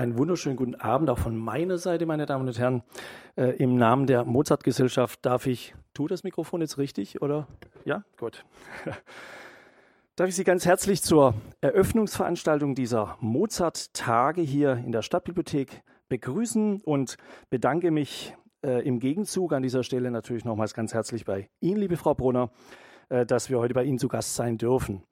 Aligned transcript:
Einen 0.00 0.16
wunderschönen 0.16 0.56
guten 0.56 0.76
Abend 0.76 1.10
auch 1.10 1.18
von 1.18 1.36
meiner 1.36 1.76
Seite, 1.76 2.06
meine 2.06 2.24
Damen 2.24 2.48
und 2.48 2.58
Herren. 2.58 2.82
Äh, 3.36 3.56
Im 3.56 3.76
Namen 3.76 4.06
der 4.06 4.24
Mozart-Gesellschaft 4.24 5.18
darf 5.26 5.46
ich, 5.46 5.74
tu 5.92 6.06
das 6.06 6.24
Mikrofon 6.24 6.62
jetzt 6.62 6.78
richtig, 6.78 7.20
oder? 7.20 7.46
Ja, 7.84 8.02
gut. 8.16 8.46
darf 10.16 10.26
ich 10.26 10.34
Sie 10.34 10.44
ganz 10.44 10.64
herzlich 10.64 11.02
zur 11.02 11.34
Eröffnungsveranstaltung 11.60 12.74
dieser 12.74 13.18
Mozart-Tage 13.20 14.40
hier 14.40 14.72
in 14.72 14.92
der 14.92 15.02
Stadtbibliothek 15.02 15.82
begrüßen 16.08 16.80
und 16.80 17.18
bedanke 17.50 17.90
mich 17.90 18.34
äh, 18.64 18.82
im 18.82 19.00
Gegenzug 19.00 19.52
an 19.52 19.62
dieser 19.62 19.82
Stelle 19.82 20.10
natürlich 20.10 20.46
nochmals 20.46 20.72
ganz 20.72 20.94
herzlich 20.94 21.26
bei 21.26 21.50
Ihnen, 21.60 21.76
liebe 21.76 21.98
Frau 21.98 22.14
Brunner, 22.14 22.50
äh, 23.10 23.26
dass 23.26 23.50
wir 23.50 23.58
heute 23.58 23.74
bei 23.74 23.84
Ihnen 23.84 23.98
zu 23.98 24.08
Gast 24.08 24.34
sein 24.34 24.56
dürfen. 24.56 25.02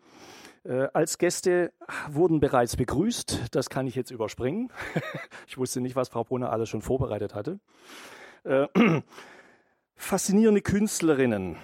Äh, 0.68 0.88
als 0.92 1.16
Gäste 1.16 1.72
wurden 2.10 2.40
bereits 2.40 2.76
begrüßt. 2.76 3.54
Das 3.54 3.70
kann 3.70 3.86
ich 3.86 3.94
jetzt 3.94 4.10
überspringen. 4.10 4.70
ich 5.46 5.56
wusste 5.56 5.80
nicht, 5.80 5.96
was 5.96 6.10
Frau 6.10 6.24
Brunner 6.24 6.52
alles 6.52 6.68
schon 6.68 6.82
vorbereitet 6.82 7.34
hatte. 7.34 7.58
Äh, 8.44 8.68
faszinierende 9.96 10.60
Künstlerinnen, 10.60 11.56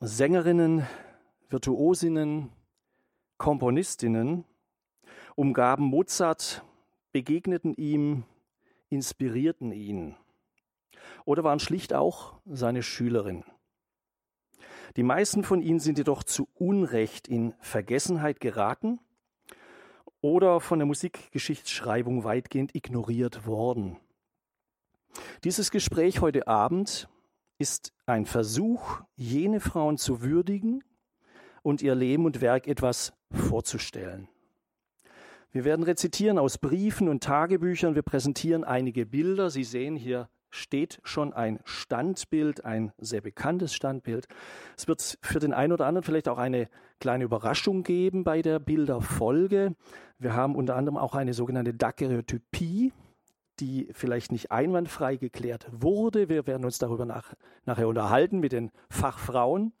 Sängerinnen, 0.00 0.84
Virtuosinnen, 1.48 2.50
Komponistinnen 3.36 4.44
umgaben 5.36 5.84
Mozart, 5.84 6.64
begegneten 7.12 7.72
ihm, 7.74 8.24
inspirierten 8.90 9.70
ihn 9.70 10.16
oder 11.24 11.44
waren 11.44 11.60
schlicht 11.60 11.94
auch 11.94 12.40
seine 12.46 12.82
Schülerinnen. 12.82 13.44
Die 14.96 15.02
meisten 15.02 15.44
von 15.44 15.62
ihnen 15.62 15.80
sind 15.80 15.98
jedoch 15.98 16.22
zu 16.22 16.48
Unrecht 16.54 17.28
in 17.28 17.54
Vergessenheit 17.60 18.40
geraten 18.40 19.00
oder 20.20 20.60
von 20.60 20.78
der 20.78 20.86
Musikgeschichtsschreibung 20.86 22.24
weitgehend 22.24 22.74
ignoriert 22.74 23.46
worden. 23.46 23.98
Dieses 25.44 25.70
Gespräch 25.70 26.20
heute 26.20 26.48
Abend 26.48 27.08
ist 27.58 27.92
ein 28.06 28.26
Versuch, 28.26 29.00
jene 29.16 29.60
Frauen 29.60 29.98
zu 29.98 30.22
würdigen 30.22 30.84
und 31.62 31.82
ihr 31.82 31.94
Leben 31.94 32.24
und 32.24 32.40
Werk 32.40 32.66
etwas 32.66 33.12
vorzustellen. 33.30 34.28
Wir 35.50 35.64
werden 35.64 35.82
rezitieren 35.82 36.38
aus 36.38 36.58
Briefen 36.58 37.08
und 37.08 37.22
Tagebüchern. 37.22 37.94
Wir 37.94 38.02
präsentieren 38.02 38.64
einige 38.64 39.06
Bilder. 39.06 39.50
Sie 39.50 39.64
sehen 39.64 39.96
hier 39.96 40.28
steht 40.50 41.00
schon 41.02 41.32
ein 41.32 41.60
Standbild, 41.64 42.64
ein 42.64 42.92
sehr 42.98 43.20
bekanntes 43.20 43.74
Standbild. 43.74 44.26
Es 44.76 44.88
wird 44.88 45.18
für 45.22 45.38
den 45.38 45.52
einen 45.52 45.72
oder 45.72 45.86
anderen 45.86 46.04
vielleicht 46.04 46.28
auch 46.28 46.38
eine 46.38 46.68
kleine 47.00 47.24
Überraschung 47.24 47.82
geben 47.82 48.24
bei 48.24 48.42
der 48.42 48.58
Bilderfolge. 48.58 49.74
Wir 50.18 50.34
haben 50.34 50.56
unter 50.56 50.76
anderem 50.76 50.96
auch 50.96 51.14
eine 51.14 51.34
sogenannte 51.34 51.74
Daguerreotypie, 51.74 52.92
die 53.60 53.88
vielleicht 53.92 54.32
nicht 54.32 54.50
einwandfrei 54.50 55.16
geklärt 55.16 55.68
wurde. 55.70 56.28
Wir 56.28 56.46
werden 56.46 56.64
uns 56.64 56.78
darüber 56.78 57.04
nach, 57.04 57.34
nachher 57.64 57.88
unterhalten 57.88 58.40
mit 58.40 58.52
den 58.52 58.70
Fachfrauen. 58.88 59.72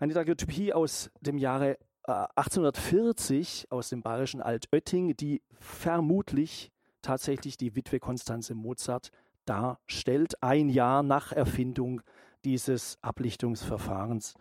Eine 0.00 0.14
Daguerreotypie 0.14 0.72
aus 0.72 1.10
dem 1.20 1.38
Jahre 1.38 1.78
1840 2.06 3.64
äh, 3.64 3.74
aus 3.74 3.88
dem 3.88 4.02
bayerischen 4.02 4.40
Altötting, 4.40 5.16
die 5.16 5.42
vermutlich 5.58 6.70
tatsächlich 7.02 7.56
die 7.56 7.74
Witwe 7.74 8.00
Konstanze 8.00 8.54
Mozart 8.54 9.10
darstellt, 9.46 10.42
ein 10.42 10.68
Jahr 10.68 11.02
nach 11.02 11.32
Erfindung 11.32 12.02
dieses 12.44 12.98
Ablichtungsverfahrens. 13.02 14.34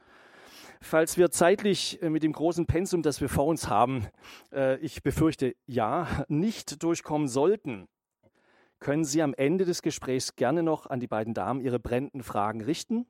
Falls 0.82 1.18
wir 1.18 1.32
zeitlich 1.32 2.02
äh, 2.02 2.10
mit 2.10 2.24
dem 2.24 2.34
großen 2.34 2.66
Pensum, 2.66 3.02
das 3.02 3.22
wir 3.22 3.30
vor 3.30 3.46
uns 3.46 3.70
haben, 3.70 4.08
äh, 4.52 4.78
ich 4.80 5.02
befürchte 5.02 5.56
ja, 5.66 6.26
nicht 6.28 6.84
durchkommen 6.84 7.28
sollten, 7.28 7.88
können 8.80 9.06
Sie 9.06 9.22
am 9.24 9.34
Ende 9.34 9.66
des 9.66 9.82
Gesprächs 9.82 10.36
gerne 10.36 10.62
noch 10.62 10.86
an 10.88 11.00
die 11.00 11.08
beiden 11.08 11.34
Damen 11.34 11.62
Ihre 11.62 11.80
brennenden 11.80 12.22
Fragen 12.22 12.62
richten. 12.62 13.08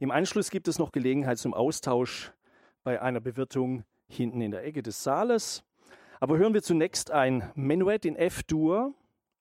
Im 0.00 0.10
Anschluss 0.10 0.50
gibt 0.50 0.68
es 0.68 0.78
noch 0.78 0.92
Gelegenheit 0.92 1.38
zum 1.38 1.54
Austausch 1.54 2.32
bei 2.82 3.00
einer 3.00 3.20
Bewirtung 3.20 3.84
hinten 4.08 4.40
in 4.40 4.50
der 4.50 4.64
Ecke 4.64 4.82
des 4.82 5.02
Saales. 5.02 5.62
Aber 6.18 6.36
hören 6.36 6.52
wir 6.52 6.62
zunächst 6.62 7.10
ein 7.10 7.50
Menuett 7.54 8.04
in 8.04 8.16
F-Dur 8.16 8.92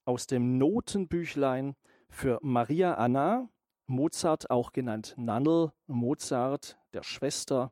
aus 0.10 0.26
dem 0.26 0.58
Notenbüchlein 0.58 1.76
für 2.10 2.40
Maria 2.42 2.96
Anna, 2.96 3.48
Mozart, 3.86 4.50
auch 4.50 4.74
genannt 4.74 5.14
Nannel 5.18 5.72
Mozart, 5.86 6.80
der 6.94 7.04
Schwester 7.04 7.72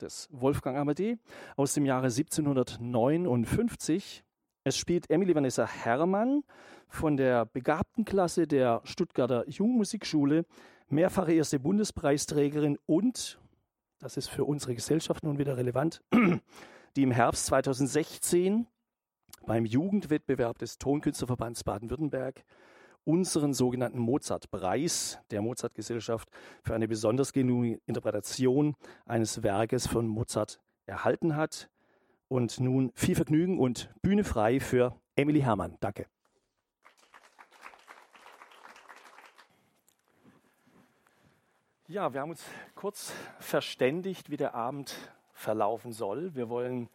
des 0.00 0.28
Wolfgang 0.30 0.78
Amadee, 0.78 1.18
aus 1.56 1.74
dem 1.74 1.84
Jahre 1.84 2.06
1759. 2.06 4.22
Es 4.62 4.76
spielt 4.76 5.10
Emily 5.10 5.34
Vanessa 5.34 5.66
Herrmann 5.66 6.44
von 6.86 7.16
der 7.16 7.46
begabten 7.46 8.04
Klasse 8.04 8.46
der 8.46 8.80
Stuttgarter 8.84 9.48
Jungmusikschule, 9.48 10.46
mehrfache 10.88 11.32
erste 11.32 11.58
Bundespreisträgerin 11.58 12.78
und, 12.86 13.40
das 13.98 14.16
ist 14.16 14.28
für 14.28 14.44
unsere 14.44 14.76
Gesellschaft 14.76 15.24
nun 15.24 15.38
wieder 15.38 15.56
relevant, 15.56 16.00
die 16.94 17.02
im 17.02 17.10
Herbst 17.10 17.46
2016 17.46 18.68
beim 19.46 19.64
Jugendwettbewerb 19.64 20.58
des 20.58 20.78
Tonkünstlerverbands 20.78 21.64
Baden-Württemberg 21.64 22.44
unseren 23.04 23.52
sogenannten 23.52 23.98
Mozart-Preis 23.98 25.18
der 25.30 25.42
Mozart-Gesellschaft 25.42 26.28
für 26.62 26.74
eine 26.74 26.86
besonders 26.88 27.32
gelungene 27.32 27.80
Interpretation 27.86 28.76
eines 29.06 29.42
Werkes 29.42 29.86
von 29.86 30.06
Mozart 30.06 30.60
erhalten 30.86 31.36
hat. 31.36 31.68
Und 32.28 32.60
nun 32.60 32.92
viel 32.94 33.14
Vergnügen 33.14 33.58
und 33.58 33.90
Bühne 34.00 34.24
frei 34.24 34.58
für 34.60 34.96
Emily 35.16 35.40
Herrmann. 35.40 35.76
Danke. 35.80 36.06
Ja, 41.88 42.14
wir 42.14 42.22
haben 42.22 42.30
uns 42.30 42.42
kurz 42.74 43.12
verständigt, 43.38 44.30
wie 44.30 44.38
der 44.38 44.54
Abend 44.54 44.94
verlaufen 45.34 45.92
soll. 45.92 46.34
Wir 46.34 46.48
wollen 46.48 46.88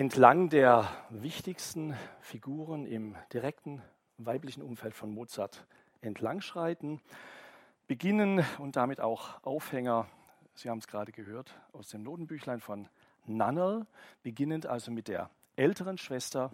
entlang 0.00 0.48
der 0.48 0.88
wichtigsten 1.10 1.94
Figuren 2.22 2.86
im 2.86 3.16
direkten 3.34 3.82
weiblichen 4.16 4.62
Umfeld 4.62 4.94
von 4.94 5.12
Mozart 5.12 5.66
entlangschreiten, 6.00 7.02
beginnen 7.86 8.42
und 8.56 8.76
damit 8.76 8.98
auch 8.98 9.44
Aufhänger, 9.44 10.06
Sie 10.54 10.70
haben 10.70 10.78
es 10.78 10.88
gerade 10.88 11.12
gehört, 11.12 11.54
aus 11.74 11.90
dem 11.90 12.02
Notenbüchlein 12.02 12.60
von 12.60 12.88
Nannel, 13.26 13.84
beginnend 14.22 14.64
also 14.64 14.90
mit 14.90 15.06
der 15.06 15.28
älteren 15.56 15.98
Schwester 15.98 16.50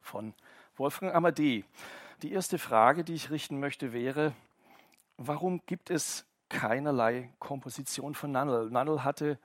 von 0.00 0.32
Wolfgang 0.76 1.12
Amadee. 1.12 1.64
Die 2.22 2.30
erste 2.30 2.58
Frage, 2.58 3.02
die 3.02 3.14
ich 3.14 3.32
richten 3.32 3.58
möchte, 3.58 3.92
wäre, 3.92 4.34
warum 5.16 5.62
gibt 5.66 5.90
es 5.90 6.24
keinerlei 6.48 7.28
Komposition 7.40 8.14
von 8.14 8.30
Nannel? 8.30 8.70
Nannel 8.70 9.02
hatte 9.02 9.36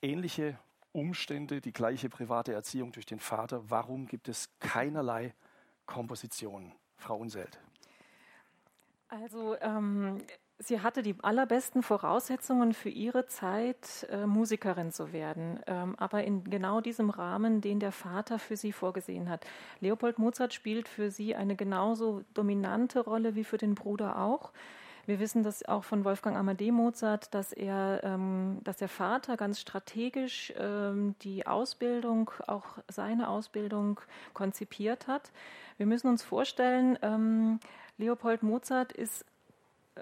ähnliche 0.00 0.58
Umstände, 0.92 1.60
die 1.60 1.72
gleiche 1.72 2.08
private 2.08 2.52
Erziehung 2.52 2.92
durch 2.92 3.06
den 3.06 3.20
Vater. 3.20 3.70
Warum 3.70 4.06
gibt 4.06 4.28
es 4.28 4.50
keinerlei 4.58 5.34
Komposition, 5.86 6.72
Frau 6.96 7.16
Unselt? 7.16 7.60
Also 9.08 9.56
ähm, 9.60 10.18
sie 10.58 10.80
hatte 10.80 11.02
die 11.02 11.16
allerbesten 11.22 11.82
Voraussetzungen 11.82 12.74
für 12.74 12.90
ihre 12.90 13.26
Zeit, 13.26 14.06
äh, 14.10 14.26
Musikerin 14.26 14.92
zu 14.92 15.12
werden, 15.12 15.60
ähm, 15.66 15.96
aber 15.96 16.22
in 16.22 16.44
genau 16.44 16.80
diesem 16.80 17.10
Rahmen, 17.10 17.60
den 17.60 17.80
der 17.80 17.92
Vater 17.92 18.38
für 18.38 18.56
sie 18.56 18.72
vorgesehen 18.72 19.28
hat. 19.28 19.44
Leopold 19.80 20.18
Mozart 20.18 20.54
spielt 20.54 20.88
für 20.88 21.10
sie 21.10 21.34
eine 21.34 21.56
genauso 21.56 22.22
dominante 22.34 23.00
Rolle 23.00 23.34
wie 23.34 23.44
für 23.44 23.58
den 23.58 23.74
Bruder 23.74 24.18
auch. 24.18 24.52
Wir 25.10 25.18
wissen 25.18 25.42
das 25.42 25.64
auch 25.64 25.82
von 25.82 26.04
Wolfgang 26.04 26.36
Amadee 26.36 26.70
Mozart, 26.70 27.34
dass 27.34 27.52
er, 27.52 28.00
ähm, 28.04 28.60
dass 28.62 28.76
der 28.76 28.88
Vater 28.88 29.36
ganz 29.36 29.58
strategisch 29.58 30.52
ähm, 30.56 31.16
die 31.22 31.48
Ausbildung, 31.48 32.30
auch 32.46 32.78
seine 32.86 33.28
Ausbildung 33.28 33.98
konzipiert 34.34 35.08
hat. 35.08 35.32
Wir 35.78 35.86
müssen 35.86 36.06
uns 36.06 36.22
vorstellen, 36.22 36.96
ähm, 37.02 37.58
Leopold 37.98 38.44
Mozart 38.44 38.92
ist 38.92 39.24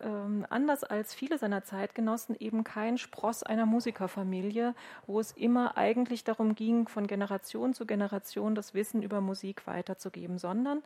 ähm, 0.02 0.46
anders 0.50 0.84
als 0.84 1.14
viele 1.14 1.38
seiner 1.38 1.64
Zeitgenossen 1.64 2.36
eben 2.38 2.64
kein 2.64 2.98
Spross 2.98 3.42
einer 3.42 3.66
Musikerfamilie, 3.66 4.74
wo 5.06 5.20
es 5.20 5.32
immer 5.32 5.76
eigentlich 5.76 6.24
darum 6.24 6.54
ging, 6.54 6.88
von 6.88 7.06
Generation 7.06 7.74
zu 7.74 7.86
Generation 7.86 8.54
das 8.54 8.74
Wissen 8.74 9.02
über 9.02 9.20
Musik 9.20 9.66
weiterzugeben, 9.66 10.38
sondern 10.38 10.82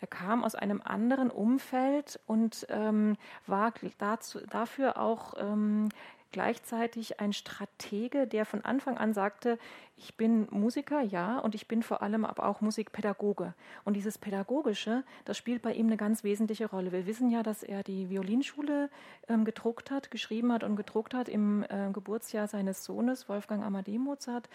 er 0.00 0.08
kam 0.08 0.44
aus 0.44 0.54
einem 0.54 0.82
anderen 0.84 1.30
Umfeld 1.30 2.20
und 2.26 2.66
ähm, 2.68 3.16
war 3.46 3.72
dazu, 3.98 4.40
dafür 4.50 4.98
auch 4.98 5.34
ähm, 5.38 5.88
gleichzeitig 6.32 7.20
ein 7.20 7.32
Stratege, 7.32 8.26
der 8.26 8.44
von 8.44 8.64
Anfang 8.64 8.98
an 8.98 9.14
sagte, 9.14 9.58
ich 9.96 10.16
bin 10.16 10.46
Musiker, 10.50 11.00
ja, 11.00 11.38
und 11.38 11.54
ich 11.54 11.68
bin 11.68 11.82
vor 11.82 12.02
allem 12.02 12.24
aber 12.24 12.46
auch 12.46 12.60
Musikpädagoge. 12.60 13.54
Und 13.84 13.94
dieses 13.94 14.18
Pädagogische, 14.18 15.04
das 15.24 15.38
spielt 15.38 15.62
bei 15.62 15.72
ihm 15.72 15.86
eine 15.86 15.96
ganz 15.96 16.22
wesentliche 16.22 16.66
Rolle. 16.66 16.92
Wir 16.92 17.06
wissen 17.06 17.30
ja, 17.30 17.42
dass 17.42 17.62
er 17.62 17.82
die 17.82 18.10
Violinschule 18.10 18.90
ähm, 19.28 19.44
gedruckt 19.44 19.90
hat, 19.90 20.10
geschrieben 20.10 20.52
hat 20.52 20.64
und 20.64 20.76
gedruckt 20.76 21.14
hat 21.14 21.28
im 21.28 21.64
äh, 21.64 21.90
Geburtsjahr 21.92 22.46
seines 22.46 22.84
Sohnes, 22.84 23.28
Wolfgang 23.28 23.64
Amadee 23.64 23.98
Mozart. 23.98 24.48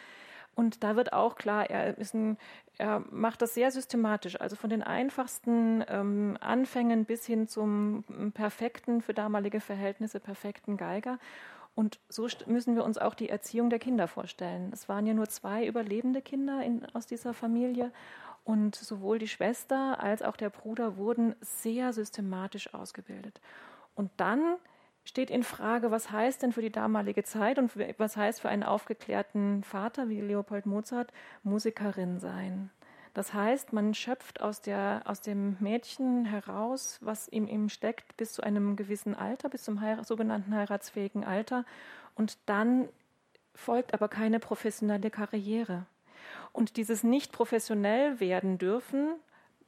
Und 0.54 0.84
da 0.84 0.96
wird 0.96 1.14
auch 1.14 1.36
klar, 1.36 1.70
er, 1.70 1.96
ein, 2.14 2.38
er 2.78 3.04
macht 3.10 3.42
das 3.42 3.54
sehr 3.54 3.72
systematisch, 3.72 4.40
also 4.40 4.56
von 4.56 4.70
den 4.70 4.84
einfachsten 4.84 5.84
ähm, 5.88 6.38
Anfängen 6.42 7.06
bis 7.06 7.26
hin 7.26 7.48
zum 7.48 8.04
perfekten, 8.34 9.02
für 9.02 9.14
damalige 9.14 9.62
Verhältnisse 9.62 10.20
perfekten 10.20 10.78
Geiger. 10.78 11.20
Und 11.74 12.00
so 12.10 12.28
müssen 12.48 12.76
wir 12.76 12.84
uns 12.84 12.98
auch 12.98 13.14
die 13.14 13.30
Erziehung 13.30 13.70
der 13.70 13.80
Kinder 13.80 14.08
vorstellen. 14.08 14.72
Es 14.74 14.90
waren 14.90 15.06
ja 15.06 15.14
nur 15.14 15.30
zwei 15.30 15.66
überlebende 15.66 16.22
Kinder 16.22 16.64
in, 16.64 16.86
aus 16.94 17.08
dieser 17.08 17.34
Familie. 17.34 17.92
Und 18.44 18.76
sowohl 18.76 19.20
die 19.20 19.28
Schwester 19.28 20.02
als 20.02 20.22
auch 20.22 20.36
der 20.36 20.50
Bruder 20.50 20.98
wurden 20.98 21.36
sehr 21.42 21.94
systematisch 21.94 22.74
ausgebildet. 22.74 23.40
Und 23.96 24.12
dann 24.18 24.58
steht 25.04 25.30
in 25.30 25.44
Frage, 25.44 25.92
was 25.92 26.12
heißt 26.12 26.42
denn 26.42 26.52
für 26.52 26.62
die 26.62 26.72
damalige 26.72 27.24
Zeit 27.24 27.58
und 27.58 27.72
was 27.98 28.18
heißt 28.18 28.42
für 28.42 28.50
einen 28.50 28.64
aufgeklärten 28.64 29.64
Vater 29.64 30.10
wie 30.10 30.22
Leopold 30.22 30.66
Mozart 30.66 31.12
Musikerin 31.44 32.20
sein. 32.20 32.70
Das 33.14 33.34
heißt, 33.34 33.74
man 33.74 33.94
schöpft 33.94 34.42
aus, 34.42 34.62
der, 34.62 35.02
aus 35.06 35.20
dem 35.22 35.58
Mädchen 35.60 36.26
heraus, 36.26 36.98
was 37.02 37.28
in 37.28 37.48
ihm 37.48 37.68
steckt, 37.68 38.16
bis 38.16 38.34
zu 38.34 38.42
einem 38.42 38.76
gewissen 38.78 39.16
Alter, 39.16 39.50
bis 39.50 39.64
zum 39.64 39.82
Heir 39.82 40.04
sogenannten 40.04 40.56
heiratsfähigen 40.56 41.26
Alter. 41.26 41.66
Und 42.16 42.38
dann 42.46 42.88
folgt 43.54 43.94
aber 43.94 44.08
keine 44.08 44.40
professionelle 44.40 45.10
Karriere. 45.10 45.86
Und 46.54 46.78
dieses 46.78 47.04
nicht 47.04 47.34
professionell 47.34 48.20
werden 48.20 48.58
dürfen 48.58 49.16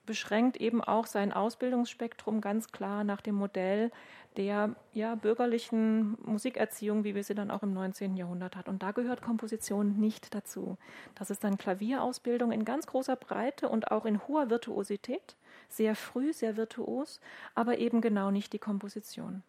beschränkt 0.06 0.58
eben 0.58 0.84
auch 0.84 1.06
sein 1.06 1.32
Ausbildungsspektrum 1.32 2.42
ganz 2.42 2.72
klar 2.72 3.04
nach 3.04 3.22
dem 3.22 3.36
Modell 3.36 3.92
der 4.38 4.76
ja, 4.94 5.16
bürgerlichen 5.16 6.18
Musikerziehung, 6.26 7.04
wie 7.04 7.16
wir 7.16 7.24
sie 7.24 7.36
dann 7.36 7.52
auch 7.52 7.64
im 7.64 7.74
19. 7.74 8.18
Jahrhundert 8.18 8.56
hat. 8.56 8.68
Und 8.68 8.82
da 8.82 8.92
gehört 8.92 9.22
Komposition 9.22 10.00
nicht 10.00 10.34
dazu. 10.34 10.78
Das 11.16 11.30
ist 11.30 11.44
dann 11.44 11.58
Klavierausbildung 11.58 12.52
in 12.52 12.66
ganz 12.66 12.88
großer 12.88 13.16
Breite 13.16 13.70
und 13.70 13.92
auch 13.92 14.06
in 14.06 14.28
hoher 14.28 14.50
Virtuosität, 14.50 15.36
sehr 15.70 15.96
früh, 15.96 16.34
sehr 16.34 16.58
virtuos, 16.58 17.20
aber 17.56 17.78
eben 17.78 18.02
genau 18.02 18.32
nicht 18.32 18.54
die 18.54 18.60
Komposition. 18.60 19.44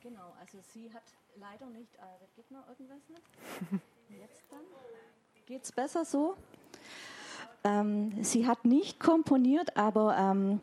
Genau, 0.00 0.34
also 0.40 0.58
sie 0.72 0.92
hat 0.92 1.02
leider 1.36 1.66
nicht, 1.66 1.94
äh, 1.96 2.26
geht 2.36 2.50
noch 2.50 2.68
irgendwas 2.68 3.08
nicht? 3.08 3.22
Jetzt 4.08 4.44
dann? 4.50 4.60
Geht 5.46 5.64
es 5.64 5.72
besser 5.72 6.04
so? 6.04 6.36
Ähm, 7.64 8.12
sie 8.22 8.46
hat 8.46 8.64
nicht 8.64 9.00
komponiert, 9.00 9.76
aber 9.76 10.16
ähm, 10.18 10.60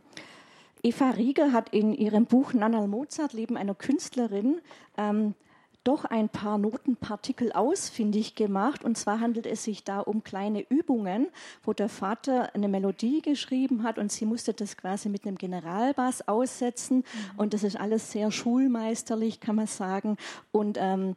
Eva 0.83 1.11
Rieger 1.11 1.51
hat 1.51 1.69
in 1.69 1.93
ihrem 1.93 2.25
Buch 2.25 2.53
Nannerl 2.53 2.87
Mozart, 2.87 3.33
Leben 3.33 3.57
einer 3.57 3.75
Künstlerin, 3.75 4.61
ähm, 4.97 5.35
doch 5.83 6.05
ein 6.05 6.29
paar 6.29 6.57
Notenpartikel 6.57 7.51
ausfindig 7.51 8.35
gemacht. 8.35 8.83
Und 8.83 8.97
zwar 8.97 9.19
handelt 9.19 9.47
es 9.47 9.63
sich 9.63 9.83
da 9.83 9.99
um 9.99 10.23
kleine 10.23 10.61
Übungen, 10.69 11.27
wo 11.63 11.73
der 11.73 11.89
Vater 11.89 12.53
eine 12.53 12.67
Melodie 12.67 13.21
geschrieben 13.21 13.83
hat 13.83 13.97
und 13.97 14.11
sie 14.11 14.25
musste 14.25 14.53
das 14.53 14.77
quasi 14.77 15.09
mit 15.09 15.25
einem 15.25 15.37
Generalbass 15.37 16.27
aussetzen. 16.27 16.97
Mhm. 16.97 17.03
Und 17.37 17.53
das 17.53 17.63
ist 17.63 17.79
alles 17.79 18.11
sehr 18.11 18.31
schulmeisterlich, 18.31 19.39
kann 19.39 19.55
man 19.55 19.67
sagen. 19.67 20.17
Und 20.51 20.77
ähm, 20.79 21.15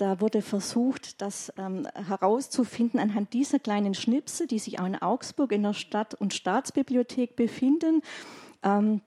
da 0.00 0.20
wurde 0.20 0.40
versucht, 0.40 1.20
das 1.20 1.52
ähm, 1.58 1.86
herauszufinden 1.94 2.98
anhand 2.98 3.32
dieser 3.34 3.58
kleinen 3.58 3.94
Schnipsel, 3.94 4.46
die 4.46 4.58
sich 4.58 4.80
auch 4.80 4.86
in 4.86 5.00
Augsburg 5.00 5.52
in 5.52 5.62
der 5.62 5.74
Stadt- 5.74 6.14
und 6.14 6.32
Staatsbibliothek 6.32 7.36
befinden. 7.36 8.02
Ähm, 8.62 9.02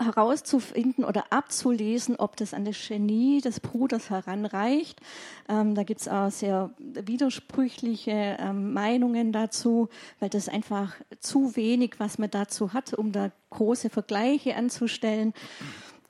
herauszufinden 0.00 1.04
oder 1.04 1.32
abzulesen, 1.32 2.16
ob 2.16 2.36
das 2.36 2.54
an 2.54 2.64
das 2.64 2.76
Genie 2.86 3.40
des 3.40 3.58
Bruders 3.58 4.10
heranreicht. 4.10 5.00
Ähm, 5.48 5.74
da 5.74 5.82
gibt 5.82 6.02
es 6.02 6.08
auch 6.08 6.30
sehr 6.30 6.70
widersprüchliche 6.78 8.36
ähm, 8.38 8.72
Meinungen 8.72 9.32
dazu, 9.32 9.88
weil 10.20 10.28
das 10.28 10.48
einfach 10.48 10.94
zu 11.18 11.56
wenig, 11.56 11.94
was 11.98 12.18
man 12.18 12.30
dazu 12.30 12.72
hat, 12.72 12.94
um 12.94 13.10
da 13.10 13.32
große 13.50 13.90
Vergleiche 13.90 14.54
anzustellen. 14.54 15.34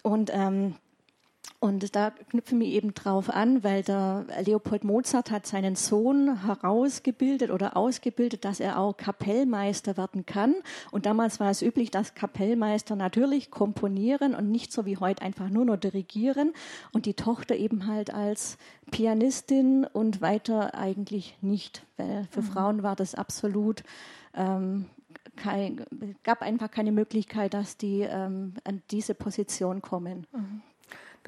Und 0.02 0.30
ähm, 0.34 0.74
und 1.60 1.96
da 1.96 2.10
knüpfen 2.10 2.60
wir 2.60 2.68
eben 2.68 2.94
drauf 2.94 3.30
an, 3.30 3.64
weil 3.64 3.82
der 3.82 4.26
Leopold 4.44 4.84
Mozart 4.84 5.32
hat 5.32 5.44
seinen 5.44 5.74
Sohn 5.74 6.44
herausgebildet 6.46 7.50
oder 7.50 7.76
ausgebildet, 7.76 8.44
dass 8.44 8.60
er 8.60 8.78
auch 8.78 8.96
Kapellmeister 8.96 9.96
werden 9.96 10.24
kann. 10.24 10.54
Und 10.92 11.04
damals 11.04 11.40
war 11.40 11.50
es 11.50 11.60
üblich, 11.60 11.90
dass 11.90 12.14
Kapellmeister 12.14 12.94
natürlich 12.94 13.50
komponieren 13.50 14.36
und 14.36 14.52
nicht 14.52 14.72
so 14.72 14.86
wie 14.86 14.98
heute 14.98 15.22
einfach 15.22 15.48
nur 15.48 15.64
noch 15.64 15.78
dirigieren. 15.78 16.52
Und 16.92 17.06
die 17.06 17.14
Tochter 17.14 17.56
eben 17.56 17.88
halt 17.88 18.14
als 18.14 18.56
Pianistin 18.92 19.84
und 19.84 20.20
weiter 20.20 20.76
eigentlich 20.76 21.36
nicht, 21.40 21.84
weil 21.96 22.28
für 22.30 22.42
mhm. 22.42 22.46
Frauen 22.46 22.82
war 22.84 22.94
das 22.94 23.16
absolut 23.16 23.82
ähm, 24.34 24.86
kein, 25.34 25.84
gab 26.22 26.42
einfach 26.42 26.70
keine 26.70 26.92
Möglichkeit, 26.92 27.54
dass 27.54 27.76
die 27.76 28.02
ähm, 28.02 28.54
an 28.62 28.82
diese 28.90 29.14
Position 29.14 29.82
kommen. 29.82 30.26
Mhm. 30.32 30.62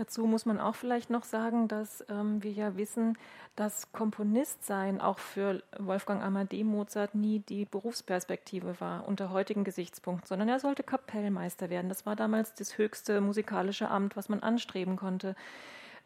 Dazu 0.00 0.24
muss 0.24 0.46
man 0.46 0.58
auch 0.58 0.76
vielleicht 0.76 1.10
noch 1.10 1.24
sagen, 1.24 1.68
dass 1.68 2.02
ähm, 2.08 2.42
wir 2.42 2.52
ja 2.52 2.74
wissen, 2.78 3.18
dass 3.54 3.92
Komponist 3.92 4.64
sein 4.64 4.98
auch 4.98 5.18
für 5.18 5.62
Wolfgang 5.78 6.22
Amadee 6.22 6.64
Mozart 6.64 7.14
nie 7.14 7.40
die 7.40 7.66
Berufsperspektive 7.66 8.80
war 8.80 9.06
unter 9.06 9.28
heutigen 9.28 9.62
Gesichtspunkten, 9.62 10.26
sondern 10.26 10.48
er 10.48 10.58
sollte 10.58 10.84
Kapellmeister 10.84 11.68
werden. 11.68 11.90
Das 11.90 12.06
war 12.06 12.16
damals 12.16 12.54
das 12.54 12.78
höchste 12.78 13.20
musikalische 13.20 13.90
Amt, 13.90 14.16
was 14.16 14.30
man 14.30 14.40
anstreben 14.42 14.96
konnte. 14.96 15.36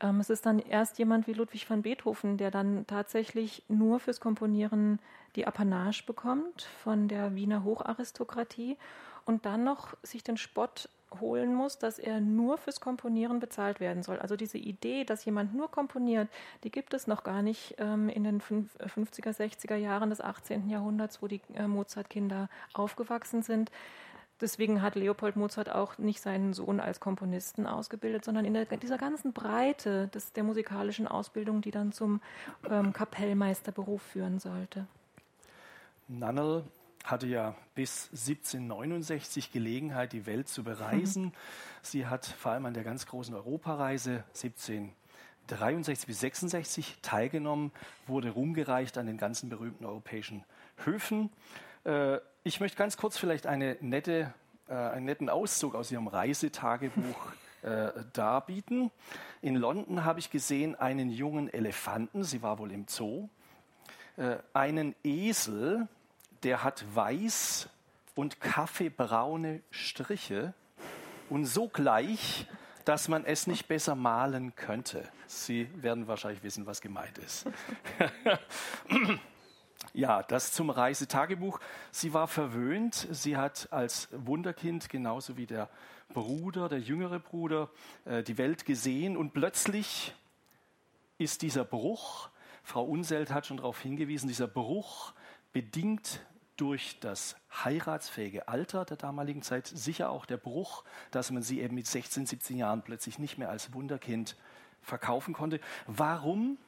Ähm, 0.01 0.19
es 0.19 0.29
ist 0.29 0.45
dann 0.45 0.59
erst 0.59 0.99
jemand 0.99 1.29
wie 1.29 1.35
Ludwig 1.35 1.71
van 1.71 1.83
Beethoven, 1.83 2.37
der 2.37 2.51
dann 2.51 2.89
tatsächlich 2.89 3.63
nur 3.69 4.01
fürs 4.01 4.19
Komponieren 4.19 4.99
die 5.37 5.47
Apanage 5.47 6.03
bekommt 6.05 6.63
von 6.83 7.07
der 7.07 7.37
Wiener 7.37 7.63
Hocharistokratie 7.63 8.77
und 9.25 9.47
dann 9.47 9.63
noch 9.63 9.97
sich 10.03 10.25
den 10.25 10.37
Spott 10.37 10.89
holen 11.21 11.55
muss, 11.55 11.79
dass 11.79 11.99
er 11.99 12.21
nur 12.21 12.59
fürs 12.59 12.81
Komponieren 12.81 13.41
bezahlt 13.41 13.81
werden 13.81 14.03
soll. 14.03 14.19
Also 14.19 14.37
diese 14.37 14.59
Idee, 14.59 15.05
dass 15.05 15.25
jemand 15.25 15.55
nur 15.55 15.71
komponiert, 15.71 16.29
die 16.63 16.71
gibt 16.71 16.95
es 16.95 17.07
noch 17.07 17.25
gar 17.25 17.43
nicht 17.43 17.75
ähm, 17.79 18.09
in 18.09 18.25
den 18.25 18.41
50er, 18.41 19.37
60er 19.37 19.77
Jahren 19.77 20.11
des 20.11 20.21
18. 20.21 20.69
Jahrhunderts, 20.69 21.23
wo 21.23 21.27
die 21.27 21.41
äh, 21.55 21.67
Mozart-Kinder 21.67 22.49
aufgewachsen 22.73 23.43
sind. 23.43 23.71
Deswegen 24.41 24.83
hat 24.83 24.97
Leopold 24.97 25.37
Mozart 25.37 25.71
auch 25.71 25.97
nicht 25.97 26.21
seinen 26.21 26.55
Sohn 26.55 26.81
als 26.81 26.99
Komponisten 26.99 27.67
ausgebildet, 27.67 28.25
sondern 28.25 28.45
in 28.45 28.55
der, 28.55 28.65
dieser 28.65 28.99
ganzen 28.99 29.33
Breite 29.33 30.09
des, 30.09 30.33
der 30.33 30.43
musikalischen 30.43 31.07
Ausbildung, 31.07 31.61
die 31.61 31.71
dann 31.71 31.93
zum 31.93 32.21
ähm, 32.69 32.93
Kapellmeisterberuf 32.93 34.03
führen 34.03 34.41
sollte. 34.41 34.87
Nannel 36.09 36.65
hatte 37.05 37.27
ja 37.27 37.55
bis 37.75 38.09
1769 38.13 39.53
Gelegenheit, 39.53 40.15
die 40.15 40.25
Welt 40.25 40.49
zu 40.49 40.65
bereisen. 40.65 41.27
Mhm. 41.27 41.33
Sie 41.83 42.07
hat 42.07 42.25
vor 42.25 42.53
allem 42.53 42.65
an 42.65 42.75
der 42.75 42.83
ganz 42.83 43.07
großen 43.07 43.35
Europareise 43.35 44.25
1763 44.29 46.07
bis 46.07 46.21
66 46.21 46.97
teilgenommen, 47.03 47.73
wurde 48.07 48.31
rumgereicht 48.31 48.97
an 48.97 49.07
den 49.07 49.19
ganzen 49.19 49.51
berühmten 49.51 49.85
europäischen 49.85 50.45
Höfen. 50.83 51.31
Äh, 51.85 52.19
ich 52.43 52.61
möchte 52.61 52.79
ganz 52.79 52.97
kurz 52.97 53.19
vielleicht 53.19 53.47
eine 53.47 53.77
nette, 53.81 54.33
äh, 54.69 54.75
einen 54.75 55.05
netten 55.05 55.29
Auszug 55.29 55.75
aus 55.75 55.93
ihrem 55.93 56.07
Reisetagebuch 56.07 57.33
äh, 57.63 57.91
darbieten. 58.15 58.91
In 59.43 59.57
London 59.57 60.07
habe 60.07 60.21
ich 60.21 60.31
gesehen 60.31 60.75
einen 60.75 61.11
jungen 61.11 61.53
Elefanten, 61.53 62.25
sie 62.25 62.41
war 62.43 62.59
wohl 62.59 62.73
im 62.73 62.87
Zoo, 62.89 63.29
einen 64.53 64.95
Esel, 65.03 65.89
der 66.45 66.63
hat 66.63 66.85
weiß 66.95 67.69
und 68.15 68.41
kaffeebraune 68.41 69.63
Striche 69.71 70.55
und 71.31 71.47
so 71.47 71.69
gleich, 71.69 72.47
dass 72.85 73.09
man 73.09 73.25
es 73.25 73.47
nicht 73.47 73.67
besser 73.67 73.95
malen 73.95 74.55
könnte. 74.55 75.09
Sie 75.27 75.69
werden 75.83 76.07
wahrscheinlich 76.07 76.43
wissen, 76.43 76.67
was 76.67 76.83
gemeint 76.83 77.17
ist. 77.19 77.47
ja, 79.95 80.23
das 80.23 80.53
zum 80.53 80.69
Reisetagebuch. 80.69 81.61
Sie 81.91 82.13
war 82.13 82.29
verwöhnt. 82.29 83.09
Sie 83.11 83.39
hat 83.39 83.69
als 83.73 84.09
Wunderkind, 84.13 84.91
genauso 84.91 85.39
wie 85.39 85.47
der 85.47 85.71
Bruder, 86.13 86.69
der 86.69 86.81
jüngere 86.81 87.19
Bruder, 87.19 87.71
äh, 88.05 88.23
die 88.23 88.37
Welt 88.37 88.67
gesehen 88.67 89.17
und 89.17 89.33
plötzlich 89.33 90.15
ist 91.17 91.43
dieser 91.43 91.65
Bruch, 91.65 92.29
Frau 92.63 92.85
Unselt 92.85 93.33
hat 93.33 93.47
schon 93.47 93.59
darauf 93.59 93.81
hingewiesen, 93.81 94.29
dieser 94.29 94.49
Bruch 94.49 95.13
bedingt 95.53 96.21
durch 96.57 96.99
das 97.01 97.37
heiratsfähige 97.65 98.49
Alter 98.49 98.85
der 98.85 98.97
damaligen 98.97 99.43
Zeit, 99.43 99.67
sicher 99.67 100.11
auch 100.11 100.27
der 100.27 100.37
Bruch, 100.37 100.85
dass 101.11 101.31
man 101.31 101.43
sie 101.43 101.61
eben 101.61 101.75
mit 101.75 101.87
16, 101.87 102.27
17 102.27 102.57
Jahren 102.57 102.83
plötzlich 102.83 103.19
nicht 103.19 103.39
mehr 103.39 103.51
als 103.51 103.73
Wunderkind 103.73 104.37
verkaufen 104.83 105.35
konnte. 105.35 105.61
Warum? 105.87 106.59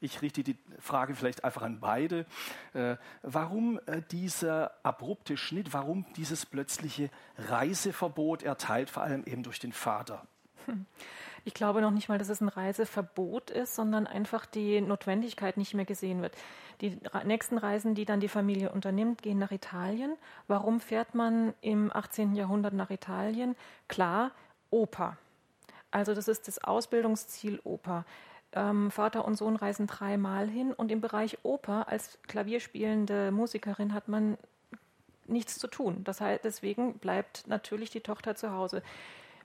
Ich 0.00 0.20
richte 0.20 0.42
die 0.42 0.56
Frage 0.78 1.14
vielleicht 1.14 1.44
einfach 1.44 1.62
an 1.62 1.80
beide. 1.80 2.26
Äh, 2.74 2.96
warum 3.22 3.80
äh, 3.86 4.02
dieser 4.10 4.72
abrupte 4.82 5.36
Schnitt? 5.36 5.72
Warum 5.72 6.04
dieses 6.16 6.44
plötzliche 6.44 7.10
Reiseverbot 7.38 8.42
erteilt, 8.42 8.90
vor 8.90 9.02
allem 9.02 9.24
eben 9.24 9.42
durch 9.42 9.58
den 9.58 9.72
Vater? 9.72 10.26
Ich 11.46 11.54
glaube 11.54 11.80
noch 11.80 11.92
nicht 11.92 12.08
mal, 12.08 12.18
dass 12.18 12.28
es 12.28 12.40
ein 12.40 12.48
Reiseverbot 12.48 13.50
ist, 13.50 13.76
sondern 13.76 14.08
einfach 14.08 14.46
die 14.46 14.80
Notwendigkeit 14.80 15.56
nicht 15.56 15.74
mehr 15.74 15.84
gesehen 15.84 16.20
wird. 16.20 16.34
Die 16.80 16.98
nächsten 17.22 17.56
Reisen, 17.56 17.94
die 17.94 18.04
dann 18.04 18.18
die 18.18 18.26
Familie 18.26 18.72
unternimmt, 18.72 19.22
gehen 19.22 19.38
nach 19.38 19.52
Italien. 19.52 20.16
Warum 20.48 20.80
fährt 20.80 21.14
man 21.14 21.54
im 21.60 21.92
18. 21.94 22.34
Jahrhundert 22.34 22.74
nach 22.74 22.90
Italien? 22.90 23.54
Klar, 23.86 24.32
Oper. 24.70 25.18
Also 25.92 26.14
das 26.14 26.26
ist 26.26 26.48
das 26.48 26.64
Ausbildungsziel 26.64 27.60
Oper. 27.62 28.04
Ähm, 28.52 28.90
Vater 28.90 29.24
und 29.24 29.36
Sohn 29.36 29.54
reisen 29.54 29.86
dreimal 29.86 30.48
hin 30.48 30.72
und 30.72 30.90
im 30.90 31.00
Bereich 31.00 31.38
Oper 31.44 31.86
als 31.88 32.18
klavierspielende 32.26 33.30
Musikerin 33.30 33.94
hat 33.94 34.08
man 34.08 34.36
nichts 35.26 35.60
zu 35.60 35.68
tun. 35.68 36.02
Das 36.02 36.20
heißt, 36.20 36.42
deswegen 36.42 36.98
bleibt 36.98 37.46
natürlich 37.46 37.90
die 37.90 38.00
Tochter 38.00 38.34
zu 38.34 38.50
Hause. 38.50 38.82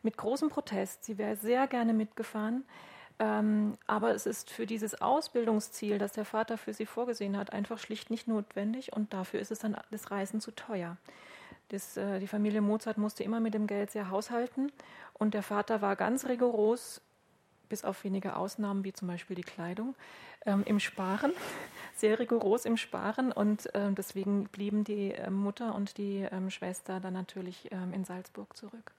Mit 0.03 0.17
großem 0.17 0.49
Protest. 0.49 1.03
Sie 1.03 1.17
wäre 1.17 1.35
sehr 1.35 1.67
gerne 1.67 1.93
mitgefahren. 1.93 2.63
Ähm, 3.21 3.77
aber 3.85 4.15
es 4.15 4.25
ist 4.25 4.49
für 4.49 4.65
dieses 4.65 4.99
Ausbildungsziel, 4.99 5.99
das 5.99 6.13
der 6.13 6.25
Vater 6.25 6.57
für 6.57 6.73
sie 6.73 6.87
vorgesehen 6.87 7.37
hat, 7.37 7.53
einfach 7.53 7.77
schlicht 7.77 8.09
nicht 8.09 8.27
notwendig 8.27 8.93
und 8.93 9.13
dafür 9.13 9.39
ist 9.39 9.51
es 9.51 9.59
dann 9.59 9.77
das 9.91 10.09
Reisen 10.09 10.41
zu 10.41 10.49
teuer. 10.49 10.97
Das, 11.69 11.97
äh, 11.97 12.19
die 12.19 12.25
Familie 12.25 12.61
Mozart 12.61 12.97
musste 12.97 13.23
immer 13.23 13.39
mit 13.39 13.53
dem 13.53 13.67
Geld 13.67 13.91
sehr 13.91 14.09
haushalten 14.09 14.71
und 15.13 15.35
der 15.35 15.43
Vater 15.43 15.83
war 15.83 15.95
ganz 15.95 16.25
rigoros, 16.25 16.99
bis 17.69 17.85
auf 17.85 18.03
wenige 18.03 18.35
Ausnahmen 18.35 18.83
wie 18.83 18.91
zum 18.91 19.07
Beispiel 19.07 19.35
die 19.35 19.43
Kleidung, 19.43 19.93
ähm, 20.47 20.63
im 20.65 20.79
Sparen, 20.79 21.31
sehr 21.95 22.17
rigoros 22.17 22.65
im 22.65 22.75
Sparen 22.75 23.31
und 23.31 23.73
äh, 23.75 23.91
deswegen 23.91 24.45
blieben 24.45 24.83
die 24.83 25.11
äh, 25.11 25.29
Mutter 25.29 25.75
und 25.75 25.99
die 25.99 26.27
ähm, 26.31 26.49
Schwester 26.49 26.99
dann 26.99 27.13
natürlich 27.13 27.71
ähm, 27.71 27.93
in 27.93 28.03
Salzburg 28.03 28.57
zurück. 28.57 28.93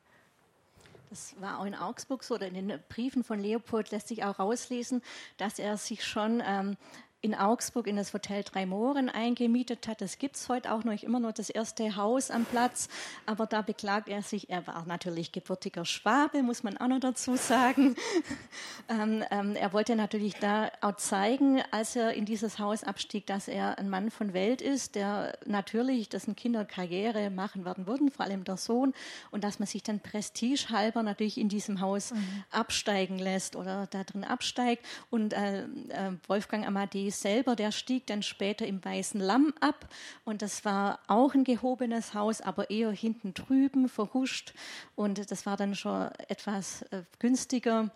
Das 1.12 1.38
war 1.42 1.60
auch 1.60 1.66
in 1.66 1.74
Augsburg 1.74 2.24
so, 2.24 2.36
oder 2.36 2.46
in 2.46 2.54
den 2.54 2.80
Briefen 2.88 3.22
von 3.22 3.38
Leopold 3.38 3.90
lässt 3.90 4.08
sich 4.08 4.24
auch 4.24 4.38
rauslesen, 4.38 5.02
dass 5.36 5.58
er 5.58 5.76
sich 5.76 6.06
schon 6.06 6.42
ähm, 6.42 6.78
in 7.22 7.36
Augsburg 7.36 7.86
in 7.86 7.94
das 7.94 8.12
Hotel 8.12 8.42
Drei 8.42 8.66
Mohren 8.66 9.08
eingemietet 9.08 9.86
hat. 9.86 10.00
Das 10.00 10.18
gibt 10.18 10.34
es 10.34 10.48
heute 10.48 10.72
auch 10.72 10.82
noch, 10.82 10.92
immer 11.02 11.20
nur 11.20 11.32
das 11.32 11.50
erste 11.50 11.94
Haus 11.94 12.32
am 12.32 12.44
Platz. 12.44 12.88
Aber 13.26 13.46
da 13.46 13.62
beklagt 13.62 14.08
er 14.08 14.22
sich, 14.22 14.50
er 14.50 14.66
war 14.66 14.84
natürlich 14.86 15.30
gebürtiger 15.30 15.84
Schwabe, 15.84 16.42
muss 16.42 16.64
man 16.64 16.76
auch 16.78 16.88
noch 16.88 16.98
dazu 16.98 17.36
sagen. 17.36 17.94
ähm, 18.88 19.24
ähm, 19.30 19.54
er 19.54 19.72
wollte 19.72 19.94
natürlich 19.94 20.34
da 20.34 20.70
auch 20.80 20.96
zeigen, 20.96 21.62
als 21.70 21.94
er 21.94 22.12
in 22.12 22.24
dieses 22.24 22.58
Haus 22.58 22.82
abstieg, 22.82 23.24
dass 23.26 23.46
er 23.46 23.78
ein 23.78 23.88
Mann 23.88 24.10
von 24.10 24.34
Welt 24.34 24.60
ist, 24.60 24.96
der 24.96 25.38
natürlich, 25.46 26.08
dessen 26.08 26.34
Kinder 26.34 26.64
Karriere 26.64 27.30
machen 27.30 27.64
werden 27.64 27.86
würden, 27.86 28.10
vor 28.10 28.24
allem 28.24 28.42
der 28.42 28.56
Sohn, 28.56 28.94
und 29.30 29.44
dass 29.44 29.60
man 29.60 29.68
sich 29.68 29.84
dann 29.84 30.00
prestigehalber 30.00 31.04
natürlich 31.04 31.38
in 31.38 31.48
diesem 31.48 31.80
Haus 31.80 32.12
mhm. 32.12 32.44
absteigen 32.50 33.20
lässt 33.20 33.54
oder 33.54 33.86
da 33.86 34.02
drin 34.02 34.24
absteigt. 34.24 34.84
Und 35.08 35.34
äh, 35.34 35.62
äh, 35.62 36.12
Wolfgang 36.26 36.66
Amadeus 36.66 37.11
selber, 37.12 37.56
der 37.56 37.72
stieg 37.72 38.06
dann 38.06 38.22
später 38.22 38.66
im 38.66 38.84
Weißen 38.84 39.20
Lamm 39.20 39.54
ab 39.60 39.88
und 40.24 40.42
das 40.42 40.64
war 40.64 40.98
auch 41.06 41.34
ein 41.34 41.44
gehobenes 41.44 42.14
Haus, 42.14 42.40
aber 42.40 42.70
eher 42.70 42.90
hinten 42.90 43.34
drüben, 43.34 43.88
verhuscht 43.88 44.54
und 44.96 45.30
das 45.30 45.46
war 45.46 45.56
dann 45.56 45.74
schon 45.74 46.08
etwas 46.28 46.82
äh, 46.90 47.02
günstiger 47.18 47.90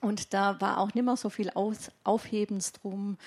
und 0.00 0.34
da 0.34 0.60
war 0.60 0.78
auch 0.78 0.94
nicht 0.94 1.04
mehr 1.04 1.16
so 1.16 1.30
viel 1.30 1.50
Aus 1.50 1.90
Aufhebens 2.04 2.72
drum 2.72 3.18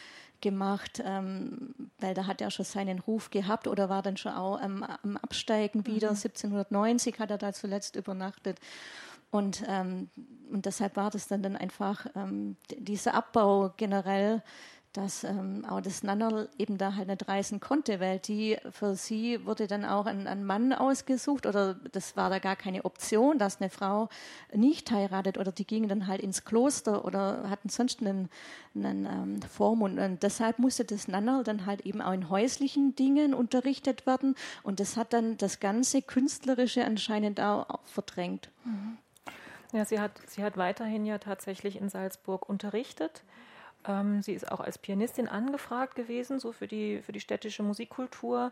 gemacht, 0.41 1.01
ähm, 1.03 1.73
weil 1.99 2.13
da 2.13 2.27
hat 2.27 2.41
er 2.41 2.51
schon 2.51 2.65
seinen 2.65 2.99
Ruf 2.99 3.31
gehabt 3.31 3.67
oder 3.67 3.89
war 3.89 4.01
dann 4.01 4.17
schon 4.17 4.33
auch 4.33 4.61
ähm, 4.61 4.83
am 4.83 5.17
Absteigen 5.17 5.85
wieder. 5.87 6.11
Mhm. 6.11 6.17
1790 6.17 7.19
hat 7.19 7.31
er 7.31 7.37
da 7.37 7.53
zuletzt 7.53 7.95
übernachtet. 7.95 8.59
Und, 9.31 9.63
ähm, 9.67 10.09
und 10.51 10.65
deshalb 10.65 10.97
war 10.97 11.09
das 11.09 11.27
dann, 11.27 11.41
dann 11.41 11.55
einfach 11.55 12.05
ähm, 12.15 12.57
dieser 12.77 13.13
Abbau 13.15 13.73
generell 13.75 14.43
dass 14.95 15.23
ähm, 15.23 15.65
auch 15.69 15.81
das 15.81 16.03
Nannerl 16.03 16.47
eben 16.57 16.77
da 16.77 16.95
halt 16.95 17.07
nicht 17.07 17.27
reisen 17.27 17.59
konnte, 17.59 17.99
weil 17.99 18.19
die 18.19 18.57
für 18.71 18.95
sie 18.95 19.45
wurde 19.45 19.67
dann 19.67 19.83
auch 19.83 20.05
ein, 20.05 20.25
ein, 20.27 20.45
Mann 20.45 20.71
ausgesucht 20.73 21.45
oder 21.45 21.75
das 21.91 22.15
war 22.15 22.29
da 22.29 22.39
gar 22.39 22.55
keine 22.55 22.85
Option, 22.85 23.37
dass 23.37 23.59
eine 23.59 23.69
Frau 23.69 24.09
nicht 24.53 24.91
heiratet 24.91 25.37
oder 25.37 25.51
die 25.51 25.65
gingen 25.65 25.89
dann 25.89 26.07
halt 26.07 26.21
ins 26.21 26.45
Kloster 26.45 27.03
oder 27.03 27.49
hatten 27.49 27.69
sonst 27.69 28.01
einen, 28.01 28.29
einen 28.73 29.05
ähm, 29.05 29.41
Form 29.41 29.81
und, 29.81 29.99
und, 29.99 30.23
deshalb 30.23 30.59
musste 30.59 30.85
das 30.85 31.07
Nannerl 31.07 31.43
dann 31.43 31.65
halt 31.65 31.81
eben 31.81 32.01
auch 32.01 32.13
in 32.13 32.29
häuslichen 32.29 32.95
Dingen 32.95 33.33
unterrichtet 33.33 34.05
werden 34.05 34.35
und 34.63 34.79
das 34.79 34.95
hat 34.95 35.11
dann 35.11 35.37
das 35.37 35.59
ganze 35.59 36.01
Künstlerische 36.01 36.85
anscheinend 36.85 37.41
auch 37.41 37.79
verdrängt. 37.85 38.49
Mhm. 38.63 38.97
Ja, 39.73 39.83
sie 39.83 39.99
hat, 39.99 40.11
sie 40.27 40.41
hat 40.41 40.55
weiterhin 40.55 41.05
ja 41.05 41.17
tatsächlich 41.17 41.75
in 41.81 41.89
Salzburg 41.89 42.47
unterrichtet. 42.47 43.23
Ähm, 43.87 44.21
sie 44.21 44.33
ist 44.33 44.51
auch 44.51 44.59
als 44.59 44.77
Pianistin 44.77 45.27
angefragt 45.27 45.95
gewesen, 45.95 46.39
so 46.39 46.51
für 46.51 46.67
die, 46.67 47.01
für 47.01 47.11
die 47.11 47.19
städtische 47.19 47.63
Musikkultur. 47.63 48.51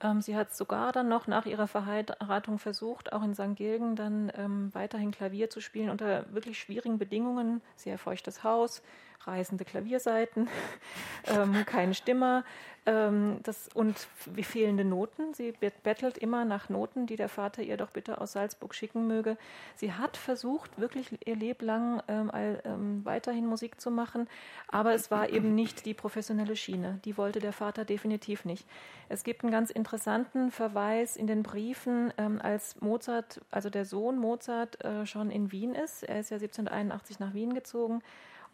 Ähm, 0.00 0.20
sie 0.20 0.36
hat 0.36 0.54
sogar 0.54 0.92
dann 0.92 1.08
noch 1.08 1.26
nach 1.26 1.46
ihrer 1.46 1.66
Verheiratung 1.66 2.58
versucht, 2.58 3.12
auch 3.12 3.22
in 3.22 3.34
St. 3.34 3.54
Gilgen 3.56 3.96
dann 3.96 4.32
ähm, 4.36 4.70
weiterhin 4.74 5.10
Klavier 5.10 5.50
zu 5.50 5.60
spielen 5.60 5.90
unter 5.90 6.32
wirklich 6.32 6.58
schwierigen 6.58 6.98
Bedingungen. 6.98 7.62
Sehr 7.76 7.98
feuchtes 7.98 8.44
Haus, 8.44 8.82
reißende 9.20 9.64
Klavierseiten, 9.64 10.48
ähm, 11.26 11.64
kein 11.66 11.94
Stimmer 11.94 12.44
ähm, 12.86 13.38
das, 13.42 13.68
und 13.74 13.98
fehlende 14.42 14.84
Noten. 14.84 15.32
Sie 15.34 15.52
bettelt 15.82 16.18
immer 16.18 16.44
nach 16.44 16.68
Noten, 16.68 17.06
die 17.06 17.16
der 17.16 17.28
Vater 17.28 17.62
ihr 17.62 17.76
doch 17.76 17.90
bitte 17.90 18.20
aus 18.20 18.32
Salzburg 18.32 18.74
schicken 18.74 19.06
möge. 19.06 19.36
Sie 19.76 19.92
hat 19.92 20.16
versucht, 20.16 20.78
wirklich 20.78 21.18
ihr 21.26 21.36
Leben 21.36 21.64
lang 21.64 22.02
ähm, 22.08 22.30
ähm, 22.34 23.04
weiterhin 23.04 23.46
Musik 23.46 23.80
zu 23.80 23.90
machen, 23.90 24.28
aber 24.68 24.94
es 24.94 25.10
war 25.10 25.30
eben 25.30 25.54
nicht 25.54 25.86
die 25.86 25.94
professionelle 25.94 26.56
Schiene. 26.56 27.00
Die 27.04 27.16
wollte 27.16 27.38
der 27.38 27.52
Vater 27.52 27.84
definitiv 27.84 28.44
nicht. 28.44 28.66
Es 29.08 29.24
gibt 29.24 29.42
einen 29.42 29.52
ganz 29.52 29.70
interessanten 29.70 30.50
Verweis 30.50 31.16
in 31.16 31.26
den 31.26 31.42
Briefen, 31.42 32.12
ähm, 32.18 32.40
als 32.42 32.80
Mozart, 32.80 33.40
also 33.50 33.70
der 33.70 33.84
Sohn 33.84 34.18
Mozart, 34.18 34.84
äh, 34.84 35.06
schon 35.06 35.30
in 35.30 35.52
Wien 35.52 35.74
ist. 35.74 36.02
Er 36.02 36.20
ist 36.20 36.30
ja 36.30 36.38
1781 36.38 37.18
nach 37.18 37.34
Wien 37.34 37.54
gezogen 37.54 38.02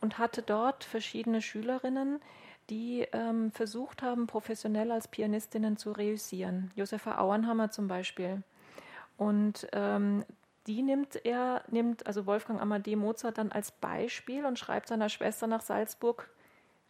und 0.00 0.18
hatte 0.18 0.42
dort 0.42 0.84
verschiedene 0.84 1.42
Schülerinnen, 1.42 2.20
die 2.70 3.06
ähm, 3.12 3.50
versucht 3.52 4.02
haben, 4.02 4.26
professionell 4.26 4.92
als 4.92 5.08
Pianistinnen 5.08 5.76
zu 5.76 5.92
reüssieren. 5.92 6.70
Josefa 6.76 7.18
Auernhammer 7.18 7.70
zum 7.70 7.88
Beispiel. 7.88 8.42
Und 9.16 9.66
ähm, 9.72 10.24
die 10.66 10.82
nimmt 10.82 11.24
er, 11.24 11.64
nimmt 11.68 12.06
also 12.06 12.26
Wolfgang 12.26 12.60
Amadee 12.60 12.96
Mozart 12.96 13.38
dann 13.38 13.50
als 13.50 13.72
Beispiel 13.72 14.44
und 14.44 14.58
schreibt 14.58 14.88
seiner 14.88 15.08
Schwester 15.08 15.46
nach 15.46 15.62
Salzburg, 15.62 16.30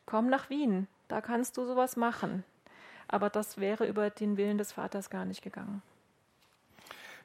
komm 0.06 0.28
nach 0.28 0.50
Wien, 0.50 0.86
da 1.08 1.20
kannst 1.20 1.56
du 1.56 1.64
sowas 1.64 1.96
machen. 1.96 2.44
Aber 3.08 3.30
das 3.30 3.58
wäre 3.58 3.86
über 3.86 4.10
den 4.10 4.36
Willen 4.36 4.58
des 4.58 4.72
Vaters 4.72 5.10
gar 5.10 5.24
nicht 5.24 5.42
gegangen. 5.42 5.82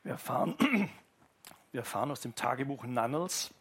Wir 0.04 0.14
erfahren, 0.14 0.56
wir 1.72 1.82
erfahren 1.82 2.12
aus 2.12 2.22
dem 2.22 2.34
Tagebuch 2.36 2.86
Nannels, 2.86 3.54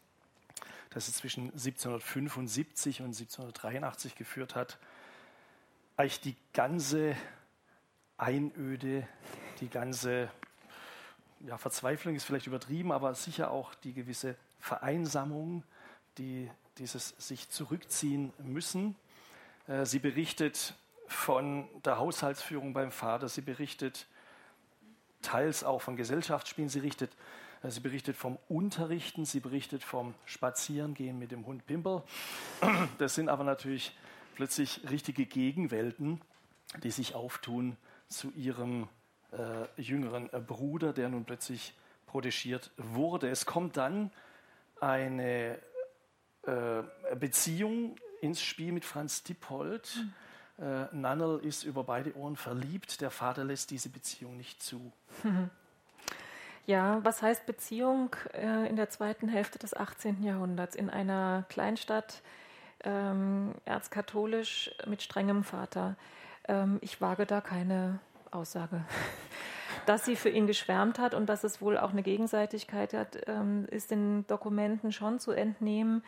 das 0.94 1.08
es 1.08 1.16
zwischen 1.16 1.50
1775 1.50 3.00
und 3.00 3.08
1783 3.08 4.14
geführt 4.14 4.54
hat, 4.54 4.78
eigentlich 5.96 6.20
die 6.20 6.36
ganze 6.52 7.16
Einöde, 8.16 9.06
die 9.60 9.68
ganze 9.68 10.30
ja, 11.40 11.58
Verzweiflung 11.58 12.14
ist 12.14 12.24
vielleicht 12.24 12.46
übertrieben, 12.46 12.92
aber 12.92 13.14
sicher 13.14 13.50
auch 13.50 13.74
die 13.74 13.92
gewisse 13.92 14.36
Vereinsamung, 14.60 15.64
die 16.16 16.48
dieses 16.78 17.08
sich 17.18 17.50
zurückziehen 17.50 18.32
müssen. 18.38 18.94
Äh, 19.66 19.86
sie 19.86 19.98
berichtet 19.98 20.74
von 21.08 21.68
der 21.84 21.98
Haushaltsführung 21.98 22.72
beim 22.72 22.92
Vater, 22.92 23.28
sie 23.28 23.42
berichtet 23.42 24.06
teils 25.22 25.64
auch 25.64 25.82
von 25.82 25.96
Gesellschaftsspielen, 25.96 26.68
sie 26.68 26.80
richtet 26.80 27.10
Sie 27.68 27.80
berichtet 27.80 28.16
vom 28.16 28.38
Unterrichten, 28.48 29.24
sie 29.24 29.40
berichtet 29.40 29.82
vom 29.82 30.14
Spazierengehen 30.26 31.18
mit 31.18 31.30
dem 31.30 31.46
Hund 31.46 31.66
Pimpel. 31.66 32.02
Das 32.98 33.14
sind 33.14 33.28
aber 33.28 33.44
natürlich 33.44 33.96
plötzlich 34.34 34.80
richtige 34.90 35.24
Gegenwelten, 35.24 36.20
die 36.82 36.90
sich 36.90 37.14
auftun 37.14 37.76
zu 38.08 38.30
ihrem 38.32 38.88
äh, 39.32 39.80
jüngeren 39.80 40.30
äh, 40.32 40.40
Bruder, 40.40 40.92
der 40.92 41.08
nun 41.08 41.24
plötzlich 41.24 41.74
protegiert 42.06 42.70
wurde. 42.76 43.28
Es 43.28 43.46
kommt 43.46 43.76
dann 43.76 44.10
eine 44.80 45.58
äh, 46.42 46.82
Beziehung 47.18 47.96
ins 48.20 48.42
Spiel 48.42 48.72
mit 48.72 48.84
Franz 48.84 49.22
Dippold. 49.22 49.96
Mhm. 50.58 50.64
Äh, 50.64 50.86
Nannel 50.92 51.40
ist 51.40 51.64
über 51.64 51.84
beide 51.84 52.14
Ohren 52.16 52.36
verliebt. 52.36 53.00
Der 53.00 53.10
Vater 53.10 53.44
lässt 53.44 53.70
diese 53.70 53.88
Beziehung 53.88 54.36
nicht 54.36 54.62
zu. 54.62 54.92
Mhm. 55.22 55.50
Ja, 56.66 57.00
was 57.04 57.22
heißt 57.22 57.44
Beziehung 57.46 58.16
äh, 58.32 58.68
in 58.68 58.76
der 58.76 58.88
zweiten 58.88 59.28
Hälfte 59.28 59.58
des 59.58 59.74
18. 59.74 60.22
Jahrhunderts 60.22 60.74
in 60.74 60.88
einer 60.88 61.44
Kleinstadt, 61.48 62.22
ähm, 62.84 63.54
erzkatholisch 63.66 64.70
mit 64.86 65.02
strengem 65.02 65.44
Vater? 65.44 65.96
Ähm, 66.48 66.78
ich 66.80 67.00
wage 67.00 67.26
da 67.26 67.40
keine 67.42 68.00
Aussage. 68.30 68.84
dass 69.86 70.04
sie 70.04 70.16
für 70.16 70.30
ihn 70.30 70.46
geschwärmt 70.46 70.98
hat 70.98 71.14
und 71.14 71.26
dass 71.26 71.44
es 71.44 71.60
wohl 71.60 71.76
auch 71.76 71.90
eine 71.90 72.02
Gegenseitigkeit 72.02 72.94
hat, 72.94 73.18
ähm, 73.26 73.66
ist 73.70 73.90
den 73.90 74.26
Dokumenten 74.26 74.92
schon 74.92 75.18
zu 75.18 75.32
entnehmen. 75.32 76.02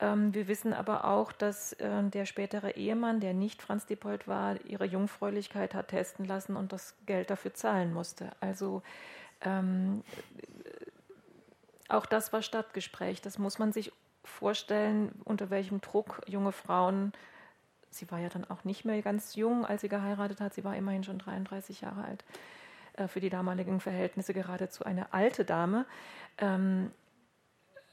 Ähm, 0.00 0.32
wir 0.34 0.48
wissen 0.48 0.72
aber 0.72 1.04
auch, 1.04 1.32
dass 1.32 1.72
äh, 1.74 2.04
der 2.04 2.26
spätere 2.26 2.76
Ehemann, 2.76 3.20
der 3.20 3.34
nicht 3.34 3.62
Franz 3.62 3.86
Diepold 3.86 4.28
war, 4.28 4.64
ihre 4.64 4.84
Jungfräulichkeit 4.84 5.74
hat 5.74 5.88
testen 5.88 6.24
lassen 6.24 6.56
und 6.56 6.72
das 6.72 6.94
Geld 7.06 7.30
dafür 7.30 7.54
zahlen 7.54 7.92
musste. 7.92 8.30
Also 8.40 8.82
ähm, 9.40 10.02
auch 11.88 12.06
das 12.06 12.32
war 12.32 12.42
Stadtgespräch. 12.42 13.22
Das 13.22 13.38
muss 13.38 13.58
man 13.58 13.72
sich 13.72 13.92
vorstellen, 14.24 15.12
unter 15.24 15.50
welchem 15.50 15.80
Druck 15.80 16.20
junge 16.26 16.52
Frauen, 16.52 17.12
sie 17.90 18.10
war 18.10 18.18
ja 18.18 18.28
dann 18.28 18.44
auch 18.44 18.64
nicht 18.64 18.84
mehr 18.84 19.00
ganz 19.02 19.34
jung, 19.36 19.64
als 19.64 19.80
sie 19.80 19.88
geheiratet 19.88 20.40
hat, 20.40 20.54
sie 20.54 20.64
war 20.64 20.76
immerhin 20.76 21.04
schon 21.04 21.18
33 21.18 21.80
Jahre 21.80 22.04
alt, 22.04 22.24
äh, 22.94 23.08
für 23.08 23.20
die 23.20 23.30
damaligen 23.30 23.80
Verhältnisse 23.80 24.34
geradezu 24.34 24.84
eine 24.84 25.12
alte 25.14 25.44
Dame, 25.44 25.86
ähm, 26.36 26.90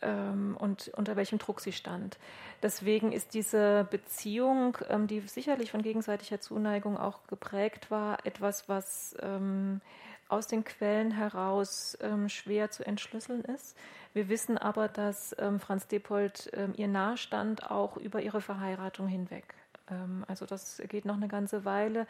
ähm, 0.01 0.57
und 0.59 0.89
unter 0.89 1.15
welchem 1.15 1.39
Druck 1.39 1.61
sie 1.61 1.71
stand. 1.71 2.17
Deswegen 2.61 3.11
ist 3.11 3.33
diese 3.33 3.87
Beziehung, 3.89 4.77
ähm, 4.89 5.07
die 5.07 5.21
sicherlich 5.21 5.71
von 5.71 5.81
gegenseitiger 5.81 6.39
Zuneigung 6.39 6.97
auch 6.97 7.27
geprägt 7.27 7.91
war, 7.91 8.25
etwas, 8.25 8.69
was 8.69 9.15
ähm, 9.21 9.81
aus 10.27 10.47
den 10.47 10.63
Quellen 10.63 11.11
heraus 11.11 11.97
ähm, 12.01 12.29
schwer 12.29 12.71
zu 12.71 12.85
entschlüsseln 12.85 13.41
ist. 13.45 13.77
Wir 14.13 14.29
wissen 14.29 14.57
aber, 14.57 14.87
dass 14.87 15.35
ähm, 15.39 15.59
Franz 15.59 15.87
Depold 15.87 16.49
ähm, 16.53 16.73
ihr 16.77 16.87
nahestand, 16.87 17.69
auch 17.69 17.97
über 17.97 18.21
ihre 18.21 18.41
Verheiratung 18.41 19.07
hinweg. 19.07 19.53
Ähm, 19.89 20.25
also 20.27 20.45
das 20.45 20.81
geht 20.87 21.05
noch 21.05 21.15
eine 21.15 21.27
ganze 21.27 21.65
Weile. 21.65 22.07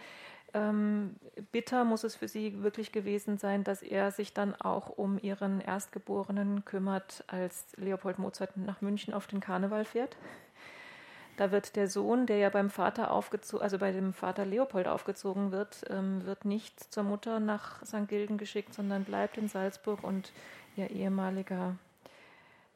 Ähm, 0.53 1.15
bitter 1.51 1.83
muss 1.83 2.05
es 2.05 2.15
für 2.15 2.29
sie 2.29 2.63
wirklich 2.63 2.93
gewesen 2.93 3.37
sein, 3.37 3.65
dass 3.65 3.81
er 3.81 4.11
sich 4.11 4.33
dann 4.33 4.55
auch 4.55 4.89
um 4.89 5.19
ihren 5.19 5.59
Erstgeborenen 5.59 6.63
kümmert, 6.63 7.25
als 7.27 7.75
Leopold 7.75 8.19
Mozart 8.19 8.55
nach 8.55 8.81
München 8.81 9.13
auf 9.13 9.27
den 9.27 9.41
Karneval 9.41 9.83
fährt. 9.83 10.15
Da 11.37 11.51
wird 11.51 11.75
der 11.75 11.89
Sohn, 11.89 12.25
der 12.25 12.37
ja 12.37 12.49
beim 12.49 12.69
Vater 12.69 13.11
aufgezogen, 13.11 13.63
also 13.63 13.77
bei 13.77 13.91
dem 13.91 14.13
Vater 14.13 14.45
Leopold 14.45 14.87
aufgezogen 14.87 15.51
wird, 15.51 15.85
ähm, 15.89 16.25
wird 16.25 16.45
nicht 16.45 16.93
zur 16.93 17.03
Mutter 17.03 17.39
nach 17.39 17.85
St. 17.85 18.07
Gilgen 18.07 18.37
geschickt, 18.37 18.73
sondern 18.73 19.03
bleibt 19.03 19.37
in 19.37 19.49
Salzburg 19.49 20.03
und 20.03 20.31
ihr 20.77 20.89
ehemaliger 20.89 21.75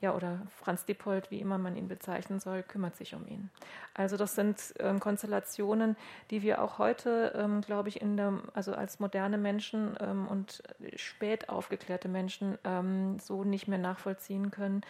ja, 0.01 0.15
oder 0.15 0.41
Franz 0.61 0.85
Dippold, 0.85 1.29
wie 1.29 1.41
immer 1.41 1.57
man 1.57 1.75
ihn 1.75 1.89
bezeichnen 1.89 2.39
soll, 2.39 2.63
kümmert 2.63 2.95
sich 2.95 3.15
um 3.15 3.27
ihn. 3.27 3.49
Also 3.93 4.15
das 4.15 4.33
sind 4.33 4.57
ähm, 4.79 4.99
Konstellationen, 4.99 5.97
die 6.31 6.41
wir 6.41 6.61
auch 6.61 6.77
heute, 6.77 7.33
ähm, 7.35 7.61
glaube 7.61 7.89
ich, 7.89 8.01
in 8.01 8.15
der, 8.15 8.39
also 8.53 8.73
als 8.73 8.99
moderne 8.99 9.37
Menschen 9.37 9.97
ähm, 9.99 10.27
und 10.27 10.63
spät 10.95 11.49
aufgeklärte 11.49 12.07
Menschen 12.07 12.57
ähm, 12.63 13.19
so 13.19 13.43
nicht 13.43 13.67
mehr 13.67 13.77
nachvollziehen 13.77 14.51
können. 14.51 14.81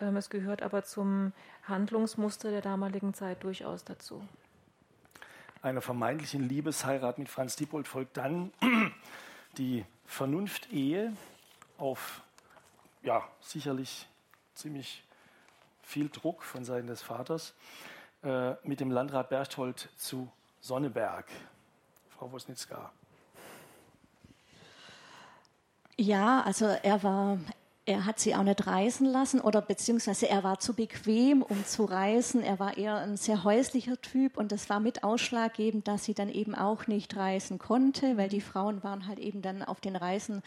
Ähm, 0.00 0.16
es 0.16 0.28
gehört 0.28 0.62
aber 0.62 0.82
zum 0.82 1.32
Handlungsmuster 1.64 2.50
der 2.50 2.60
damaligen 2.60 3.14
Zeit 3.14 3.44
durchaus 3.44 3.84
dazu. 3.84 4.22
Einer 5.62 5.80
vermeintlichen 5.80 6.48
Liebesheirat 6.48 7.18
mit 7.18 7.28
Franz 7.28 7.54
Dippold 7.56 7.86
folgt 7.86 8.16
dann 8.16 8.52
die 9.56 9.84
Vernunft-Ehe 10.06 11.12
auf 11.78 12.22
ja, 13.02 13.22
sicherlich 13.40 14.08
ziemlich 14.58 15.04
viel 15.82 16.08
Druck 16.08 16.42
von 16.42 16.64
Seiten 16.64 16.88
des 16.88 17.00
Vaters 17.00 17.54
äh, 18.22 18.54
mit 18.64 18.80
dem 18.80 18.90
Landrat 18.90 19.28
Berchtold 19.28 19.88
zu 19.96 20.28
Sonneberg. 20.60 21.26
Frau 22.10 22.30
Wosnitzka. 22.32 22.90
Ja, 25.96 26.42
also 26.42 26.66
er 26.66 27.02
war, 27.04 27.38
er 27.86 28.04
hat 28.04 28.18
sie 28.18 28.34
auch 28.34 28.42
nicht 28.42 28.66
reisen 28.66 29.06
lassen 29.06 29.40
oder 29.40 29.60
beziehungsweise 29.60 30.28
er 30.28 30.42
war 30.42 30.58
zu 30.58 30.74
bequem, 30.74 31.42
um 31.42 31.64
zu 31.64 31.84
reisen. 31.84 32.42
Er 32.42 32.58
war 32.58 32.76
eher 32.76 32.96
ein 32.96 33.16
sehr 33.16 33.44
häuslicher 33.44 34.00
Typ 34.00 34.36
und 34.36 34.50
das 34.50 34.68
war 34.68 34.80
mit 34.80 35.04
ausschlaggebend, 35.04 35.86
dass 35.86 36.04
sie 36.04 36.14
dann 36.14 36.28
eben 36.28 36.56
auch 36.56 36.88
nicht 36.88 37.16
reisen 37.16 37.58
konnte, 37.58 38.16
weil 38.16 38.28
die 38.28 38.40
Frauen 38.40 38.82
waren 38.82 39.06
halt 39.06 39.20
eben 39.20 39.42
dann 39.42 39.62
auf 39.62 39.80
den 39.80 39.94
Reisen 39.94 40.42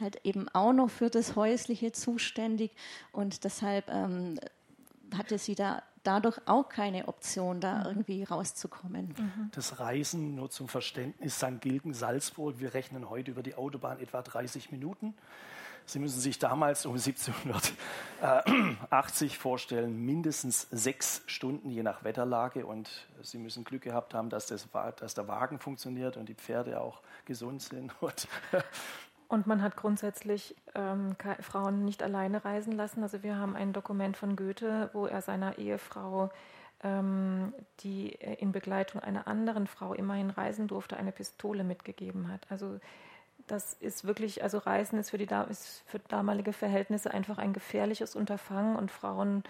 halt 0.00 0.20
eben 0.24 0.48
auch 0.50 0.72
noch 0.72 0.90
für 0.90 1.10
das 1.10 1.36
Häusliche 1.36 1.92
zuständig 1.92 2.72
und 3.12 3.44
deshalb 3.44 3.88
ähm, 3.88 4.38
hatte 5.16 5.38
sie 5.38 5.54
da 5.54 5.82
dadurch 6.02 6.38
auch 6.46 6.68
keine 6.68 7.08
Option, 7.08 7.60
da 7.60 7.80
mhm. 7.80 7.86
irgendwie 7.86 8.24
rauszukommen. 8.24 9.14
Mhm. 9.18 9.50
Das 9.52 9.78
Reisen, 9.78 10.34
nur 10.34 10.50
zum 10.50 10.68
Verständnis, 10.68 11.36
St. 11.36 11.60
Gilgen, 11.60 11.94
Salzburg, 11.94 12.58
wir 12.58 12.74
rechnen 12.74 13.10
heute 13.10 13.30
über 13.30 13.42
die 13.42 13.54
Autobahn 13.54 14.00
etwa 14.00 14.22
30 14.22 14.70
Minuten. 14.70 15.14
Sie 15.88 15.98
müssen 16.00 16.20
sich 16.20 16.38
damals 16.38 16.84
um 16.84 16.96
1780 16.96 19.38
vorstellen, 19.38 20.04
mindestens 20.04 20.66
sechs 20.70 21.22
Stunden 21.24 21.70
je 21.70 21.82
nach 21.82 22.04
Wetterlage. 22.04 22.66
Und 22.66 22.90
Sie 23.22 23.38
müssen 23.38 23.64
Glück 23.64 23.84
gehabt 23.84 24.12
haben, 24.12 24.28
dass, 24.28 24.48
das, 24.48 24.68
dass 24.96 25.14
der 25.14 25.28
Wagen 25.28 25.58
funktioniert 25.58 26.18
und 26.18 26.28
die 26.28 26.34
Pferde 26.34 26.82
auch 26.82 27.00
gesund 27.24 27.62
sind. 27.62 27.90
Und 28.02 28.28
und 29.28 29.46
man 29.46 29.62
hat 29.62 29.76
grundsätzlich 29.76 30.56
ähm, 30.74 31.14
Frauen 31.40 31.84
nicht 31.84 32.02
alleine 32.02 32.44
reisen 32.44 32.72
lassen. 32.72 33.02
Also 33.02 33.22
wir 33.22 33.36
haben 33.36 33.56
ein 33.56 33.74
Dokument 33.74 34.16
von 34.16 34.36
Goethe, 34.36 34.88
wo 34.94 35.06
er 35.06 35.20
seiner 35.20 35.58
Ehefrau, 35.58 36.30
ähm, 36.82 37.52
die 37.80 38.08
in 38.08 38.52
Begleitung 38.52 39.02
einer 39.02 39.28
anderen 39.28 39.66
Frau 39.66 39.92
immerhin 39.92 40.30
reisen 40.30 40.66
durfte, 40.66 40.96
eine 40.96 41.12
Pistole 41.12 41.62
mitgegeben 41.62 42.32
hat. 42.32 42.46
Also 42.48 42.80
das 43.46 43.74
ist 43.74 44.06
wirklich, 44.06 44.42
also 44.42 44.58
Reisen 44.58 44.98
ist 44.98 45.10
für, 45.10 45.18
die, 45.18 45.28
ist 45.50 45.82
für 45.86 45.98
damalige 45.98 46.54
Verhältnisse 46.54 47.10
einfach 47.10 47.36
ein 47.38 47.52
gefährliches 47.52 48.16
Unterfangen 48.16 48.76
und 48.76 48.90
Frauen 48.90 49.42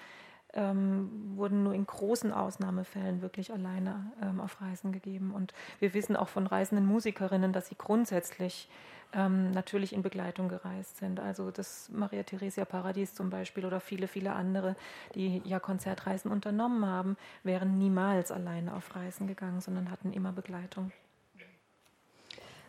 ähm, 0.54 1.34
wurden 1.36 1.62
nur 1.62 1.74
in 1.74 1.86
großen 1.86 2.32
Ausnahmefällen 2.32 3.22
wirklich 3.22 3.52
alleine 3.52 4.10
ähm, 4.22 4.40
auf 4.40 4.60
Reisen 4.60 4.92
gegeben. 4.92 5.32
Und 5.32 5.52
wir 5.78 5.94
wissen 5.94 6.16
auch 6.16 6.28
von 6.28 6.46
reisenden 6.46 6.86
Musikerinnen, 6.86 7.52
dass 7.52 7.68
sie 7.68 7.76
grundsätzlich 7.76 8.68
ähm, 9.12 9.50
natürlich 9.50 9.92
in 9.92 10.02
Begleitung 10.02 10.48
gereist 10.48 10.98
sind. 10.98 11.20
Also 11.20 11.50
das 11.50 11.88
Maria 11.90 12.22
Theresia 12.22 12.64
Paradies 12.64 13.14
zum 13.14 13.30
Beispiel 13.30 13.64
oder 13.64 13.80
viele, 13.80 14.08
viele 14.08 14.32
andere, 14.32 14.76
die 15.14 15.42
ja 15.44 15.60
Konzertreisen 15.60 16.30
unternommen 16.30 16.86
haben, 16.86 17.16
wären 17.42 17.78
niemals 17.78 18.30
alleine 18.30 18.74
auf 18.74 18.94
Reisen 18.94 19.26
gegangen, 19.26 19.60
sondern 19.60 19.90
hatten 19.90 20.12
immer 20.12 20.32
Begleitung. 20.32 20.92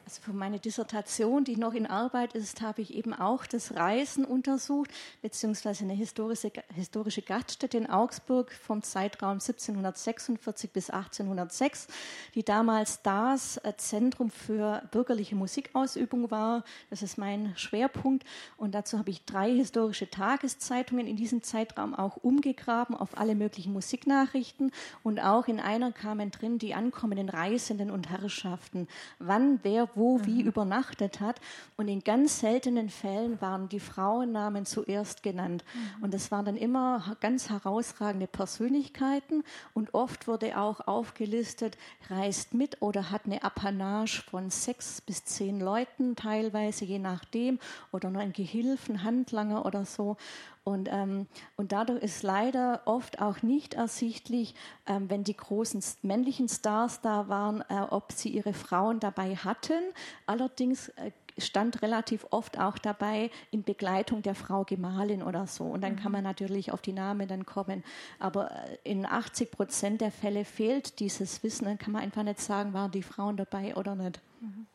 Also 0.10 0.24
für 0.24 0.34
meine 0.34 0.58
Dissertation, 0.58 1.44
die 1.44 1.56
noch 1.56 1.76
in 1.76 1.86
Arbeit 1.86 2.34
ist, 2.34 2.62
habe 2.62 2.82
ich 2.82 2.96
eben 2.96 3.14
auch 3.14 3.46
das 3.46 3.76
Reisen 3.76 4.26
untersucht, 4.26 4.90
beziehungsweise 5.22 5.84
eine 5.84 5.94
historische, 5.94 6.52
historische 6.74 7.22
Gaststätte 7.22 7.78
in 7.78 7.88
Augsburg 7.88 8.52
vom 8.52 8.82
Zeitraum 8.82 9.34
1746 9.34 10.72
bis 10.72 10.90
1806, 10.90 11.90
die 12.34 12.42
damals 12.42 13.04
das 13.04 13.58
äh, 13.58 13.78
Zentrum 13.78 14.32
für 14.32 14.82
bürgerliche 14.90 15.36
Musikausübung 15.36 16.32
war. 16.32 16.64
Das 16.90 17.04
ist 17.04 17.20
mein 17.20 17.56
Schwerpunkt. 17.56 18.26
Und 18.58 18.74
dazu 18.74 18.98
habe 18.98 19.12
ich 19.12 19.26
drei 19.26 19.52
historische 19.52 20.10
Tageszeitungen 20.10 21.06
in 21.06 21.18
diesem 21.18 21.44
Zeitraum 21.44 21.94
auch 21.94 22.18
umgegraben 22.18 22.96
auf 22.96 23.16
alle 23.16 23.36
möglichen 23.36 23.74
Musiknachrichten. 23.74 24.72
Und 25.04 25.20
auch 25.20 25.48
in 25.48 25.60
einer 25.60 25.92
kamen 25.92 26.32
drin 26.32 26.58
die 26.58 26.74
ankommenden 26.74 27.30
Reisenden 27.30 27.92
und 27.92 28.10
Herrschaften. 28.10 28.88
Wann, 29.20 29.60
wer, 29.62 29.88
wo, 29.99 29.99
mhm. 30.00 30.26
wie 30.26 30.42
übernachtet 30.42 31.20
hat. 31.20 31.40
Und 31.78 31.88
in 31.88 32.04
ganz 32.04 32.40
seltenen 32.40 32.90
Fällen 32.90 33.40
waren 33.42 33.70
die 33.70 33.80
Frauennamen 33.80 34.66
zuerst 34.66 35.24
genannt. 35.24 35.64
Mhm. 35.74 36.04
Und 36.04 36.14
das 36.14 36.32
waren 36.32 36.46
dann 36.46 36.58
immer 36.58 37.16
ganz 37.22 37.50
herausragende 37.50 38.28
Persönlichkeiten. 38.28 39.44
Und 39.74 39.94
oft 39.94 40.28
wurde 40.28 40.58
auch 40.58 40.88
aufgelistet, 40.88 41.78
reist 42.10 42.54
mit 42.54 42.82
oder 42.82 43.12
hat 43.12 43.26
eine 43.26 43.44
Apanage 43.44 44.24
von 44.30 44.50
sechs 44.50 45.02
bis 45.02 45.26
zehn 45.26 45.60
Leuten 45.60 46.16
teilweise, 46.16 46.86
je 46.86 47.00
nachdem, 47.00 47.60
oder 47.92 48.10
nur 48.10 48.22
ein 48.22 48.34
Gehilfen, 48.34 49.04
Handlanger 49.04 49.66
oder 49.66 49.86
so. 49.86 50.18
Und, 50.64 50.90
ähm, 50.92 51.28
und 51.56 51.72
dadurch 51.72 52.04
ist 52.04 52.22
leider 52.22 52.82
oft 52.86 53.22
auch 53.22 53.42
nicht 53.42 53.74
ersichtlich, 53.74 54.56
ähm, 54.86 55.10
wenn 55.10 55.24
die 55.24 55.36
großen 55.36 55.82
männlichen 56.02 56.48
Stars 56.48 57.02
da 57.02 57.28
waren, 57.28 57.62
äh, 57.70 57.82
ob 57.90 58.12
sie 58.12 58.30
ihre 58.30 58.54
Frauen 58.54 59.00
dabei 59.00 59.36
hatten. 59.36 59.82
Allerdings 60.28 60.90
äh, 60.90 61.12
stand 61.38 61.82
relativ 61.82 62.28
oft 62.32 62.60
auch 62.60 62.78
dabei 62.78 63.32
in 63.52 63.64
Begleitung 63.64 64.22
der 64.22 64.36
Frau 64.36 64.64
Gemahlin 64.64 65.24
oder 65.24 65.48
so. 65.48 65.64
Und 65.64 65.82
dann 65.82 65.96
kann 65.96 66.12
mhm. 66.12 66.18
man 66.18 66.24
natürlich 66.24 66.72
auf 66.72 66.82
die 66.82 66.94
Namen 66.94 67.28
dann 67.28 67.46
kommen. 67.46 67.84
Aber 68.20 68.52
äh, 68.52 68.78
in 68.84 69.06
80 69.06 69.52
Prozent 69.52 70.02
der 70.02 70.12
Fälle 70.12 70.46
fehlt 70.46 71.00
dieses 71.00 71.44
Wissen. 71.44 71.66
Dann 71.66 71.78
kann 71.78 71.94
man 71.94 72.02
einfach 72.02 72.24
nicht 72.24 72.42
sagen, 72.42 72.74
waren 72.74 72.92
die 72.92 73.04
Frauen 73.04 73.38
dabei 73.38 73.76
oder 73.76 73.96
nicht. 73.96 74.20
Mhm. 74.42 74.68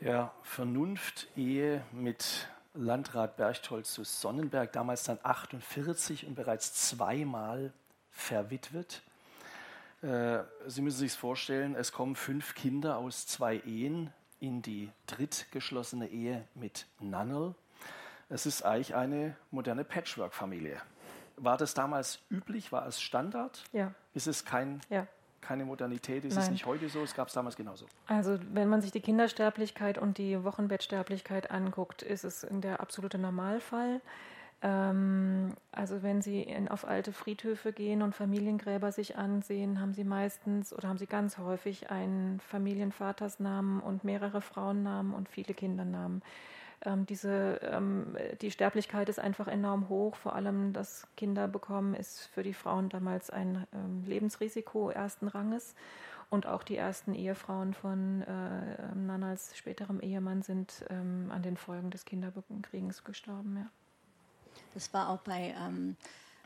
Der 0.00 0.32
Vernunft-Ehe 0.42 1.84
mit 1.92 2.48
Landrat 2.74 3.36
Berchtold 3.36 3.86
zu 3.86 4.04
Sonnenberg, 4.04 4.72
damals 4.72 5.04
dann 5.04 5.18
48 5.22 6.26
und 6.26 6.34
bereits 6.34 6.88
zweimal 6.88 7.72
verwitwet. 8.10 9.02
Äh, 10.02 10.40
Sie 10.66 10.82
müssen 10.82 10.98
sich 10.98 11.12
vorstellen, 11.12 11.74
es 11.74 11.92
kommen 11.92 12.16
fünf 12.16 12.54
Kinder 12.54 12.96
aus 12.96 13.26
zwei 13.26 13.56
Ehen 13.58 14.12
in 14.38 14.62
die 14.62 14.90
drittgeschlossene 15.06 16.08
Ehe 16.08 16.46
mit 16.54 16.86
Nannel. 17.00 17.54
Es 18.28 18.46
ist 18.46 18.62
eigentlich 18.62 18.94
eine 18.94 19.36
moderne 19.50 19.84
Patchwork-Familie. 19.84 20.80
War 21.36 21.56
das 21.56 21.74
damals 21.74 22.20
üblich? 22.30 22.70
War 22.72 22.86
es 22.86 23.00
Standard? 23.00 23.64
Ja. 23.72 23.92
Ist 24.14 24.26
es 24.26 24.44
kein, 24.44 24.80
Ja. 24.88 25.06
Keine 25.40 25.64
Modernität? 25.64 26.24
Ist 26.24 26.34
Nein. 26.34 26.44
es 26.44 26.50
nicht 26.50 26.66
heute 26.66 26.88
so? 26.88 27.02
Es 27.02 27.14
gab 27.14 27.28
es 27.28 27.34
damals 27.34 27.56
genauso. 27.56 27.86
Also 28.06 28.38
wenn 28.52 28.68
man 28.68 28.80
sich 28.80 28.92
die 28.92 29.00
Kindersterblichkeit 29.00 29.98
und 29.98 30.18
die 30.18 30.42
Wochenbettsterblichkeit 30.44 31.50
anguckt, 31.50 32.02
ist 32.02 32.24
es 32.24 32.42
in 32.44 32.60
der 32.60 32.80
absolute 32.80 33.18
Normalfall. 33.18 34.00
Ähm, 34.62 35.54
also 35.72 36.02
wenn 36.02 36.20
Sie 36.20 36.42
in, 36.42 36.68
auf 36.68 36.86
alte 36.86 37.12
Friedhöfe 37.12 37.72
gehen 37.72 38.02
und 38.02 38.14
Familiengräber 38.14 38.92
sich 38.92 39.16
ansehen, 39.16 39.80
haben 39.80 39.94
Sie 39.94 40.04
meistens 40.04 40.72
oder 40.72 40.88
haben 40.88 40.98
Sie 40.98 41.06
ganz 41.06 41.38
häufig 41.38 41.90
einen 41.90 42.40
Familienvatersnamen 42.40 43.80
und 43.80 44.04
mehrere 44.04 44.40
Frauennamen 44.40 45.14
und 45.14 45.28
viele 45.28 45.54
Kindernamen. 45.54 46.22
Ähm, 46.82 47.06
diese, 47.06 47.60
ähm, 47.62 48.16
die 48.40 48.50
Sterblichkeit 48.50 49.08
ist 49.08 49.18
einfach 49.18 49.48
enorm 49.48 49.88
hoch. 49.88 50.16
Vor 50.16 50.34
allem 50.34 50.72
das 50.72 51.06
Kinderbekommen 51.16 51.94
ist 51.94 52.26
für 52.26 52.42
die 52.42 52.54
Frauen 52.54 52.88
damals 52.88 53.30
ein 53.30 53.66
ähm, 53.74 54.04
Lebensrisiko 54.06 54.90
ersten 54.90 55.28
Ranges. 55.28 55.74
Und 56.30 56.46
auch 56.46 56.62
die 56.62 56.76
ersten 56.76 57.12
Ehefrauen 57.12 57.74
von 57.74 58.22
äh, 58.22 58.94
Nannals 58.94 59.56
späterem 59.56 60.00
Ehemann 60.00 60.42
sind 60.42 60.84
ähm, 60.88 61.30
an 61.34 61.42
den 61.42 61.56
Folgen 61.56 61.90
des 61.90 62.04
Kinderkriegens 62.04 63.02
gestorben. 63.02 63.56
Ja. 63.56 63.66
Das 64.72 64.94
war 64.94 65.08
auch 65.08 65.18
bei 65.18 65.54
ähm, 65.58 65.96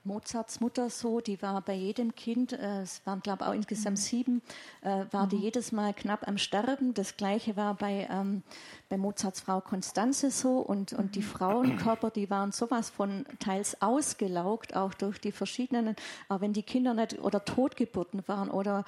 Mozarts 0.05 0.61
Mutter 0.61 0.91
so, 0.91 1.21
die 1.21 1.41
war 1.41 1.61
bei 1.63 1.75
jedem 1.75 2.15
Kind, 2.15 2.53
äh, 2.53 2.83
es 2.83 3.05
waren 3.07 3.21
glaube 3.21 3.45
ich 3.45 3.49
auch 3.49 3.55
insgesamt 3.55 3.99
sieben, 3.99 4.43
äh, 4.83 5.05
war 5.11 5.27
die 5.27 5.37
jedes 5.37 5.73
Mal 5.73 5.95
knapp 5.95 6.29
am 6.29 6.37
Sterben. 6.39 6.95
Das 6.95 7.17
gleiche 7.17 7.57
war 7.57 7.75
bei, 7.75 8.07
ähm, 8.11 8.43
bei 8.89 8.99
Mozarts 8.99 9.41
Frau 9.41 9.61
Konstanze 9.61 10.31
so 10.31 10.59
und, 10.59 10.93
und 10.93 11.15
die 11.15 11.23
Frauenkörper, 11.23 12.11
die 12.11 12.29
waren 12.29 12.53
sowas 12.53 12.91
von 12.91 13.25
teils 13.39 13.81
ausgelaugt, 13.81 14.77
auch 14.77 14.93
durch 14.95 15.21
die 15.21 15.33
verschiedenen, 15.33 15.97
aber 16.29 16.43
wenn 16.43 16.53
die 16.53 16.63
Kinder 16.63 16.95
nicht 16.95 17.19
oder 17.21 17.45
Totgeburten 17.45 18.23
waren 18.27 18.51
oder 18.51 18.85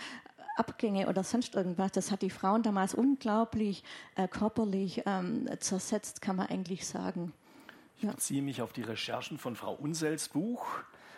Abgänge 0.57 1.09
oder 1.09 1.23
sonst 1.23 1.55
irgendwas, 1.55 1.93
das 1.93 2.11
hat 2.11 2.23
die 2.23 2.31
Frauen 2.31 2.63
damals 2.63 2.95
unglaublich 2.95 3.85
äh, 4.17 4.29
körperlich 4.29 5.03
ähm, 5.07 5.49
zersetzt, 5.61 6.21
kann 6.21 6.37
man 6.37 6.47
eigentlich 6.47 6.87
sagen. 6.87 7.33
Ich 7.99 8.07
beziehe 8.07 8.43
mich 8.43 8.61
auf 8.61 8.73
die 8.73 8.83
Recherchen 8.83 9.39
von 9.39 9.57
Frau 9.57 9.73
Unsels 9.73 10.29
Buch. 10.29 10.67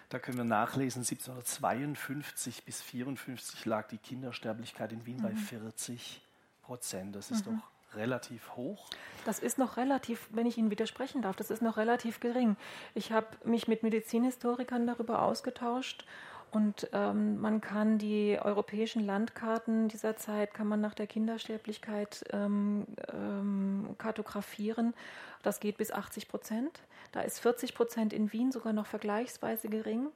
Da 0.09 0.19
können 0.19 0.39
wir 0.39 0.45
nachlesen, 0.45 1.01
1752 1.01 2.65
bis 2.65 2.81
54 2.81 3.67
lag 3.67 3.89
die 3.89 3.99
Kindersterblichkeit 3.99 4.93
in 4.93 5.05
Wien 5.05 5.21
bei 5.21 5.35
40 5.35 6.23
Prozent. 6.63 7.15
Das 7.15 7.31
ist 7.31 7.47
doch 7.47 7.53
relativ 7.95 8.57
hoch. 8.57 8.89
Das 9.25 9.39
ist 9.39 9.59
noch 9.59 9.77
relativ, 9.77 10.29
wenn 10.31 10.47
ich 10.47 10.57
Ihnen 10.57 10.71
widersprechen 10.71 11.23
darf, 11.23 11.37
das 11.37 11.51
ist 11.51 11.63
noch 11.63 11.77
relativ 11.77 12.21
gering. 12.21 12.57
Ich 12.95 13.13
habe 13.13 13.27
mich 13.45 13.69
mit 13.69 13.83
Medizinhistorikern 13.83 14.87
darüber 14.87 15.23
ausgetauscht 15.23 16.07
und 16.51 16.89
ähm, 16.93 17.41
man 17.41 17.61
kann 17.61 17.99
die 17.99 18.39
europäischen 18.41 19.05
Landkarten 19.05 19.89
dieser 19.89 20.17
Zeit 20.17 20.55
kann 20.55 20.67
man 20.67 20.81
nach 20.81 20.95
der 20.95 21.07
Kindersterblichkeit 21.07 22.25
ähm, 22.33 22.87
ähm, 23.13 23.95
kartografieren. 23.99 24.95
Das 25.43 25.61
geht 25.61 25.77
bis 25.77 25.91
80 25.93 26.29
Prozent. 26.29 26.81
Da 27.13 27.21
ist 27.21 27.41
40 27.41 27.75
Prozent 27.75 28.13
in 28.13 28.33
Wien 28.33 28.53
sogar 28.53 28.73
noch 28.73 28.87
vergleichsweise 28.87 29.69
gering. 29.69 30.09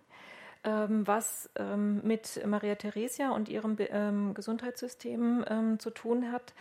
Ähm, 0.65 1.07
was 1.07 1.51
ähm, 1.57 2.01
mit 2.05 2.41
Maria 2.47 2.77
Theresia 2.77 3.33
und 3.33 3.49
ihrem 3.49 3.77
ähm, 3.79 4.33
Gesundheitssystem 4.35 5.77
zu 5.79 5.91
tun 5.91 6.31
hat. 6.31 6.55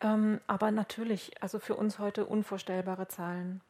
Aber 0.00 0.70
natürlich, 0.70 1.42
also 1.42 1.58
für 1.58 1.74
uns 1.74 1.98
heute 1.98 2.24
unvorstellbare 2.24 3.08
Zahlen. 3.08 3.60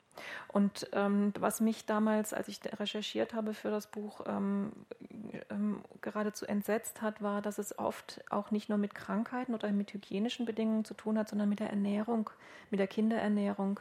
Und 0.49 0.89
ähm, 0.93 1.33
was 1.39 1.61
mich 1.61 1.87
damals, 1.87 2.33
als 2.33 2.49
ich 2.49 2.61
recherchiert 2.79 3.35
habe 3.35 3.55
für 3.55 3.71
das 3.71 3.87
Buch, 3.87 4.23
ähm, 4.27 4.73
ähm, 5.51 5.83
geradezu 6.01 6.47
entsetzt 6.47 7.03
hat, 7.03 7.23
war, 7.23 7.43
dass 7.43 7.59
es 7.59 7.79
oft 7.79 8.21
auch 8.31 8.51
nicht 8.51 8.69
nur 8.69 8.79
mit 8.79 8.95
Krankheiten 8.95 9.55
oder 9.55 9.71
mit 9.73 9.93
hygienischen 9.93 10.47
Bedingungen 10.47 10.85
zu 10.85 10.95
tun 10.95 11.19
hat, 11.19 11.29
sondern 11.29 11.49
mit 11.49 11.61
der 11.61 11.71
Ernährung, 11.71 12.31
mit 12.71 12.81
der 12.81 12.87
Kinderernährung, 12.87 13.81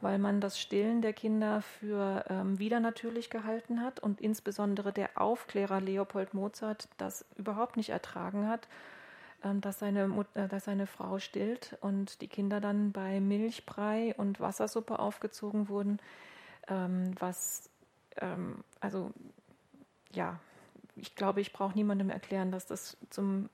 weil 0.00 0.18
man 0.18 0.40
das 0.40 0.58
Stillen 0.58 1.02
der 1.02 1.12
Kinder 1.12 1.62
für 1.62 2.24
ähm, 2.28 2.58
widernatürlich 2.58 3.30
gehalten 3.30 3.82
hat 3.82 4.00
und 4.00 4.20
insbesondere 4.20 4.92
der 4.92 5.10
Aufklärer 5.14 5.80
Leopold 5.80 6.34
Mozart 6.34 6.88
das 6.98 7.24
überhaupt 7.36 7.76
nicht 7.76 7.90
ertragen 7.90 8.48
hat 8.48 8.68
dass 9.54 9.78
seine, 9.78 10.08
Mut, 10.08 10.26
äh, 10.34 10.48
dass 10.48 10.64
seine 10.64 10.86
Frau 10.86 11.18
stillt 11.18 11.76
und 11.80 12.20
die 12.20 12.28
Kinder 12.28 12.60
dann 12.60 12.92
bei 12.92 13.20
Milchbrei 13.20 14.14
und 14.16 14.40
Wassersuppe 14.40 14.98
aufgezogen 14.98 15.68
wurden, 15.68 15.98
ähm, 16.68 17.14
was, 17.18 17.70
ähm, 18.16 18.64
also 18.80 19.12
ja, 20.12 20.38
ich 20.96 21.14
glaube, 21.14 21.40
ich 21.40 21.52
brauche 21.52 21.74
niemandem 21.74 22.10
erklären, 22.10 22.50
dass 22.50 22.66
das 22.66 22.96
zum 23.10 23.48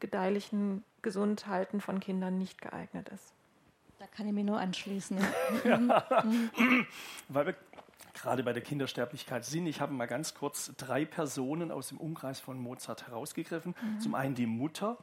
gedeihlichen 0.00 0.84
Gesundhalten 1.02 1.80
von 1.80 2.00
Kindern 2.00 2.38
nicht 2.38 2.60
geeignet 2.60 3.08
ist. 3.08 3.32
Da 3.98 4.06
kann 4.06 4.26
ich 4.26 4.32
mich 4.32 4.44
nur 4.44 4.58
anschließen. 4.58 5.18
Weil 7.28 7.46
wir 7.46 7.54
gerade 8.14 8.42
bei 8.42 8.52
der 8.52 8.62
Kindersterblichkeit 8.62 9.44
sind, 9.44 9.66
ich 9.66 9.80
habe 9.80 9.92
mal 9.92 10.06
ganz 10.06 10.34
kurz 10.34 10.72
drei 10.76 11.04
Personen 11.04 11.70
aus 11.70 11.88
dem 11.88 11.98
Umkreis 11.98 12.40
von 12.40 12.58
Mozart 12.58 13.06
herausgegriffen. 13.06 13.74
Zum 14.00 14.14
einen 14.14 14.34
die 14.34 14.46
Mutter, 14.46 14.98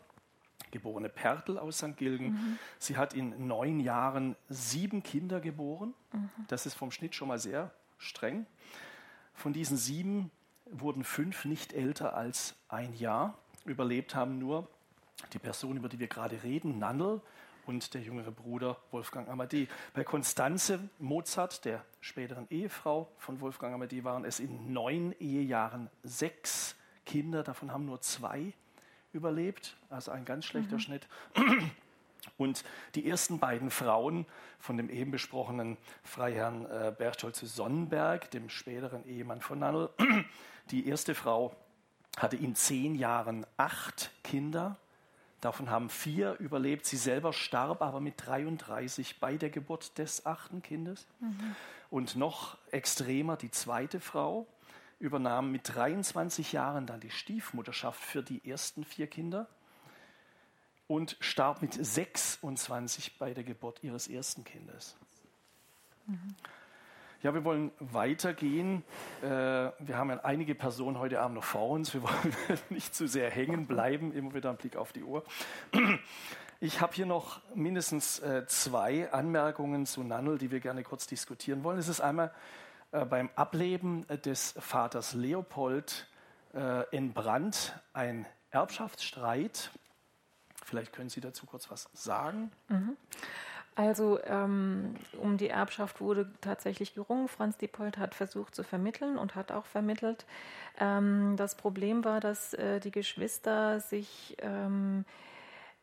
geborene 0.72 1.10
Pertl 1.10 1.58
aus 1.58 1.78
St. 1.78 1.98
Gilgen. 1.98 2.60
Sie 2.80 2.98
hat 2.98 3.14
in 3.14 3.48
neun 3.48 3.80
Jahren 3.80 4.36
sieben 4.50 5.04
Kinder 5.04 5.40
geboren. 5.40 5.94
Das 6.48 6.66
ist 6.66 6.74
vom 6.74 6.92
Schnitt 6.92 7.16
schon 7.16 7.28
mal 7.28 7.40
sehr 7.40 7.72
streng. 7.98 8.46
Von 9.34 9.54
diesen 9.54 9.78
sieben 9.78 10.32
wurden 10.72 11.04
fünf 11.04 11.46
nicht 11.46 11.74
älter 11.74 12.16
als 12.16 12.56
ein 12.70 12.94
Jahr. 12.94 13.38
Überlebt 13.66 14.16
haben 14.16 14.40
nur 14.40 14.68
die 15.34 15.40
Person, 15.40 15.78
über 15.78 15.90
die 15.90 16.00
wir 16.00 16.08
gerade 16.08 16.42
reden, 16.44 16.80
Nannel 16.80 17.22
und 17.66 17.94
der 17.94 18.02
jüngere 18.02 18.32
Bruder 18.32 18.78
Wolfgang 18.92 19.30
Amadee. 19.30 19.68
Bei 19.94 20.04
Konstanze 20.04 20.90
Mozart, 21.00 21.66
der 21.66 21.86
späteren 22.00 22.48
Ehefrau 22.50 23.12
von 23.18 23.40
Wolfgang 23.40 23.76
Amadee, 23.76 24.04
waren 24.04 24.26
es 24.26 24.40
in 24.40 24.74
neun 24.74 25.14
Ehejahren 25.20 25.90
sechs 26.04 26.76
Kinder, 27.06 27.44
davon 27.44 27.72
haben 27.72 27.86
nur 27.86 28.02
zwei 28.02 28.54
überlebt, 29.13 29.76
also 29.89 30.12
ein 30.12 30.26
ganz 30.26 30.45
schlechter 30.45 30.80
Schnitt. 30.80 31.08
Und 32.38 32.63
die 32.95 33.10
ersten 33.10 33.39
beiden 33.39 33.71
Frauen 33.71 34.26
von 34.60 34.78
dem 34.78 34.89
eben 34.89 35.12
besprochenen 35.12 35.78
Freiherrn 36.04 36.65
äh, 36.65 36.93
Berthold 36.95 37.36
zu 37.36 37.47
Sonnenberg, 37.47 38.30
dem 38.32 38.50
späteren 38.50 39.06
Ehemann 39.08 39.41
von 39.41 39.60
Nannel, 39.60 39.89
die 40.71 40.88
erste 40.88 41.15
Frau 41.15 41.56
hatte 42.17 42.36
in 42.36 42.56
zehn 42.56 42.95
Jahren 42.95 43.45
acht 43.58 44.12
Kinder. 44.24 44.78
Davon 45.39 45.71
haben 45.71 45.89
vier 45.89 46.36
überlebt. 46.39 46.86
Sie 46.86 46.97
selber 46.97 47.34
starb 47.34 47.82
aber 47.82 48.00
mit 48.00 48.15
33 48.28 49.19
bei 49.19 49.38
der 49.38 49.50
Geburt 49.50 49.97
des 49.97 50.26
achten 50.26 50.62
Kindes. 50.62 51.08
Und 51.89 52.15
noch 52.15 52.58
extremer, 52.69 53.38
die 53.38 53.50
zweite 53.50 54.00
Frau 54.00 54.45
übernahm 55.02 55.52
mit 55.52 55.76
23 55.76 56.54
Jahren 56.54 56.86
dann 56.86 57.00
die 57.00 57.10
Stiefmutterschaft 57.10 58.02
für 58.02 58.24
die 58.24 58.48
ersten 58.50 58.84
vier 58.86 59.08
Kinder 59.08 59.48
und 60.88 61.18
starb 61.20 61.62
mit 61.62 61.74
26 61.74 63.18
bei 63.18 63.34
der 63.34 63.44
Geburt 63.44 63.84
ihres 63.84 64.08
ersten 64.08 64.44
Kindes. 64.44 64.96
Ja, 67.24 67.34
wir 67.34 67.44
wollen 67.44 67.72
weitergehen. 67.80 68.84
Äh, 69.22 69.28
wir 69.28 69.98
haben 69.98 70.10
ja 70.10 70.18
einige 70.24 70.56
Personen 70.56 70.98
heute 70.98 71.22
Abend 71.22 71.36
noch 71.36 71.44
vor 71.44 71.70
uns. 71.70 71.94
Wir 71.94 72.02
wollen 72.02 72.36
nicht 72.70 72.96
zu 72.96 73.08
sehr 73.08 73.30
hängen 73.30 73.68
bleiben. 73.68 74.12
Immer 74.12 74.34
wieder 74.34 74.50
ein 74.50 74.58
Blick 74.58 74.76
auf 74.76 74.92
die 74.92 75.04
Uhr. 75.04 75.24
Ich 76.60 76.82
habe 76.82 76.94
hier 76.94 77.06
noch 77.06 77.42
mindestens 77.56 78.20
äh, 78.20 78.46
zwei 78.48 79.12
Anmerkungen 79.12 79.86
zu 79.86 80.04
Nannel, 80.04 80.38
die 80.40 80.52
wir 80.52 80.60
gerne 80.60 80.84
kurz 80.84 81.08
diskutieren 81.08 81.64
wollen. 81.64 81.78
Es 81.78 81.88
ist 81.88 82.02
einmal 82.02 82.32
beim 82.91 83.30
Ableben 83.36 84.06
des 84.25 84.54
Vaters 84.60 85.13
Leopold 85.13 86.08
äh, 86.54 86.84
entbrannt 86.95 87.80
ein 87.93 88.25
Erbschaftsstreit. 88.51 89.71
Vielleicht 90.63 90.93
können 90.93 91.10
Sie 91.10 91.21
dazu 91.21 91.45
kurz 91.45 91.71
was 91.71 91.89
sagen. 91.93 92.51
Also 93.75 94.19
ähm, 94.25 94.95
um 95.17 95.38
die 95.38 95.47
Erbschaft 95.47 96.01
wurde 96.01 96.30
tatsächlich 96.41 96.93
gerungen. 96.93 97.27
Franz 97.30 97.58
Diepold 97.58 97.97
hat 97.97 98.13
versucht 98.13 98.54
zu 98.54 98.63
vermitteln 98.63 99.17
und 99.17 99.36
hat 99.36 99.51
auch 99.51 99.65
vermittelt. 99.65 100.25
Ähm, 100.80 101.36
das 101.38 101.56
Problem 101.56 102.04
war, 102.04 102.19
dass 102.19 102.54
äh, 102.54 102.82
die 102.82 102.91
Geschwister 102.91 103.80
sich 103.80 104.36
ähm, 104.39 105.06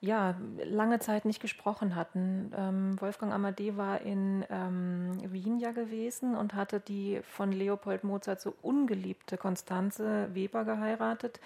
ja, 0.00 0.36
lange 0.64 1.00
Zeit 1.00 1.24
nicht 1.24 1.40
gesprochen 1.40 1.96
hatten. 1.96 2.52
Ähm, 2.56 3.00
Wolfgang 3.00 3.32
Amadee 3.32 3.76
war 3.76 4.00
in 4.00 4.44
ähm, 4.48 5.12
Wien 5.32 5.58
ja 5.58 5.72
gewesen 5.72 6.36
und 6.36 6.54
hatte 6.54 6.78
die 6.78 7.20
von 7.24 7.50
Leopold 7.50 8.04
Mozart 8.04 8.40
so 8.40 8.54
ungeliebte 8.62 9.36
Konstanze 9.36 10.28
Weber 10.34 10.64
geheiratet. 10.64 11.40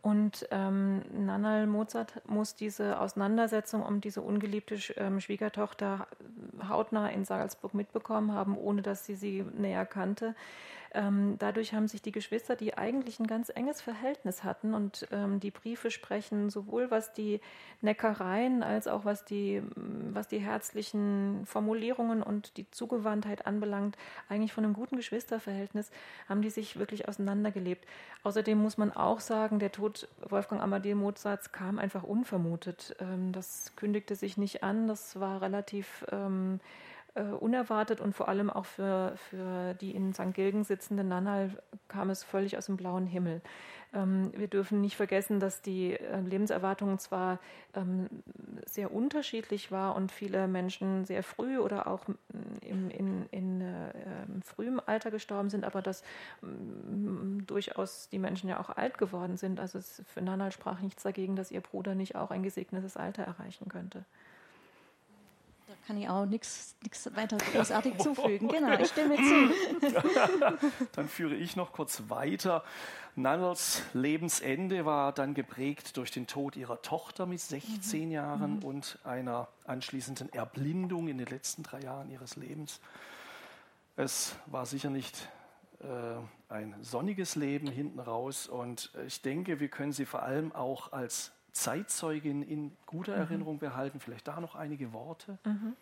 Und 0.00 0.48
ähm, 0.50 1.02
Nannerl 1.12 1.66
Mozart 1.66 2.28
muss 2.28 2.56
diese 2.56 2.98
Auseinandersetzung 2.98 3.82
um 3.84 4.00
diese 4.00 4.20
ungeliebte 4.20 4.76
ähm, 4.96 5.20
Schwiegertochter 5.20 6.08
hautnah 6.68 7.08
in 7.08 7.24
Salzburg 7.24 7.72
mitbekommen 7.74 8.32
haben, 8.32 8.56
ohne 8.56 8.82
dass 8.82 9.06
sie 9.06 9.14
sie 9.14 9.44
näher 9.56 9.86
kannte. 9.86 10.34
Ähm, 10.94 11.36
dadurch 11.38 11.72
haben 11.74 11.88
sich 11.88 12.02
die 12.02 12.12
Geschwister, 12.12 12.56
die 12.56 12.76
eigentlich 12.76 13.18
ein 13.18 13.26
ganz 13.26 13.50
enges 13.54 13.80
Verhältnis 13.80 14.44
hatten 14.44 14.74
und 14.74 15.06
ähm, 15.10 15.40
die 15.40 15.50
Briefe 15.50 15.90
sprechen, 15.90 16.50
sowohl 16.50 16.90
was 16.90 17.12
die 17.12 17.40
Neckereien 17.80 18.62
als 18.62 18.86
auch 18.88 19.04
was 19.04 19.24
die, 19.24 19.62
was 19.74 20.28
die 20.28 20.38
herzlichen 20.38 21.44
Formulierungen 21.46 22.22
und 22.22 22.56
die 22.56 22.70
Zugewandtheit 22.70 23.46
anbelangt, 23.46 23.96
eigentlich 24.28 24.52
von 24.52 24.64
einem 24.64 24.74
guten 24.74 24.96
Geschwisterverhältnis, 24.96 25.90
haben 26.28 26.42
die 26.42 26.50
sich 26.50 26.78
wirklich 26.78 27.08
auseinandergelebt. 27.08 27.86
Außerdem 28.22 28.58
muss 28.58 28.78
man 28.78 28.92
auch 28.92 29.20
sagen, 29.20 29.58
der 29.58 29.72
Tod 29.72 30.08
Wolfgang 30.28 30.62
Amadeus 30.62 30.98
Mozarts 30.98 31.52
kam 31.52 31.78
einfach 31.78 32.02
unvermutet. 32.02 32.96
Ähm, 33.00 33.32
das 33.32 33.72
kündigte 33.76 34.14
sich 34.14 34.36
nicht 34.36 34.62
an, 34.62 34.88
das 34.88 35.18
war 35.18 35.42
relativ 35.42 36.04
ähm, 36.12 36.60
äh, 37.14 37.22
unerwartet 37.22 38.00
und 38.00 38.14
vor 38.14 38.28
allem 38.28 38.48
auch 38.50 38.64
für, 38.64 39.14
für 39.16 39.74
die 39.74 39.90
in 39.92 40.14
St. 40.14 40.32
Gilgen 40.32 40.64
sitzende 40.64 41.04
Nannal 41.04 41.50
kam 41.88 42.10
es 42.10 42.24
völlig 42.24 42.56
aus 42.56 42.66
dem 42.66 42.76
blauen 42.76 43.06
Himmel. 43.06 43.42
Ähm, 43.94 44.32
wir 44.34 44.48
dürfen 44.48 44.80
nicht 44.80 44.96
vergessen, 44.96 45.38
dass 45.38 45.60
die 45.60 45.92
äh, 45.92 46.20
Lebenserwartung 46.20 46.98
zwar 46.98 47.38
ähm, 47.74 48.08
sehr 48.64 48.92
unterschiedlich 48.94 49.70
war 49.70 49.94
und 49.94 50.10
viele 50.10 50.48
Menschen 50.48 51.04
sehr 51.04 51.22
früh 51.22 51.58
oder 51.58 51.86
auch 51.86 52.06
im, 52.62 52.90
in, 52.90 53.26
in 53.30 53.60
äh, 53.60 53.92
frühem 54.42 54.80
Alter 54.84 55.10
gestorben 55.10 55.50
sind, 55.50 55.64
aber 55.64 55.82
dass 55.82 56.02
durchaus 56.40 58.08
die 58.08 58.18
Menschen 58.18 58.48
ja 58.48 58.58
auch 58.58 58.70
alt 58.70 58.96
geworden 58.96 59.36
sind. 59.36 59.60
Also 59.60 59.78
es, 59.78 60.02
für 60.06 60.22
Nannal 60.22 60.52
sprach 60.52 60.80
nichts 60.80 61.02
dagegen, 61.02 61.36
dass 61.36 61.50
ihr 61.50 61.60
Bruder 61.60 61.94
nicht 61.94 62.16
auch 62.16 62.30
ein 62.30 62.42
gesegnetes 62.42 62.96
Alter 62.96 63.24
erreichen 63.24 63.68
könnte 63.68 64.04
kann 65.86 65.96
ich 65.96 66.08
auch 66.08 66.26
nichts 66.26 66.76
weiter 67.14 67.38
großartig 67.52 67.98
zufügen. 67.98 68.48
Genau, 68.48 68.78
ich 68.78 68.88
stimme 68.88 69.16
zu. 69.80 70.68
dann 70.92 71.08
führe 71.08 71.34
ich 71.34 71.56
noch 71.56 71.72
kurz 71.72 72.04
weiter. 72.08 72.64
Nannels 73.14 73.82
Lebensende 73.92 74.86
war 74.86 75.12
dann 75.12 75.34
geprägt 75.34 75.96
durch 75.96 76.10
den 76.10 76.26
Tod 76.26 76.56
ihrer 76.56 76.80
Tochter 76.80 77.26
mit 77.26 77.40
16 77.40 78.06
mhm. 78.06 78.10
Jahren 78.10 78.56
mhm. 78.56 78.64
und 78.64 78.98
einer 79.04 79.48
anschließenden 79.66 80.32
Erblindung 80.32 81.08
in 81.08 81.18
den 81.18 81.26
letzten 81.26 81.62
drei 81.62 81.80
Jahren 81.80 82.10
ihres 82.10 82.36
Lebens. 82.36 82.80
Es 83.96 84.34
war 84.46 84.64
sicher 84.64 84.88
nicht 84.88 85.28
äh, 85.80 85.84
ein 86.48 86.74
sonniges 86.80 87.36
Leben 87.36 87.66
hinten 87.66 87.98
raus 87.98 88.46
und 88.46 88.90
ich 89.06 89.20
denke, 89.20 89.60
wir 89.60 89.68
können 89.68 89.92
sie 89.92 90.06
vor 90.06 90.22
allem 90.22 90.52
auch 90.52 90.92
als 90.92 91.32
Zeitzeugin 91.52 92.42
in 92.42 92.72
guter 92.86 93.14
mhm. 93.14 93.22
Erinnerung 93.22 93.58
behalten. 93.58 94.00
Vielleicht 94.00 94.28
da 94.28 94.40
noch 94.40 94.54
einige 94.54 94.92
Worte. 94.92 95.38
Mhm. 95.44 95.76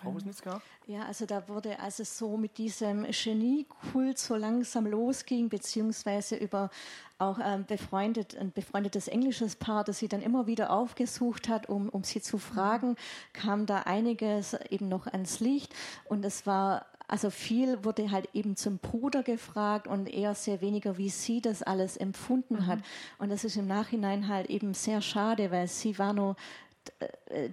Frau 0.00 0.14
Wisnitzka? 0.14 0.62
Ja, 0.86 1.04
also 1.04 1.26
da 1.26 1.46
wurde, 1.48 1.78
als 1.78 1.98
es 1.98 2.16
so 2.16 2.36
mit 2.36 2.56
diesem 2.58 3.06
Geniekult 3.10 4.18
so 4.18 4.34
langsam 4.36 4.86
losging, 4.86 5.48
beziehungsweise 5.48 6.36
über 6.36 6.70
auch 7.18 7.38
ähm, 7.42 7.66
befreundet, 7.66 8.34
ein 8.36 8.50
befreundetes 8.50 9.08
englisches 9.08 9.56
Paar, 9.56 9.84
das 9.84 9.98
sie 9.98 10.08
dann 10.08 10.22
immer 10.22 10.46
wieder 10.46 10.70
aufgesucht 10.70 11.48
hat, 11.48 11.68
um, 11.68 11.90
um 11.90 12.02
sie 12.02 12.22
zu 12.22 12.38
fragen, 12.38 12.96
kam 13.34 13.66
da 13.66 13.80
einiges 13.80 14.54
eben 14.70 14.88
noch 14.88 15.06
ans 15.06 15.40
Licht. 15.40 15.74
Und 16.06 16.24
es 16.24 16.46
war 16.46 16.86
also 17.10 17.28
viel 17.30 17.84
wurde 17.84 18.12
halt 18.12 18.28
eben 18.34 18.54
zum 18.54 18.78
Bruder 18.78 19.24
gefragt 19.24 19.88
und 19.88 20.06
eher 20.06 20.36
sehr 20.36 20.60
weniger, 20.60 20.96
wie 20.96 21.08
sie 21.08 21.40
das 21.40 21.60
alles 21.60 21.96
empfunden 21.96 22.54
mhm. 22.54 22.66
hat. 22.68 22.78
Und 23.18 23.30
das 23.30 23.42
ist 23.42 23.56
im 23.56 23.66
Nachhinein 23.66 24.28
halt 24.28 24.48
eben 24.48 24.74
sehr 24.74 25.00
schade, 25.00 25.50
weil 25.50 25.66
sie 25.66 25.98
war 25.98 26.12
nur 26.12 26.36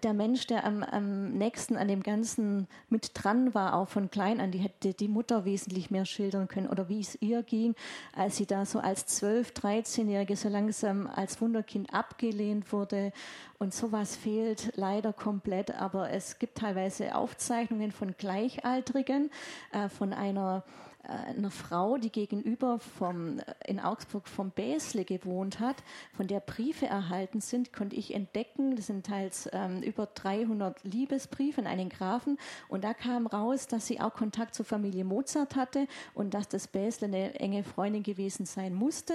der 0.03 0.13
Mensch, 0.13 0.47
der 0.47 0.65
am, 0.65 0.83
am 0.83 1.33
nächsten 1.33 1.77
an 1.77 1.87
dem 1.87 2.01
Ganzen 2.01 2.67
mit 2.89 3.11
dran 3.13 3.53
war, 3.53 3.75
auch 3.75 3.87
von 3.87 4.09
klein 4.09 4.39
an, 4.39 4.51
die 4.51 4.59
hätte 4.59 4.93
die 4.93 5.07
Mutter 5.07 5.45
wesentlich 5.45 5.91
mehr 5.91 6.05
schildern 6.05 6.47
können 6.47 6.67
oder 6.67 6.89
wie 6.89 6.99
es 6.99 7.21
ihr 7.21 7.43
ging, 7.43 7.75
als 8.15 8.37
sie 8.37 8.45
da 8.45 8.65
so 8.65 8.79
als 8.79 9.21
12-, 9.21 9.53
13-Jährige 9.53 10.35
so 10.35 10.49
langsam 10.49 11.07
als 11.07 11.39
Wunderkind 11.41 11.93
abgelehnt 11.93 12.71
wurde. 12.71 13.11
Und 13.59 13.73
sowas 13.73 14.15
fehlt 14.15 14.71
leider 14.75 15.13
komplett, 15.13 15.71
aber 15.71 16.11
es 16.11 16.39
gibt 16.39 16.57
teilweise 16.57 17.15
Aufzeichnungen 17.15 17.91
von 17.91 18.15
Gleichaltrigen, 18.17 19.29
äh, 19.71 19.89
von 19.89 20.13
einer 20.13 20.63
äh, 20.65 20.96
einer 21.07 21.51
Frau, 21.51 21.97
die 21.97 22.11
gegenüber 22.11 22.79
vom, 22.79 23.39
in 23.65 23.79
Augsburg 23.79 24.27
vom 24.27 24.51
Bäsle 24.51 25.05
gewohnt 25.05 25.59
hat, 25.59 25.83
von 26.13 26.27
der 26.27 26.39
Briefe 26.39 26.85
erhalten 26.85 27.41
sind, 27.41 27.73
konnte 27.73 27.95
ich 27.95 28.13
entdecken. 28.13 28.75
Das 28.75 28.87
sind 28.87 29.05
teils 29.05 29.49
ähm, 29.53 29.81
über 29.81 30.05
300 30.05 30.83
Liebesbriefe 30.83 31.61
an 31.61 31.67
einen 31.67 31.89
Grafen. 31.89 32.37
Und 32.67 32.83
da 32.83 32.93
kam 32.93 33.27
raus, 33.27 33.67
dass 33.67 33.87
sie 33.87 33.99
auch 33.99 34.13
Kontakt 34.13 34.55
zur 34.55 34.65
Familie 34.65 35.05
Mozart 35.05 35.55
hatte 35.55 35.87
und 36.13 36.33
dass 36.33 36.47
das 36.47 36.67
Bäsle 36.67 37.07
eine 37.07 37.39
enge 37.39 37.63
Freundin 37.63 38.03
gewesen 38.03 38.45
sein 38.45 38.73
musste. 38.73 39.13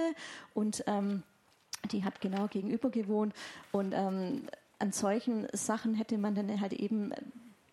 Und 0.53 0.83
ähm, 0.87 1.23
die 1.91 2.03
hat 2.03 2.21
genau 2.21 2.47
gegenüber 2.47 2.89
gewohnt. 2.89 3.33
Und 3.71 3.93
ähm, 3.93 4.47
an 4.79 4.91
solchen 4.91 5.47
Sachen 5.53 5.93
hätte 5.95 6.17
man 6.17 6.35
dann 6.35 6.59
halt 6.59 6.73
eben 6.73 7.13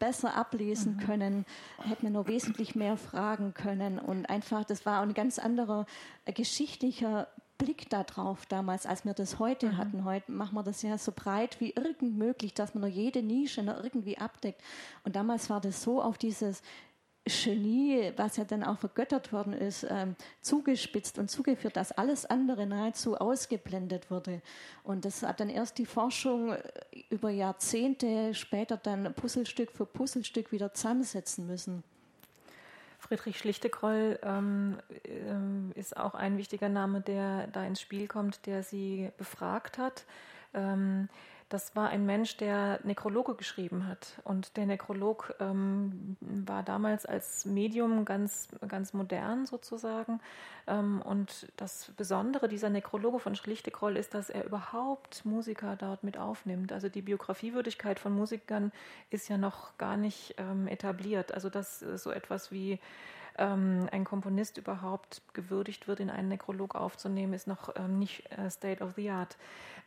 besser 0.01 0.37
ablesen 0.37 0.97
mhm. 0.97 1.01
können, 1.01 1.47
hätten 1.79 2.03
wir 2.03 2.11
nur 2.11 2.27
wesentlich 2.27 2.75
mehr 2.75 2.97
fragen 2.97 3.55
können. 3.55 4.01
Und 4.01 4.29
einfach, 4.29 4.65
das 4.65 4.85
war 4.85 5.01
ein 5.03 5.15
ganz 5.15 5.39
anderer 5.39 5.87
äh, 6.25 6.33
geschichtlicher 6.33 7.29
Blick 7.59 7.91
darauf 7.91 8.47
damals, 8.47 8.87
als 8.87 9.05
wir 9.05 9.15
das 9.15 9.39
heute 9.39 9.69
mhm. 9.69 9.77
hatten. 9.77 10.05
Heute 10.05 10.33
machen 10.33 10.55
wir 10.55 10.63
das 10.63 10.83
ja 10.83 10.99
so 10.99 11.13
breit 11.15 11.61
wie 11.61 11.71
irgend 11.71 12.17
möglich, 12.17 12.55
dass 12.55 12.75
man 12.75 12.81
nur 12.81 12.91
jede 12.91 13.23
Nische 13.23 13.63
noch 13.63 13.85
irgendwie 13.85 14.19
abdeckt. 14.19 14.61
Und 15.05 15.15
damals 15.15 15.51
war 15.51 15.61
das 15.61 15.83
so 15.83 16.03
auf 16.03 16.19
dieses 16.19 16.63
Genie, 17.26 18.12
was 18.16 18.37
ja 18.37 18.44
dann 18.44 18.64
auch 18.64 18.78
vergöttert 18.78 19.33
worden 19.33 19.52
ist, 19.52 19.87
ähm, 19.88 20.16
zugespitzt 20.40 21.18
und 21.18 21.30
zugeführt, 21.30 21.76
dass 21.76 21.92
alles 21.92 22.26
andere 22.26 22.66
nahezu 22.66 23.16
ausgeblendet 23.16 24.11
wurde. 24.11 24.40
Und 24.83 25.04
das 25.04 25.22
hat 25.22 25.40
dann 25.40 25.50
erst 25.50 25.78
die 25.78 25.87
Forschung 25.87 26.52
äh, 26.52 26.62
über 27.11 27.30
Jahrzehnte 27.30 28.35
später 28.35 28.76
dann 28.76 29.12
Puzzlestück 29.14 29.70
für 29.70 29.87
Puzzlestück 29.87 30.50
wieder 30.50 30.72
zusammensetzen 30.72 31.46
müssen. 31.46 31.85
Friedrich 32.98 33.38
Schlichtekroll 33.38 34.18
ähm, 34.22 34.78
ähm, 35.04 35.72
ist 35.74 35.96
auch 35.96 36.14
ein 36.14 36.37
wichtiger 36.37 36.68
Name, 36.68 37.00
der 37.00 37.46
da 37.48 37.64
ins 37.64 37.80
Spiel 37.80 38.06
kommt, 38.06 38.46
der 38.46 38.62
sie 38.62 39.11
befragt 39.16 39.78
hat. 39.78 40.04
Ähm, 40.54 41.09
das 41.51 41.75
war 41.75 41.89
ein 41.89 42.07
Mensch, 42.07 42.37
der 42.37 42.79
Nekrologe 42.85 43.35
geschrieben 43.35 43.89
hat. 43.89 44.21
Und 44.23 44.57
der 44.57 44.67
Nekrolog 44.67 45.35
ähm, 45.41 46.17
war 46.21 46.63
damals 46.63 47.07
als 47.07 47.45
Medium 47.45 48.05
ganz, 48.05 48.49
ganz 48.69 48.93
modern 48.93 49.47
sozusagen. 49.47 50.21
Ähm, 50.69 51.03
und 51.03 51.49
das 51.57 51.93
Besondere 51.97 52.49
dieser 52.49 52.71
Nekrologe 52.71 53.19
von 53.19 53.35
Schlichtekroll 53.35 53.97
ist, 53.97 54.15
dass 54.15 54.31
er 54.31 54.45
überhaupt 54.45 55.25
Musiker 55.25 55.75
dort 55.75 56.05
mit 56.05 56.17
aufnimmt. 56.17 56.73
Also 56.73 56.89
die 56.89 57.03
Biografiewürdigkeit 57.03 57.99
von 57.99 58.15
Musikern 58.15 58.71
ist 59.11 59.29
ja 59.29 59.37
noch 59.37 59.77
gar 59.77 59.97
nicht 59.97 60.37
ähm, 60.39 60.69
etabliert. 60.69 61.35
Also 61.35 61.51
dass 61.51 61.81
so 61.81 62.13
etwas 62.13 62.53
wie 62.53 62.79
ähm, 63.38 63.88
ein 63.90 64.05
Komponist 64.05 64.59
überhaupt 64.59 65.23
gewürdigt 65.33 65.88
wird, 65.88 66.01
in 66.01 66.11
einen 66.11 66.29
Nekrolog 66.29 66.75
aufzunehmen, 66.75 67.33
ist 67.33 67.47
noch 67.47 67.75
ähm, 67.77 67.99
nicht 67.99 68.31
äh, 68.33 68.51
State 68.51 68.83
of 68.83 68.95
the 68.97 69.11
Art. 69.11 69.37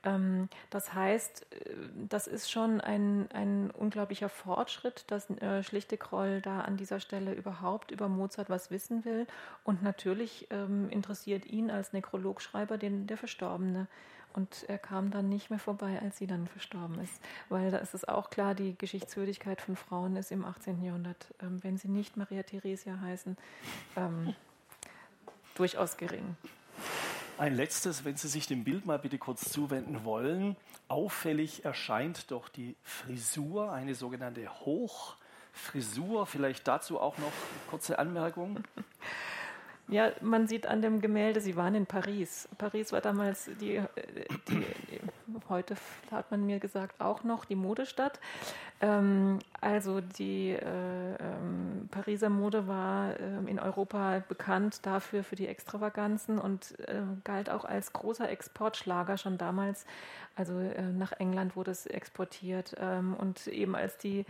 Ähm, 0.04 0.50
das 0.70 0.94
heißt, 0.94 1.48
äh, 1.52 1.76
das 2.10 2.28
ist 2.28 2.52
schon 2.52 2.82
ein, 2.82 3.30
ein 3.32 3.72
unglaublicher 3.72 4.30
Fortschritt, 4.30 5.06
dass 5.08 5.30
äh, 5.30 5.64
Schlichtekroll 5.64 6.42
da 6.42 6.62
an 6.62 6.78
dieser 6.78 7.00
Stelle 7.00 7.34
überhaupt 7.34 7.92
über 7.92 8.10
Mozart 8.10 8.50
was 8.50 8.72
wissen 8.72 9.06
will. 9.06 9.28
Und 9.64 9.82
natürlich 9.82 10.48
ähm, 10.52 10.90
interessiert 10.90 11.46
ihn 11.46 11.72
als 11.72 11.94
Nekrologschreiber 11.94 12.78
den, 12.78 13.08
der 13.08 13.18
Verstorbene. 13.18 13.88
Und 14.34 14.66
er 14.68 14.80
kam 14.80 15.12
dann 15.12 15.30
nicht 15.30 15.50
mehr 15.50 15.60
vorbei, 15.60 16.00
als 16.02 16.18
sie 16.18 16.28
dann 16.28 16.48
verstorben 16.48 17.00
ist. 17.00 17.22
Weil 17.50 17.72
da 17.72 17.78
ist 17.78 17.94
es 17.94 18.08
auch 18.08 18.30
klar, 18.30 18.56
die 18.56 18.76
Geschichtswürdigkeit 18.78 19.62
von 19.62 19.76
Frauen 19.76 20.16
ist 20.16 20.32
im 20.32 20.44
18. 20.44 20.84
Jahrhundert, 20.84 21.34
ähm, 21.42 21.60
wenn 21.64 21.78
sie 21.78 21.88
nicht 21.88 22.18
Maria 22.18 22.44
Theresia 22.44 23.00
heißen, 23.00 23.38
ähm, 23.96 24.34
durchaus 25.56 25.98
gering. 25.98 26.36
Ein 27.38 27.56
letztes, 27.56 28.06
wenn 28.06 28.16
Sie 28.16 28.28
sich 28.28 28.46
dem 28.46 28.64
Bild 28.64 28.86
mal 28.86 29.00
bitte 29.00 29.18
kurz 29.18 29.52
zuwenden 29.52 30.06
wollen. 30.06 30.56
Auffällig 30.88 31.66
erscheint 31.66 32.30
doch 32.30 32.48
die 32.48 32.76
Frisur, 32.84 33.72
eine 33.72 33.96
sogenannte 33.96 34.48
Hochfrisur. 34.66 36.28
Vielleicht 36.28 36.68
dazu 36.68 37.00
auch 37.00 37.18
noch 37.18 37.26
eine 37.26 37.70
kurze 37.70 37.98
Anmerkung. 37.98 38.64
Ja, 39.90 40.12
man 40.22 40.48
sieht 40.48 40.66
an 40.66 40.82
dem 40.82 41.02
Gemälde, 41.02 41.42
sie 41.42 41.56
waren 41.56 41.76
in 41.76 41.86
Paris. 41.86 42.48
Paris 42.58 42.92
war 42.92 43.02
damals 43.02 43.50
die, 43.60 43.82
die 44.48 44.66
heute 45.50 45.76
hat 46.12 46.32
man 46.32 46.46
mir 46.46 46.60
gesagt, 46.60 47.02
auch 47.02 47.24
noch 47.24 47.46
die 47.46 47.56
Modestadt. 47.56 48.20
Ähm, 48.82 49.40
also 49.62 50.02
die 50.02 50.52
äh, 50.52 50.58
ähm, 50.60 51.88
Pariser 51.92 52.30
Mode 52.30 52.68
war 52.68 53.20
äh, 53.20 53.50
in 53.50 53.60
Europa 53.60 54.24
bekannt 54.28 54.86
dafür 54.86 55.24
für 55.24 55.36
die 55.36 55.48
Extravaganzen 55.48 56.40
und 56.40 56.78
äh, 56.88 57.02
galt 57.24 57.50
auch 57.50 57.66
als 57.66 57.94
großer 57.94 58.30
Exportschlager 58.30 59.18
schon 59.18 59.38
damals. 59.38 59.86
Also 60.36 60.60
äh, 60.60 60.82
nach 60.82 61.12
England 61.14 61.56
wurde 61.56 61.72
es 61.72 61.86
exportiert 61.86 62.76
ähm, 62.80 63.16
und 63.16 63.48
eben 63.48 63.76
als 63.76 63.98
die 63.98 64.26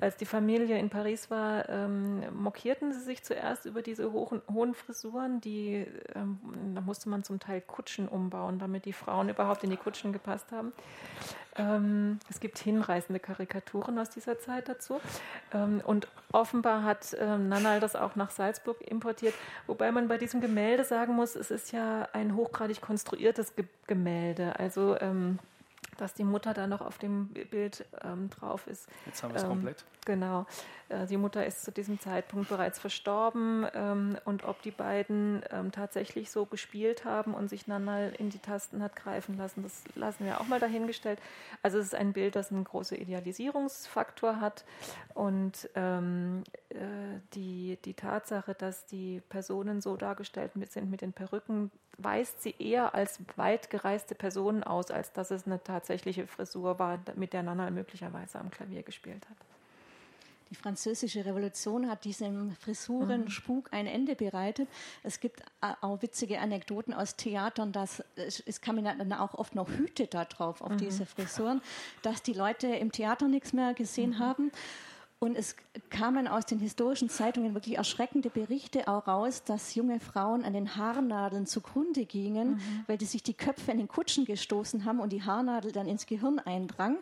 als 0.00 0.16
die 0.16 0.26
Familie 0.26 0.78
in 0.78 0.90
Paris 0.90 1.30
war, 1.30 1.68
ähm, 1.68 2.22
mokierten 2.34 2.92
sie 2.92 3.00
sich 3.00 3.22
zuerst 3.22 3.66
über 3.66 3.82
diese 3.82 4.12
hohen, 4.12 4.42
hohen 4.52 4.74
Frisuren, 4.74 5.40
die 5.40 5.86
ähm, 6.14 6.38
da 6.74 6.80
musste 6.80 7.08
man 7.08 7.24
zum 7.24 7.38
Teil 7.40 7.60
Kutschen 7.60 8.08
umbauen, 8.08 8.58
damit 8.58 8.84
die 8.84 8.92
Frauen 8.92 9.28
überhaupt 9.28 9.64
in 9.64 9.70
die 9.70 9.76
Kutschen 9.76 10.12
gepasst 10.12 10.52
haben. 10.52 10.72
Ähm, 11.56 12.18
es 12.30 12.40
gibt 12.40 12.58
hinreißende 12.58 13.20
Karikaturen 13.20 13.98
aus 13.98 14.10
dieser 14.10 14.38
Zeit 14.38 14.68
dazu. 14.68 15.00
Ähm, 15.52 15.82
und 15.84 16.08
offenbar 16.32 16.84
hat 16.84 17.16
ähm, 17.18 17.48
Nannal 17.48 17.80
das 17.80 17.96
auch 17.96 18.16
nach 18.16 18.30
Salzburg 18.30 18.80
importiert, 18.80 19.34
wobei 19.66 19.92
man 19.92 20.08
bei 20.08 20.16
diesem 20.16 20.40
Gemälde 20.40 20.84
sagen 20.84 21.14
muss, 21.14 21.36
es 21.36 21.50
ist 21.50 21.72
ja 21.72 22.08
ein 22.12 22.36
hochgradig 22.36 22.80
konstruiertes 22.80 23.56
Ge 23.56 23.66
Gemälde. 23.86 24.56
Also 24.58 24.96
ähm, 25.00 25.40
dass 26.00 26.14
die 26.14 26.24
Mutter 26.24 26.54
da 26.54 26.66
noch 26.66 26.80
auf 26.80 26.98
dem 26.98 27.28
Bild 27.28 27.84
ähm, 28.02 28.30
drauf 28.30 28.66
ist. 28.66 28.88
Jetzt 29.06 29.22
haben 29.22 29.32
wir 29.32 29.36
es 29.36 29.42
ähm, 29.42 29.50
komplett. 29.50 29.84
Genau. 30.06 30.46
Äh, 30.88 31.06
die 31.06 31.16
Mutter 31.16 31.44
ist 31.44 31.62
zu 31.62 31.70
diesem 31.70 32.00
Zeitpunkt 32.00 32.48
bereits 32.48 32.78
verstorben 32.78 33.66
ähm, 33.74 34.16
und 34.24 34.44
ob 34.44 34.62
die 34.62 34.70
beiden 34.70 35.42
ähm, 35.50 35.72
tatsächlich 35.72 36.30
so 36.30 36.46
gespielt 36.46 37.04
haben 37.04 37.34
und 37.34 37.48
sich 37.48 37.66
dann 37.66 37.84
mal 37.84 38.14
in 38.18 38.30
die 38.30 38.38
Tasten 38.38 38.82
hat 38.82 38.96
greifen 38.96 39.36
lassen, 39.36 39.62
das 39.62 39.84
lassen 39.94 40.24
wir 40.24 40.40
auch 40.40 40.46
mal 40.46 40.60
dahingestellt. 40.60 41.20
Also 41.62 41.78
es 41.78 41.86
ist 41.86 41.94
ein 41.94 42.12
Bild, 42.12 42.34
das 42.34 42.50
einen 42.50 42.64
großen 42.64 42.96
Idealisierungsfaktor 42.96 44.40
hat 44.40 44.64
und 45.14 45.68
ähm, 45.74 46.44
äh, 46.70 47.20
die, 47.34 47.78
die 47.84 47.94
Tatsache, 47.94 48.54
dass 48.54 48.86
die 48.86 49.22
Personen 49.28 49.80
so 49.80 49.96
dargestellt 49.96 50.52
sind 50.70 50.90
mit 50.90 51.02
den 51.02 51.12
Perücken, 51.12 51.70
weist 51.98 52.42
sie 52.42 52.54
eher 52.58 52.94
als 52.94 53.20
weit 53.36 53.70
gereiste 53.70 54.14
Personen 54.14 54.64
aus, 54.64 54.90
als 54.90 55.12
dass 55.12 55.30
es 55.30 55.46
eine 55.46 55.62
tatsächliche 55.62 56.26
Frisur 56.26 56.78
war, 56.78 56.98
mit 57.16 57.32
der 57.32 57.42
Nana 57.42 57.70
möglicherweise 57.70 58.38
am 58.38 58.50
Klavier 58.50 58.82
gespielt 58.82 59.28
hat. 59.28 59.36
Die 60.50 60.56
französische 60.56 61.24
Revolution 61.24 61.88
hat 61.88 62.04
diesem 62.04 62.56
Frisurenspuk 62.56 63.68
ein 63.72 63.86
Ende 63.86 64.16
bereitet. 64.16 64.68
Es 65.04 65.20
gibt 65.20 65.42
auch 65.60 66.02
witzige 66.02 66.40
Anekdoten 66.40 66.92
aus 66.92 67.14
Theatern, 67.14 67.70
dass 67.70 68.02
es 68.16 68.60
kamen 68.60 68.84
dann 68.84 69.12
auch 69.12 69.34
oft 69.34 69.54
noch 69.54 69.68
Hüte 69.68 70.08
da 70.08 70.24
drauf 70.24 70.60
auf 70.60 70.72
mhm. 70.72 70.78
diese 70.78 71.06
Frisuren, 71.06 71.62
dass 72.02 72.24
die 72.24 72.32
Leute 72.32 72.66
im 72.66 72.90
Theater 72.90 73.28
nichts 73.28 73.52
mehr 73.52 73.74
gesehen 73.74 74.10
mhm. 74.10 74.18
haben. 74.18 74.52
Und 75.22 75.36
es 75.36 75.54
kamen 75.90 76.26
aus 76.26 76.46
den 76.46 76.60
historischen 76.60 77.10
Zeitungen 77.10 77.52
wirklich 77.52 77.76
erschreckende 77.76 78.30
Berichte 78.30 78.88
auch 78.88 79.06
raus, 79.06 79.44
dass 79.44 79.74
junge 79.74 80.00
Frauen 80.00 80.44
an 80.44 80.54
den 80.54 80.76
Haarnadeln 80.76 81.44
zugrunde 81.44 82.06
gingen, 82.06 82.52
mhm. 82.52 82.84
weil 82.86 82.96
die 82.96 83.04
sich 83.04 83.22
die 83.22 83.34
Köpfe 83.34 83.70
in 83.70 83.76
den 83.76 83.88
Kutschen 83.88 84.24
gestoßen 84.24 84.86
haben 84.86 84.98
und 84.98 85.12
die 85.12 85.22
Haarnadel 85.22 85.72
dann 85.72 85.86
ins 85.86 86.06
Gehirn 86.06 86.38
eindrang 86.38 86.96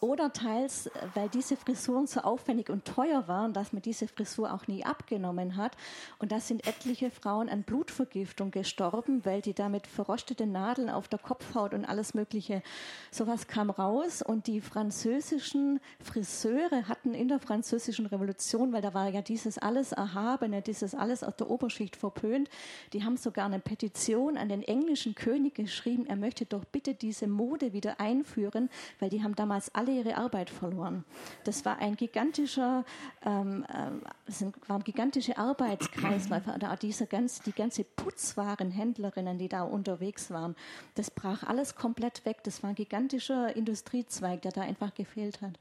oder 0.00 0.32
teils, 0.32 0.90
weil 1.14 1.28
diese 1.28 1.56
Frisuren 1.56 2.06
so 2.06 2.20
aufwendig 2.20 2.70
und 2.70 2.84
teuer 2.84 3.28
waren, 3.28 3.52
dass 3.52 3.72
man 3.72 3.82
diese 3.82 4.08
Frisur 4.08 4.52
auch 4.52 4.66
nie 4.66 4.84
abgenommen 4.84 5.56
hat. 5.56 5.76
Und 6.18 6.32
da 6.32 6.40
sind 6.40 6.66
etliche 6.66 7.10
Frauen 7.10 7.48
an 7.48 7.62
Blutvergiftung 7.62 8.50
gestorben, 8.50 9.24
weil 9.24 9.42
die 9.42 9.54
damit 9.54 9.86
verrostete 9.86 10.46
Nadeln 10.46 10.90
auf 10.90 11.08
der 11.08 11.18
Kopfhaut 11.18 11.74
und 11.74 11.84
alles 11.84 12.14
Mögliche, 12.14 12.62
sowas 13.10 13.46
kam 13.46 13.70
raus. 13.70 14.22
Und 14.22 14.46
die 14.46 14.60
französischen 14.60 15.80
Friseure 16.00 16.88
hatten 16.88 17.14
in 17.14 17.28
der 17.28 17.40
französischen 17.40 18.06
Revolution, 18.06 18.72
weil 18.72 18.82
da 18.82 18.94
war 18.94 19.08
ja 19.08 19.22
dieses 19.22 19.58
alles 19.58 19.92
Erhabene, 19.92 20.62
dieses 20.62 20.94
alles 20.94 21.22
aus 21.22 21.36
der 21.36 21.50
Oberschicht 21.50 21.96
verpönt, 21.96 22.48
die 22.92 23.04
haben 23.04 23.16
sogar 23.16 23.46
eine 23.46 23.60
Petition 23.60 24.36
an 24.36 24.48
den 24.48 24.62
englischen 24.62 25.14
König 25.14 25.54
geschrieben, 25.54 26.06
er 26.06 26.16
möchte 26.16 26.46
doch 26.46 26.64
bitte 26.64 26.94
diese 26.94 27.26
Mode 27.26 27.72
wieder 27.72 28.00
einführen, 28.00 28.68
weil 29.00 29.10
die 29.10 29.22
haben 29.22 29.34
damals 29.34 29.74
alle 29.74 29.85
alle 29.86 29.98
ihre 29.98 30.16
Arbeit 30.16 30.50
verloren. 30.50 31.04
Das 31.44 31.64
war 31.64 31.78
ein 31.78 31.96
gigantischer, 31.96 32.84
ähm, 33.24 33.64
äh, 33.68 34.68
war 34.68 34.76
ein 34.76 34.84
gigantische 34.84 35.38
Arbeitskreisläufe. 35.38 36.56
Da 36.58 36.74
dieser 36.76 37.06
ganz, 37.06 37.40
die 37.42 37.52
ganze 37.52 37.84
Putzwarenhändlerinnen, 37.84 39.38
die 39.38 39.48
da 39.48 39.62
unterwegs 39.62 40.30
waren, 40.30 40.56
das 40.96 41.10
brach 41.10 41.44
alles 41.44 41.76
komplett 41.76 42.24
weg. 42.24 42.38
Das 42.42 42.62
war 42.62 42.70
ein 42.70 42.76
gigantischer 42.76 43.54
Industriezweig, 43.54 44.42
der 44.42 44.52
da 44.52 44.62
einfach 44.62 44.94
gefehlt 44.94 45.40
hat. 45.40 45.58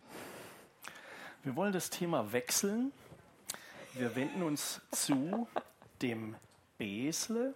Wir 1.43 1.55
wollen 1.55 1.73
das 1.73 1.89
Thema 1.89 2.31
wechseln. 2.33 2.91
Wir 3.93 4.15
wenden 4.15 4.41
uns 4.41 4.81
zu 4.91 5.47
dem 6.01 6.35
Besle 6.77 7.53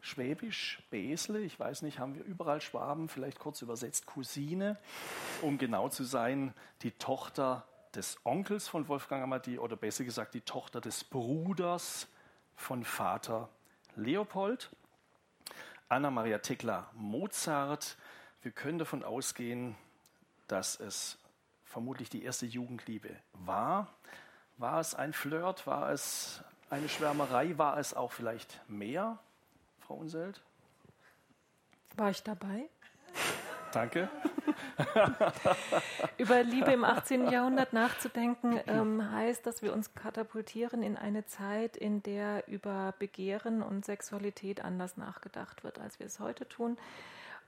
Schwäbisch, 0.00 0.82
Besle, 0.90 1.40
ich 1.40 1.58
weiß 1.58 1.82
nicht, 1.82 1.98
haben 1.98 2.14
wir 2.14 2.24
überall 2.24 2.60
Schwaben, 2.60 3.08
vielleicht 3.08 3.38
kurz 3.38 3.60
übersetzt 3.60 4.06
Cousine, 4.06 4.78
um 5.42 5.58
genau 5.58 5.88
zu 5.88 6.04
sein, 6.04 6.54
die 6.82 6.92
Tochter 6.92 7.66
des 7.94 8.18
Onkels 8.24 8.68
von 8.68 8.88
Wolfgang 8.88 9.22
Amadi 9.22 9.58
oder 9.58 9.76
besser 9.76 10.04
gesagt 10.04 10.34
die 10.34 10.40
Tochter 10.40 10.80
des 10.80 11.04
Bruders 11.04 12.08
von 12.56 12.84
Vater 12.84 13.48
Leopold. 13.96 14.70
Anna 15.88 16.10
Maria 16.10 16.38
Tekla 16.38 16.88
Mozart. 16.94 17.96
Wir 18.42 18.52
können 18.52 18.78
davon 18.78 19.02
ausgehen, 19.02 19.76
dass 20.46 20.78
es 20.78 21.18
vermutlich 21.64 22.08
die 22.08 22.22
erste 22.22 22.46
Jugendliebe 22.46 23.10
war. 23.32 23.92
War 24.56 24.80
es 24.80 24.94
ein 24.94 25.12
Flirt? 25.12 25.66
War 25.66 25.90
es 25.90 26.42
eine 26.70 26.88
Schwärmerei? 26.88 27.58
War 27.58 27.78
es 27.78 27.92
auch 27.92 28.12
vielleicht 28.12 28.60
mehr? 28.68 29.18
Frau 29.90 29.96
Unselt? 29.96 30.40
War 31.96 32.10
ich 32.10 32.22
dabei? 32.22 32.68
Danke. 33.72 34.08
Über 36.16 36.44
Liebe 36.44 36.70
im 36.70 36.84
18. 36.84 37.28
Jahrhundert 37.28 37.72
nachzudenken, 37.72 38.60
ähm, 38.68 39.10
heißt, 39.10 39.44
dass 39.44 39.62
wir 39.62 39.72
uns 39.72 39.92
katapultieren 39.94 40.84
in 40.84 40.96
eine 40.96 41.26
Zeit, 41.26 41.76
in 41.76 42.04
der 42.04 42.46
über 42.46 42.94
Begehren 43.00 43.64
und 43.64 43.84
Sexualität 43.84 44.64
anders 44.64 44.96
nachgedacht 44.96 45.64
wird, 45.64 45.80
als 45.80 45.98
wir 45.98 46.06
es 46.06 46.20
heute 46.20 46.48
tun. 46.48 46.78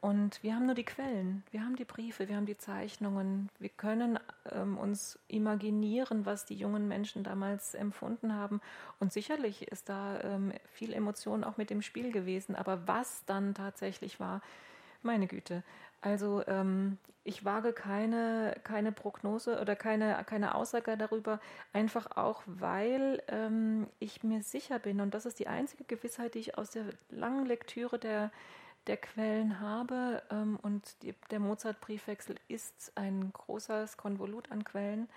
Und 0.03 0.43
wir 0.43 0.57
haben 0.57 0.67
nur 0.67 0.75
die 0.75 0.85
Quellen, 0.85 1.45
wir 1.53 1.61
haben 1.61 1.77
die 1.77 1.85
Briefe, 1.85 2.29
wir 2.29 2.35
haben 2.35 2.45
die 2.45 2.59
Zeichnungen, 2.59 3.49
wir 3.61 3.69
können 3.69 4.19
ähm, 4.51 4.77
uns 4.77 5.17
imaginieren, 5.29 6.27
was 6.27 6.45
die 6.45 6.57
jungen 6.57 6.89
Menschen 6.89 7.23
damals 7.23 7.75
empfunden 7.75 8.35
haben. 8.35 8.61
Und 8.99 9.13
sicherlich 9.13 9.69
ist 9.69 9.89
da 9.89 10.21
ähm, 10.23 10.53
viel 10.73 10.93
Emotion 10.93 11.45
auch 11.45 11.57
mit 11.57 11.71
dem 11.71 11.83
Spiel 11.83 12.11
gewesen, 12.11 12.57
aber 12.57 12.89
was 12.89 13.25
dann 13.27 13.55
tatsächlich 13.55 14.19
war, 14.19 14.43
meine 15.05 15.29
Güte. 15.29 15.63
Also 16.01 16.43
ähm, 16.49 16.99
ich 17.23 17.45
wage 17.45 17.73
keine, 17.73 18.57
keine 18.65 18.91
Prognose 18.91 19.61
oder 19.61 19.77
keine, 19.77 20.21
keine 20.27 20.57
Aussage 20.57 20.97
darüber, 20.97 21.39
einfach 21.73 22.17
auch, 22.17 22.43
weil 22.47 23.23
ähm, 23.29 23.87
ich 24.01 24.25
mir 24.25 24.43
sicher 24.43 24.81
bin, 24.81 25.01
und 25.01 25.15
das 25.15 25.27
ist 25.27 25.39
die 25.39 25.47
einzige 25.47 25.85
Gewissheit, 25.85 26.35
die 26.35 26.41
ich 26.41 26.59
aus 26.59 26.71
der 26.71 26.87
langen 27.09 27.47
Lektüre 27.47 28.01
der 28.01 28.33
der 28.87 28.97
Quellen 28.97 29.61
habe. 29.61 30.23
Ähm, 30.31 30.59
und 30.63 31.03
die, 31.03 31.15
der 31.31 31.41
Mozart-Briefwechsel 31.41 32.37
ist 32.49 32.93
ein 32.95 33.33
großes 33.33 33.97
Konvolut 33.97 34.51
an 34.51 34.65
Quellen, 34.65 35.09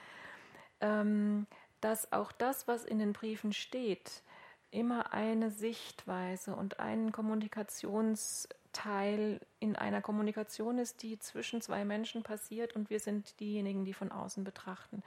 ähm, 0.82 1.47
dass 1.82 2.12
auch 2.12 2.32
das, 2.32 2.67
was 2.67 2.86
in 2.86 2.99
den 2.99 3.13
Briefen 3.13 3.54
steht, 3.54 4.21
immer 4.71 5.13
eine 5.13 5.51
Sichtweise 5.51 6.56
und 6.56 6.80
ein 6.80 7.12
Kommunikationsteil 7.12 9.39
in 9.60 9.75
einer 9.75 10.01
Kommunikation 10.01 10.80
ist, 10.80 11.04
die 11.04 11.19
zwischen 11.19 11.62
zwei 11.62 11.86
Menschen 11.86 12.23
passiert 12.23 12.75
und 12.75 12.89
wir 12.89 12.99
sind 12.99 13.39
diejenigen, 13.39 13.86
die 13.86 13.93
von 13.93 14.12
außen 14.12 14.43
betrachten. 14.43 15.04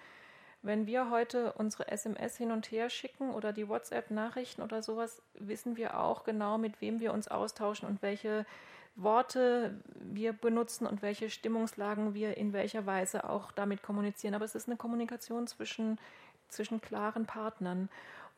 Wenn 0.62 0.86
wir 0.86 1.10
heute 1.10 1.52
unsere 1.52 1.88
SMS 1.88 2.36
hin 2.36 2.50
und 2.50 2.70
her 2.72 2.90
schicken 2.90 3.30
oder 3.30 3.52
die 3.52 3.68
WhatsApp-Nachrichten 3.68 4.62
oder 4.62 4.82
sowas, 4.82 5.22
wissen 5.34 5.76
wir 5.76 6.00
auch 6.00 6.24
genau, 6.24 6.58
mit 6.58 6.80
wem 6.80 6.98
wir 6.98 7.12
uns 7.12 7.28
austauschen 7.28 7.88
und 7.88 8.02
welche 8.02 8.44
Worte 8.96 9.80
wir 10.00 10.32
benutzen 10.32 10.86
und 10.86 11.02
welche 11.02 11.30
Stimmungslagen 11.30 12.14
wir 12.14 12.36
in 12.36 12.52
welcher 12.52 12.86
Weise 12.86 13.28
auch 13.28 13.52
damit 13.52 13.82
kommunizieren. 13.82 14.34
Aber 14.34 14.44
es 14.44 14.56
ist 14.56 14.66
eine 14.68 14.76
Kommunikation 14.76 15.46
zwischen, 15.46 15.98
zwischen 16.48 16.80
klaren 16.80 17.24
Partnern. 17.24 17.88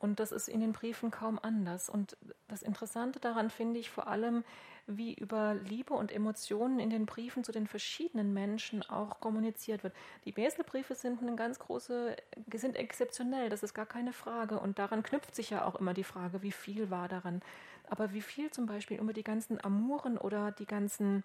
Und 0.00 0.18
das 0.18 0.32
ist 0.32 0.48
in 0.48 0.60
den 0.60 0.72
Briefen 0.72 1.10
kaum 1.10 1.38
anders. 1.40 1.90
Und 1.90 2.16
das 2.48 2.62
Interessante 2.62 3.20
daran 3.20 3.50
finde 3.50 3.78
ich 3.78 3.90
vor 3.90 4.08
allem, 4.08 4.44
wie 4.86 5.12
über 5.12 5.54
Liebe 5.54 5.92
und 5.92 6.10
Emotionen 6.10 6.80
in 6.80 6.88
den 6.88 7.04
Briefen 7.04 7.44
zu 7.44 7.52
den 7.52 7.66
verschiedenen 7.66 8.32
Menschen 8.32 8.82
auch 8.82 9.20
kommuniziert 9.20 9.84
wird. 9.84 9.94
Die 10.24 10.32
Beselbriefe 10.32 10.94
sind 10.94 11.20
eine 11.20 11.36
ganz 11.36 11.58
große, 11.58 12.16
sind 12.54 12.76
exzeptionell, 12.76 13.50
das 13.50 13.62
ist 13.62 13.74
gar 13.74 13.84
keine 13.84 14.14
Frage. 14.14 14.58
Und 14.58 14.78
daran 14.78 15.02
knüpft 15.02 15.34
sich 15.34 15.50
ja 15.50 15.66
auch 15.66 15.76
immer 15.76 15.92
die 15.92 16.02
Frage, 16.02 16.42
wie 16.42 16.52
viel 16.52 16.90
war 16.90 17.06
daran. 17.08 17.42
Aber 17.88 18.14
wie 18.14 18.22
viel 18.22 18.50
zum 18.50 18.64
Beispiel 18.64 18.98
über 18.98 19.12
die 19.12 19.24
ganzen 19.24 19.62
Amuren 19.62 20.16
oder 20.16 20.50
die 20.50 20.66
ganzen 20.66 21.24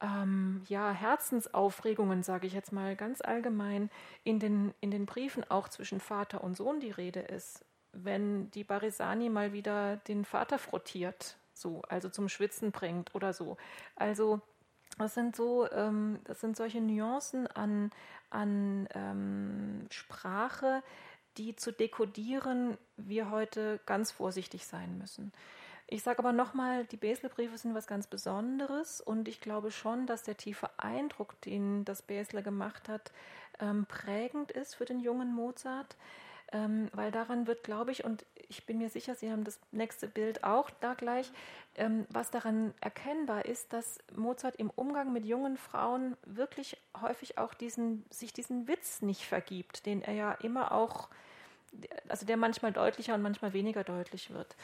ähm, 0.00 0.62
ja, 0.68 0.90
Herzensaufregungen, 0.90 2.22
sage 2.22 2.46
ich 2.46 2.54
jetzt 2.54 2.72
mal 2.72 2.96
ganz 2.96 3.20
allgemein, 3.20 3.90
in 4.22 4.38
den, 4.38 4.72
in 4.80 4.90
den 4.90 5.04
Briefen 5.04 5.44
auch 5.50 5.68
zwischen 5.68 6.00
Vater 6.00 6.42
und 6.42 6.56
Sohn 6.56 6.80
die 6.80 6.90
Rede 6.90 7.20
ist. 7.20 7.64
Wenn 7.94 8.50
die 8.52 8.64
Barisani 8.64 9.28
mal 9.28 9.52
wieder 9.52 9.96
den 10.08 10.24
Vater 10.24 10.58
frottiert, 10.58 11.36
so, 11.52 11.82
also 11.88 12.08
zum 12.08 12.28
Schwitzen 12.28 12.72
bringt 12.72 13.14
oder 13.14 13.32
so. 13.32 13.56
Also 13.96 14.40
das 14.98 15.14
sind 15.14 15.34
so, 15.34 15.70
ähm, 15.70 16.18
das 16.24 16.40
sind 16.40 16.56
solche 16.56 16.80
Nuancen 16.80 17.46
an, 17.48 17.90
an 18.30 18.88
ähm, 18.94 19.86
Sprache, 19.90 20.82
die 21.36 21.56
zu 21.56 21.72
dekodieren 21.72 22.76
wir 22.96 23.30
heute 23.30 23.80
ganz 23.86 24.10
vorsichtig 24.10 24.66
sein 24.66 24.98
müssen. 24.98 25.32
Ich 25.86 26.02
sage 26.02 26.20
aber 26.20 26.32
nochmal, 26.32 26.86
die 26.86 26.96
Bäsle-Briefe 26.96 27.58
sind 27.58 27.74
was 27.74 27.86
ganz 27.86 28.06
Besonderes 28.06 29.00
und 29.00 29.28
ich 29.28 29.40
glaube 29.40 29.70
schon, 29.70 30.06
dass 30.06 30.22
der 30.22 30.36
tiefe 30.36 30.70
Eindruck, 30.78 31.40
den 31.42 31.84
das 31.84 32.02
Bäsle 32.02 32.42
gemacht 32.42 32.88
hat, 32.88 33.12
ähm, 33.60 33.84
prägend 33.86 34.50
ist 34.50 34.76
für 34.76 34.86
den 34.86 35.00
jungen 35.00 35.34
Mozart, 35.34 35.96
ähm, 36.54 36.88
weil 36.92 37.10
daran 37.10 37.48
wird, 37.48 37.64
glaube 37.64 37.90
ich, 37.90 38.04
und 38.04 38.24
ich 38.48 38.64
bin 38.64 38.78
mir 38.78 38.88
sicher, 38.88 39.16
Sie 39.16 39.30
haben 39.30 39.42
das 39.42 39.58
nächste 39.72 40.06
Bild 40.06 40.44
auch 40.44 40.70
da 40.80 40.94
gleich, 40.94 41.32
ähm, 41.74 42.06
was 42.10 42.30
daran 42.30 42.72
erkennbar 42.80 43.44
ist, 43.44 43.72
dass 43.72 43.98
Mozart 44.14 44.54
im 44.56 44.70
Umgang 44.70 45.12
mit 45.12 45.24
jungen 45.24 45.56
Frauen 45.56 46.16
wirklich 46.24 46.76
häufig 47.00 47.38
auch 47.38 47.54
diesen, 47.54 48.04
sich 48.08 48.32
diesen 48.32 48.68
Witz 48.68 49.02
nicht 49.02 49.26
vergibt, 49.26 49.84
den 49.84 50.00
er 50.00 50.14
ja 50.14 50.32
immer 50.32 50.70
auch, 50.70 51.08
also 52.08 52.24
der 52.24 52.36
manchmal 52.36 52.72
deutlicher 52.72 53.14
und 53.14 53.22
manchmal 53.22 53.52
weniger 53.52 53.82
deutlich 53.82 54.30
wird. 54.30 54.54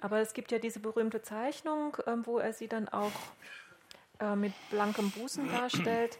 Aber 0.00 0.18
es 0.18 0.34
gibt 0.34 0.50
ja 0.50 0.58
diese 0.58 0.80
berühmte 0.80 1.22
Zeichnung, 1.22 1.96
ähm, 2.08 2.26
wo 2.26 2.38
er 2.38 2.52
sie 2.54 2.66
dann 2.66 2.88
auch 2.88 3.12
äh, 4.18 4.34
mit 4.34 4.52
blankem 4.70 5.12
Busen 5.12 5.48
darstellt. 5.48 6.18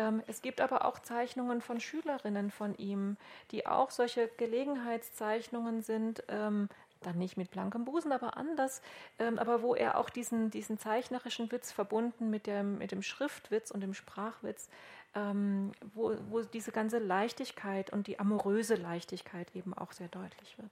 Ähm, 0.00 0.22
es 0.26 0.40
gibt 0.40 0.62
aber 0.62 0.86
auch 0.86 0.98
Zeichnungen 0.98 1.60
von 1.60 1.78
Schülerinnen 1.78 2.50
von 2.50 2.74
ihm, 2.76 3.18
die 3.50 3.66
auch 3.66 3.90
solche 3.90 4.28
Gelegenheitszeichnungen 4.38 5.82
sind, 5.82 6.22
ähm, 6.28 6.70
dann 7.02 7.18
nicht 7.18 7.36
mit 7.36 7.50
blankem 7.50 7.84
Busen, 7.84 8.12
aber 8.12 8.36
anders, 8.36 8.82
aber 9.16 9.62
wo 9.62 9.74
er 9.74 9.96
auch 9.96 10.10
diesen, 10.10 10.50
diesen 10.50 10.78
zeichnerischen 10.78 11.50
Witz 11.50 11.72
verbunden 11.72 12.28
mit 12.28 12.46
dem, 12.46 12.76
mit 12.76 12.92
dem 12.92 13.00
Schriftwitz 13.00 13.70
und 13.70 13.80
dem 13.80 13.94
Sprachwitz, 13.94 14.68
wo, 15.94 16.14
wo 16.28 16.42
diese 16.42 16.72
ganze 16.72 16.98
Leichtigkeit 16.98 17.90
und 17.90 18.06
die 18.06 18.18
amoröse 18.18 18.74
Leichtigkeit 18.74 19.56
eben 19.56 19.72
auch 19.72 19.92
sehr 19.92 20.08
deutlich 20.08 20.58
wird. 20.58 20.70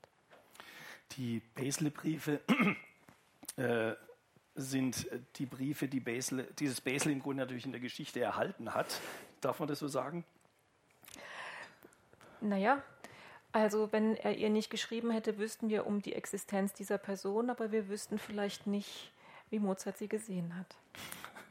Die 1.17 1.41
Basel-Briefe 1.55 2.41
äh, 3.57 3.95
sind 4.59 5.09
die 5.37 5.47
Briefe, 5.47 5.89
die 5.89 6.01
Basel, 6.01 6.49
dieses 6.59 6.81
Basel 6.81 7.13
im 7.13 7.23
Grunde 7.23 7.43
natürlich 7.43 7.65
in 7.65 7.73
der 7.73 7.81
Geschichte 7.81 8.21
erhalten 8.21 8.75
hat. 8.75 9.01
Darf 9.41 9.61
man 9.61 9.69
das 9.69 9.79
so 9.79 9.89
sagen? 9.89 10.25
Naja, 12.41 12.83
also 13.53 13.93
wenn 13.93 14.17
er 14.17 14.37
ihr 14.37 14.51
nicht 14.51 14.71
geschrieben 14.71 15.11
hätte, 15.11 15.39
wüssten 15.39 15.69
wir 15.69 15.87
um 15.87 16.03
die 16.03 16.13
Existenz 16.13 16.73
dieser 16.73 16.99
Person, 16.99 17.51
aber 17.51 17.73
wir 17.73 17.89
wüssten 17.89 18.19
vielleicht 18.19 18.67
nicht, 18.67 19.13
wie 19.51 19.59
Mozart 19.59 19.99
sie 19.99 20.09
gesehen 20.09 20.57
hat. 20.57 20.77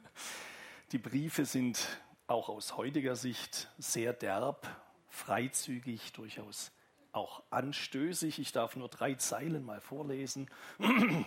Die 0.91 0.97
Briefe 0.99 1.45
sind 1.45 2.01
auch 2.27 2.47
aus 2.47 2.77
heutiger 2.77 3.15
Sicht 3.15 3.69
sehr 3.77 4.13
derb, 4.13 4.67
freizügig, 5.09 6.13
durchaus 6.13 6.71
auch 7.11 7.43
anstößig. 7.49 8.39
Ich 8.39 8.51
darf 8.51 8.75
nur 8.75 8.87
drei 8.87 9.15
Zeilen 9.15 9.65
mal 9.65 9.81
vorlesen. 9.81 10.49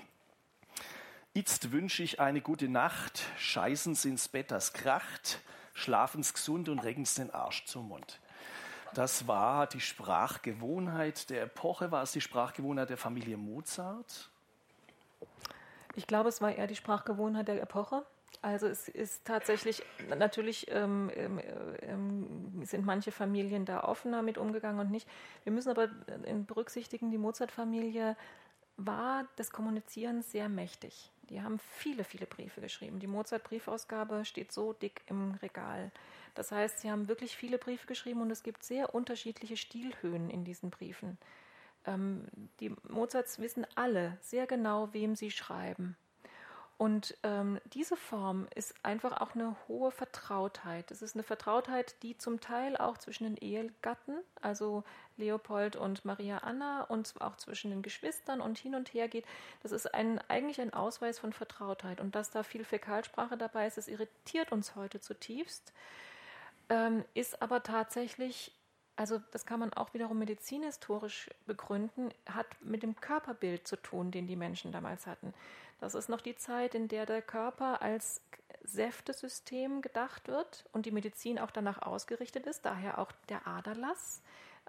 Jetzt 1.33 1.71
wünsche 1.71 2.03
ich 2.03 2.19
eine 2.19 2.41
gute 2.41 2.69
Nacht, 2.69 3.23
scheißen's 3.39 4.05
ins 4.05 4.27
Bett, 4.27 4.51
das 4.51 4.73
kracht, 4.73 5.41
schlafen's 5.75 6.35
gesund 6.35 6.69
und 6.69 6.81
regen's 6.81 7.15
den 7.15 7.31
Arsch 7.31 7.67
zum 7.67 7.87
Mund. 7.87 8.19
Das 8.95 9.29
war 9.29 9.69
die 9.69 9.81
Sprachgewohnheit 9.81 11.31
der 11.31 11.45
Epoche. 11.45 11.93
War 11.93 12.03
es 12.03 12.11
die 12.11 12.21
Sprachgewohnheit 12.21 12.91
der 12.91 12.97
Familie 12.97 13.37
Mozart? 13.37 14.29
Ich 15.95 16.09
glaube, 16.09 16.29
es 16.31 16.41
war 16.41 16.53
eher 16.53 16.67
die 16.67 16.75
Sprachgewohnheit 16.75 17.47
der 17.47 17.63
Epoche. 17.63 18.05
Also 18.43 18.67
es 18.67 18.89
ist 18.89 19.25
tatsächlich, 19.25 19.85
natürlich 20.09 20.67
ähm, 20.69 21.13
ähm, 21.15 21.41
ähm, 21.83 22.63
sind 22.65 22.85
manche 22.85 23.13
Familien 23.13 23.65
da 23.67 23.85
offener 23.85 24.23
mit 24.23 24.37
umgegangen 24.37 24.81
und 24.81 24.91
nicht. 24.91 25.09
Wir 25.45 25.53
müssen 25.53 25.71
aber 25.71 25.91
berücksichtigen, 26.49 27.13
die 27.13 27.19
Mozart-Familie 27.19 28.17
war 28.77 29.29
des 29.39 29.51
Kommunizierens 29.51 30.33
sehr 30.33 30.49
mächtig. 30.49 31.13
Die 31.31 31.41
haben 31.41 31.59
viele, 31.59 32.03
viele 32.05 32.27
Briefe 32.27 32.61
geschrieben. 32.61 32.99
Die 32.99 33.07
Mozart-Briefausgabe 33.07 34.25
steht 34.25 34.53
so 34.53 34.73
dick 34.73 35.03
im 35.07 35.33
Regal. 35.43 35.93
Das 36.35 36.51
heißt, 36.51 36.81
sie 36.81 36.91
haben 36.91 37.09
wirklich 37.09 37.37
viele 37.37 37.57
Briefe 37.57 37.87
geschrieben 37.87 38.21
und 38.21 38.31
es 38.31 38.43
gibt 38.43 38.65
sehr 38.65 38.95
unterschiedliche 38.95 39.57
Stilhöhen 39.57 40.29
in 40.29 40.45
diesen 40.45 40.71
Briefen. 40.71 41.19
Ähm, 41.87 42.25
die 42.59 42.75
Mozarts 42.89 43.39
wissen 43.39 43.65
alle 43.77 44.19
sehr 44.21 44.47
genau, 44.47 44.93
wem 44.93 45.15
sie 45.15 45.31
schreiben. 45.31 45.97
Und 46.81 47.15
ähm, 47.25 47.61
diese 47.75 47.95
Form 47.95 48.49
ist 48.55 48.75
einfach 48.83 49.21
auch 49.21 49.35
eine 49.35 49.55
hohe 49.69 49.91
Vertrautheit. 49.91 50.91
Es 50.91 51.03
ist 51.03 51.15
eine 51.15 51.23
Vertrautheit, 51.23 51.95
die 52.03 52.17
zum 52.17 52.41
Teil 52.41 52.75
auch 52.79 52.97
zwischen 52.97 53.25
den 53.25 53.37
Ehegatten, 53.37 54.17
also 54.41 54.83
Leopold 55.19 55.77
und 55.77 56.07
Maria 56.07 56.39
Anna, 56.39 56.85
und 56.85 57.13
auch 57.21 57.37
zwischen 57.37 57.71
den 57.71 57.83
Geschwistern 57.83 58.41
und 58.41 58.57
hin 58.57 58.75
und 58.75 58.95
her 58.95 59.09
geht. 59.09 59.27
Das 59.63 59.73
ist 59.73 59.93
ein, 59.93 60.21
eigentlich 60.29 60.59
ein 60.59 60.73
Ausweis 60.73 61.19
von 61.19 61.35
Vertrautheit. 61.35 62.01
Und 62.01 62.15
dass 62.15 62.31
da 62.31 62.43
viel 62.43 62.65
Fäkalsprache 62.65 63.37
dabei 63.37 63.67
ist, 63.67 63.77
das 63.77 63.87
irritiert 63.87 64.51
uns 64.51 64.75
heute 64.75 65.03
zutiefst, 65.03 65.75
ähm, 66.71 67.05
ist 67.13 67.43
aber 67.43 67.63
tatsächlich 67.63 68.53
also 68.97 69.19
das 69.31 69.47
kann 69.47 69.61
man 69.61 69.73
auch 69.73 69.95
wiederum 69.95 70.19
medizinhistorisch 70.19 71.31
begründen, 71.47 72.11
hat 72.27 72.47
mit 72.61 72.83
dem 72.83 73.01
Körperbild 73.01 73.67
zu 73.67 73.77
tun, 73.77 74.11
den 74.11 74.27
die 74.27 74.37
Menschen 74.37 74.73
damals 74.73 75.07
hatten. 75.07 75.33
Das 75.81 75.95
ist 75.95 76.09
noch 76.09 76.21
die 76.21 76.37
Zeit, 76.37 76.75
in 76.75 76.89
der 76.89 77.07
der 77.07 77.23
Körper 77.23 77.81
als 77.81 78.21
Säftesystem 78.63 79.81
gedacht 79.81 80.29
wird 80.29 80.67
und 80.73 80.85
die 80.85 80.91
Medizin 80.91 81.39
auch 81.39 81.51
danach 81.51 81.81
ausgerichtet 81.83 82.47
ist, 82.47 82.67
daher 82.67 82.99
auch 82.99 83.13
der 83.31 83.47
Aderlass, 83.47 84.21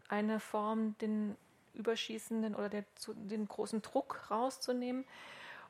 eine 0.08 0.40
Form, 0.40 0.96
den 1.00 1.36
überschießenden 1.74 2.56
oder 2.56 2.70
der, 2.70 2.86
den 3.08 3.48
großen 3.48 3.82
Druck 3.82 4.32
rauszunehmen. 4.32 5.06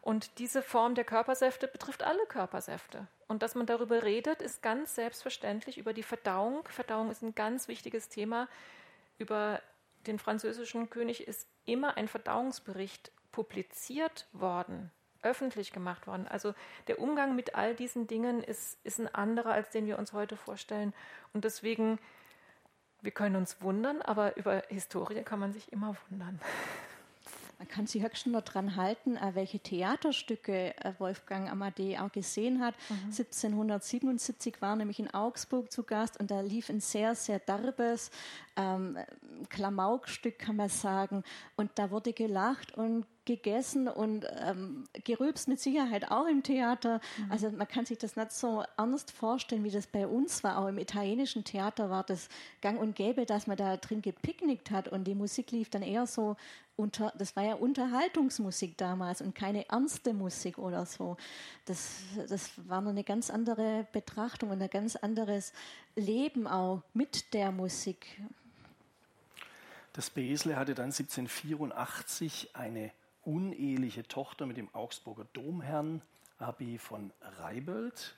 Und 0.01 0.39
diese 0.39 0.63
Form 0.63 0.95
der 0.95 1.03
Körpersäfte 1.03 1.67
betrifft 1.67 2.03
alle 2.03 2.25
Körpersäfte. 2.25 3.07
Und 3.27 3.43
dass 3.43 3.53
man 3.53 3.67
darüber 3.67 4.01
redet, 4.03 4.41
ist 4.41 4.63
ganz 4.63 4.95
selbstverständlich 4.95 5.77
über 5.77 5.93
die 5.93 6.03
Verdauung. 6.03 6.67
Verdauung 6.67 7.11
ist 7.11 7.21
ein 7.21 7.35
ganz 7.35 7.67
wichtiges 7.67 8.09
Thema. 8.09 8.47
Über 9.19 9.61
den 10.07 10.17
französischen 10.17 10.89
König 10.89 11.27
ist 11.27 11.47
immer 11.65 11.97
ein 11.97 12.07
Verdauungsbericht 12.07 13.11
publiziert 13.31 14.27
worden 14.33 14.91
öffentlich 15.23 15.71
gemacht 15.71 16.07
worden. 16.07 16.27
Also 16.27 16.53
der 16.87 16.99
Umgang 16.99 17.35
mit 17.35 17.55
all 17.55 17.75
diesen 17.75 18.07
Dingen 18.07 18.43
ist, 18.43 18.77
ist 18.83 18.99
ein 18.99 19.13
anderer, 19.13 19.51
als 19.51 19.69
den 19.69 19.85
wir 19.85 19.97
uns 19.97 20.13
heute 20.13 20.35
vorstellen. 20.35 20.93
Und 21.33 21.45
deswegen, 21.45 21.99
wir 23.01 23.11
können 23.11 23.35
uns 23.35 23.61
wundern, 23.61 24.01
aber 24.01 24.37
über 24.37 24.63
Historie 24.69 25.23
kann 25.23 25.39
man 25.39 25.53
sich 25.53 25.71
immer 25.71 25.95
wundern. 26.09 26.39
Man 27.61 27.67
kann 27.67 27.85
sich 27.85 28.01
höchstens 28.01 28.33
noch 28.33 28.41
daran 28.41 28.75
halten, 28.75 29.17
äh, 29.17 29.35
welche 29.35 29.59
Theaterstücke 29.59 30.75
äh, 30.77 30.93
Wolfgang 30.97 31.47
Amadee 31.47 31.99
auch 31.99 32.11
gesehen 32.11 32.59
hat. 32.59 32.73
Mhm. 32.89 33.11
1777 33.11 34.63
war 34.63 34.75
nämlich 34.75 34.97
in 34.97 35.13
Augsburg 35.13 35.71
zu 35.71 35.83
Gast 35.83 36.19
und 36.19 36.31
da 36.31 36.41
lief 36.41 36.71
ein 36.71 36.79
sehr, 36.79 37.13
sehr 37.13 37.37
derbes 37.37 38.09
ähm, 38.55 38.97
Klamaukstück, 39.49 40.39
kann 40.39 40.55
man 40.55 40.69
sagen. 40.69 41.23
Und 41.55 41.69
da 41.75 41.91
wurde 41.91 42.13
gelacht 42.13 42.75
und 42.75 43.05
gegessen 43.25 43.87
und 43.87 44.25
ähm, 44.39 44.85
gerülpst 45.03 45.47
mit 45.47 45.59
Sicherheit 45.59 46.09
auch 46.09 46.27
im 46.27 46.43
Theater. 46.43 46.99
Mhm. 47.17 47.31
Also 47.31 47.51
man 47.51 47.67
kann 47.67 47.85
sich 47.85 47.97
das 47.97 48.15
nicht 48.15 48.31
so 48.31 48.63
ernst 48.77 49.11
vorstellen, 49.11 49.63
wie 49.63 49.69
das 49.69 49.87
bei 49.87 50.07
uns 50.07 50.43
war. 50.43 50.57
Auch 50.57 50.67
im 50.67 50.77
italienischen 50.77 51.43
Theater 51.43 51.89
war 51.89 52.03
das 52.03 52.29
gang 52.61 52.79
und 52.79 52.95
gäbe, 52.95 53.25
dass 53.25 53.47
man 53.47 53.57
da 53.57 53.77
drin 53.77 54.01
gepicknickt 54.01 54.71
hat 54.71 54.87
und 54.87 55.03
die 55.05 55.15
Musik 55.15 55.51
lief 55.51 55.69
dann 55.69 55.83
eher 55.83 56.07
so 56.07 56.35
unter, 56.75 57.13
das 57.17 57.35
war 57.35 57.43
ja 57.43 57.53
Unterhaltungsmusik 57.53 58.77
damals 58.77 59.21
und 59.21 59.35
keine 59.35 59.69
ernste 59.69 60.13
Musik 60.13 60.57
oder 60.57 60.85
so. 60.85 61.17
Das, 61.65 61.99
das 62.27 62.49
war 62.67 62.85
eine 62.85 63.03
ganz 63.03 63.29
andere 63.29 63.87
Betrachtung 63.91 64.49
und 64.49 64.61
ein 64.61 64.69
ganz 64.69 64.95
anderes 64.95 65.53
Leben 65.95 66.47
auch 66.47 66.81
mit 66.93 67.33
der 67.33 67.51
Musik. 67.51 68.19
Das 69.93 70.09
Besle 70.09 70.55
hatte 70.55 70.73
dann 70.73 70.85
1784 70.85 72.51
eine 72.53 72.91
uneheliche 73.23 74.03
Tochter 74.03 74.45
mit 74.45 74.57
dem 74.57 74.73
Augsburger 74.73 75.25
Domherrn 75.33 76.01
Abi 76.37 76.77
von 76.77 77.13
Reibelt. 77.21 78.15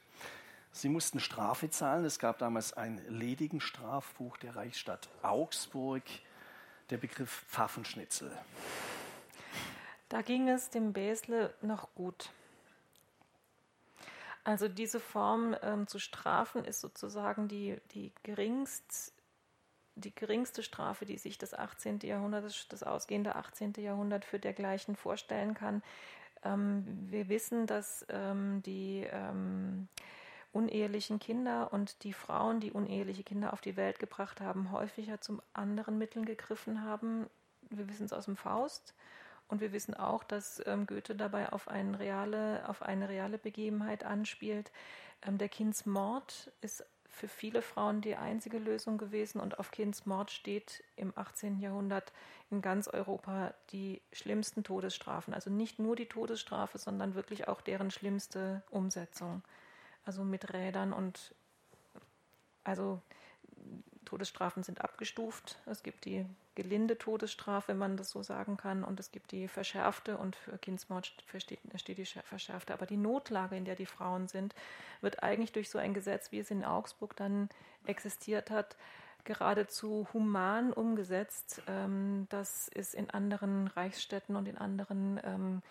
Sie 0.71 0.89
mussten 0.89 1.19
Strafe 1.19 1.69
zahlen. 1.69 2.05
Es 2.05 2.19
gab 2.19 2.39
damals 2.39 2.73
ein 2.73 3.01
ledigen 3.07 3.61
Strafbuch 3.61 4.37
der 4.37 4.55
Reichsstadt 4.55 5.09
Augsburg, 5.21 6.03
der 6.89 6.97
Begriff 6.97 7.45
Pfaffenschnitzel. 7.47 8.31
Da 10.09 10.21
ging 10.21 10.49
es 10.49 10.69
dem 10.69 10.93
Bäsle 10.93 11.53
noch 11.61 11.93
gut. 11.95 12.31
Also 14.43 14.67
diese 14.67 14.99
Form 14.99 15.55
ähm, 15.61 15.87
zu 15.87 15.99
strafen 15.99 16.65
ist 16.65 16.81
sozusagen 16.81 17.47
die, 17.47 17.79
die, 17.93 18.11
geringst, 18.23 19.12
die 19.95 20.13
geringste 20.13 20.63
Strafe, 20.63 21.05
die 21.05 21.17
sich 21.17 21.37
das 21.37 21.53
18. 21.53 21.99
Jahrhundert, 21.99 22.71
das 22.71 22.83
ausgehende 22.83 23.35
18. 23.35 23.73
Jahrhundert 23.77 24.25
für 24.25 24.39
dergleichen 24.39 24.95
vorstellen 24.95 25.53
kann. 25.53 25.83
Ähm, 26.43 26.83
wir 27.09 27.29
wissen, 27.29 27.67
dass 27.67 28.05
ähm, 28.09 28.61
die 28.63 29.07
ähm, 29.11 29.87
unehelichen 30.51 31.19
Kinder 31.19 31.73
und 31.73 32.03
die 32.03 32.13
Frauen, 32.13 32.59
die 32.59 32.71
uneheliche 32.71 33.23
Kinder 33.23 33.53
auf 33.53 33.61
die 33.61 33.75
Welt 33.75 33.99
gebracht 33.99 34.41
haben, 34.41 34.71
häufiger 34.71 35.19
zu 35.19 35.41
anderen 35.53 35.97
Mitteln 35.97 36.25
gegriffen 36.25 36.83
haben. 36.83 37.27
Wir 37.69 37.87
wissen 37.89 38.05
es 38.05 38.13
aus 38.13 38.25
dem 38.25 38.37
Faust. 38.37 38.93
Und 39.47 39.61
wir 39.61 39.71
wissen 39.73 39.93
auch, 39.93 40.23
dass 40.23 40.61
ähm, 40.65 40.87
Goethe 40.87 41.15
dabei 41.15 41.51
auf, 41.51 41.67
reale, 41.67 42.67
auf, 42.67 42.81
eine 42.81 43.09
reale 43.09 43.37
Begebenheit 43.37 44.03
anspielt. 44.03 44.71
Ähm, 45.21 45.37
der 45.37 45.49
Kindsmord 45.49 46.51
ist 46.61 46.85
für 47.14 47.28
viele 47.28 47.61
Frauen 47.61 48.01
die 48.01 48.16
einzige 48.16 48.57
Lösung 48.57 48.97
gewesen 48.97 49.39
und 49.39 49.59
auf 49.59 49.70
Kindsmord 49.70 50.32
steht 50.32 50.84
im 50.95 51.14
18. 51.16 51.59
Jahrhundert 51.59 52.11
in 52.49 52.61
ganz 52.61 52.88
Europa 52.88 53.53
die 53.72 54.01
schlimmsten 54.11 54.64
Todesstrafen. 54.64 55.34
Also 55.34 55.51
nicht 55.51 55.78
nur 55.78 55.95
die 55.95 56.07
Todesstrafe, 56.07 56.80
sondern 56.80 57.14
wirklich 57.14 57.47
auch 57.47 57.61
deren 57.61 57.91
schlimmste 57.91 58.64
Umsetzung. 58.72 59.43
Also 60.05 60.24
mit 60.24 60.53
Rädern 60.53 60.91
und 60.91 61.36
also 62.64 62.99
Todesstrafen 64.05 64.63
sind 64.63 64.81
abgestuft. 64.81 65.57
Es 65.65 65.83
gibt 65.83 66.05
die 66.05 66.25
gelinde 66.55 66.97
Todesstrafe, 66.97 67.69
wenn 67.69 67.77
man 67.77 67.97
das 67.97 68.09
so 68.09 68.21
sagen 68.23 68.57
kann, 68.57 68.83
und 68.83 68.99
es 68.99 69.11
gibt 69.11 69.31
die 69.31 69.47
verschärfte 69.47 70.17
und 70.17 70.35
für 70.35 70.57
Kindsmord 70.57 71.13
steht, 71.37 71.59
steht 71.75 71.97
die 71.97 72.05
verschärfte. 72.05 72.73
Aber 72.73 72.85
die 72.85 72.97
Notlage, 72.97 73.55
in 73.55 73.65
der 73.65 73.75
die 73.75 73.85
Frauen 73.85 74.27
sind, 74.27 74.53
wird 75.01 75.23
eigentlich 75.23 75.51
durch 75.51 75.69
so 75.69 75.79
ein 75.79 75.93
Gesetz, 75.93 76.31
wie 76.31 76.39
es 76.39 76.51
in 76.51 76.63
Augsburg 76.63 77.15
dann 77.15 77.49
existiert 77.85 78.51
hat, 78.51 78.75
geradezu 79.23 80.07
human 80.13 80.73
umgesetzt. 80.73 81.61
Ähm, 81.67 82.27
das 82.29 82.67
ist 82.67 82.93
in 82.93 83.09
anderen 83.09 83.67
Reichsstädten 83.67 84.35
und 84.35 84.47
in 84.47 84.57
anderen 84.57 85.19
ähm, 85.23 85.61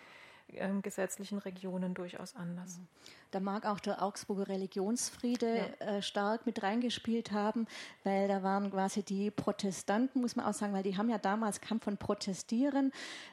ähm, 0.49 0.81
gesetzlichen 0.81 1.37
Regionen 1.39 1.93
durchaus 1.93 2.35
anders. 2.35 2.79
Da 3.33 3.39
mag 3.39 3.65
auch 3.65 3.79
der 3.79 4.03
Augsburger 4.03 4.47
Religionsfriede 4.47 5.71
ja. 5.79 5.85
äh, 5.87 6.01
stark 6.03 6.45
mit 6.45 6.61
reingespielt 6.61 7.31
haben, 7.31 7.65
weil 8.03 8.27
da 8.27 8.43
waren 8.43 8.69
quasi 8.69 9.01
die 9.01 9.31
Protestanten, 9.31 10.21
muss 10.21 10.35
man 10.35 10.45
auch 10.45 10.53
sagen, 10.53 10.71
weil 10.73 10.83
die 10.83 10.97
haben 10.97 11.09
ja 11.09 11.17
damals 11.17 11.59
Kampf 11.59 11.85
von 11.85 11.97
Protestieren. 11.97 12.91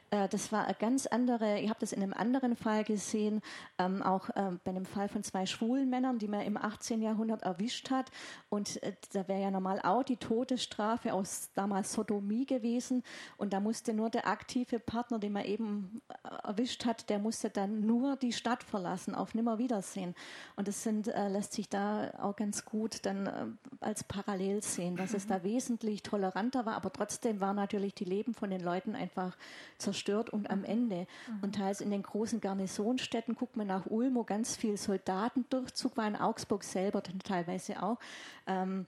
Äh, 0.08 0.26
das 0.28 0.52
war 0.52 0.64
eine 0.64 0.74
ganz 0.74 1.06
andere, 1.06 1.60
ich 1.60 1.68
habe 1.68 1.80
das 1.80 1.92
in 1.92 2.02
einem 2.02 2.14
anderen 2.14 2.56
Fall 2.56 2.82
gesehen, 2.82 3.42
ähm, 3.78 4.02
auch 4.02 4.30
äh, 4.30 4.52
bei 4.64 4.70
einem 4.70 4.86
Fall 4.86 5.10
von 5.10 5.22
zwei 5.22 5.44
schwulen 5.44 5.90
Männern, 5.90 6.18
die 6.18 6.28
man 6.28 6.40
im 6.40 6.56
18. 6.56 7.02
Jahrhundert 7.02 7.42
erwischt 7.42 7.90
hat. 7.90 8.10
Und 8.48 8.82
äh, 8.82 8.94
da 9.12 9.28
wäre 9.28 9.42
ja 9.42 9.50
normal 9.50 9.82
auch 9.82 10.02
die 10.02 10.16
Todesstrafe 10.16 11.12
aus 11.12 11.50
damals 11.54 11.92
Sodomie 11.92 12.46
gewesen. 12.46 13.02
Und 13.36 13.52
da 13.52 13.60
musste 13.60 13.92
nur 13.92 14.08
der 14.08 14.26
aktive 14.26 14.78
Partner, 14.78 15.18
den 15.18 15.34
man 15.34 15.44
eben 15.44 16.00
äh, 16.08 16.48
erwischt 16.48 16.86
hat, 16.86 17.10
der 17.10 17.18
musste 17.18 17.50
dann 17.50 17.84
nur 17.84 18.16
die 18.16 18.32
Stadt 18.32 18.62
verlassen, 18.62 19.14
auf 19.14 19.34
Nimmerwiedersehen 19.34 19.89
aussehen. 19.90 20.14
Und 20.56 20.68
das 20.68 20.82
sind, 20.82 21.08
äh, 21.08 21.28
lässt 21.28 21.52
sich 21.52 21.68
da 21.68 22.12
auch 22.20 22.36
ganz 22.36 22.64
gut 22.64 23.04
dann 23.06 23.26
äh, 23.26 23.46
als 23.80 24.04
parallel 24.04 24.62
sehen, 24.62 24.96
dass 24.96 25.14
es 25.14 25.26
da 25.26 25.38
mhm. 25.38 25.44
wesentlich 25.44 26.02
toleranter 26.02 26.66
war, 26.66 26.74
aber 26.74 26.92
trotzdem 26.92 27.40
war 27.40 27.54
natürlich 27.54 27.94
die 27.94 28.04
Leben 28.04 28.34
von 28.34 28.50
den 28.50 28.60
Leuten 28.60 28.94
einfach 28.94 29.36
zerstört 29.78 30.30
und 30.30 30.50
am 30.50 30.64
Ende. 30.64 31.06
Mhm. 31.28 31.38
Und 31.42 31.54
teils 31.56 31.80
in 31.80 31.90
den 31.90 32.02
großen 32.02 32.40
Garnisonstädten, 32.40 33.34
guckt 33.34 33.56
man 33.56 33.66
nach 33.66 33.86
Ulm, 33.86 34.14
wo 34.14 34.24
ganz 34.24 34.56
viel 34.56 34.76
Soldatendurchzug 34.76 35.96
war, 35.96 36.06
in 36.06 36.16
Augsburg 36.16 36.64
selber 36.64 37.02
teilweise 37.02 37.82
auch. 37.82 37.98
Ähm, 38.46 38.86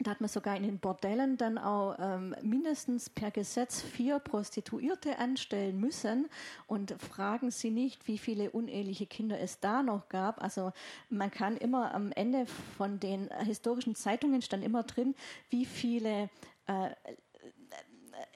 da 0.00 0.12
hat 0.12 0.20
man 0.20 0.28
sogar 0.28 0.56
in 0.56 0.62
den 0.62 0.78
Bordellen 0.78 1.36
dann 1.36 1.58
auch 1.58 1.94
ähm, 1.98 2.34
mindestens 2.42 3.10
per 3.10 3.30
Gesetz 3.30 3.82
vier 3.82 4.18
Prostituierte 4.18 5.18
anstellen 5.18 5.78
müssen. 5.78 6.28
Und 6.66 6.94
fragen 6.98 7.50
Sie 7.50 7.70
nicht, 7.70 8.08
wie 8.08 8.16
viele 8.16 8.50
uneheliche 8.50 9.06
Kinder 9.06 9.38
es 9.38 9.60
da 9.60 9.82
noch 9.82 10.08
gab. 10.08 10.42
Also 10.42 10.72
man 11.10 11.30
kann 11.30 11.56
immer 11.58 11.94
am 11.94 12.12
Ende 12.12 12.46
von 12.78 12.98
den 12.98 13.28
historischen 13.44 13.94
Zeitungen 13.94 14.40
stand 14.40 14.64
immer 14.64 14.84
drin, 14.84 15.14
wie 15.50 15.66
viele 15.66 16.30
äh, 16.66 16.90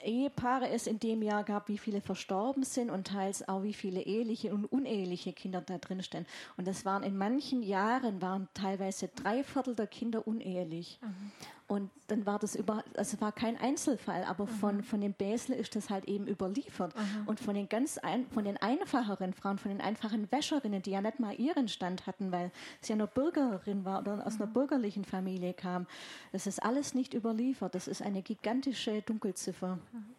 Ehepaare 0.03 0.69
es 0.69 0.87
in 0.87 0.99
dem 0.99 1.21
Jahr 1.21 1.43
gab, 1.43 1.67
wie 1.67 1.77
viele 1.77 2.01
verstorben 2.01 2.63
sind 2.63 2.89
und 2.89 3.07
teils 3.07 3.47
auch 3.47 3.63
wie 3.63 3.73
viele 3.73 4.01
eheliche 4.01 4.53
und 4.53 4.65
uneheliche 4.65 5.33
Kinder 5.33 5.61
da 5.61 5.77
drin 5.77 6.03
stehen. 6.03 6.25
Und 6.57 6.67
das 6.67 6.85
waren 6.85 7.03
in 7.03 7.17
manchen 7.17 7.63
Jahren 7.63 8.21
waren 8.21 8.47
teilweise 8.53 9.09
drei 9.09 9.43
Viertel 9.43 9.75
der 9.75 9.87
Kinder 9.87 10.27
unehelich. 10.27 10.99
Mhm. 11.01 11.31
Und 11.67 11.89
dann 12.07 12.27
war 12.27 12.37
das 12.37 12.55
über, 12.55 12.83
also 12.95 13.19
war 13.21 13.31
kein 13.31 13.57
Einzelfall, 13.57 14.23
aber 14.25 14.45
mhm. 14.45 14.49
von, 14.49 14.83
von 14.83 15.01
den 15.01 15.13
Bäsel 15.13 15.55
ist 15.55 15.75
das 15.75 15.89
halt 15.89 16.05
eben 16.05 16.27
überliefert. 16.27 16.95
Mhm. 16.95 17.27
Und 17.27 17.39
von 17.39 17.55
den 17.55 17.67
ganz 17.67 17.97
ein, 17.97 18.27
von 18.27 18.43
den 18.43 18.57
einfacheren 18.57 19.33
Frauen, 19.33 19.57
von 19.57 19.71
den 19.71 19.81
einfachen 19.81 20.31
Wäscherinnen, 20.31 20.83
die 20.83 20.91
ja 20.91 21.01
nicht 21.01 21.19
mal 21.19 21.33
ihren 21.39 21.67
Stand 21.67 22.05
hatten, 22.05 22.31
weil 22.31 22.51
sie 22.81 22.93
ja 22.93 22.95
eine 22.95 23.07
Bürgerin 23.07 23.83
war 23.83 24.01
oder 24.01 24.25
aus 24.27 24.35
einer 24.35 24.45
mhm. 24.45 24.53
bürgerlichen 24.53 25.05
Familie 25.05 25.55
kam, 25.55 25.87
das 26.31 26.45
ist 26.45 26.61
alles 26.61 26.93
nicht 26.93 27.15
überliefert. 27.15 27.73
Das 27.73 27.87
ist 27.87 28.03
eine 28.03 28.21
gigantische 28.21 29.01
Dunkelziffer. 29.01 29.79
Mhm. 29.91 30.15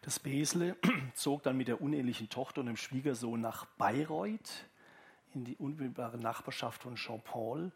Das 0.00 0.18
Besle 0.18 0.76
zog 1.14 1.42
dann 1.42 1.58
mit 1.58 1.68
der 1.68 1.82
unehelichen 1.82 2.30
Tochter 2.30 2.60
und 2.60 2.66
dem 2.66 2.78
Schwiegersohn 2.78 3.42
nach 3.42 3.66
Bayreuth 3.76 4.64
in 5.34 5.44
die 5.44 5.56
unmittelbare 5.56 6.18
Nachbarschaft 6.18 6.82
von 6.82 6.96
Jean-Paul 6.96 7.72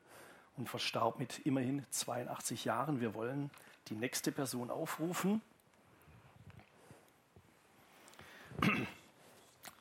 und 0.56 0.68
verstarb 0.68 1.18
mit 1.18 1.40
immerhin 1.40 1.84
82 1.90 2.64
Jahren. 2.64 3.00
Wir 3.00 3.14
wollen 3.14 3.50
die 3.88 3.94
nächste 3.94 4.32
Person 4.32 4.70
aufrufen. 4.70 5.42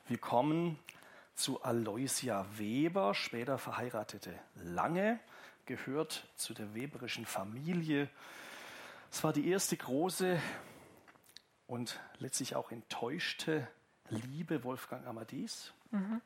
Wir 0.08 0.18
kommen 0.18 0.78
zu 1.34 1.64
Aloysia 1.64 2.46
Weber, 2.58 3.14
später 3.14 3.58
verheiratete 3.58 4.38
Lange, 4.56 5.20
gehört 5.66 6.28
zu 6.36 6.54
der 6.54 6.74
weberischen 6.74 7.26
Familie. 7.26 8.10
Es 9.12 9.24
war 9.24 9.34
die 9.34 9.48
erste 9.50 9.78
große 9.78 10.40
und 11.68 12.00
letztlich 12.20 12.56
auch 12.56 12.72
enttäuschte 12.72 13.68
Liebe 14.10 14.64
Wolfgang 14.64 15.08
Amadis. 15.08 15.74
Mhm. 15.92 16.22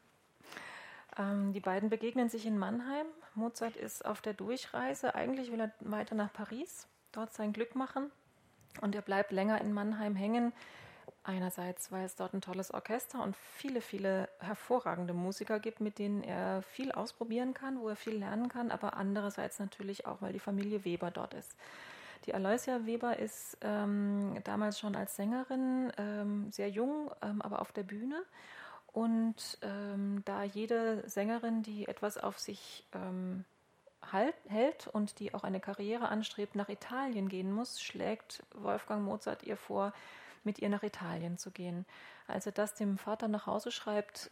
Ähm, 1.19 1.53
die 1.53 1.59
beiden 1.59 1.89
begegnen 1.89 2.29
sich 2.29 2.45
in 2.45 2.57
Mannheim. 2.57 3.05
Mozart 3.35 3.75
ist 3.75 4.05
auf 4.05 4.21
der 4.21 4.33
Durchreise. 4.33 5.13
Eigentlich 5.13 5.51
will 5.51 5.59
er 5.59 5.71
weiter 5.81 6.15
nach 6.15 6.33
Paris, 6.33 6.87
dort 7.11 7.33
sein 7.33 7.53
Glück 7.53 7.75
machen. 7.75 8.09
Und 8.81 8.95
er 8.95 9.01
bleibt 9.01 9.31
länger 9.31 9.59
in 9.61 9.73
Mannheim 9.73 10.15
hängen. 10.15 10.53
Einerseits, 11.23 11.91
weil 11.91 12.05
es 12.05 12.15
dort 12.15 12.33
ein 12.33 12.41
tolles 12.41 12.73
Orchester 12.73 13.21
und 13.21 13.35
viele, 13.35 13.81
viele 13.81 14.29
hervorragende 14.39 15.13
Musiker 15.13 15.59
gibt, 15.59 15.81
mit 15.81 15.99
denen 15.99 16.23
er 16.23 16.61
viel 16.61 16.91
ausprobieren 16.91 17.53
kann, 17.53 17.81
wo 17.81 17.89
er 17.89 17.97
viel 17.97 18.15
lernen 18.15 18.47
kann, 18.47 18.71
aber 18.71 18.95
andererseits 18.95 19.59
natürlich 19.59 20.07
auch, 20.07 20.21
weil 20.21 20.33
die 20.33 20.39
Familie 20.39 20.85
Weber 20.85 21.11
dort 21.11 21.33
ist. 21.33 21.55
Die 22.25 22.33
Aloysia 22.33 22.85
Weber 22.85 23.19
ist 23.19 23.57
ähm, 23.61 24.37
damals 24.43 24.79
schon 24.79 24.95
als 24.95 25.17
Sängerin 25.17 25.91
ähm, 25.97 26.51
sehr 26.51 26.69
jung, 26.69 27.11
ähm, 27.21 27.41
aber 27.41 27.61
auf 27.61 27.73
der 27.73 27.83
Bühne 27.83 28.23
und 28.93 29.57
ähm, 29.61 30.23
da 30.25 30.43
jede 30.43 31.07
Sängerin, 31.07 31.63
die 31.63 31.87
etwas 31.87 32.17
auf 32.17 32.39
sich 32.39 32.85
ähm, 32.93 33.45
halt, 34.11 34.35
hält 34.47 34.87
und 34.87 35.19
die 35.19 35.33
auch 35.33 35.43
eine 35.43 35.59
Karriere 35.59 36.09
anstrebt, 36.09 36.55
nach 36.55 36.69
Italien 36.69 37.29
gehen 37.29 37.51
muss, 37.51 37.81
schlägt 37.81 38.43
Wolfgang 38.53 39.03
Mozart 39.03 39.43
ihr 39.43 39.57
vor, 39.57 39.93
mit 40.43 40.59
ihr 40.59 40.69
nach 40.69 40.83
Italien 40.83 41.37
zu 41.37 41.51
gehen. 41.51 41.85
Als 42.27 42.45
er 42.45 42.51
das 42.51 42.75
dem 42.75 42.97
Vater 42.97 43.27
nach 43.27 43.45
Hause 43.45 43.71
schreibt, 43.71 44.31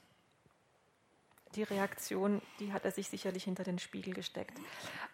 die 1.56 1.64
Reaktion, 1.64 2.42
die 2.60 2.74
hat 2.74 2.86
er 2.86 2.92
sich 2.92 3.10
sicherlich 3.10 3.44
hinter 3.44 3.64
den 3.64 3.80
Spiegel 3.80 4.14
gesteckt. 4.14 4.58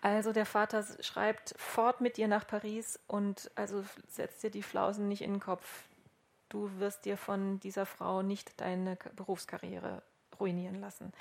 Also 0.02 0.34
der 0.34 0.46
Vater 0.46 0.86
schreibt 1.02 1.54
fort 1.58 2.02
mit 2.02 2.18
dir 2.18 2.28
nach 2.28 2.48
Paris 2.48 3.00
und 3.08 3.52
also 3.56 3.84
setzt 4.08 4.44
dir 4.44 4.50
die 4.50 4.64
Flausen 4.64 5.08
nicht 5.08 5.22
in 5.22 5.34
den 5.34 5.40
Kopf 5.40 5.84
du 6.54 6.70
wirst 6.80 7.06
dir 7.06 7.18
von 7.18 7.60
dieser 7.60 7.86
Frau 7.86 8.22
nicht 8.22 8.62
deine 8.62 8.98
Berufskarriere 9.16 10.02
ruinieren 10.40 10.80
lassen. 10.80 11.12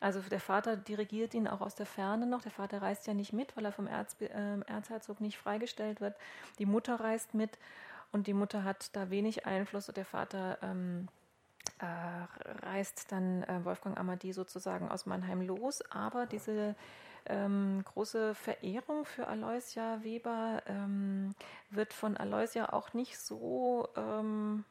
Also 0.00 0.20
der 0.20 0.40
Vater 0.40 0.76
dirigiert 0.76 1.34
ihn 1.34 1.48
auch 1.48 1.60
aus 1.60 1.74
der 1.74 1.86
Ferne 1.86 2.26
noch. 2.26 2.42
Der 2.42 2.52
Vater 2.52 2.82
reist 2.82 3.06
ja 3.06 3.14
nicht 3.14 3.32
mit, 3.32 3.56
weil 3.56 3.64
er 3.64 3.72
vom 3.72 3.86
Erz, 3.86 4.16
äh, 4.20 4.60
Erzherzog 4.66 5.20
nicht 5.20 5.38
freigestellt 5.38 6.00
wird. 6.00 6.14
Die 6.58 6.66
Mutter 6.66 7.00
reist 7.00 7.34
mit 7.34 7.58
und 8.12 8.26
die 8.26 8.34
Mutter 8.34 8.64
hat 8.64 8.94
da 8.94 9.10
wenig 9.10 9.46
Einfluss 9.46 9.88
und 9.88 9.96
der 9.96 10.04
Vater 10.04 10.58
ähm, 10.62 11.08
äh, 11.78 12.66
reist 12.66 13.10
dann 13.10 13.42
äh, 13.44 13.64
Wolfgang 13.64 13.98
Amadi 13.98 14.32
sozusagen 14.32 14.88
aus 14.90 15.06
Mannheim 15.06 15.40
los. 15.40 15.82
Aber 15.90 16.26
diese 16.26 16.74
ähm, 17.26 17.82
große 17.84 18.34
Verehrung 18.34 19.04
für 19.04 19.26
Aloysia 19.26 20.02
Weber 20.02 20.62
ähm, 20.66 21.34
wird 21.70 21.92
von 21.92 22.16
Aloysia 22.16 22.72
auch 22.72 22.92
nicht 22.92 23.18
so 23.18 23.88
ähm, 23.96 24.64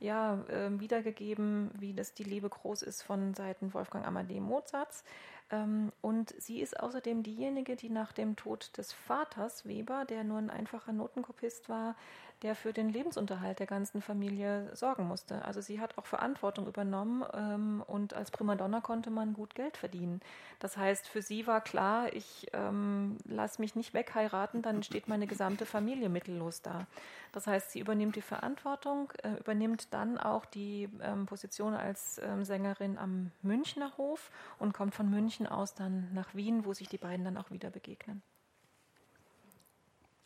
ja, 0.00 0.42
äh, 0.48 0.80
wiedergegeben, 0.80 1.70
wie 1.78 1.94
das 1.94 2.14
die 2.14 2.24
Liebe 2.24 2.48
groß 2.48 2.82
ist 2.82 3.02
von 3.02 3.34
Seiten 3.34 3.72
Wolfgang 3.74 4.06
Amadee 4.06 4.40
Mozarts. 4.40 5.04
Ähm, 5.50 5.92
und 6.00 6.34
sie 6.38 6.60
ist 6.60 6.80
außerdem 6.80 7.22
diejenige, 7.22 7.76
die 7.76 7.90
nach 7.90 8.12
dem 8.12 8.36
Tod 8.36 8.76
des 8.78 8.92
Vaters 8.92 9.66
Weber, 9.66 10.04
der 10.06 10.24
nur 10.24 10.38
ein 10.38 10.50
einfacher 10.50 10.92
Notenkopist 10.92 11.68
war, 11.68 11.96
der 12.42 12.54
für 12.54 12.72
den 12.72 12.88
Lebensunterhalt 12.88 13.58
der 13.58 13.66
ganzen 13.66 14.00
Familie 14.00 14.70
sorgen 14.74 15.06
musste. 15.06 15.44
Also 15.44 15.60
sie 15.60 15.80
hat 15.80 15.98
auch 15.98 16.06
Verantwortung 16.06 16.66
übernommen 16.66 17.24
ähm, 17.34 17.82
und 17.86 18.14
als 18.14 18.30
Primadonna 18.30 18.80
konnte 18.80 19.10
man 19.10 19.34
gut 19.34 19.54
Geld 19.54 19.76
verdienen. 19.76 20.20
Das 20.58 20.76
heißt, 20.76 21.06
für 21.06 21.22
sie 21.22 21.46
war 21.46 21.60
klar, 21.60 22.12
ich 22.12 22.46
ähm, 22.52 23.18
lasse 23.24 23.60
mich 23.60 23.76
nicht 23.76 23.94
wegheiraten, 23.94 24.62
dann 24.62 24.82
steht 24.82 25.08
meine 25.08 25.26
gesamte 25.26 25.66
Familie 25.66 26.08
mittellos 26.08 26.62
da. 26.62 26.86
Das 27.32 27.46
heißt, 27.46 27.70
sie 27.70 27.80
übernimmt 27.80 28.16
die 28.16 28.22
Verantwortung, 28.22 29.12
äh, 29.22 29.34
übernimmt 29.38 29.92
dann 29.92 30.18
auch 30.18 30.44
die 30.44 30.88
ähm, 31.02 31.26
Position 31.26 31.74
als 31.74 32.20
ähm, 32.24 32.44
Sängerin 32.44 32.98
am 32.98 33.30
Münchner 33.42 33.96
Hof 33.98 34.30
und 34.58 34.72
kommt 34.72 34.94
von 34.94 35.08
München 35.08 35.46
aus 35.46 35.74
dann 35.74 36.12
nach 36.12 36.34
Wien, 36.34 36.64
wo 36.64 36.72
sich 36.72 36.88
die 36.88 36.98
beiden 36.98 37.24
dann 37.24 37.36
auch 37.36 37.50
wieder 37.50 37.70
begegnen. 37.70 38.22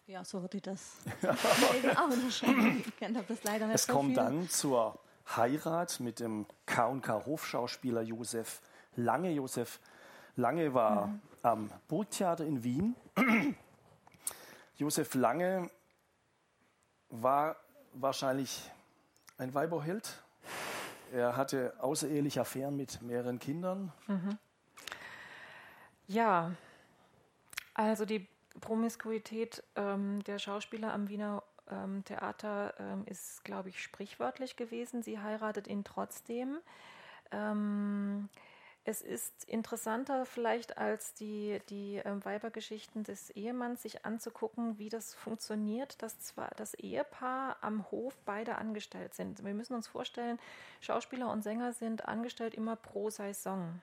Ja, 0.07 0.23
so 0.25 0.43
würde 0.43 0.59
ich 0.59 0.63
das 0.63 0.97
eben 1.23 1.97
auch 1.97 2.11
unterscheiden. 2.11 2.83
Ich 2.87 2.97
kenne 2.97 3.25
das 3.27 3.43
leider 3.45 3.67
nicht 3.67 3.75
Es 3.77 3.85
so 3.87 3.93
kommt 3.95 4.09
viel. 4.09 4.17
dann 4.17 4.49
zur 4.51 4.99
Heirat 5.37 5.99
mit 6.01 6.21
dem 6.21 6.47
K&K 6.67 7.25
Hofschauspieler 7.25 8.03
Josef 8.03 8.61
Lange. 8.97 9.31
Josef 9.31 9.81
Lange 10.37 10.75
war 10.75 11.07
Mhm. 11.07 11.21
am 11.43 11.71
Burgtheater 11.89 12.45
in 12.45 12.63
Wien. 12.63 12.95
Josef 14.77 15.15
Lange 15.15 15.71
war 17.09 17.57
wahrscheinlich 17.95 18.71
ein 19.39 19.55
Weiberheld. 19.55 20.23
Er 21.13 21.37
hatte 21.37 21.75
außereheliche 21.81 22.41
Affären 22.43 22.77
mit 22.77 23.01
mehreren 23.01 23.39
Kindern. 23.39 23.93
Ja, 26.09 26.53
also 27.73 28.05
die 28.05 28.27
Promiskuität 28.61 29.63
ähm, 29.77 30.23
der 30.25 30.39
Schauspieler 30.39 30.93
am 30.93 31.09
Wiener 31.09 31.43
ähm, 31.71 32.05
Theater 32.05 32.75
ähm, 32.79 33.05
ist, 33.07 33.45
glaube 33.45 33.69
ich, 33.69 33.83
sprichwörtlich 33.83 34.57
gewesen. 34.57 35.03
Sie 35.03 35.19
heiratet 35.19 35.67
ihn 35.67 35.85
trotzdem. 35.85 36.59
Ähm, 37.31 38.29
es 38.87 39.01
ist 39.01 39.45
interessanter 39.45 40.27
vielleicht 40.27 40.77
als 40.77 41.15
die, 41.15 41.59
die 41.71 42.03
ähm, 42.05 42.23
Weibergeschichten 42.23 43.03
des 43.03 43.31
Ehemanns, 43.31 43.83
sich 43.83 44.05
anzugucken, 44.05 44.79
wie 44.79 44.91
das 44.91 45.15
funktioniert, 45.15 46.03
dass 46.03 46.21
zwar 46.21 46.51
das 46.57 46.75
Ehepaar 46.75 47.57
am 47.63 47.91
Hof 47.91 48.15
beide 48.27 48.57
angestellt 48.57 49.15
sind. 49.15 49.43
Wir 49.43 49.55
müssen 49.55 49.75
uns 49.75 49.89
vorstellen, 49.89 50.39
Schauspieler 50.83 51.31
und 51.31 51.43
Sänger 51.43 51.73
sind 51.73 52.07
angestellt 52.07 52.55
immer 52.55 52.77
pro 52.77 53.09
Saison. 53.09 53.81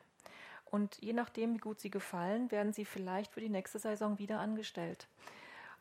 Und 0.71 0.97
je 1.01 1.13
nachdem, 1.13 1.53
wie 1.53 1.59
gut 1.59 1.79
sie 1.79 1.91
gefallen, 1.91 2.49
werden 2.49 2.73
sie 2.73 2.85
vielleicht 2.85 3.33
für 3.33 3.41
die 3.41 3.49
nächste 3.49 3.77
Saison 3.77 4.17
wieder 4.17 4.39
angestellt. 4.39 5.07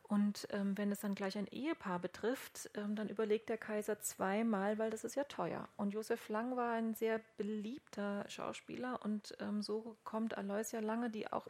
Und 0.03 0.49
ähm, 0.51 0.77
wenn 0.77 0.91
es 0.91 0.99
dann 0.99 1.15
gleich 1.15 1.37
ein 1.37 1.47
Ehepaar 1.47 1.97
betrifft, 1.97 2.69
ähm, 2.75 2.97
dann 2.97 3.07
überlegt 3.07 3.47
der 3.47 3.57
Kaiser 3.57 4.01
zweimal, 4.01 4.77
weil 4.77 4.91
das 4.91 5.05
ist 5.05 5.15
ja 5.15 5.23
teuer. 5.23 5.69
Und 5.77 5.93
Josef 5.93 6.27
Lang 6.27 6.57
war 6.57 6.73
ein 6.73 6.93
sehr 6.93 7.21
beliebter 7.37 8.25
Schauspieler 8.27 8.99
und 9.05 9.37
ähm, 9.39 9.61
so 9.61 9.95
kommt 10.03 10.37
Aloysia 10.37 10.81
Lange, 10.81 11.09
die 11.09 11.31
auch 11.31 11.47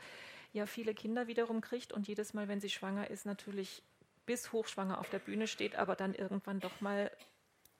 ja 0.53 0.67
viele 0.67 0.93
Kinder 0.93 1.25
wiederum 1.25 1.61
kriegt 1.61 1.91
und 1.91 2.07
jedes 2.07 2.35
Mal, 2.35 2.47
wenn 2.47 2.61
sie 2.61 2.69
schwanger 2.69 3.09
ist, 3.09 3.25
natürlich 3.25 3.81
bis 4.27 4.51
hochschwanger 4.51 4.99
auf 4.99 5.09
der 5.09 5.19
Bühne 5.19 5.47
steht, 5.47 5.75
aber 5.75 5.95
dann 5.95 6.13
irgendwann 6.13 6.59
doch 6.59 6.81
mal 6.81 7.09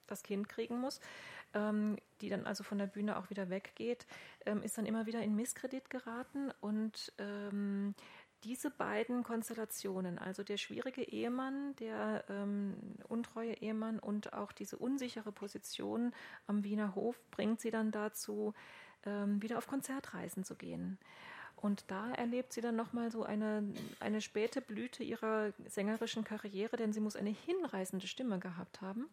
das 0.08 0.24
Kind 0.24 0.48
kriegen 0.48 0.80
muss, 0.80 1.00
ähm, 1.54 1.96
die 2.20 2.28
dann 2.28 2.46
also 2.46 2.64
von 2.64 2.78
der 2.78 2.86
Bühne 2.86 3.16
auch 3.16 3.30
wieder 3.30 3.50
weggeht, 3.50 4.06
ähm, 4.46 4.62
ist 4.62 4.78
dann 4.78 4.86
immer 4.86 5.06
wieder 5.06 5.22
in 5.22 5.34
Misskredit 5.34 5.90
geraten 5.90 6.52
und 6.60 7.12
ähm, 7.18 7.94
diese 8.44 8.70
beiden 8.70 9.22
Konstellationen, 9.22 10.18
also 10.18 10.42
der 10.42 10.56
schwierige 10.56 11.02
Ehemann, 11.02 11.76
der 11.76 12.24
ähm, 12.28 12.74
untreue 13.08 13.54
Ehemann 13.54 14.00
und 14.00 14.32
auch 14.32 14.50
diese 14.50 14.76
unsichere 14.76 15.30
Position 15.30 16.12
am 16.46 16.64
Wiener 16.64 16.94
Hof, 16.96 17.20
bringt 17.30 17.60
sie 17.60 17.70
dann 17.70 17.92
dazu, 17.92 18.52
ähm, 19.04 19.40
wieder 19.42 19.58
auf 19.58 19.68
Konzertreisen 19.68 20.44
zu 20.44 20.56
gehen. 20.56 20.98
Und 21.56 21.84
da 21.92 22.10
erlebt 22.12 22.52
sie 22.52 22.60
dann 22.60 22.74
nochmal 22.74 23.12
so 23.12 23.22
eine, 23.22 23.62
eine 24.00 24.20
späte 24.20 24.60
Blüte 24.60 25.04
ihrer 25.04 25.52
sängerischen 25.68 26.24
Karriere, 26.24 26.76
denn 26.76 26.92
sie 26.92 27.00
muss 27.00 27.14
eine 27.14 27.30
hinreißende 27.30 28.08
Stimme 28.08 28.40
gehabt 28.40 28.80
haben. 28.80 29.08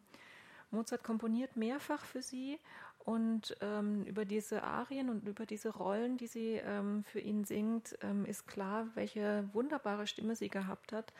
Mozart 0.72 1.04
komponiert 1.04 1.56
mehrfach 1.56 2.06
für 2.06 2.22
sie 2.22 2.60
und 3.00 3.56
ähm, 3.62 4.04
über 4.04 4.26
diese 4.26 4.64
Arien 4.64 5.10
und 5.10 5.28
über 5.28 5.46
diese 5.46 5.70
Rollen, 5.70 6.18
die 6.18 6.28
sie 6.28 6.62
ähm, 6.64 7.04
für 7.06 7.20
ihn 7.20 7.44
singt, 7.44 7.98
ähm, 8.02 8.26
ist 8.26 8.48
klar, 8.48 8.88
welche 8.94 9.50
wunderbare 9.54 10.06
Stimme 10.06 10.36
sie 10.36 10.50
gehabt 10.50 10.92
hat. 10.92 11.14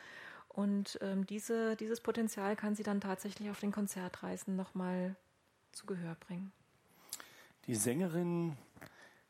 Und 0.48 0.98
ähm, 1.00 1.26
diese, 1.26 1.76
dieses 1.76 2.00
Potenzial 2.00 2.56
kann 2.56 2.74
sie 2.74 2.82
dann 2.82 3.00
tatsächlich 3.00 3.50
auf 3.50 3.60
den 3.60 3.72
Konzertreisen 3.72 4.56
nochmal 4.56 5.16
zu 5.72 5.86
Gehör 5.86 6.16
bringen. 6.16 6.52
Die 7.66 7.74
Sängerinnen 7.74 8.56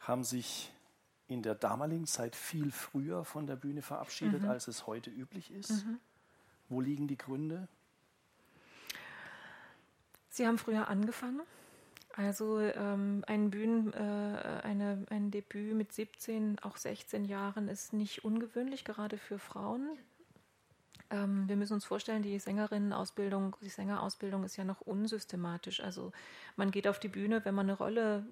haben 0.01 0.25
sich 0.25 0.73
in 1.29 1.43
der 1.43 1.55
damaligen 1.55 2.07
Zeit 2.07 2.35
viel 2.35 2.73
früher 2.73 3.25
von 3.25 3.47
der 3.47 3.57
Bühne 3.57 3.83
verabschiedet, 3.83 4.45
als 4.45 4.67
es 4.67 4.87
heute 4.87 5.11
üblich 5.11 5.51
ist. 5.53 5.85
Wo 6.69 6.81
liegen 6.81 7.07
die 7.07 7.19
Gründe? 7.19 7.69
Sie 10.31 10.47
haben 10.47 10.59
früher 10.59 10.89
angefangen. 10.89 11.43
Also 12.17 12.59
ähm, 12.61 13.25
ein 13.27 13.51
Bühnen, 13.51 13.93
äh, 13.93 14.61
eine, 14.63 15.05
ein 15.11 15.31
Debüt 15.31 15.75
mit 15.75 15.93
17, 15.93 16.59
auch 16.61 16.77
16 16.77 17.25
Jahren 17.25 17.69
ist 17.69 17.93
nicht 17.93 18.25
ungewöhnlich, 18.25 18.85
gerade 18.85 19.17
für 19.17 19.39
Frauen. 19.39 19.89
Ähm, 21.11 21.49
wir 21.49 21.57
müssen 21.57 21.75
uns 21.75 21.85
vorstellen, 21.85 22.23
die 22.23 22.39
Sängerinnenausbildung, 22.39 23.57
die 23.61 23.69
Sängerausbildung 23.69 24.45
ist 24.45 24.57
ja 24.57 24.65
noch 24.65 24.81
unsystematisch. 24.81 25.81
Also 25.81 26.13
man 26.57 26.71
geht 26.71 26.87
auf 26.89 26.99
die 26.99 27.09
Bühne, 27.09 27.45
wenn 27.45 27.55
man 27.55 27.67
eine 27.67 27.79
Rolle 27.79 28.27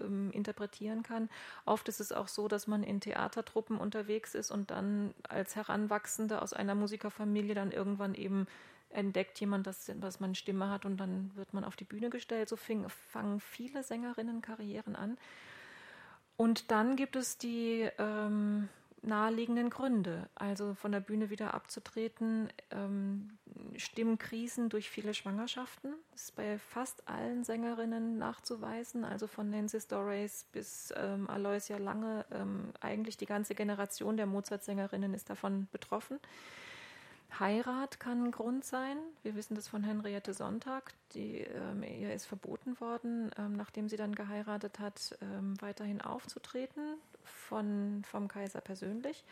ähm, 0.00 0.30
interpretieren 0.32 1.02
kann. 1.02 1.28
Oft 1.64 1.88
ist 1.88 2.00
es 2.00 2.12
auch 2.12 2.28
so, 2.28 2.48
dass 2.48 2.66
man 2.66 2.82
in 2.82 3.00
Theatertruppen 3.00 3.78
unterwegs 3.78 4.34
ist 4.34 4.50
und 4.50 4.70
dann 4.70 5.14
als 5.28 5.56
Heranwachsende 5.56 6.42
aus 6.42 6.52
einer 6.52 6.74
Musikerfamilie 6.74 7.54
dann 7.54 7.72
irgendwann 7.72 8.14
eben 8.14 8.46
entdeckt 8.90 9.40
jemand, 9.40 9.66
dass, 9.66 9.92
dass 9.96 10.20
man 10.20 10.34
Stimme 10.34 10.70
hat 10.70 10.84
und 10.84 10.96
dann 10.96 11.30
wird 11.34 11.52
man 11.52 11.64
auf 11.64 11.76
die 11.76 11.84
Bühne 11.84 12.10
gestellt. 12.10 12.48
So 12.48 12.56
fing, 12.56 12.88
fangen 12.88 13.40
viele 13.40 13.82
Sängerinnenkarrieren 13.82 14.96
an. 14.96 15.18
Und 16.36 16.70
dann 16.70 16.96
gibt 16.96 17.16
es 17.16 17.36
die 17.36 17.88
ähm, 17.98 18.68
naheliegenden 19.02 19.70
Gründe, 19.70 20.28
also 20.34 20.74
von 20.74 20.92
der 20.92 21.00
Bühne 21.00 21.30
wieder 21.30 21.54
abzutreten, 21.54 22.48
ähm, 22.70 23.38
Stimmkrisen 23.76 24.68
durch 24.68 24.90
viele 24.90 25.14
Schwangerschaften. 25.14 25.94
Das 26.12 26.24
ist 26.24 26.36
bei 26.36 26.58
fast 26.58 27.08
allen 27.08 27.44
Sängerinnen 27.44 28.18
nachzuweisen, 28.18 29.04
also 29.04 29.26
von 29.26 29.50
Nancy 29.50 29.80
Storace 29.80 30.46
bis 30.52 30.92
ähm, 30.96 31.28
Aloysia 31.28 31.78
Lange. 31.78 32.24
Ähm, 32.30 32.72
eigentlich 32.80 33.16
die 33.16 33.26
ganze 33.26 33.54
Generation 33.54 34.16
der 34.16 34.26
Mozart-Sängerinnen 34.26 35.14
ist 35.14 35.30
davon 35.30 35.68
betroffen. 35.72 36.18
Heirat 37.38 38.00
kann 38.00 38.24
ein 38.24 38.30
Grund 38.30 38.64
sein. 38.64 38.96
Wir 39.22 39.34
wissen 39.34 39.54
das 39.54 39.68
von 39.68 39.82
Henriette 39.82 40.34
Sonntag. 40.34 40.92
Die, 41.14 41.38
ähm, 41.40 41.82
ihr 41.82 42.12
ist 42.14 42.26
verboten 42.26 42.80
worden, 42.80 43.30
ähm, 43.38 43.52
nachdem 43.52 43.88
sie 43.88 43.96
dann 43.96 44.14
geheiratet 44.14 44.78
hat, 44.78 45.16
ähm, 45.20 45.60
weiterhin 45.60 46.00
aufzutreten 46.00 46.96
von, 47.24 48.02
vom 48.04 48.28
Kaiser 48.28 48.60
persönlich. 48.60 49.24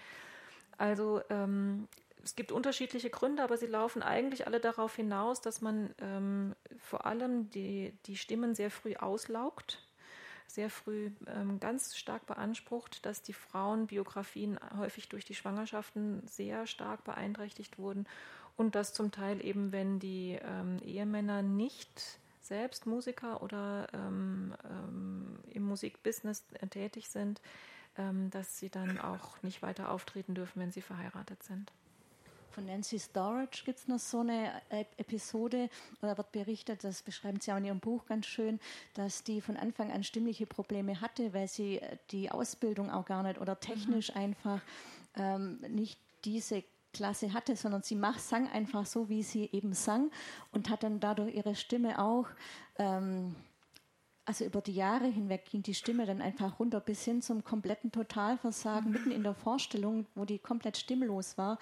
Also 0.78 1.22
ähm, 1.30 1.88
es 2.22 2.34
gibt 2.34 2.52
unterschiedliche 2.52 3.10
Gründe, 3.10 3.42
aber 3.42 3.56
sie 3.56 3.66
laufen 3.66 4.02
eigentlich 4.02 4.46
alle 4.46 4.60
darauf 4.60 4.96
hinaus, 4.96 5.40
dass 5.40 5.60
man 5.60 5.94
ähm, 6.00 6.54
vor 6.78 7.06
allem 7.06 7.50
die, 7.50 7.92
die 8.06 8.16
Stimmen 8.16 8.54
sehr 8.54 8.70
früh 8.70 8.96
auslaugt 8.96 9.85
sehr 10.46 10.70
früh 10.70 11.10
ähm, 11.26 11.60
ganz 11.60 11.96
stark 11.96 12.26
beansprucht, 12.26 13.04
dass 13.04 13.22
die 13.22 13.32
Frauenbiografien 13.32 14.58
häufig 14.76 15.08
durch 15.08 15.24
die 15.24 15.34
Schwangerschaften 15.34 16.26
sehr 16.26 16.66
stark 16.66 17.04
beeinträchtigt 17.04 17.78
wurden 17.78 18.06
und 18.56 18.74
dass 18.74 18.92
zum 18.92 19.10
Teil 19.10 19.44
eben, 19.44 19.72
wenn 19.72 19.98
die 19.98 20.38
ähm, 20.42 20.78
Ehemänner 20.84 21.42
nicht 21.42 22.18
selbst 22.40 22.86
Musiker 22.86 23.42
oder 23.42 23.88
ähm, 23.92 24.54
ähm, 24.64 25.38
im 25.50 25.64
Musikbusiness 25.64 26.44
tätig 26.70 27.08
sind, 27.08 27.40
ähm, 27.98 28.30
dass 28.30 28.58
sie 28.58 28.70
dann 28.70 28.98
auch 28.98 29.42
nicht 29.42 29.62
weiter 29.62 29.90
auftreten 29.90 30.34
dürfen, 30.34 30.60
wenn 30.60 30.72
sie 30.72 30.82
verheiratet 30.82 31.42
sind. 31.42 31.72
Von 32.56 32.64
Nancy 32.64 32.98
Storage 32.98 33.64
gibt 33.66 33.80
es 33.80 33.86
noch 33.86 33.98
so 33.98 34.20
eine 34.20 34.50
äh, 34.70 34.86
Episode, 34.96 35.68
da 36.00 36.16
wird 36.16 36.32
berichtet, 36.32 36.84
das 36.84 37.02
beschreiben 37.02 37.38
Sie 37.38 37.52
auch 37.52 37.58
in 37.58 37.66
Ihrem 37.66 37.80
Buch 37.80 38.06
ganz 38.06 38.24
schön, 38.24 38.60
dass 38.94 39.22
die 39.22 39.42
von 39.42 39.58
Anfang 39.58 39.92
an 39.92 40.02
stimmliche 40.02 40.46
Probleme 40.46 41.02
hatte, 41.02 41.34
weil 41.34 41.48
sie 41.48 41.82
äh, 41.82 41.98
die 42.12 42.30
Ausbildung 42.30 42.90
auch 42.90 43.04
gar 43.04 43.22
nicht 43.24 43.42
oder 43.42 43.60
technisch 43.60 44.08
mhm. 44.08 44.20
einfach 44.22 44.60
ähm, 45.16 45.60
nicht 45.68 45.98
diese 46.24 46.64
Klasse 46.94 47.34
hatte, 47.34 47.56
sondern 47.56 47.82
sie 47.82 47.94
macht, 47.94 48.22
sang 48.22 48.48
einfach 48.48 48.86
so, 48.86 49.10
wie 49.10 49.22
sie 49.22 49.50
eben 49.52 49.74
sang 49.74 50.10
und 50.52 50.70
hat 50.70 50.82
dann 50.82 50.98
dadurch 50.98 51.34
ihre 51.34 51.56
Stimme 51.56 52.02
auch 52.02 52.26
ähm, 52.78 53.36
also 54.24 54.44
über 54.44 54.60
die 54.60 54.74
Jahre 54.74 55.06
hinweg 55.06 55.44
ging 55.44 55.62
die 55.62 55.74
Stimme 55.74 56.04
dann 56.04 56.20
einfach 56.20 56.58
runter 56.58 56.80
bis 56.80 57.04
hin 57.04 57.22
zum 57.22 57.44
kompletten 57.44 57.92
Totalversagen, 57.92 58.90
mitten 58.90 59.12
in 59.12 59.22
der 59.22 59.34
Vorstellung, 59.34 60.06
wo 60.14 60.24
die 60.24 60.38
komplett 60.38 60.76
stimmlos 60.76 61.38
war. 61.38 61.58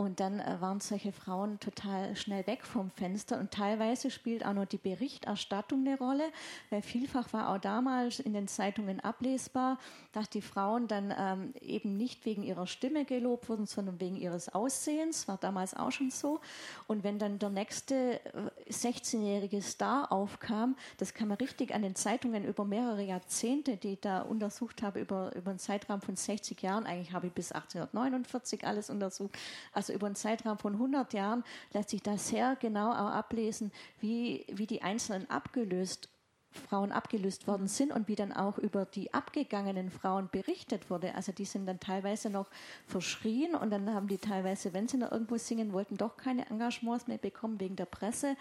Und 0.00 0.20
dann 0.20 0.38
äh, 0.38 0.60
waren 0.60 0.78
solche 0.78 1.10
Frauen 1.10 1.58
total 1.58 2.14
schnell 2.14 2.46
weg 2.46 2.64
vom 2.64 2.92
Fenster. 2.92 3.36
Und 3.40 3.50
teilweise 3.50 4.12
spielt 4.12 4.46
auch 4.46 4.52
noch 4.52 4.64
die 4.64 4.78
Berichterstattung 4.78 5.84
eine 5.84 5.98
Rolle, 5.98 6.22
weil 6.70 6.82
vielfach 6.82 7.32
war 7.32 7.48
auch 7.48 7.58
damals 7.58 8.20
in 8.20 8.32
den 8.32 8.46
Zeitungen 8.46 9.00
ablesbar, 9.00 9.76
dass 10.12 10.30
die 10.30 10.40
Frauen 10.40 10.86
dann 10.86 11.12
ähm, 11.18 11.52
eben 11.60 11.96
nicht 11.96 12.24
wegen 12.26 12.44
ihrer 12.44 12.68
Stimme 12.68 13.06
gelobt 13.06 13.48
wurden, 13.48 13.66
sondern 13.66 13.98
wegen 13.98 14.14
ihres 14.14 14.48
Aussehens. 14.48 15.26
War 15.26 15.36
damals 15.36 15.74
auch 15.74 15.90
schon 15.90 16.12
so. 16.12 16.40
Und 16.86 17.02
wenn 17.02 17.18
dann 17.18 17.40
der 17.40 17.50
nächste 17.50 18.20
äh, 18.24 18.70
16-jährige 18.70 19.60
Star 19.62 20.12
aufkam, 20.12 20.76
das 20.98 21.12
kann 21.12 21.26
man 21.26 21.38
richtig 21.38 21.74
an 21.74 21.82
den 21.82 21.96
Zeitungen 21.96 22.44
über 22.44 22.64
mehrere 22.64 23.02
Jahrzehnte, 23.02 23.76
die 23.76 23.94
ich 23.94 24.00
da 24.00 24.20
untersucht 24.20 24.80
habe, 24.80 25.00
über, 25.00 25.34
über 25.34 25.50
einen 25.50 25.58
Zeitraum 25.58 26.00
von 26.00 26.14
60 26.14 26.62
Jahren, 26.62 26.86
eigentlich 26.86 27.12
habe 27.12 27.26
ich 27.26 27.32
bis 27.32 27.50
1849 27.50 28.64
alles 28.64 28.90
untersucht. 28.90 29.36
Also 29.72 29.87
also 29.88 29.96
über 29.96 30.06
einen 30.06 30.16
Zeitraum 30.16 30.58
von 30.58 30.74
100 30.74 31.12
Jahren, 31.14 31.44
lässt 31.72 31.90
sich 31.90 32.02
da 32.02 32.16
sehr 32.18 32.56
genau 32.56 32.90
auch 32.90 33.10
ablesen, 33.10 33.72
wie, 34.00 34.44
wie 34.52 34.66
die 34.66 34.82
einzelnen 34.82 35.28
abgelöst 35.30 36.08
Frauen 36.50 36.92
abgelöst 36.92 37.46
worden 37.46 37.68
sind 37.68 37.92
und 37.92 38.08
wie 38.08 38.14
dann 38.14 38.32
auch 38.32 38.56
über 38.56 38.86
die 38.86 39.12
abgegangenen 39.12 39.90
Frauen 39.90 40.30
berichtet 40.32 40.88
wurde. 40.88 41.14
Also 41.14 41.30
die 41.30 41.44
sind 41.44 41.66
dann 41.66 41.78
teilweise 41.78 42.30
noch 42.30 42.48
verschrien 42.86 43.54
und 43.54 43.70
dann 43.70 43.92
haben 43.92 44.08
die 44.08 44.16
teilweise, 44.16 44.72
wenn 44.72 44.88
sie 44.88 44.96
noch 44.96 45.12
irgendwo 45.12 45.36
singen 45.36 45.74
wollten, 45.74 45.98
doch 45.98 46.16
keine 46.16 46.48
Engagements 46.48 47.06
mehr 47.06 47.18
bekommen 47.18 47.60
wegen 47.60 47.76
der 47.76 47.84
Presse. 47.84 48.34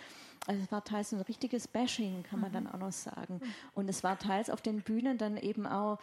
Also 0.48 0.64
es 0.64 0.72
war 0.72 0.86
teils 0.86 1.12
ein 1.12 1.20
richtiges 1.20 1.68
Bashing, 1.68 2.24
kann 2.24 2.40
man 2.40 2.52
mhm. 2.52 2.54
dann 2.54 2.68
auch 2.68 2.80
noch 2.80 2.94
sagen. 2.94 3.42
Und 3.76 3.90
es 3.90 4.06
war 4.06 4.18
teils 4.18 4.50
auf 4.50 4.62
den 4.62 4.82
Bühnen 4.82 5.18
dann 5.18 5.36
eben 5.36 5.68
auch 5.68 6.00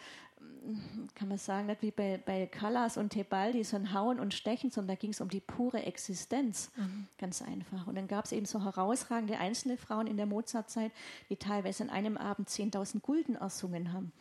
kann 1.15 1.27
man 1.27 1.37
sagen, 1.37 1.67
nicht 1.67 1.81
wie 1.81 1.91
bei, 1.91 2.21
bei 2.25 2.47
Callas 2.47 2.97
und 2.97 3.09
Tebaldi, 3.09 3.63
so 3.63 3.75
ein 3.75 3.93
Hauen 3.93 4.19
und 4.19 4.33
Stechen, 4.33 4.71
sondern 4.71 4.95
da 4.95 4.99
ging 4.99 5.11
es 5.11 5.21
um 5.21 5.29
die 5.29 5.39
pure 5.39 5.83
Existenz. 5.83 6.71
Mhm. 6.75 7.07
Ganz 7.17 7.41
einfach. 7.41 7.87
Und 7.87 7.95
dann 7.95 8.07
gab 8.07 8.25
es 8.25 8.31
eben 8.31 8.45
so 8.45 8.63
herausragende 8.63 9.37
einzelne 9.37 9.77
Frauen 9.77 10.07
in 10.07 10.17
der 10.17 10.25
Mozartzeit, 10.25 10.91
die 11.29 11.37
teilweise 11.37 11.83
an 11.83 11.89
einem 11.89 12.17
Abend 12.17 12.49
10.000 12.49 13.01
Gulden 13.01 13.35
ersungen 13.35 13.93
haben. 13.93 14.11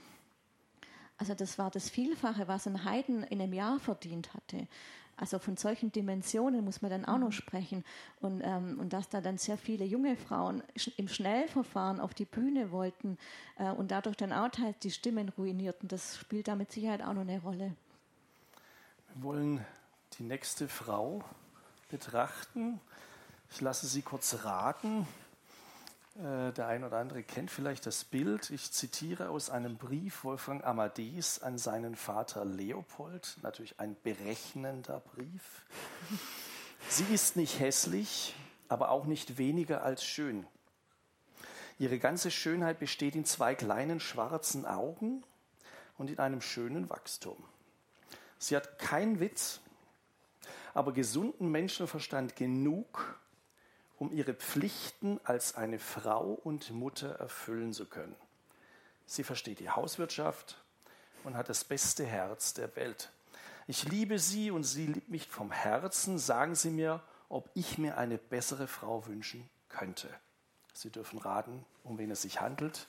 Also 1.16 1.34
das 1.34 1.58
war 1.58 1.70
das 1.70 1.88
Vielfache, 1.88 2.48
was 2.48 2.66
ein 2.66 2.84
Haydn 2.84 3.22
in 3.24 3.40
einem 3.40 3.52
Jahr 3.52 3.78
verdient 3.78 4.34
hatte. 4.34 4.66
Also 5.16 5.38
von 5.38 5.56
solchen 5.56 5.92
Dimensionen 5.92 6.64
muss 6.64 6.82
man 6.82 6.90
dann 6.90 7.04
auch 7.04 7.18
noch 7.18 7.28
mhm. 7.28 7.32
sprechen. 7.32 7.84
Und, 8.20 8.42
ähm, 8.44 8.78
und 8.80 8.92
dass 8.92 9.08
da 9.08 9.20
dann 9.20 9.38
sehr 9.38 9.56
viele 9.56 9.84
junge 9.84 10.16
Frauen 10.16 10.62
im 10.96 11.08
Schnellverfahren 11.08 12.00
auf 12.00 12.14
die 12.14 12.24
Bühne 12.24 12.70
wollten 12.70 13.18
äh, 13.58 13.70
und 13.70 13.90
dadurch 13.90 14.16
dann 14.16 14.32
auch 14.32 14.48
teils 14.48 14.78
die 14.80 14.90
Stimmen 14.90 15.28
ruinierten, 15.28 15.88
das 15.88 16.18
spielt 16.18 16.48
da 16.48 16.56
mit 16.56 16.72
Sicherheit 16.72 17.02
auch 17.02 17.12
noch 17.12 17.22
eine 17.22 17.40
Rolle. 17.40 17.74
Wir 19.14 19.22
wollen 19.22 19.64
die 20.18 20.24
nächste 20.24 20.68
Frau 20.68 21.22
betrachten. 21.88 22.80
Ich 23.50 23.60
lasse 23.60 23.86
Sie 23.86 24.02
kurz 24.02 24.44
raten. 24.44 25.06
Äh, 26.16 26.52
der 26.52 26.68
ein 26.68 26.84
oder 26.84 26.98
andere 26.98 27.24
kennt 27.24 27.50
vielleicht 27.50 27.86
das 27.86 28.04
Bild. 28.04 28.50
Ich 28.50 28.70
zitiere 28.70 29.30
aus 29.30 29.50
einem 29.50 29.76
Brief 29.76 30.22
Wolfgang 30.22 30.64
Amadeus 30.64 31.42
an 31.42 31.58
seinen 31.58 31.96
Vater 31.96 32.44
Leopold. 32.44 33.36
Natürlich 33.42 33.80
ein 33.80 33.96
berechnender 34.02 35.00
Brief. 35.00 35.64
Sie 36.88 37.12
ist 37.12 37.34
nicht 37.34 37.58
hässlich, 37.58 38.36
aber 38.68 38.90
auch 38.90 39.06
nicht 39.06 39.38
weniger 39.38 39.82
als 39.82 40.04
schön. 40.04 40.46
Ihre 41.80 41.98
ganze 41.98 42.30
Schönheit 42.30 42.78
besteht 42.78 43.16
in 43.16 43.24
zwei 43.24 43.56
kleinen 43.56 43.98
schwarzen 43.98 44.64
Augen 44.64 45.24
und 45.98 46.10
in 46.10 46.20
einem 46.20 46.40
schönen 46.40 46.90
Wachstum. 46.90 47.42
Sie 48.38 48.54
hat 48.54 48.78
keinen 48.78 49.18
Witz, 49.18 49.60
aber 50.74 50.92
gesunden 50.92 51.50
Menschenverstand 51.50 52.36
genug, 52.36 53.18
um 53.98 54.12
ihre 54.12 54.34
Pflichten 54.34 55.20
als 55.24 55.54
eine 55.54 55.78
Frau 55.78 56.32
und 56.32 56.70
Mutter 56.70 57.16
erfüllen 57.16 57.72
zu 57.72 57.86
können. 57.86 58.16
Sie 59.06 59.24
versteht 59.24 59.60
die 59.60 59.70
Hauswirtschaft 59.70 60.62
und 61.24 61.36
hat 61.36 61.48
das 61.48 61.64
beste 61.64 62.04
Herz 62.04 62.54
der 62.54 62.74
Welt. 62.76 63.10
Ich 63.66 63.88
liebe 63.88 64.18
sie 64.18 64.50
und 64.50 64.64
sie 64.64 64.86
liebt 64.86 65.08
mich 65.08 65.28
vom 65.28 65.50
Herzen. 65.50 66.18
Sagen 66.18 66.54
Sie 66.54 66.70
mir, 66.70 67.02
ob 67.28 67.48
ich 67.54 67.78
mir 67.78 67.96
eine 67.96 68.18
bessere 68.18 68.66
Frau 68.66 69.06
wünschen 69.06 69.48
könnte. 69.68 70.08
Sie 70.74 70.90
dürfen 70.90 71.18
raten, 71.18 71.64
um 71.82 71.98
wen 71.98 72.10
es 72.10 72.22
sich 72.22 72.40
handelt. 72.40 72.86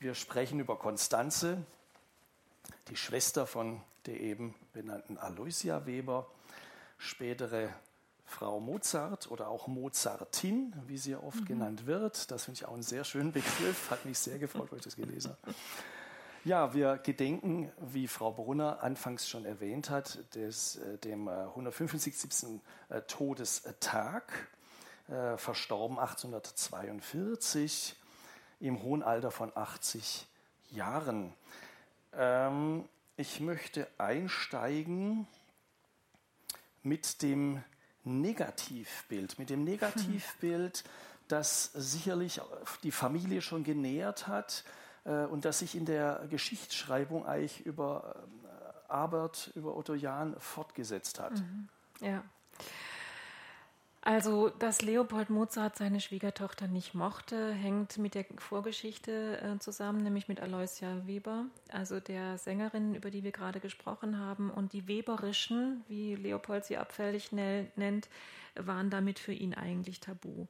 Wir 0.00 0.14
sprechen 0.14 0.58
über 0.58 0.78
Konstanze, 0.78 1.64
die 2.88 2.96
Schwester 2.96 3.46
von 3.46 3.82
der 4.06 4.20
eben 4.20 4.54
benannten 4.72 5.18
Aloysia 5.18 5.86
Weber, 5.86 6.26
spätere 6.98 7.68
Frau 8.30 8.60
Mozart 8.60 9.30
oder 9.30 9.48
auch 9.48 9.66
Mozartin, 9.66 10.72
wie 10.86 10.96
sie 10.96 11.10
ja 11.10 11.20
oft 11.20 11.40
mhm. 11.40 11.46
genannt 11.46 11.86
wird. 11.86 12.30
Das 12.30 12.44
finde 12.44 12.58
ich 12.58 12.64
auch 12.66 12.72
einen 12.72 12.84
sehr 12.84 13.02
schönen 13.04 13.32
Begriff. 13.32 13.90
Hat 13.90 14.04
mich 14.04 14.18
sehr 14.18 14.38
gefreut, 14.38 14.68
als 14.70 14.78
ich 14.78 14.84
das 14.84 14.96
gelesen 14.96 15.36
habe. 15.42 15.54
Ja, 16.44 16.72
wir 16.72 16.96
gedenken, 16.98 17.70
wie 17.78 18.08
Frau 18.08 18.30
Brunner 18.32 18.82
anfangs 18.82 19.28
schon 19.28 19.44
erwähnt 19.44 19.90
hat, 19.90 20.34
des, 20.34 20.76
äh, 20.76 20.96
dem 20.98 21.28
175. 21.28 22.60
Äh, 22.88 22.98
äh, 22.98 23.02
Todestag, 23.02 24.32
verstorben 25.36 25.98
1842 25.98 27.96
im 28.60 28.80
hohen 28.80 29.02
Alter 29.02 29.32
von 29.32 29.50
80 29.52 30.28
Jahren. 30.70 31.34
Ähm, 32.12 32.88
ich 33.16 33.40
möchte 33.40 33.88
einsteigen 33.98 35.26
mit 36.84 37.22
dem 37.22 37.60
Negativbild, 38.04 39.38
mit 39.38 39.50
dem 39.50 39.64
Negativbild, 39.64 40.84
das 41.28 41.70
sicherlich 41.74 42.40
die 42.82 42.90
Familie 42.90 43.42
schon 43.42 43.62
genährt 43.64 44.26
hat 44.26 44.64
äh, 45.04 45.24
und 45.24 45.44
das 45.44 45.60
sich 45.60 45.74
in 45.74 45.84
der 45.84 46.26
Geschichtsschreibung 46.30 47.26
eigentlich 47.26 47.64
über 47.64 48.16
äh, 48.44 48.92
Abert, 48.92 49.52
über 49.54 49.76
Otto 49.76 49.94
Jahn 49.94 50.34
fortgesetzt 50.38 51.20
hat. 51.20 51.34
Mhm. 51.34 51.68
Ja. 52.00 52.24
Also, 54.02 54.48
dass 54.48 54.80
Leopold 54.80 55.28
Mozart 55.28 55.76
seine 55.76 56.00
Schwiegertochter 56.00 56.68
nicht 56.68 56.94
mochte, 56.94 57.52
hängt 57.52 57.98
mit 57.98 58.14
der 58.14 58.24
Vorgeschichte 58.38 59.38
äh, 59.42 59.58
zusammen, 59.58 60.02
nämlich 60.02 60.26
mit 60.26 60.40
Aloysia 60.40 61.06
Weber, 61.06 61.44
also 61.70 62.00
der 62.00 62.38
Sängerin, 62.38 62.94
über 62.94 63.10
die 63.10 63.24
wir 63.24 63.32
gerade 63.32 63.60
gesprochen 63.60 64.18
haben. 64.18 64.50
Und 64.50 64.72
die 64.72 64.88
Weberischen, 64.88 65.84
wie 65.88 66.14
Leopold 66.14 66.64
sie 66.64 66.78
abfällig 66.78 67.30
nennt, 67.32 68.08
waren 68.54 68.88
damit 68.88 69.18
für 69.18 69.34
ihn 69.34 69.52
eigentlich 69.52 70.00
tabu. 70.00 70.46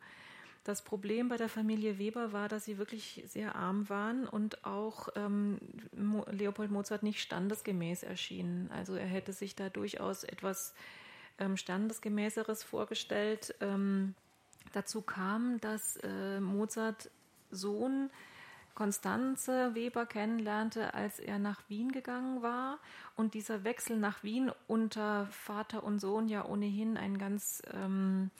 Das 0.62 0.82
Problem 0.82 1.28
bei 1.28 1.36
der 1.36 1.48
Familie 1.48 1.98
Weber 1.98 2.32
war, 2.32 2.48
dass 2.48 2.66
sie 2.66 2.78
wirklich 2.78 3.24
sehr 3.26 3.56
arm 3.56 3.88
waren 3.88 4.28
und 4.28 4.64
auch 4.64 5.08
ähm, 5.16 5.58
Leopold 6.30 6.70
Mozart 6.70 7.02
nicht 7.02 7.20
standesgemäß 7.20 8.04
erschienen. 8.04 8.70
Also 8.70 8.94
er 8.94 9.06
hätte 9.06 9.32
sich 9.32 9.56
da 9.56 9.70
durchaus 9.70 10.22
etwas 10.22 10.74
ähm, 11.40 11.56
Standesgemäßeres 11.56 12.62
vorgestellt. 12.62 13.54
Ähm, 13.60 14.14
dazu 14.72 15.02
kam, 15.02 15.60
dass 15.60 15.96
äh, 15.96 16.40
Mozart 16.40 17.10
Sohn 17.50 18.10
Konstanze 18.74 19.74
Weber 19.74 20.06
kennenlernte, 20.06 20.94
als 20.94 21.18
er 21.18 21.38
nach 21.38 21.60
Wien 21.68 21.92
gegangen 21.92 22.42
war. 22.42 22.78
Und 23.16 23.34
dieser 23.34 23.64
Wechsel 23.64 23.98
nach 23.98 24.22
Wien 24.22 24.50
unter 24.68 25.26
Vater 25.26 25.84
und 25.84 25.98
Sohn 25.98 26.28
ja 26.28 26.46
ohnehin 26.46 26.96
einen 26.96 27.18
ganz 27.18 27.62
ähm, 27.74 28.30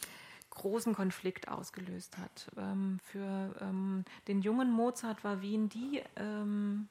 großen 0.50 0.94
Konflikt 0.94 1.48
ausgelöst 1.48 2.16
hat. 2.18 2.50
Ähm, 2.56 2.98
für 3.02 3.54
ähm, 3.60 4.04
den 4.28 4.40
jungen 4.40 4.70
Mozart 4.70 5.24
war 5.24 5.42
Wien 5.42 5.68
die 5.68 6.02
ähm, 6.16 6.88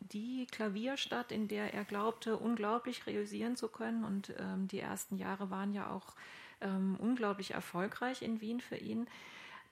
die 0.00 0.46
Klavierstadt, 0.46 1.32
in 1.32 1.48
der 1.48 1.74
er 1.74 1.84
glaubte, 1.84 2.36
unglaublich 2.36 3.06
realisieren 3.06 3.56
zu 3.56 3.68
können. 3.68 4.04
Und 4.04 4.32
ähm, 4.38 4.68
die 4.68 4.80
ersten 4.80 5.16
Jahre 5.16 5.50
waren 5.50 5.72
ja 5.72 5.90
auch 5.90 6.14
ähm, 6.60 6.96
unglaublich 6.98 7.52
erfolgreich 7.52 8.22
in 8.22 8.40
Wien 8.40 8.60
für 8.60 8.76
ihn. 8.76 9.06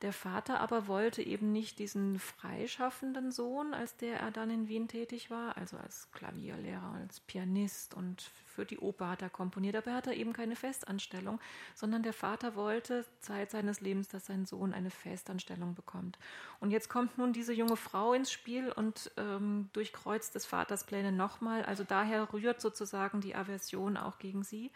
Der 0.03 0.14
Vater 0.14 0.61
aber 0.61 0.86
wollte 0.86 1.22
eben 1.22 1.53
nicht 1.53 1.78
diesen 1.78 2.18
freischaffenden 2.18 3.30
Sohn, 3.32 3.74
als 3.74 3.96
der 3.96 4.18
er 4.18 4.30
dann 4.30 4.51
in 4.51 4.66
Wien 4.66 4.88
tätig 4.88 5.30
war, 5.30 5.59
also 5.59 5.76
als 5.76 6.11
Klavierlehrer, 6.12 6.94
als 7.03 7.20
Pianist 7.20 7.92
und 7.92 8.30
für 8.46 8.64
die 8.64 8.78
Oper 8.78 9.11
hat 9.11 9.22
er 9.22 9.28
komponiert, 9.28 9.76
aber 9.76 9.90
er 9.90 9.96
hatte 9.96 10.14
eben 10.14 10.32
keine 10.32 10.57
Festanstellung, 10.57 11.38
sondern 11.74 12.03
der 12.03 12.14
Vater 12.14 12.57
wollte 12.57 13.05
Zeit 13.20 13.51
seines 13.51 13.80
Lebens, 13.80 14.09
dass 14.09 14.26
sein 14.26 14.46
Sohn 14.46 14.72
eine 14.72 14.90
Festanstellung 14.90 15.74
bekommt. 15.74 16.18
Und 16.61 16.70
jetzt 16.70 16.88
kommt 16.88 17.18
nun 17.18 17.32
diese 17.32 17.53
junge 17.53 17.76
Frau 17.76 18.14
ins 18.14 18.32
Spiel 18.32 18.72
und 18.72 19.11
ähm, 19.18 19.68
durchkreuzt 19.74 20.34
des 20.34 20.46
Vaters 20.46 20.84
Pläne 20.84 21.12
nochmal. 21.12 21.62
Also 21.64 21.84
daher 21.84 22.32
rührt 22.32 22.61
sozusagen 22.61 23.20
die 23.20 23.34
Aversion 23.34 23.96
auch 23.96 24.18
gegen 24.18 24.44
sie. 24.44 24.70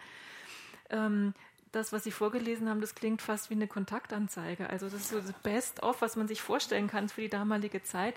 Ähm, 0.91 1.35
das, 1.75 1.93
was 1.93 2.05
Sie 2.05 2.11
vorgelesen 2.11 2.68
haben, 2.68 2.81
das 2.81 2.95
klingt 2.95 3.22
fast 3.22 3.51
wie 3.51 3.55
eine 3.55 3.66
Kontaktanzeige. 3.66 4.68
Also 4.70 4.87
das 4.89 5.03
ist 5.03 5.09
so 5.11 5.20
das 5.20 5.33
Best-of, 5.43 6.03
was 6.03 6.16
man 6.16 6.29
sich 6.29 6.41
vorstellen 6.43 6.89
kann 6.89 7.09
für 7.09 7.22
die 7.22 7.29
damalige 7.29 7.83
Zeit. 7.83 8.14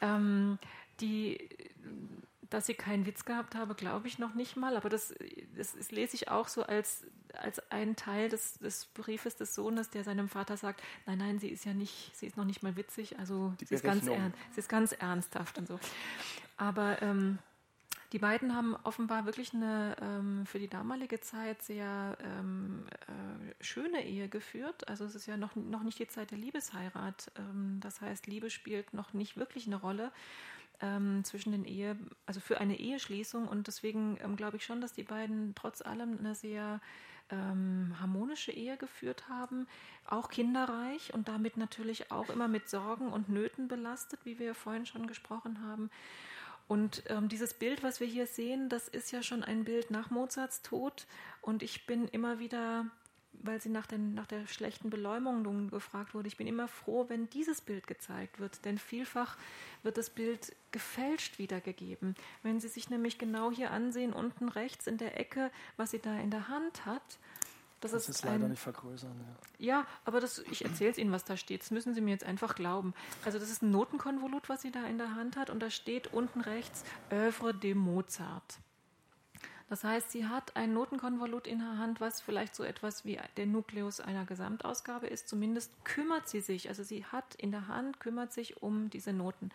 Ähm, 0.00 0.58
die, 1.00 1.48
dass 2.50 2.66
sie 2.66 2.74
keinen 2.74 3.06
Witz 3.06 3.24
gehabt 3.24 3.54
habe, 3.54 3.74
glaube 3.74 4.08
ich 4.08 4.18
noch 4.18 4.34
nicht 4.34 4.56
mal, 4.56 4.76
aber 4.76 4.88
das, 4.88 5.14
das, 5.56 5.76
das, 5.76 5.90
lese 5.92 6.16
ich 6.16 6.28
auch 6.28 6.48
so 6.48 6.62
als, 6.64 7.06
als 7.32 7.70
einen 7.70 7.96
Teil 7.96 8.28
des, 8.28 8.58
des 8.58 8.86
Briefes 8.86 9.36
des 9.36 9.54
Sohnes, 9.54 9.90
der 9.90 10.04
seinem 10.04 10.28
Vater 10.28 10.56
sagt, 10.56 10.82
nein, 11.06 11.18
nein, 11.18 11.38
sie 11.38 11.48
ist 11.48 11.64
ja 11.64 11.72
nicht, 11.72 12.10
sie 12.14 12.26
ist 12.26 12.36
noch 12.36 12.44
nicht 12.44 12.62
mal 12.62 12.76
witzig, 12.76 13.18
also 13.18 13.54
sie 13.58 13.74
ist, 13.74 13.84
ganz 13.84 14.06
ernst, 14.06 14.36
sie 14.52 14.60
ist 14.60 14.68
ganz 14.68 14.92
ernsthaft 14.92 15.58
und 15.58 15.68
so. 15.68 15.78
Aber 16.56 17.00
ähm, 17.02 17.38
die 18.12 18.18
beiden 18.18 18.56
haben 18.56 18.74
offenbar 18.82 19.24
wirklich 19.24 19.54
eine 19.54 19.96
ähm, 20.00 20.44
für 20.46 20.58
die 20.58 20.68
damalige 20.68 21.20
Zeit 21.20 21.62
sehr 21.62 22.18
ähm, 22.22 22.84
äh, 23.06 23.62
schöne 23.62 24.04
Ehe 24.04 24.28
geführt. 24.28 24.88
Also 24.88 25.04
es 25.04 25.14
ist 25.14 25.26
ja 25.26 25.36
noch, 25.36 25.54
noch 25.54 25.84
nicht 25.84 25.98
die 25.98 26.08
Zeit 26.08 26.32
der 26.32 26.38
Liebesheirat. 26.38 27.30
Ähm, 27.38 27.78
das 27.80 28.00
heißt, 28.00 28.26
Liebe 28.26 28.50
spielt 28.50 28.94
noch 28.94 29.12
nicht 29.12 29.36
wirklich 29.36 29.66
eine 29.66 29.76
Rolle 29.76 30.10
ähm, 30.80 31.22
zwischen 31.24 31.52
den 31.52 31.64
Ehe, 31.64 31.96
also 32.26 32.40
für 32.40 32.60
eine 32.60 32.78
Eheschließung. 32.78 33.46
Und 33.46 33.68
deswegen 33.68 34.18
ähm, 34.22 34.36
glaube 34.36 34.56
ich 34.56 34.64
schon, 34.64 34.80
dass 34.80 34.92
die 34.92 35.04
beiden 35.04 35.54
trotz 35.54 35.80
allem 35.80 36.18
eine 36.18 36.34
sehr 36.34 36.80
ähm, 37.30 37.94
harmonische 38.00 38.52
Ehe 38.52 38.76
geführt 38.76 39.28
haben, 39.28 39.68
auch 40.04 40.30
kinderreich 40.30 41.14
und 41.14 41.28
damit 41.28 41.56
natürlich 41.56 42.10
auch 42.10 42.28
immer 42.28 42.48
mit 42.48 42.68
Sorgen 42.68 43.12
und 43.12 43.28
Nöten 43.28 43.68
belastet, 43.68 44.20
wie 44.24 44.38
wir 44.38 44.54
vorhin 44.54 44.86
schon 44.86 45.06
gesprochen 45.06 45.62
haben. 45.62 45.90
Und 46.70 47.02
ähm, 47.08 47.28
dieses 47.28 47.52
Bild, 47.52 47.82
was 47.82 47.98
wir 47.98 48.06
hier 48.06 48.28
sehen, 48.28 48.68
das 48.68 48.86
ist 48.86 49.10
ja 49.10 49.24
schon 49.24 49.42
ein 49.42 49.64
Bild 49.64 49.90
nach 49.90 50.10
Mozarts 50.10 50.62
Tod. 50.62 51.04
Und 51.42 51.64
ich 51.64 51.84
bin 51.84 52.06
immer 52.06 52.38
wieder, 52.38 52.86
weil 53.32 53.60
sie 53.60 53.70
nach, 53.70 53.88
den, 53.88 54.14
nach 54.14 54.28
der 54.28 54.46
schlechten 54.46 54.88
Beleumundung 54.88 55.70
gefragt 55.70 56.14
wurde, 56.14 56.28
ich 56.28 56.36
bin 56.36 56.46
immer 56.46 56.68
froh, 56.68 57.06
wenn 57.08 57.28
dieses 57.30 57.60
Bild 57.60 57.88
gezeigt 57.88 58.38
wird. 58.38 58.64
Denn 58.64 58.78
vielfach 58.78 59.36
wird 59.82 59.98
das 59.98 60.10
Bild 60.10 60.54
gefälscht 60.70 61.40
wiedergegeben. 61.40 62.14
Wenn 62.44 62.60
Sie 62.60 62.68
sich 62.68 62.88
nämlich 62.88 63.18
genau 63.18 63.50
hier 63.50 63.72
ansehen, 63.72 64.12
unten 64.12 64.48
rechts 64.48 64.86
in 64.86 64.96
der 64.96 65.18
Ecke, 65.18 65.50
was 65.76 65.90
sie 65.90 65.98
da 65.98 66.20
in 66.20 66.30
der 66.30 66.46
Hand 66.46 66.86
hat, 66.86 67.18
das, 67.80 67.92
das 67.92 68.08
ist, 68.08 68.16
ist, 68.16 68.24
leider 68.24 68.44
ein, 68.44 68.50
nicht 68.50 68.60
vergrößern. 68.60 69.12
Ja, 69.58 69.66
ja 69.66 69.86
aber 70.04 70.20
das, 70.20 70.38
ich 70.50 70.64
erzähle 70.64 70.90
es 70.90 70.98
Ihnen, 70.98 71.12
was 71.12 71.24
da 71.24 71.36
steht. 71.36 71.62
Das 71.62 71.70
müssen 71.70 71.94
Sie 71.94 72.00
mir 72.00 72.10
jetzt 72.10 72.24
einfach 72.24 72.54
glauben. 72.54 72.94
Also 73.24 73.38
das 73.38 73.50
ist 73.50 73.62
ein 73.62 73.70
Notenkonvolut, 73.70 74.48
was 74.48 74.62
sie 74.62 74.70
da 74.70 74.84
in 74.86 74.98
der 74.98 75.14
Hand 75.14 75.36
hat 75.36 75.50
und 75.50 75.60
da 75.60 75.70
steht 75.70 76.12
unten 76.12 76.42
rechts 76.42 76.84
Œuvre 77.10 77.52
de 77.52 77.74
Mozart. 77.74 78.58
Das 79.70 79.84
heißt, 79.84 80.10
sie 80.10 80.26
hat 80.26 80.56
ein 80.56 80.74
Notenkonvolut 80.74 81.46
in 81.46 81.60
der 81.60 81.78
Hand, 81.78 82.00
was 82.00 82.20
vielleicht 82.20 82.56
so 82.56 82.64
etwas 82.64 83.04
wie 83.04 83.20
der 83.36 83.46
Nukleus 83.46 84.00
einer 84.00 84.24
Gesamtausgabe 84.24 85.06
ist. 85.06 85.28
Zumindest 85.28 85.84
kümmert 85.84 86.28
sie 86.28 86.40
sich, 86.40 86.68
also 86.68 86.82
sie 86.82 87.04
hat 87.04 87.36
in 87.36 87.52
der 87.52 87.68
Hand, 87.68 88.00
kümmert 88.00 88.32
sich 88.32 88.62
um 88.64 88.90
diese 88.90 89.12
Noten. 89.12 89.50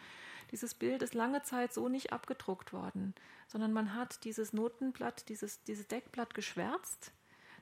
Dieses 0.52 0.74
Bild 0.74 1.02
ist 1.02 1.16
lange 1.16 1.44
Zeit 1.44 1.74
so 1.74 1.90
nicht 1.90 2.14
abgedruckt 2.14 2.72
worden, 2.72 3.14
sondern 3.48 3.74
man 3.74 3.94
hat 3.94 4.24
dieses 4.24 4.54
Notenblatt, 4.54 5.28
dieses, 5.28 5.62
dieses 5.64 5.88
Deckblatt 5.88 6.34
geschwärzt 6.34 7.12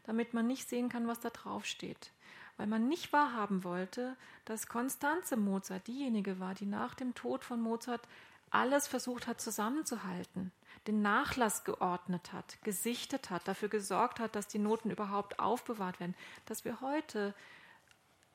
damit 0.04 0.34
man 0.34 0.48
nicht 0.48 0.68
sehen 0.68 0.90
kann, 0.90 1.08
was 1.08 1.20
da 1.20 1.30
drauf 1.30 1.66
steht. 1.66 2.12
Weil 2.58 2.68
man 2.68 2.88
nicht 2.88 3.14
wahrhaben 3.14 3.64
wollte, 3.64 4.16
dass 4.46 4.68
Konstanze 4.68 5.38
Mozart 5.38 5.88
diejenige 5.88 6.40
war, 6.40 6.54
die 6.54 6.66
nach 6.66 6.94
dem 6.94 7.16
Tod 7.16 7.44
von 7.44 7.62
Mozart 7.62 8.08
alles 8.52 8.88
versucht 8.88 9.26
hat 9.26 9.42
zusammenzuhalten, 9.42 10.52
den 10.86 11.02
Nachlass 11.02 11.64
geordnet 11.64 12.32
hat, 12.34 12.62
gesichtet 12.64 13.32
hat, 13.32 13.48
dafür 13.48 13.70
gesorgt 13.70 14.20
hat, 14.20 14.36
dass 14.36 14.48
die 14.48 14.60
Noten 14.60 14.92
überhaupt 14.92 15.40
aufbewahrt 15.40 16.00
werden, 16.00 16.16
dass 16.46 16.64
wir 16.64 16.80
heute 16.80 17.34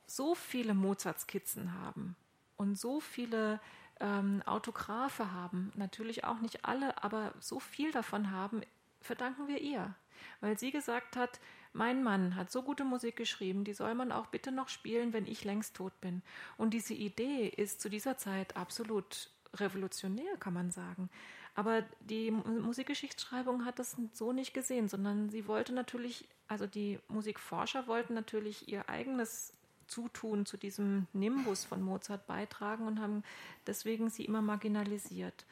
so 0.07 0.35
viele 0.35 0.75
Mozart-Skizzen 0.75 1.75
haben 1.81 2.17
und 2.57 2.77
so 2.77 2.99
viele 2.99 3.61
ähm, 4.01 4.43
Autographe 4.47 5.33
haben, 5.33 5.73
natürlich 5.77 6.25
auch 6.25 6.41
nicht 6.41 6.65
alle, 6.65 7.03
aber 7.05 7.33
so 7.39 7.61
viel 7.61 7.93
davon 7.93 8.33
haben, 8.33 8.63
verdanken 9.01 9.47
wir 9.47 9.61
ihr, 9.61 9.95
weil 10.41 10.59
sie 10.59 10.73
gesagt 10.73 11.17
hat, 11.17 11.39
mein 11.79 12.03
Mann 12.03 12.35
hat 12.35 12.51
so 12.51 12.63
gute 12.63 12.85
Musik 12.85 13.17
geschrieben, 13.17 13.63
die 13.63 13.73
soll 13.73 13.95
man 13.95 14.11
auch 14.11 14.27
bitte 14.27 14.51
noch 14.51 14.69
spielen, 14.69 15.13
wenn 15.13 15.27
ich 15.27 15.45
längst 15.45 15.77
tot 15.77 15.99
bin. 16.01 16.23
Und 16.57 16.75
diese 16.75 16.93
Idee 16.93 17.47
ist 17.47 17.81
zu 17.81 17.89
dieser 17.89 18.19
Zeit 18.19 18.57
absolut 18.57 19.31
revolutionär, 19.55 20.37
kann 20.39 20.55
man 20.55 20.73
sagen. 20.73 21.09
Aber 21.55 21.83
die 22.01 22.33
Musikgeschichtsschreibung 22.33 23.65
hat 23.65 23.79
das 23.79 23.97
so 24.13 24.33
nicht 24.33 24.55
gesehen, 24.55 24.89
sondern 24.89 25.31
sie 25.31 25.47
wollte 25.47 25.73
natürlich, 25.73 26.29
also 26.49 26.67
die 26.67 26.99
Musikforscher 27.09 27.87
wollten 27.87 28.15
natürlich 28.15 28.69
ihr 28.69 28.89
eigenes 28.89 29.53
Zutun 29.87 30.47
zu 30.47 30.57
diesem 30.57 31.07
Nimbus 31.13 31.65
von 31.65 31.81
Mozart 31.81 32.27
beitragen 32.27 32.87
und 32.87 33.01
haben 33.01 33.23
deswegen 33.67 34.11
sie 34.11 34.25
immer 34.25 34.43
marginalisiert 34.43 35.47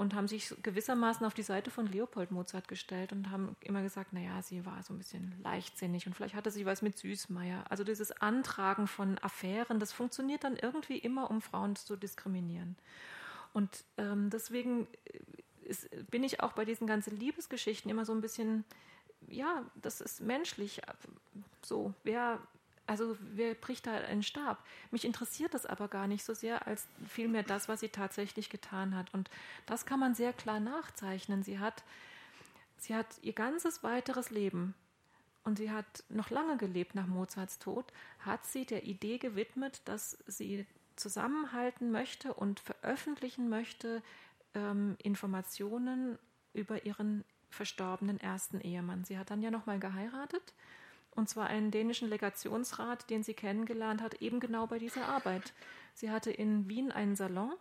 und 0.00 0.14
haben 0.14 0.28
sich 0.28 0.54
gewissermaßen 0.62 1.26
auf 1.26 1.34
die 1.34 1.42
Seite 1.42 1.70
von 1.70 1.86
Leopold 1.86 2.30
Mozart 2.30 2.68
gestellt 2.68 3.12
und 3.12 3.30
haben 3.30 3.54
immer 3.60 3.82
gesagt, 3.82 4.14
naja, 4.14 4.40
sie 4.40 4.64
war 4.64 4.82
so 4.82 4.94
ein 4.94 4.98
bisschen 4.98 5.34
leichtsinnig 5.42 6.06
und 6.06 6.14
vielleicht 6.14 6.34
hatte 6.34 6.50
sie 6.50 6.64
was 6.64 6.80
mit 6.80 6.96
Süßmeier. 6.96 7.64
Also 7.68 7.84
dieses 7.84 8.10
Antragen 8.10 8.86
von 8.86 9.18
Affären, 9.18 9.78
das 9.78 9.92
funktioniert 9.92 10.42
dann 10.42 10.56
irgendwie 10.56 10.96
immer, 10.96 11.30
um 11.30 11.42
Frauen 11.42 11.76
zu 11.76 11.96
diskriminieren. 11.96 12.76
Und 13.52 13.84
ähm, 13.98 14.30
deswegen 14.30 14.86
äh, 15.04 15.68
ist, 15.68 15.90
bin 16.10 16.24
ich 16.24 16.40
auch 16.40 16.52
bei 16.52 16.64
diesen 16.64 16.86
ganzen 16.86 17.14
Liebesgeschichten 17.18 17.90
immer 17.90 18.06
so 18.06 18.14
ein 18.14 18.22
bisschen, 18.22 18.64
ja, 19.28 19.66
das 19.74 20.00
ist 20.00 20.22
menschlich. 20.22 20.80
So, 21.60 21.92
wer 22.04 22.40
also 22.90 23.16
wer 23.20 23.54
bricht 23.54 23.86
da 23.86 23.92
einen 23.92 24.24
Stab? 24.24 24.64
Mich 24.90 25.04
interessiert 25.04 25.54
das 25.54 25.64
aber 25.64 25.86
gar 25.86 26.08
nicht 26.08 26.24
so 26.24 26.34
sehr, 26.34 26.66
als 26.66 26.88
vielmehr 27.08 27.44
das, 27.44 27.68
was 27.68 27.78
sie 27.78 27.88
tatsächlich 27.88 28.50
getan 28.50 28.96
hat. 28.96 29.14
Und 29.14 29.30
das 29.64 29.86
kann 29.86 30.00
man 30.00 30.16
sehr 30.16 30.32
klar 30.32 30.58
nachzeichnen. 30.58 31.44
Sie 31.44 31.60
hat, 31.60 31.84
sie 32.78 32.96
hat 32.96 33.06
ihr 33.22 33.32
ganzes 33.32 33.84
weiteres 33.84 34.30
Leben 34.30 34.74
und 35.44 35.58
sie 35.58 35.70
hat 35.70 36.02
noch 36.08 36.30
lange 36.30 36.56
gelebt 36.56 36.96
nach 36.96 37.06
Mozarts 37.06 37.60
Tod, 37.60 37.92
hat 38.18 38.44
sie 38.44 38.66
der 38.66 38.82
Idee 38.82 39.18
gewidmet, 39.18 39.82
dass 39.84 40.18
sie 40.26 40.66
zusammenhalten 40.96 41.92
möchte 41.92 42.34
und 42.34 42.58
veröffentlichen 42.58 43.48
möchte 43.48 44.02
ähm, 44.54 44.96
Informationen 45.00 46.18
über 46.54 46.84
ihren 46.84 47.24
verstorbenen 47.50 48.18
ersten 48.18 48.60
Ehemann. 48.60 49.04
Sie 49.04 49.16
hat 49.16 49.30
dann 49.30 49.42
ja 49.42 49.52
nochmal 49.52 49.78
geheiratet 49.78 50.42
und 51.20 51.28
zwar 51.28 51.48
einen 51.48 51.70
dänischen 51.70 52.08
Legationsrat, 52.08 53.10
den 53.10 53.22
sie 53.22 53.34
kennengelernt 53.34 54.00
hat, 54.00 54.14
eben 54.22 54.40
genau 54.40 54.66
bei 54.66 54.78
dieser 54.78 55.06
Arbeit. 55.06 55.52
Sie 55.92 56.10
hatte 56.10 56.30
in 56.30 56.66
Wien 56.66 56.90
einen 56.90 57.14
Salon, 57.14 57.52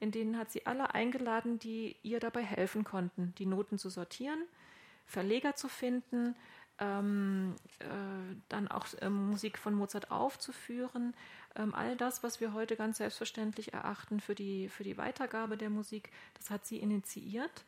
in 0.00 0.10
den 0.10 0.36
hat 0.36 0.52
sie 0.52 0.66
alle 0.66 0.92
eingeladen, 0.94 1.58
die 1.58 1.96
ihr 2.02 2.20
dabei 2.20 2.42
helfen 2.42 2.84
konnten, 2.84 3.34
die 3.38 3.46
Noten 3.46 3.78
zu 3.78 3.88
sortieren, 3.88 4.38
Verleger 5.06 5.56
zu 5.56 5.68
finden, 5.68 6.36
ähm, 6.78 7.54
äh, 7.78 7.86
dann 8.50 8.68
auch 8.68 8.86
äh, 9.00 9.08
Musik 9.08 9.56
von 9.56 9.72
Mozart 9.72 10.10
aufzuführen. 10.10 11.14
Ähm, 11.54 11.74
all 11.74 11.96
das, 11.96 12.22
was 12.22 12.40
wir 12.40 12.52
heute 12.52 12.76
ganz 12.76 12.98
selbstverständlich 12.98 13.72
erachten 13.72 14.20
für 14.20 14.34
die, 14.34 14.68
für 14.68 14.84
die 14.84 14.98
Weitergabe 14.98 15.56
der 15.56 15.70
Musik, 15.70 16.10
das 16.34 16.50
hat 16.50 16.66
sie 16.66 16.76
initiiert. 16.76 17.64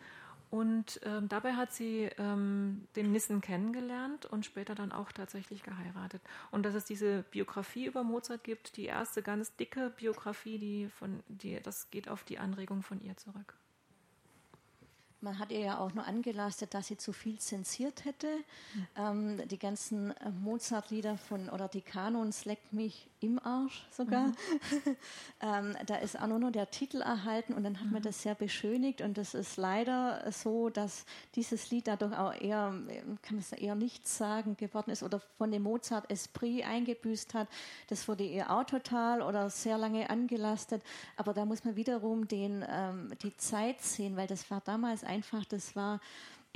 Und 0.51 1.01
ähm, 1.05 1.29
dabei 1.29 1.53
hat 1.55 1.75
sie 1.75 2.09
ähm, 2.17 2.89
den 2.97 3.13
Nissen 3.13 3.43
kennengelernt 3.43 4.25
und 4.25 4.47
später 4.47 4.75
dann 4.75 4.93
auch 4.93 5.13
tatsächlich 5.13 5.63
geheiratet. 5.63 6.23
Und 6.51 6.65
dass 6.65 6.75
es 6.75 6.87
diese 6.87 7.23
Biografie 7.31 7.85
über 7.85 8.03
Mozart 8.03 8.45
gibt, 8.45 8.77
die 8.79 8.87
erste 8.87 9.23
ganz 9.23 9.55
dicke 9.57 9.91
Biografie, 9.91 10.59
die 10.59 10.89
von, 10.89 11.23
die, 11.29 11.61
das 11.61 11.91
geht 11.91 12.09
auf 12.09 12.25
die 12.25 12.39
Anregung 12.39 12.83
von 12.83 13.01
ihr 13.03 13.17
zurück. 13.17 13.55
Man 15.21 15.39
hat 15.41 15.51
ihr 15.51 15.61
ja 15.61 15.79
auch 15.79 15.93
nur 15.95 16.07
angelastet, 16.07 16.75
dass 16.75 16.87
sie 16.87 16.97
zu 16.97 17.13
viel 17.13 17.39
zensiert 17.39 18.05
hätte. 18.05 18.29
Mhm. 18.75 18.87
Ähm, 18.97 19.49
die 19.49 19.59
ganzen 19.59 20.13
äh, 20.13 20.31
Mozart-Lieder 20.31 21.19
von 21.19 21.51
oder 21.51 21.69
die 21.69 21.83
Kanons 21.83 22.45
leckt 22.45 22.73
mich 22.73 23.11
im 23.21 23.39
Arsch 23.39 23.87
sogar. 23.91 24.29
Mhm. 24.29 24.35
ähm, 25.41 25.77
da 25.87 25.97
ist 25.97 26.21
auch 26.21 26.27
nur 26.27 26.39
noch 26.39 26.53
der 26.53 26.71
Titel 26.71 27.01
erhalten 27.01 27.53
und 27.53 27.65
dann 27.65 27.79
hat 27.79 27.87
mhm. 27.87 27.93
man 27.93 28.03
das 28.03 28.23
sehr 28.23 28.35
beschönigt 28.35 29.01
und 29.01 29.19
das 29.19 29.35
ist 29.35 29.57
leider 29.57 30.31
so, 30.31 30.71
dass 30.71 31.05
dieses 31.35 31.71
Lied 31.71 31.89
dadurch 31.89 32.17
auch 32.17 32.35
eher, 32.35 32.73
kann 33.23 33.37
man 33.37 33.39
es 33.39 33.53
eher 33.53 33.75
nichts 33.75 34.19
sagen 34.19 34.57
geworden 34.57 34.91
ist 34.91 35.03
oder 35.03 35.21
von 35.39 35.51
dem 35.51 35.63
Mozart 35.63 36.11
Esprit 36.11 36.65
eingebüßt 36.65 37.35
hat. 37.35 37.49
Das 37.89 38.09
wurde 38.09 38.25
ihr 38.25 38.51
auch 38.51 38.65
total 38.65 39.23
oder 39.23 39.51
sehr 39.51 39.79
lange 39.79 40.09
angelastet. 40.11 40.83
Aber 41.17 41.35
da 41.35 41.45
muss 41.45 41.65
man 41.65 41.77
wiederum 41.77 42.29
den, 42.29 42.65
ähm, 42.69 43.13
die 43.23 43.37
Zeit 43.37 43.81
sehen, 43.81 44.17
weil 44.17 44.27
das 44.27 44.51
war 44.51 44.61
damals 44.65 45.05
einfach, 45.05 45.45
das 45.45 45.75
war 45.75 46.01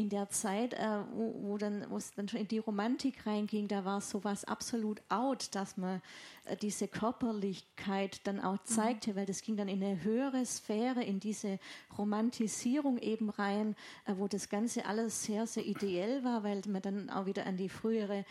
in 0.03 0.09
der 0.09 0.29
Zeit, 0.29 0.75
äh, 0.75 0.99
wo, 1.15 1.35
wo, 1.43 1.59
dann, 1.59 1.87
wo 1.89 1.97
es 1.97 2.11
dann 2.11 2.29
schon 2.29 2.41
in 2.41 2.49
die 2.49 2.59
Romantik 2.59 3.25
reinging, 3.25 3.69
da 3.69 3.85
war 3.85 4.01
sowas 4.01 4.45
absolut 4.45 5.01
out, 5.09 5.55
dass 5.55 5.77
man 5.77 6.03
äh, 6.45 6.57
diese 6.57 6.89
Körperlichkeit 6.89 8.27
dann 8.27 8.41
auch 8.41 8.55
mhm. 8.55 8.65
zeigte, 8.65 9.13
mhm. 9.13 9.17
weil 9.17 9.27
das 9.27 9.43
ging 9.43 9.57
dann 9.57 9.69
in 9.69 9.83
eine 9.83 10.03
höhere 10.03 10.45
Sphäre, 10.45 11.05
in 11.05 11.21
diese 11.21 11.61
Romantisierung 11.97 12.99
eben 12.99 13.31
rein, 13.31 13.77
äh, 14.05 14.15
wo 14.17 14.27
das 14.27 14.49
Ganze 14.49 14.87
alles 14.87 15.23
sehr, 15.23 15.47
sehr 15.47 15.65
ideell 15.65 16.25
war, 16.25 16.43
weil 16.43 16.63
man 16.67 16.83
dann 16.83 17.09
auch 17.09 17.27
wieder 17.27 17.47
an 17.47 17.57
die 17.57 17.69
frühere 17.69 18.25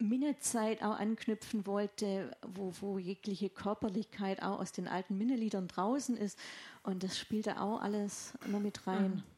Minnezeit 0.00 0.82
auch 0.82 0.98
anknüpfen 0.98 1.64
wollte, 1.66 2.36
wo, 2.42 2.72
wo 2.80 2.98
jegliche 2.98 3.50
Körperlichkeit 3.50 4.42
auch 4.42 4.58
aus 4.58 4.72
den 4.72 4.88
alten 4.88 5.16
Minneliedern 5.16 5.68
draußen 5.68 6.16
ist. 6.16 6.38
Und 6.82 7.04
das 7.04 7.18
spielte 7.18 7.60
auch 7.60 7.80
alles 7.80 8.34
noch 8.46 8.60
mit 8.60 8.86
rein. 8.86 9.16
Mhm. 9.16 9.37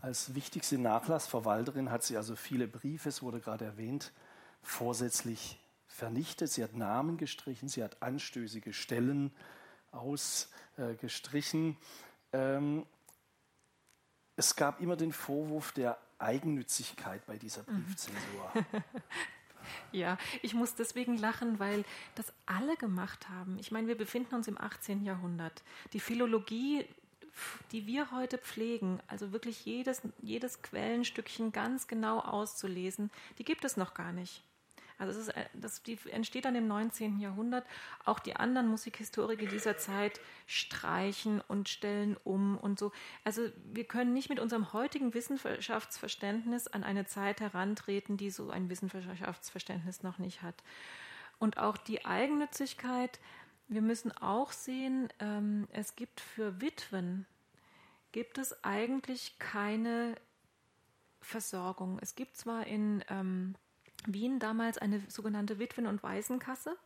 Als 0.00 0.34
wichtigste 0.34 0.78
Nachlassverwalterin 0.78 1.90
hat 1.90 2.02
sie 2.04 2.16
also 2.16 2.36
viele 2.36 2.66
Briefe, 2.68 3.08
es 3.08 3.22
wurde 3.22 3.40
gerade 3.40 3.64
erwähnt, 3.64 4.12
vorsätzlich 4.62 5.58
vernichtet. 5.86 6.50
Sie 6.50 6.62
hat 6.62 6.74
Namen 6.74 7.16
gestrichen, 7.16 7.68
sie 7.68 7.82
hat 7.82 8.02
anstößige 8.02 8.72
Stellen 8.72 9.32
ausgestrichen. 9.90 11.76
Ähm, 12.32 12.86
es 14.36 14.54
gab 14.54 14.80
immer 14.80 14.96
den 14.96 15.12
Vorwurf 15.12 15.72
der 15.72 15.98
Eigennützigkeit 16.18 17.24
bei 17.26 17.36
dieser 17.36 17.62
mhm. 17.62 17.84
Briefzensur. 17.84 18.52
Ja, 19.92 20.16
ich 20.42 20.54
muss 20.54 20.74
deswegen 20.74 21.18
lachen, 21.18 21.58
weil 21.58 21.84
das 22.14 22.32
alle 22.46 22.76
gemacht 22.76 23.28
haben. 23.28 23.58
Ich 23.58 23.70
meine, 23.70 23.88
wir 23.88 23.98
befinden 23.98 24.34
uns 24.34 24.48
im 24.48 24.58
18. 24.58 25.04
Jahrhundert. 25.04 25.62
Die 25.92 26.00
Philologie, 26.00 26.86
die 27.72 27.86
wir 27.86 28.10
heute 28.10 28.38
pflegen, 28.38 29.00
also 29.06 29.32
wirklich 29.32 29.64
jedes, 29.64 30.02
jedes 30.20 30.62
Quellenstückchen 30.62 31.52
ganz 31.52 31.86
genau 31.86 32.20
auszulesen, 32.20 33.10
die 33.38 33.44
gibt 33.44 33.64
es 33.64 33.76
noch 33.76 33.94
gar 33.94 34.12
nicht. 34.12 34.42
Also 34.98 35.18
ist, 35.18 35.28
äh, 35.28 35.46
das 35.54 35.82
die 35.82 35.96
entsteht 36.10 36.44
dann 36.44 36.56
im 36.56 36.66
19. 36.66 37.20
Jahrhundert. 37.20 37.64
Auch 38.04 38.18
die 38.18 38.34
anderen 38.36 38.68
Musikhistoriker 38.68 39.46
dieser 39.46 39.78
Zeit 39.78 40.20
streichen 40.46 41.40
und 41.46 41.68
stellen 41.68 42.16
um 42.24 42.58
und 42.58 42.78
so. 42.78 42.92
Also 43.24 43.42
wir 43.72 43.84
können 43.84 44.12
nicht 44.12 44.28
mit 44.28 44.40
unserem 44.40 44.72
heutigen 44.72 45.14
Wissenschaftsverständnis 45.14 46.66
an 46.66 46.82
eine 46.82 47.06
Zeit 47.06 47.40
herantreten, 47.40 48.16
die 48.16 48.30
so 48.30 48.50
ein 48.50 48.68
Wissenschaftsverständnis 48.68 50.02
noch 50.02 50.18
nicht 50.18 50.42
hat. 50.42 50.56
Und 51.38 51.58
auch 51.58 51.76
die 51.76 52.04
Eigennützigkeit, 52.04 53.20
wir 53.68 53.82
müssen 53.82 54.12
auch 54.12 54.52
sehen, 54.52 55.08
ähm, 55.20 55.68
es 55.72 55.94
gibt 55.94 56.20
für 56.20 56.60
Witwen, 56.60 57.26
gibt 58.12 58.38
es 58.38 58.64
eigentlich 58.64 59.38
keine 59.38 60.14
Versorgung. 61.20 61.98
Es 62.00 62.14
gibt 62.14 62.36
zwar 62.36 62.66
in 62.66 63.04
ähm, 63.10 63.54
Wien 64.06 64.38
damals 64.38 64.78
eine 64.78 65.00
sogenannte 65.08 65.58
Witwen- 65.58 65.86
und 65.86 66.02
Waisenkasse. 66.02 66.76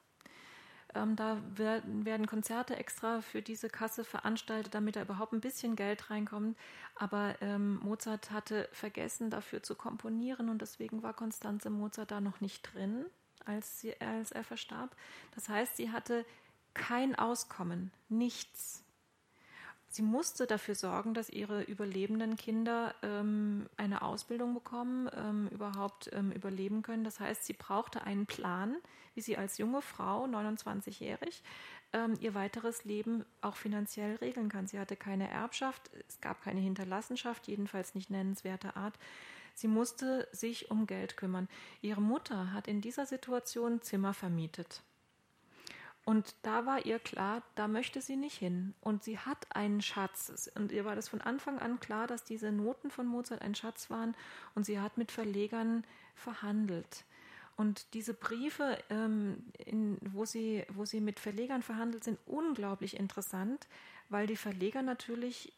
Ähm, 0.95 1.17
da 1.17 1.41
werden, 1.55 2.27
Konzerte 2.27 2.77
extra 2.77 3.23
für 3.23 3.41
diese 3.41 3.71
Kasse 3.71 4.05
veranstaltet, 4.05 4.75
damit 4.75 4.97
da 4.97 5.03
überhaupt 5.03 5.33
ein 5.33 5.41
bisschen 5.41 5.77
Geld 5.77 6.11
reinkommt. 6.11 6.59
Aber 6.97 7.37
ähm, 7.41 7.77
Mozart 7.77 8.31
hatte 8.31 8.69
vergessen, 8.73 9.31
dafür 9.31 9.63
zu 9.63 9.75
komponieren 9.75 10.49
und 10.49 10.61
deswegen 10.61 11.03
war 11.03 11.15
Konstanze 11.15 11.71
Mozart 11.71 12.11
da 12.11 12.21
noch 12.21 12.41
nicht 12.41 12.75
drin, 12.75 13.07
als, 13.47 13.81
sie, 13.81 13.99
als 14.01 14.33
er 14.33 14.45
verstarb. 14.45 14.95
Das 15.35 15.49
heißt, 15.49 15.77
sie 15.77 15.91
hatte 15.91 16.27
kein 16.75 17.15
Auskommen, 17.15 17.93
nichts. 18.09 18.83
Sie 19.93 20.03
musste 20.03 20.47
dafür 20.47 20.75
sorgen, 20.75 21.13
dass 21.13 21.29
ihre 21.29 21.63
überlebenden 21.65 22.37
Kinder 22.37 22.95
ähm, 23.03 23.69
eine 23.77 24.01
Ausbildung 24.01 24.55
bekommen, 24.55 25.11
ähm, 25.15 25.49
überhaupt 25.49 26.09
ähm, 26.15 26.33
überleben 26.33 26.81
können. 26.81 27.05
Das 27.05 27.21
heißt, 27.21 27.45
sie 27.45 27.53
brauchte 27.53 28.03
einen 28.05 28.25
Plan, 28.25 28.77
wie 29.15 29.21
sie 29.21 29.37
als 29.37 29.59
junge 29.59 29.83
Frau, 29.83 30.25
29-jährig, 30.25 31.43
ähm, 31.93 32.15
ihr 32.21 32.35
weiteres 32.35 32.85
Leben 32.85 33.27
auch 33.43 33.57
finanziell 33.57 34.17
regeln 34.17 34.49
kann. 34.49 34.67
Sie 34.67 34.79
hatte 34.79 34.97
keine 34.97 35.29
Erbschaft, 35.29 35.91
es 36.09 36.23
gab 36.23 36.43
keine 36.43 36.61
Hinterlassenschaft, 36.61 37.47
jedenfalls 37.47 37.95
nicht 37.95 38.09
nennenswerter 38.09 38.79
Art. 38.79 38.99
Sie 39.55 39.69
musste 39.69 40.27
sich 40.33 40.71
um 40.71 40.87
Geld 40.87 41.19
kümmern. 41.19 41.49
Ihre 41.83 42.01
Mutter 42.01 42.55
hat 42.55 42.67
in 42.67 42.81
dieser 42.81 43.05
Situation 43.05 43.83
Zimmer 43.83 44.15
vermietet. 44.15 44.83
Und 46.05 46.35
da 46.43 46.67
war 46.67 46.85
ihr 46.85 46.99
klar, 46.99 47.43
da 47.55 47.69
möchte 47.69 48.01
sie 48.01 48.17
nicht 48.17 48.37
hin. 48.37 48.75
Und 48.81 49.05
sie 49.05 49.19
hat 49.19 49.55
einen 49.55 49.81
Schatz. 49.81 50.51
Und 50.57 50.73
ihr 50.73 50.85
war 50.85 50.97
das 50.97 51.09
von 51.09 51.21
Anfang 51.21 51.59
an 51.61 51.79
klar, 51.79 52.07
dass 52.07 52.25
diese 52.25 52.51
Noten 52.51 52.91
von 52.91 53.07
Mozart 53.07 53.43
ein 53.43 53.55
Schatz 53.55 53.89
waren. 53.89 54.17
Und 54.55 54.65
sie 54.67 54.81
hat 54.81 54.99
mit 54.99 55.13
Verlegern 55.13 55.85
verhandelt. 56.15 57.05
Und 57.57 57.95
diese 57.95 58.15
Briefe, 58.15 58.79
ähm, 58.91 59.45
in, 59.65 59.99
wo, 60.01 60.25
sie, 60.25 60.65
wo 60.71 60.85
sie 60.85 61.01
mit 61.01 61.21
Verlegern 61.21 61.63
verhandelt, 61.63 62.03
sind 62.03 62.19
unglaublich 62.27 62.97
interessant, 62.97 63.69
weil 64.09 64.27
die 64.27 64.37
Verleger 64.37 64.83
natürlich 64.83 65.53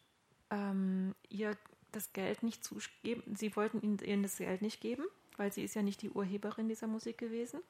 ähm, 0.51 1.15
ihr 1.29 1.57
das 1.91 2.13
Geld 2.13 2.43
nicht 2.43 2.63
zugeben. 2.63 3.35
Sie 3.35 3.55
wollten 3.55 3.81
ihnen, 3.81 3.97
ihnen 3.99 4.23
das 4.23 4.37
Geld 4.37 4.61
nicht 4.61 4.81
geben, 4.81 5.05
weil 5.37 5.51
sie 5.51 5.63
ist 5.63 5.75
ja 5.75 5.81
nicht 5.81 6.01
die 6.01 6.09
Urheberin 6.09 6.67
dieser 6.67 6.87
Musik 6.87 7.17
gewesen 7.17 7.61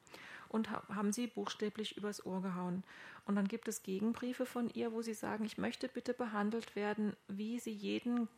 und 0.48 0.70
haben 0.70 1.12
sie 1.12 1.26
buchstäblich 1.26 1.96
übers 1.96 2.24
Ohr 2.24 2.42
gehauen. 2.42 2.84
Und 3.26 3.36
dann 3.36 3.48
gibt 3.48 3.68
es 3.68 3.82
Gegenbriefe 3.82 4.46
von 4.46 4.70
ihr, 4.70 4.92
wo 4.92 5.02
sie 5.02 5.14
sagen, 5.14 5.44
ich 5.44 5.58
möchte 5.58 5.88
bitte 5.88 6.14
behandelt 6.14 6.76
werden, 6.76 7.16
wie 7.28 7.58
sie 7.58 7.72
jeden 7.72 8.28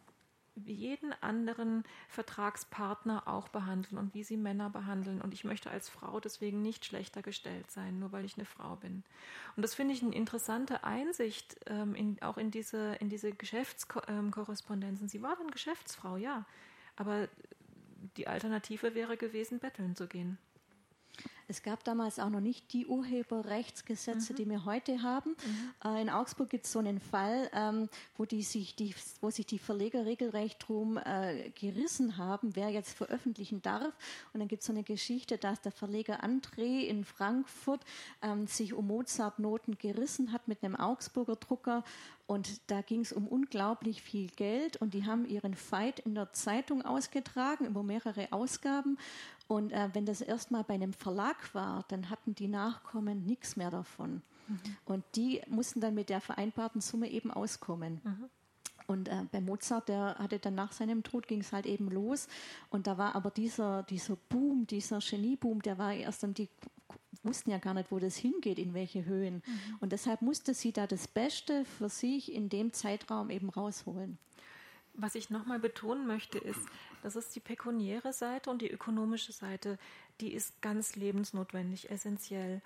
jeden 0.67 1.13
anderen 1.23 1.85
Vertragspartner 2.09 3.29
auch 3.29 3.49
behandeln 3.49 3.99
und 3.99 4.15
wie 4.15 4.25
sie 4.25 4.37
Männer 4.37 4.71
behandeln. 4.71 5.21
Und 5.21 5.35
ich 5.35 5.45
möchte 5.45 5.71
als 5.71 5.89
Frau 5.89 6.21
deswegen 6.21 6.63
nicht 6.63 6.85
schlechter 6.85 7.23
gestellt 7.23 7.71
sein, 7.71 7.99
nur 7.99 8.13
weil 8.13 8.25
ich 8.25 8.37
eine 8.37 8.45
Frau 8.45 8.77
bin. 8.77 9.05
Und 9.57 9.63
das 9.63 9.75
finde 9.75 9.95
ich 9.95 10.03
eine 10.03 10.15
interessante 10.15 10.85
Einsicht 10.85 11.57
ähm, 11.67 11.95
in, 11.95 12.23
auch 12.23 12.39
in 12.39 12.51
diese, 12.51 12.95
in 12.97 13.09
diese 13.09 13.33
Geschäftskorrespondenzen. 13.33 15.09
Sie 15.09 15.23
war 15.23 15.37
dann 15.37 15.51
Geschäftsfrau, 15.51 16.17
ja. 16.17 16.45
Aber 16.97 17.29
die 18.17 18.27
Alternative 18.27 18.95
wäre 18.95 19.17
gewesen, 19.17 19.59
betteln 19.59 19.97
zu 19.97 20.07
gehen. 20.07 20.39
Es 21.51 21.63
gab 21.63 21.83
damals 21.83 22.19
auch 22.19 22.29
noch 22.29 22.41
nicht 22.41 22.75
die 22.75 22.87
Urheberrechtsgesetze, 22.87 24.35
mhm. 24.35 24.37
die 24.37 24.51
wir 24.51 24.65
heute 24.67 25.03
haben. 25.03 25.31
Mhm. 25.31 25.91
Äh, 25.91 26.03
in 26.03 26.11
Augsburg 26.11 26.51
gibt 26.51 26.67
es 26.67 26.73
so 26.73 26.79
einen 26.79 27.01
Fall, 27.01 27.51
ähm, 27.55 27.89
wo, 28.19 28.27
die 28.27 28.43
sich 28.43 28.77
die, 28.77 28.95
wo 29.23 29.31
sich 29.31 29.47
die 29.47 29.59
Verleger 29.59 30.05
regelrecht 30.05 30.69
drum 30.69 30.99
äh, 30.99 31.51
gerissen 31.59 32.19
haben, 32.19 32.55
wer 32.55 32.69
jetzt 32.69 32.97
veröffentlichen 32.97 33.63
darf. 33.63 33.95
Und 34.35 34.41
dann 34.41 34.49
gibt 34.49 34.61
es 34.61 34.67
so 34.67 34.73
eine 34.75 34.83
Geschichte, 34.83 35.39
dass 35.39 35.63
der 35.63 35.73
Verleger 35.73 36.23
André 36.23 36.83
in 36.83 37.05
Frankfurt 37.05 37.81
ähm, 38.21 38.47
sich 38.47 38.75
um 38.75 38.87
Mozart-Noten 38.87 39.79
gerissen 39.79 40.33
hat 40.33 40.49
mit 40.49 40.63
einem 40.63 40.77
Augsburger 40.77 41.37
Drucker 41.37 41.83
und 42.29 42.61
da 42.71 42.83
ging 42.83 43.01
es 43.01 43.15
um 43.15 43.27
unglaublich 43.27 44.03
viel 44.03 44.29
Geld 44.29 44.77
und 44.77 44.93
die 44.93 45.07
haben 45.07 45.27
ihren 45.27 45.55
Fight 45.55 46.01
in 46.01 46.15
der 46.15 46.31
Zeitung 46.35 46.83
ausgetragen 46.83 47.65
über 47.65 47.83
mehrere 47.83 48.31
Ausgaben. 48.33 48.99
Und 49.49 49.73
äh, 49.73 49.89
wenn 49.95 50.07
das 50.07 50.21
erstmal 50.21 50.63
bei 50.63 50.75
einem 50.75 50.93
Verlag 50.93 51.55
war, 51.55 51.85
dann 51.89 52.11
hatten 52.11 52.35
die 52.35 52.49
Nachkommen 52.49 53.25
nichts 53.25 53.57
mehr 53.57 53.71
davon. 53.71 54.23
Mhm. 54.47 54.59
Und 54.85 55.05
die 55.17 55.41
mussten 55.49 55.81
dann 55.81 55.95
mit 55.95 56.11
der 56.11 56.21
vereinbarten 56.21 56.81
Summe 56.81 57.11
eben 57.11 57.31
auskommen. 57.31 58.01
Mhm. 58.05 58.25
Und 58.87 59.09
äh, 59.09 59.25
bei 59.33 59.41
Mozart, 59.41 59.89
der 59.89 60.17
hatte 60.19 60.39
dann 60.39 60.55
nach 60.55 60.73
seinem 60.73 61.03
Tod 61.03 61.29
ging 61.29 61.41
es 61.41 61.53
halt 61.53 61.67
eben 61.67 61.91
los. 61.91 62.29
Und 62.71 62.87
da 62.87 62.97
war 62.99 63.15
aber 63.15 63.31
dieser, 63.31 63.83
dieser 63.85 64.17
Boom, 64.29 64.67
dieser 64.67 64.99
Genieboom, 65.01 65.63
der 65.63 65.79
war 65.79 65.93
erst 65.93 66.23
dann 66.23 66.35
die 66.35 66.49
wussten 67.25 67.51
ja 67.51 67.59
gar 67.59 67.75
nicht, 67.75 67.91
wo 67.91 67.99
das 67.99 68.17
hingeht, 68.17 68.59
in 68.59 68.75
welche 68.75 69.05
Höhen. 69.05 69.43
Mhm. 69.45 69.79
Und 69.81 69.93
deshalb 69.93 70.23
musste 70.23 70.55
sie 70.55 70.73
da 70.73 70.87
das 70.87 71.09
Beste 71.09 71.65
für 71.65 71.89
sich 71.89 72.33
in 72.33 72.49
dem 72.49 72.73
Zeitraum 72.73 73.31
eben 73.31 73.51
rausholen. 73.51 74.19
Was 75.01 75.15
ich 75.15 75.31
nochmal 75.31 75.61
betonen 75.61 76.09
möchte, 76.09 76.39
ist, 76.39 76.59
das 77.05 77.15
ist 77.15 77.35
die 77.37 77.41
pekuniäre 77.41 78.13
Seite 78.13 78.51
und 78.51 78.63
die 78.63 78.71
ökonomische 78.71 79.31
Seite, 79.31 79.79
die 80.21 80.33
ist 80.33 80.61
ganz 80.61 80.97
lebensnotwendig, 80.97 81.89
essentiell. 81.89 82.61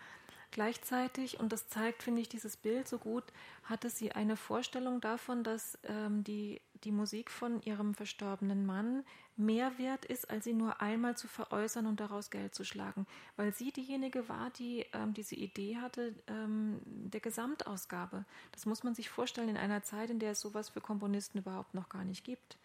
Gleichzeitig, 0.52 1.40
und 1.40 1.50
das 1.50 1.68
zeigt, 1.68 2.02
finde 2.02 2.20
ich, 2.20 2.28
dieses 2.28 2.58
Bild 2.58 2.86
so 2.86 2.98
gut, 2.98 3.24
hatte 3.64 3.88
sie 3.88 4.12
eine 4.12 4.36
Vorstellung 4.36 5.00
davon, 5.00 5.44
dass 5.44 5.78
ähm, 5.84 6.24
die, 6.24 6.60
die 6.84 6.92
Musik 6.92 7.30
von 7.30 7.62
ihrem 7.62 7.94
verstorbenen 7.94 8.66
Mann 8.66 9.02
mehr 9.34 9.78
wert 9.78 10.04
ist, 10.04 10.28
als 10.28 10.44
sie 10.44 10.52
nur 10.52 10.82
einmal 10.82 11.16
zu 11.16 11.26
veräußern 11.26 11.86
und 11.86 12.00
daraus 12.00 12.30
Geld 12.30 12.54
zu 12.54 12.64
schlagen. 12.64 13.06
Weil 13.36 13.54
sie 13.54 13.72
diejenige 13.72 14.28
war, 14.28 14.50
die 14.50 14.84
ähm, 14.92 15.14
diese 15.14 15.36
Idee 15.36 15.78
hatte 15.78 16.14
ähm, 16.26 16.82
der 16.84 17.20
Gesamtausgabe. 17.20 18.26
Das 18.52 18.66
muss 18.66 18.84
man 18.84 18.94
sich 18.94 19.08
vorstellen 19.08 19.48
in 19.48 19.56
einer 19.56 19.82
Zeit, 19.82 20.10
in 20.10 20.18
der 20.18 20.32
es 20.32 20.40
sowas 20.40 20.68
für 20.68 20.82
Komponisten 20.82 21.38
überhaupt 21.38 21.72
noch 21.72 21.88
gar 21.88 22.04
nicht 22.04 22.24
gibt. 22.24 22.58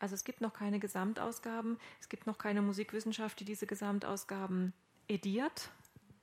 Also 0.00 0.16
es 0.16 0.24
gibt 0.24 0.40
noch 0.40 0.54
keine 0.54 0.80
Gesamtausgaben, 0.80 1.78
es 2.00 2.08
gibt 2.08 2.26
noch 2.26 2.38
keine 2.38 2.62
Musikwissenschaft, 2.62 3.38
die 3.38 3.44
diese 3.44 3.68
Gesamtausgaben 3.68 4.72
ediert 5.06 5.70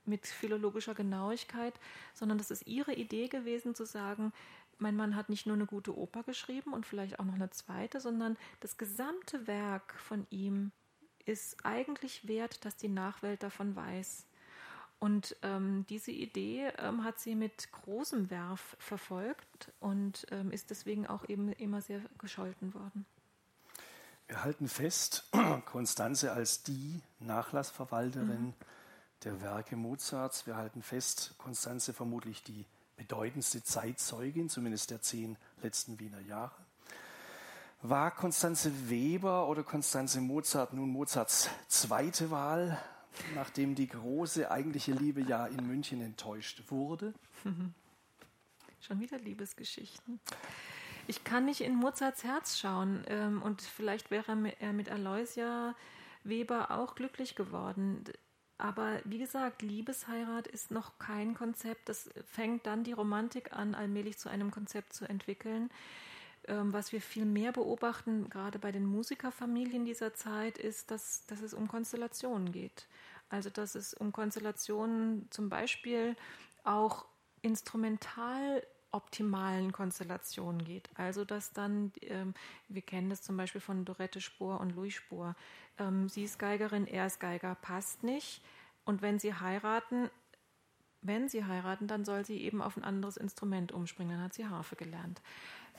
mit 0.06 0.26
philologischer 0.26 0.94
Genauigkeit, 0.94 1.74
sondern 2.14 2.38
das 2.38 2.50
ist 2.50 2.66
ihre 2.66 2.94
Idee 2.94 3.28
gewesen 3.28 3.74
zu 3.74 3.84
sagen, 3.84 4.32
mein 4.78 4.96
Mann 4.96 5.16
hat 5.16 5.28
nicht 5.28 5.46
nur 5.46 5.56
eine 5.56 5.66
gute 5.66 5.96
Oper 5.96 6.22
geschrieben 6.22 6.72
und 6.72 6.86
vielleicht 6.86 7.18
auch 7.18 7.24
noch 7.24 7.34
eine 7.34 7.50
zweite, 7.50 8.00
sondern 8.00 8.36
das 8.60 8.76
gesamte 8.76 9.46
Werk 9.46 9.94
von 9.94 10.26
ihm 10.30 10.70
ist 11.24 11.64
eigentlich 11.64 12.28
wert, 12.28 12.64
dass 12.64 12.76
die 12.76 12.88
Nachwelt 12.88 13.42
davon 13.42 13.74
weiß. 13.74 14.26
Und 14.98 15.36
ähm, 15.42 15.84
diese 15.88 16.10
Idee 16.10 16.72
ähm, 16.78 17.04
hat 17.04 17.20
sie 17.20 17.34
mit 17.34 17.70
großem 17.72 18.30
Werf 18.30 18.76
verfolgt 18.78 19.72
und 19.80 20.26
ähm, 20.30 20.50
ist 20.50 20.70
deswegen 20.70 21.06
auch 21.06 21.28
eben 21.28 21.52
immer 21.52 21.82
sehr 21.82 22.00
gescholten 22.18 22.72
worden. 22.72 23.04
Wir 24.26 24.42
halten 24.42 24.68
fest, 24.68 25.28
Konstanze 25.66 26.32
als 26.32 26.62
die 26.62 27.02
Nachlassverwalterin 27.20 28.46
mhm 28.46 28.54
der 29.24 29.40
Werke 29.40 29.76
Mozarts. 29.76 30.46
Wir 30.46 30.56
halten 30.56 30.82
fest, 30.82 31.34
Konstanze 31.38 31.92
vermutlich 31.92 32.42
die 32.42 32.66
bedeutendste 32.96 33.62
Zeitzeugin, 33.62 34.48
zumindest 34.48 34.90
der 34.90 35.02
zehn 35.02 35.36
letzten 35.62 35.98
Wiener 36.00 36.20
Jahre. 36.20 36.54
War 37.82 38.10
Konstanze 38.10 38.88
Weber 38.88 39.48
oder 39.48 39.62
Konstanze 39.62 40.20
Mozart 40.20 40.72
nun 40.72 40.90
Mozarts 40.90 41.50
zweite 41.68 42.30
Wahl, 42.30 42.80
nachdem 43.34 43.74
die 43.74 43.86
große 43.86 44.50
eigentliche 44.50 44.92
Liebe 44.92 45.20
ja 45.20 45.46
in 45.46 45.66
München 45.66 46.00
enttäuscht 46.00 46.64
wurde? 46.68 47.12
Schon 48.80 49.00
wieder 49.00 49.18
Liebesgeschichten. 49.18 50.20
Ich 51.06 51.22
kann 51.22 51.44
nicht 51.44 51.60
in 51.60 51.74
Mozarts 51.74 52.24
Herz 52.24 52.58
schauen 52.58 53.04
ähm, 53.08 53.42
und 53.42 53.62
vielleicht 53.62 54.10
wäre 54.10 54.52
er 54.58 54.72
mit 54.72 54.90
Aloysia 54.90 55.74
Weber 56.24 56.72
auch 56.72 56.94
glücklich 56.94 57.36
geworden. 57.36 58.04
Aber 58.58 59.00
wie 59.04 59.18
gesagt, 59.18 59.62
Liebesheirat 59.62 60.46
ist 60.46 60.70
noch 60.70 60.98
kein 60.98 61.34
Konzept. 61.34 61.88
Das 61.88 62.08
fängt 62.24 62.66
dann 62.66 62.84
die 62.84 62.92
Romantik 62.92 63.52
an, 63.52 63.74
allmählich 63.74 64.18
zu 64.18 64.30
einem 64.30 64.50
Konzept 64.50 64.94
zu 64.94 65.04
entwickeln. 65.04 65.70
Ähm, 66.48 66.72
was 66.72 66.92
wir 66.92 67.00
viel 67.00 67.26
mehr 67.26 67.52
beobachten, 67.52 68.30
gerade 68.30 68.58
bei 68.58 68.72
den 68.72 68.86
Musikerfamilien 68.86 69.84
dieser 69.84 70.14
Zeit, 70.14 70.58
ist, 70.58 70.90
dass, 70.90 71.26
dass 71.26 71.42
es 71.42 71.52
um 71.52 71.68
Konstellationen 71.68 72.52
geht. 72.52 72.86
Also 73.28 73.50
dass 73.50 73.74
es 73.74 73.92
um 73.92 74.12
Konstellationen 74.12 75.26
zum 75.30 75.48
Beispiel 75.48 76.16
auch 76.64 77.04
instrumental 77.42 78.62
optimalen 78.90 79.72
Konstellationen 79.72 80.64
geht. 80.64 80.88
Also 80.94 81.24
dass 81.24 81.52
dann, 81.52 81.92
ähm, 82.02 82.34
wir 82.68 82.82
kennen 82.82 83.10
das 83.10 83.22
zum 83.22 83.36
Beispiel 83.36 83.60
von 83.60 83.84
Dorette 83.84 84.20
Spohr 84.20 84.60
und 84.60 84.74
Louis 84.74 84.94
Spohr, 84.94 85.34
ähm, 85.78 86.08
sie 86.08 86.24
ist 86.24 86.38
Geigerin, 86.38 86.86
er 86.86 87.06
ist 87.06 87.20
Geiger, 87.20 87.54
passt 87.56 88.02
nicht. 88.02 88.42
Und 88.84 89.02
wenn 89.02 89.18
sie 89.18 89.34
heiraten, 89.34 90.10
wenn 91.02 91.28
sie 91.28 91.44
heiraten, 91.44 91.86
dann 91.86 92.04
soll 92.04 92.24
sie 92.24 92.40
eben 92.42 92.62
auf 92.62 92.76
ein 92.76 92.84
anderes 92.84 93.16
Instrument 93.16 93.72
umspringen. 93.72 94.16
Dann 94.16 94.24
hat 94.24 94.34
sie 94.34 94.46
Harfe 94.46 94.76
gelernt. 94.76 95.20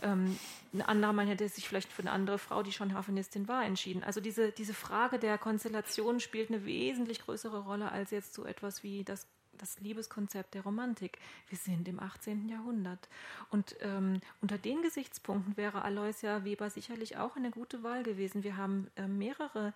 Ähm, 0.01 0.37
ein 0.73 0.81
anderer 0.81 1.13
Mann 1.13 1.27
hätte 1.27 1.47
sich 1.49 1.67
vielleicht 1.67 1.91
für 1.91 2.03
eine 2.03 2.11
andere 2.11 2.37
Frau, 2.37 2.61
die 2.63 2.71
schon 2.71 2.93
Harfenistin 2.93 3.47
war, 3.47 3.65
entschieden. 3.65 4.03
Also 4.03 4.21
diese, 4.21 4.51
diese 4.51 4.73
Frage 4.73 5.17
der 5.19 5.37
Konstellation 5.37 6.19
spielt 6.19 6.49
eine 6.49 6.65
wesentlich 6.65 7.21
größere 7.21 7.63
Rolle 7.63 7.91
als 7.91 8.11
jetzt 8.11 8.33
so 8.33 8.45
etwas 8.45 8.83
wie 8.83 9.03
das 9.03 9.27
das 9.57 9.79
Liebeskonzept 9.79 10.53
der 10.53 10.63
Romantik. 10.63 11.19
Wir 11.49 11.57
sind 11.57 11.87
im 11.87 11.99
18. 11.99 12.47
Jahrhundert. 12.49 13.09
Und 13.49 13.75
ähm, 13.81 14.21
unter 14.41 14.57
den 14.57 14.81
Gesichtspunkten 14.81 15.57
wäre 15.57 15.81
Aloysia 15.81 16.43
Weber 16.43 16.69
sicherlich 16.69 17.17
auch 17.17 17.35
eine 17.35 17.51
gute 17.51 17.83
Wahl 17.83 18.03
gewesen. 18.03 18.43
Wir 18.43 18.57
haben 18.57 18.89
äh, 18.95 19.07
mehrere 19.07 19.73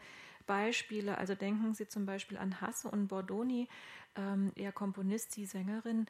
Beispiele. 0.47 1.17
Also 1.17 1.36
denken 1.36 1.73
Sie 1.73 1.88
zum 1.88 2.05
Beispiel 2.05 2.38
an 2.38 2.61
Hasse 2.61 2.89
und 2.89 3.07
Bordoni, 3.07 3.67
ähm, 4.15 4.51
er 4.55 4.71
Komponist, 4.71 5.32
sie 5.34 5.45
Sängerin. 5.45 6.07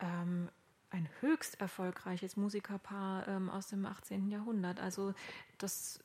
Ähm, 0.00 0.48
ein 0.90 1.08
höchst 1.20 1.60
erfolgreiches 1.60 2.36
Musikerpaar 2.36 3.28
ähm, 3.28 3.50
aus 3.50 3.68
dem 3.68 3.84
18. 3.84 4.30
Jahrhundert. 4.30 4.80
Also 4.80 5.14
das 5.58 6.00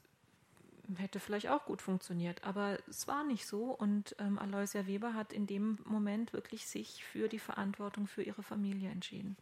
hätte 0.96 1.20
vielleicht 1.20 1.50
auch 1.50 1.66
gut 1.66 1.82
funktioniert, 1.82 2.44
aber 2.44 2.78
es 2.88 3.08
war 3.08 3.24
nicht 3.24 3.48
so 3.48 3.66
und 3.72 4.16
ähm, 4.20 4.38
Aloysia 4.40 4.86
Weber 4.88 5.14
hat 5.14 5.34
in 5.34 5.48
dem 5.48 5.80
Moment 5.86 6.34
wirklich 6.34 6.66
sich 6.66 7.04
für 7.04 7.28
die 7.28 7.40
Verantwortung 7.40 8.08
für 8.08 8.24
ihre 8.24 8.44
Familie 8.44 8.90
entschieden. 8.90 9.38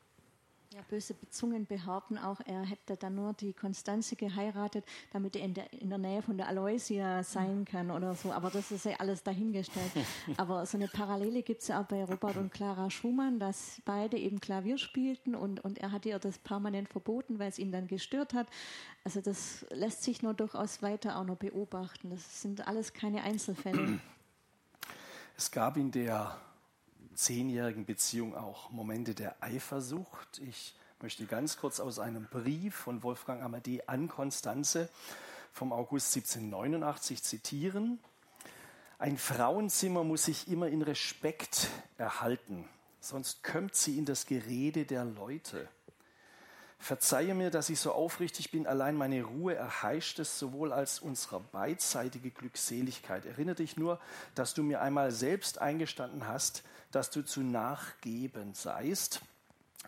Ja, 0.73 0.79
böse 0.89 1.15
Zungen 1.29 1.65
behaupten 1.65 2.17
auch, 2.17 2.39
er 2.45 2.61
hätte 2.61 2.95
dann 2.95 3.15
nur 3.15 3.33
die 3.33 3.51
Konstanze 3.51 4.15
geheiratet, 4.15 4.85
damit 5.11 5.35
er 5.35 5.43
in 5.43 5.53
der, 5.53 5.73
in 5.73 5.89
der 5.89 5.97
Nähe 5.97 6.21
von 6.21 6.37
der 6.37 6.47
Aloysia 6.47 7.23
sein 7.23 7.65
kann 7.65 7.91
oder 7.91 8.15
so. 8.15 8.31
Aber 8.31 8.49
das 8.49 8.71
ist 8.71 8.85
ja 8.85 8.95
alles 8.97 9.21
dahingestellt. 9.21 9.91
Aber 10.37 10.65
so 10.65 10.77
eine 10.77 10.87
Parallele 10.87 11.43
gibt 11.43 11.61
es 11.61 11.67
ja 11.67 11.81
auch 11.81 11.87
bei 11.87 12.05
Robert 12.05 12.37
und 12.37 12.53
Clara 12.53 12.89
Schumann, 12.89 13.37
dass 13.37 13.81
beide 13.83 14.17
eben 14.17 14.39
Klavier 14.39 14.77
spielten 14.77 15.35
und, 15.35 15.59
und 15.59 15.77
er 15.77 15.91
hatte 15.91 16.07
ihr 16.07 16.19
das 16.19 16.37
permanent 16.39 16.87
verboten, 16.87 17.37
weil 17.37 17.49
es 17.49 17.59
ihn 17.59 17.73
dann 17.73 17.87
gestört 17.87 18.33
hat. 18.33 18.47
Also 19.03 19.19
das 19.19 19.65
lässt 19.71 20.03
sich 20.03 20.21
nur 20.21 20.33
durchaus 20.33 20.81
weiter 20.81 21.17
auch 21.17 21.25
noch 21.25 21.37
beobachten. 21.37 22.11
Das 22.11 22.41
sind 22.41 22.65
alles 22.65 22.93
keine 22.93 23.23
Einzelfälle. 23.23 23.99
Es 25.35 25.51
gab 25.51 25.75
in 25.75 25.91
der 25.91 26.39
zehnjährigen 27.21 27.85
Beziehung 27.85 28.35
auch 28.35 28.71
Momente 28.71 29.13
der 29.13 29.41
Eifersucht. 29.43 30.39
Ich 30.39 30.73
möchte 31.01 31.25
ganz 31.27 31.57
kurz 31.57 31.79
aus 31.79 31.99
einem 31.99 32.25
Brief 32.25 32.73
von 32.73 33.03
Wolfgang 33.03 33.43
Amadee 33.43 33.83
an 33.85 34.07
Konstanze 34.07 34.89
vom 35.53 35.71
August 35.71 36.15
1789 36.15 37.21
zitieren. 37.21 37.99
Ein 38.97 39.17
Frauenzimmer 39.17 40.03
muss 40.03 40.25
sich 40.25 40.47
immer 40.47 40.67
in 40.67 40.81
Respekt 40.81 41.69
erhalten, 41.97 42.67
sonst 42.99 43.43
kommt 43.43 43.75
sie 43.75 43.99
in 43.99 44.05
das 44.05 44.25
Gerede 44.25 44.85
der 44.85 45.05
Leute. 45.05 45.69
Verzeihe 46.81 47.35
mir, 47.35 47.51
dass 47.51 47.69
ich 47.69 47.79
so 47.79 47.91
aufrichtig 47.91 48.49
bin, 48.49 48.65
allein 48.65 48.95
meine 48.95 49.21
Ruhe 49.21 49.53
erheischt 49.53 50.17
es 50.17 50.39
sowohl 50.39 50.73
als 50.73 50.97
unsere 50.97 51.39
beidseitige 51.39 52.31
Glückseligkeit. 52.31 53.27
Erinnere 53.27 53.57
dich 53.57 53.77
nur, 53.77 53.99
dass 54.33 54.55
du 54.55 54.63
mir 54.63 54.81
einmal 54.81 55.11
selbst 55.11 55.61
eingestanden 55.61 56.27
hast, 56.27 56.63
dass 56.89 57.11
du 57.11 57.21
zu 57.21 57.41
nachgeben 57.41 58.55
seist. 58.55 59.21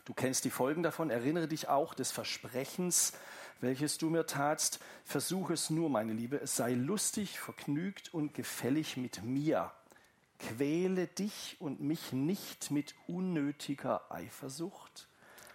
Du 0.05 0.13
kennst 0.13 0.45
die 0.45 0.51
Folgen 0.51 0.83
davon. 0.83 1.09
Erinnere 1.09 1.47
dich 1.47 1.67
auch 1.67 1.95
des 1.95 2.11
Versprechens, 2.11 3.13
welches 3.59 3.97
du 3.97 4.11
mir 4.11 4.27
tatst. 4.27 4.79
Versuche 5.03 5.53
es 5.53 5.71
nur, 5.71 5.89
meine 5.89 6.13
Liebe, 6.13 6.39
es 6.41 6.55
sei 6.55 6.73
lustig, 6.73 7.39
vergnügt 7.39 8.13
und 8.13 8.35
gefällig 8.35 8.97
mit 8.97 9.23
mir. 9.23 9.71
Quäle 10.37 11.07
dich 11.07 11.57
und 11.59 11.81
mich 11.81 12.13
nicht 12.13 12.69
mit 12.69 12.93
unnötiger 13.07 14.11
Eifersucht 14.11 15.07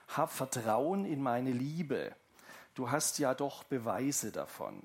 hab 0.09 0.33
Vertrauen 0.33 1.05
in 1.05 1.23
meine 1.23 1.53
Liebe. 1.53 2.15
Du 2.75 2.91
hast 2.91 3.19
ja 3.19 3.35
doch 3.35 3.65
Beweise 3.65 4.33
davon. 4.33 4.83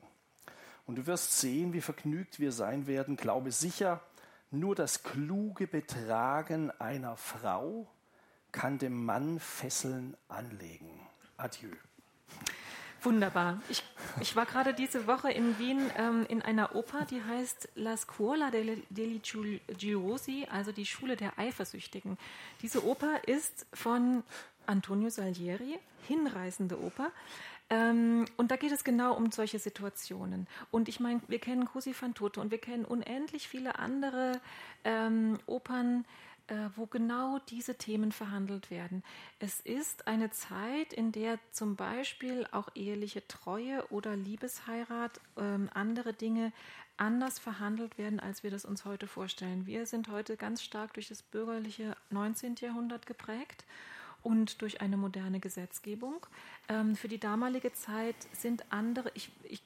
Und 0.85 0.97
du 0.97 1.07
wirst 1.07 1.39
sehen, 1.39 1.73
wie 1.73 1.81
vergnügt 1.81 2.39
wir 2.39 2.51
sein 2.51 2.87
werden. 2.87 3.15
Glaube 3.15 3.51
sicher, 3.51 4.01
nur 4.51 4.75
das 4.75 5.03
kluge 5.03 5.67
Betragen 5.67 6.71
einer 6.79 7.17
Frau 7.17 7.87
kann 8.51 8.77
dem 8.77 9.03
Mann 9.05 9.39
Fesseln 9.39 10.15
anlegen. 10.27 10.99
Adieu. 11.37 11.71
Wunderbar. 13.01 13.61
Ich, 13.67 13.83
ich 14.21 14.35
war 14.35 14.45
gerade 14.45 14.73
diese 14.73 15.07
Woche 15.07 15.29
in 15.29 15.59
Wien 15.59 15.91
ähm, 15.97 16.25
in 16.29 16.41
einer 16.41 16.73
Oper, 16.73 17.05
die 17.05 17.21
heißt 17.21 17.69
La 17.75 17.97
Scuola 17.97 18.49
degli 18.49 19.19
Giurosi, 19.19 20.47
also 20.49 20.71
die 20.71 20.85
Schule 20.85 21.17
der 21.17 21.37
Eifersüchtigen. 21.37 22.17
Diese 22.61 22.85
Oper 22.85 23.27
ist 23.27 23.65
von 23.73 24.23
Antonio 24.65 25.09
Salieri, 25.09 25.79
hinreißende 26.07 26.79
Oper. 26.81 27.11
Ähm, 27.69 28.25
und 28.37 28.51
da 28.51 28.55
geht 28.55 28.71
es 28.71 28.83
genau 28.83 29.15
um 29.15 29.31
solche 29.31 29.59
Situationen. 29.59 30.47
Und 30.71 30.89
ich 30.89 30.99
meine, 30.99 31.21
wir 31.27 31.39
kennen 31.39 31.65
Cosi 31.65 31.93
fan 31.93 32.13
tutte 32.13 32.41
und 32.41 32.51
wir 32.51 32.57
kennen 32.57 32.85
unendlich 32.85 33.47
viele 33.47 33.79
andere 33.79 34.39
ähm, 34.83 35.39
Opern, 35.45 36.05
äh, 36.47 36.55
wo 36.75 36.85
genau 36.85 37.39
diese 37.49 37.75
Themen 37.75 38.11
verhandelt 38.11 38.69
werden. 38.69 39.01
Es 39.39 39.61
ist 39.61 40.07
eine 40.07 40.29
Zeit, 40.29 40.91
in 40.91 41.13
der 41.13 41.39
zum 41.51 41.77
Beispiel 41.77 42.45
auch 42.51 42.67
eheliche 42.75 43.25
Treue 43.27 43.85
oder 43.91 44.15
Liebesheirat, 44.17 45.21
ähm, 45.37 45.69
andere 45.73 46.13
Dinge 46.13 46.51
anders 46.97 47.39
verhandelt 47.39 47.97
werden, 47.97 48.19
als 48.19 48.43
wir 48.43 48.51
das 48.51 48.65
uns 48.65 48.85
heute 48.85 49.07
vorstellen. 49.07 49.65
Wir 49.65 49.85
sind 49.85 50.09
heute 50.09 50.35
ganz 50.35 50.61
stark 50.61 50.93
durch 50.93 51.07
das 51.07 51.23
bürgerliche 51.23 51.95
19. 52.09 52.55
Jahrhundert 52.59 53.05
geprägt 53.05 53.65
und 54.23 54.61
durch 54.61 54.81
eine 54.81 54.97
moderne 54.97 55.39
Gesetzgebung. 55.39 56.25
Ähm, 56.69 56.95
für 56.95 57.07
die 57.07 57.19
damalige 57.19 57.73
Zeit 57.73 58.15
sind 58.31 58.71
andere, 58.71 59.11
ich, 59.13 59.29
ich, 59.43 59.61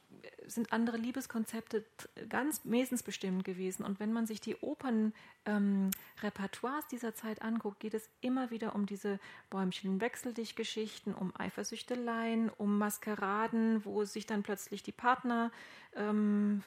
sind 0.47 0.73
andere 0.73 0.97
Liebeskonzepte 0.97 1.85
ganz 2.29 2.61
wesensbestimmend 2.63 3.43
gewesen. 3.43 3.85
Und 3.85 3.99
wenn 3.99 4.11
man 4.11 4.25
sich 4.25 4.41
die 4.41 4.55
Opernrepertoires 4.55 6.83
ähm, 6.83 6.89
dieser 6.91 7.15
Zeit 7.15 7.41
anguckt, 7.41 7.79
geht 7.79 7.93
es 7.93 8.09
immer 8.21 8.49
wieder 8.49 8.75
um 8.75 8.85
diese 8.85 9.19
Bäumchen-Wechsel-Dich-Geschichten, 9.49 11.13
um 11.13 11.33
Eifersüchteleien, 11.37 12.49
um 12.49 12.77
Maskeraden, 12.77 13.85
wo 13.85 14.03
sich 14.05 14.25
dann 14.25 14.43
plötzlich 14.43 14.83
die 14.83 14.91
Partner 14.91 15.51
ähm, 15.95 16.63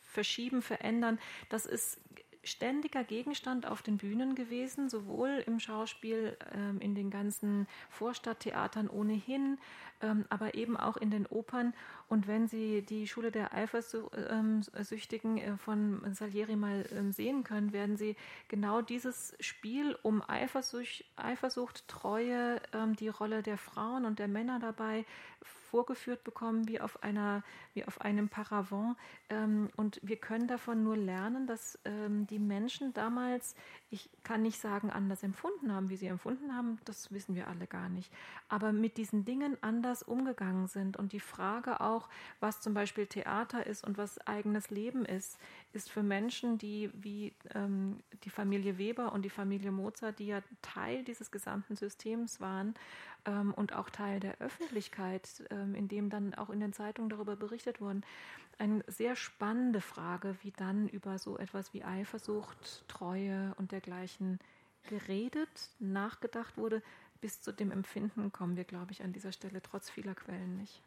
verschieben, 0.00 0.62
verändern. 0.62 1.18
Das 1.48 1.66
ist 1.66 1.98
ständiger 2.42 3.04
Gegenstand 3.04 3.66
auf 3.66 3.82
den 3.82 3.98
Bühnen 3.98 4.34
gewesen, 4.34 4.88
sowohl 4.88 5.42
im 5.46 5.60
Schauspiel, 5.60 6.36
ähm, 6.54 6.80
in 6.80 6.94
den 6.94 7.10
ganzen 7.10 7.66
Vorstadttheatern 7.90 8.88
ohnehin, 8.88 9.58
ähm, 10.00 10.24
aber 10.30 10.54
eben 10.54 10.76
auch 10.76 10.96
in 10.96 11.10
den 11.10 11.26
Opern. 11.26 11.74
Und 12.08 12.26
wenn 12.26 12.48
Sie 12.48 12.82
die 12.82 13.06
Schule 13.06 13.30
der 13.30 13.52
Eifersüchtigen 13.52 15.38
äh, 15.38 15.56
von 15.58 16.00
Salieri 16.14 16.56
mal 16.56 16.86
ähm, 16.92 17.12
sehen 17.12 17.44
können, 17.44 17.72
werden 17.72 17.96
Sie 17.96 18.16
genau 18.48 18.80
dieses 18.80 19.34
Spiel 19.40 19.96
um 20.02 20.22
Eifersucht, 20.26 21.04
Eifersucht 21.16 21.86
Treue, 21.88 22.60
ähm, 22.72 22.96
die 22.96 23.08
Rolle 23.08 23.42
der 23.42 23.58
Frauen 23.58 24.06
und 24.06 24.18
der 24.18 24.28
Männer 24.28 24.58
dabei 24.60 25.04
vorgeführt 25.70 26.24
bekommen 26.24 26.66
wie 26.68 26.80
auf 26.80 27.02
einer, 27.02 27.42
wie 27.74 27.84
auf 27.84 28.00
einem 28.00 28.28
Paravent. 28.28 28.96
Ähm, 29.28 29.70
und 29.76 30.00
wir 30.02 30.16
können 30.16 30.48
davon 30.48 30.82
nur 30.82 30.96
lernen, 30.96 31.46
dass 31.46 31.78
ähm, 31.84 32.26
die 32.26 32.38
Menschen 32.38 32.92
damals, 32.92 33.54
ich 33.90 34.10
kann 34.24 34.42
nicht 34.42 34.60
sagen, 34.60 34.90
anders 34.90 35.22
empfunden 35.22 35.72
haben, 35.72 35.88
wie 35.88 35.96
sie 35.96 36.08
empfunden 36.08 36.54
haben, 36.56 36.78
das 36.84 37.12
wissen 37.12 37.34
wir 37.34 37.48
alle 37.48 37.66
gar 37.66 37.88
nicht. 37.88 38.12
Aber 38.48 38.72
mit 38.72 38.96
diesen 38.96 39.24
Dingen 39.24 39.56
anders 39.60 40.02
umgegangen 40.02 40.66
sind. 40.66 40.96
Und 40.96 41.12
die 41.12 41.20
Frage 41.20 41.80
auch, 41.80 42.08
was 42.40 42.60
zum 42.60 42.74
Beispiel 42.74 43.06
Theater 43.06 43.66
ist 43.66 43.86
und 43.86 43.96
was 43.96 44.18
eigenes 44.26 44.70
Leben 44.70 45.04
ist, 45.04 45.38
ist 45.72 45.90
für 45.90 46.02
Menschen, 46.02 46.58
die 46.58 46.90
wie 46.94 47.32
ähm, 47.54 48.00
die 48.24 48.30
Familie 48.30 48.78
Weber 48.78 49.12
und 49.12 49.22
die 49.22 49.30
Familie 49.30 49.70
Mozart, 49.70 50.18
die 50.18 50.26
ja 50.26 50.42
Teil 50.62 51.04
dieses 51.04 51.30
gesamten 51.30 51.76
Systems 51.76 52.40
waren 52.40 52.74
ähm, 53.24 53.54
und 53.54 53.72
auch 53.74 53.90
Teil 53.90 54.20
der 54.20 54.38
Öffentlichkeit, 54.40 55.44
ähm, 55.50 55.74
in 55.74 55.88
dem 55.88 56.10
dann 56.10 56.34
auch 56.34 56.50
in 56.50 56.60
den 56.60 56.72
Zeitungen 56.72 57.10
darüber 57.10 57.36
berichtet 57.36 57.80
wurden, 57.80 58.02
eine 58.58 58.84
sehr 58.88 59.16
spannende 59.16 59.80
Frage, 59.80 60.36
wie 60.42 60.52
dann 60.52 60.88
über 60.88 61.18
so 61.18 61.38
etwas 61.38 61.72
wie 61.72 61.84
Eifersucht, 61.84 62.84
Treue 62.88 63.54
und 63.56 63.72
dergleichen 63.72 64.38
geredet, 64.88 65.70
nachgedacht 65.78 66.56
wurde. 66.56 66.82
Bis 67.20 67.40
zu 67.40 67.52
dem 67.52 67.70
Empfinden 67.70 68.32
kommen 68.32 68.56
wir, 68.56 68.64
glaube 68.64 68.92
ich, 68.92 69.02
an 69.02 69.12
dieser 69.12 69.32
Stelle 69.32 69.62
trotz 69.62 69.90
vieler 69.90 70.14
Quellen 70.14 70.56
nicht. 70.56 70.82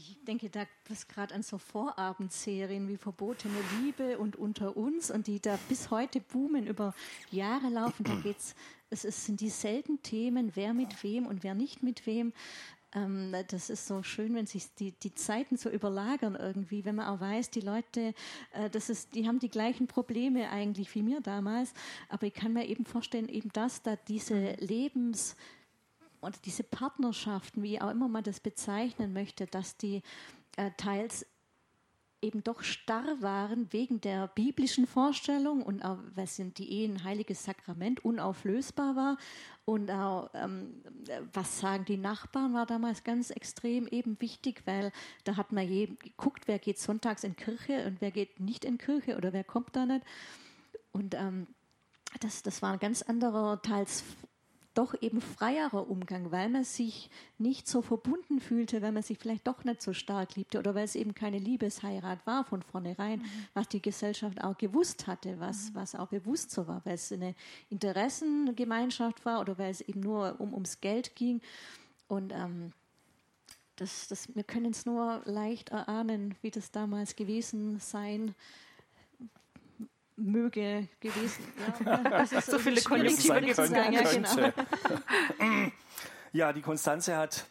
Ich 0.00 0.16
denke 0.24 0.48
da 0.48 0.64
gerade 1.08 1.34
an 1.34 1.42
so 1.42 1.58
Vorabendserien 1.58 2.88
wie 2.88 2.96
Verbotene 2.96 3.58
Liebe 3.82 4.18
und 4.18 4.34
Unter 4.34 4.74
uns 4.74 5.10
und 5.10 5.26
die 5.26 5.40
da 5.40 5.58
bis 5.68 5.90
heute 5.90 6.20
boomen, 6.20 6.66
über 6.66 6.94
Jahre 7.30 7.68
laufen. 7.68 8.04
Da 8.04 8.14
geht's, 8.14 8.54
es, 8.88 9.04
es 9.04 9.26
sind 9.26 9.42
dieselben 9.42 10.02
Themen, 10.02 10.52
wer 10.54 10.72
mit 10.72 11.02
wem 11.02 11.26
und 11.26 11.42
wer 11.42 11.54
nicht 11.54 11.82
mit 11.82 12.06
wem. 12.06 12.32
Ähm, 12.94 13.34
das 13.48 13.68
ist 13.68 13.86
so 13.86 14.02
schön, 14.02 14.34
wenn 14.34 14.46
sich 14.46 14.74
die, 14.76 14.92
die 14.92 15.14
Zeiten 15.14 15.58
so 15.58 15.68
überlagern 15.68 16.34
irgendwie, 16.34 16.86
wenn 16.86 16.94
man 16.94 17.06
auch 17.08 17.20
weiß, 17.20 17.50
die 17.50 17.60
Leute, 17.60 18.14
äh, 18.52 18.70
das 18.70 18.88
ist, 18.88 19.14
die 19.14 19.28
haben 19.28 19.38
die 19.38 19.50
gleichen 19.50 19.86
Probleme 19.86 20.48
eigentlich 20.48 20.94
wie 20.94 21.02
mir 21.02 21.20
damals. 21.20 21.74
Aber 22.08 22.26
ich 22.26 22.32
kann 22.32 22.54
mir 22.54 22.66
eben 22.66 22.86
vorstellen, 22.86 23.28
eben 23.28 23.50
das, 23.52 23.82
da 23.82 23.96
diese 23.96 24.52
Lebens 24.60 25.36
und 26.20 26.44
diese 26.44 26.62
Partnerschaften, 26.62 27.62
wie 27.62 27.80
auch 27.80 27.90
immer 27.90 28.08
man 28.08 28.24
das 28.24 28.40
bezeichnen 28.40 29.12
möchte, 29.12 29.46
dass 29.46 29.76
die 29.76 30.02
äh, 30.56 30.70
teils 30.76 31.26
eben 32.22 32.44
doch 32.44 32.62
starr 32.62 33.22
waren 33.22 33.72
wegen 33.72 34.00
der 34.00 34.28
biblischen 34.28 34.86
Vorstellung 34.86 35.62
und 35.62 35.82
auch, 35.82 35.98
weil 36.14 36.26
sind 36.26 36.58
die 36.58 36.70
Ehe 36.70 36.88
ein 36.88 37.02
heiliges 37.04 37.44
Sakrament 37.44 38.04
unauflösbar 38.04 38.94
war 38.94 39.16
und 39.64 39.90
auch 39.90 40.28
ähm, 40.34 40.82
was 41.32 41.60
sagen 41.60 41.86
die 41.86 41.96
Nachbarn 41.96 42.52
war 42.52 42.66
damals 42.66 43.04
ganz 43.04 43.30
extrem 43.30 43.86
eben 43.88 44.20
wichtig, 44.20 44.62
weil 44.66 44.92
da 45.24 45.36
hat 45.36 45.52
man 45.52 45.66
je 45.66 45.86
geguckt, 45.86 46.46
wer 46.46 46.58
geht 46.58 46.78
sonntags 46.78 47.24
in 47.24 47.36
Kirche 47.36 47.86
und 47.86 48.00
wer 48.00 48.10
geht 48.10 48.38
nicht 48.38 48.64
in 48.64 48.76
Kirche 48.76 49.16
oder 49.16 49.32
wer 49.32 49.44
kommt 49.44 49.74
da 49.74 49.86
nicht. 49.86 50.04
Und 50.92 51.14
ähm, 51.14 51.46
das, 52.20 52.42
das 52.42 52.60
war 52.60 52.72
ein 52.72 52.80
ganz 52.80 53.02
anderer, 53.02 53.62
teils 53.62 54.04
doch 54.74 54.94
eben 55.00 55.20
freierer 55.20 55.90
Umgang, 55.90 56.30
weil 56.30 56.48
man 56.48 56.64
sich 56.64 57.10
nicht 57.38 57.66
so 57.66 57.82
verbunden 57.82 58.40
fühlte, 58.40 58.82
weil 58.82 58.92
man 58.92 59.02
sich 59.02 59.18
vielleicht 59.18 59.46
doch 59.46 59.64
nicht 59.64 59.82
so 59.82 59.92
stark 59.92 60.36
liebte 60.36 60.58
oder 60.58 60.74
weil 60.74 60.84
es 60.84 60.94
eben 60.94 61.14
keine 61.14 61.38
Liebesheirat 61.38 62.24
war 62.26 62.44
von 62.44 62.62
vornherein, 62.62 63.20
mhm. 63.20 63.46
was 63.54 63.68
die 63.68 63.82
Gesellschaft 63.82 64.42
auch 64.44 64.56
gewusst 64.56 65.06
hatte, 65.06 65.40
was, 65.40 65.70
mhm. 65.70 65.74
was 65.74 65.94
auch 65.94 66.08
bewusst 66.08 66.52
so 66.52 66.68
war, 66.68 66.82
weil 66.84 66.94
es 66.94 67.10
eine 67.10 67.34
Interessengemeinschaft 67.68 69.24
war 69.24 69.40
oder 69.40 69.58
weil 69.58 69.70
es 69.70 69.80
eben 69.80 70.00
nur 70.00 70.40
um, 70.40 70.54
ums 70.54 70.80
Geld 70.80 71.16
ging. 71.16 71.40
Und 72.06 72.32
ähm, 72.32 72.72
das, 73.76 74.08
das, 74.08 74.34
wir 74.34 74.44
können 74.44 74.72
es 74.72 74.86
nur 74.86 75.22
leicht 75.24 75.70
erahnen, 75.70 76.36
wie 76.42 76.50
das 76.50 76.70
damals 76.70 77.16
gewesen 77.16 77.80
sein 77.80 78.34
möge 80.20 80.88
gewesen. 81.00 81.44
Ja, 81.84 82.26
so 82.40 82.58
viele 82.58 82.82
Konjunktive 82.82 83.40
gibt 83.40 83.58
es 83.58 83.70
ja, 83.70 83.88
genau. 83.88 84.52
ja, 86.32 86.52
die 86.52 86.62
Konstanze 86.62 87.16
hat 87.16 87.46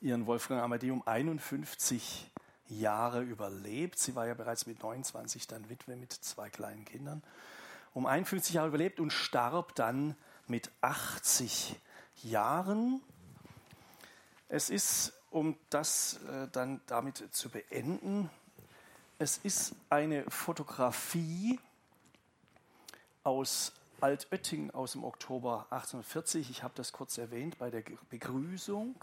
ihren 0.00 0.26
Wolfgang 0.26 0.62
Amadeum 0.62 1.02
51 1.06 2.30
Jahre 2.68 3.22
überlebt. 3.22 3.98
Sie 3.98 4.14
war 4.14 4.26
ja 4.26 4.34
bereits 4.34 4.66
mit 4.66 4.82
29 4.82 5.46
dann 5.46 5.68
Witwe 5.68 5.96
mit 5.96 6.12
zwei 6.12 6.50
kleinen 6.50 6.84
Kindern. 6.84 7.22
Um 7.94 8.06
51 8.06 8.54
Jahre 8.54 8.68
überlebt 8.68 9.00
und 9.00 9.12
starb 9.12 9.74
dann 9.74 10.16
mit 10.46 10.70
80 10.80 11.76
Jahren. 12.22 13.00
Es 14.48 14.70
ist, 14.70 15.12
um 15.30 15.56
das 15.70 16.20
äh, 16.28 16.48
dann 16.52 16.80
damit 16.86 17.34
zu 17.34 17.48
beenden, 17.48 18.30
es 19.18 19.38
ist 19.38 19.74
eine 19.88 20.24
Fotografie 20.28 21.58
aus 23.26 23.72
Altötting 24.00 24.70
aus 24.70 24.92
dem 24.92 25.02
Oktober 25.02 25.66
1840. 25.70 26.48
Ich 26.50 26.62
habe 26.62 26.74
das 26.76 26.92
kurz 26.92 27.18
erwähnt 27.18 27.58
bei 27.58 27.70
der 27.70 27.82
Begrüßung 28.08 28.94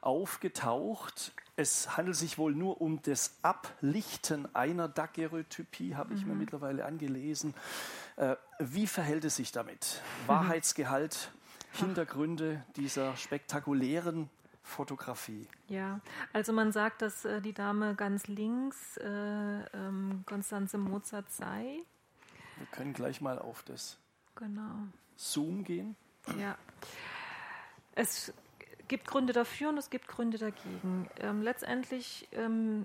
aufgetaucht. 0.00 1.32
Es 1.56 1.96
handelt 1.96 2.16
sich 2.16 2.36
wohl 2.38 2.54
nur 2.54 2.80
um 2.80 3.00
das 3.02 3.38
Ablichten 3.42 4.52
einer 4.54 4.88
Daguerreotypie, 4.88 5.94
habe 5.94 6.14
ich 6.14 6.22
mhm. 6.22 6.28
mir 6.28 6.34
mittlerweile 6.34 6.84
angelesen. 6.84 7.54
Äh, 8.16 8.36
wie 8.58 8.86
verhält 8.86 9.24
es 9.24 9.36
sich 9.36 9.52
damit? 9.52 10.02
Mhm. 10.22 10.28
Wahrheitsgehalt, 10.28 11.30
Hintergründe 11.72 12.64
dieser 12.76 13.16
spektakulären 13.16 14.30
Fotografie. 14.62 15.46
Ja, 15.68 16.00
also 16.32 16.52
man 16.52 16.72
sagt, 16.72 17.02
dass 17.02 17.24
äh, 17.24 17.40
die 17.40 17.52
Dame 17.52 17.94
ganz 17.94 18.26
links 18.26 18.96
äh, 18.96 19.06
ähm, 19.06 20.24
Konstanze 20.26 20.78
Mozart 20.78 21.30
sei. 21.30 21.84
Wir 22.60 22.66
können 22.66 22.92
gleich 22.92 23.22
mal 23.22 23.38
auf 23.38 23.62
das 23.62 23.98
genau. 24.36 24.86
Zoom 25.16 25.64
gehen. 25.64 25.96
Ja. 26.38 26.56
Es 27.94 28.34
gibt 28.86 29.06
Gründe 29.06 29.32
dafür 29.32 29.70
und 29.70 29.78
es 29.78 29.88
gibt 29.88 30.08
Gründe 30.08 30.36
dagegen. 30.36 31.08
Ähm, 31.20 31.40
letztendlich, 31.40 32.28
ähm, 32.32 32.84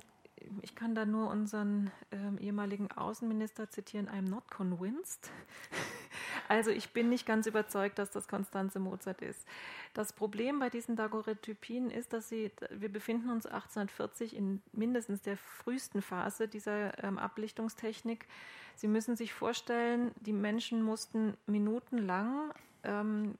ich 0.61 0.75
kann 0.75 0.95
da 0.95 1.05
nur 1.05 1.29
unseren 1.29 1.91
ähm, 2.11 2.37
ehemaligen 2.37 2.89
Außenminister 2.89 3.69
zitieren, 3.69 4.07
I'm 4.07 4.29
not 4.29 4.49
convinced. 4.49 5.29
Also 6.47 6.71
ich 6.71 6.91
bin 6.91 7.09
nicht 7.09 7.25
ganz 7.25 7.47
überzeugt, 7.47 7.99
dass 7.99 8.11
das 8.11 8.27
Konstanze 8.27 8.79
Mozart 8.79 9.21
ist. 9.21 9.45
Das 9.93 10.13
Problem 10.13 10.59
bei 10.59 10.69
diesen 10.69 10.95
Daguerreotypien 10.95 11.89
ist, 11.89 12.13
dass 12.13 12.29
sie, 12.29 12.51
wir 12.69 12.89
befinden 12.89 13.29
uns 13.29 13.45
1840 13.45 14.35
in 14.35 14.61
mindestens 14.71 15.21
der 15.21 15.37
frühesten 15.37 16.01
Phase 16.01 16.47
dieser 16.47 17.03
ähm, 17.03 17.17
Ablichtungstechnik. 17.17 18.27
Sie 18.75 18.87
müssen 18.87 19.15
sich 19.15 19.33
vorstellen, 19.33 20.11
die 20.21 20.33
Menschen 20.33 20.83
mussten 20.83 21.35
minutenlang 21.47 22.51
ähm, 22.83 23.35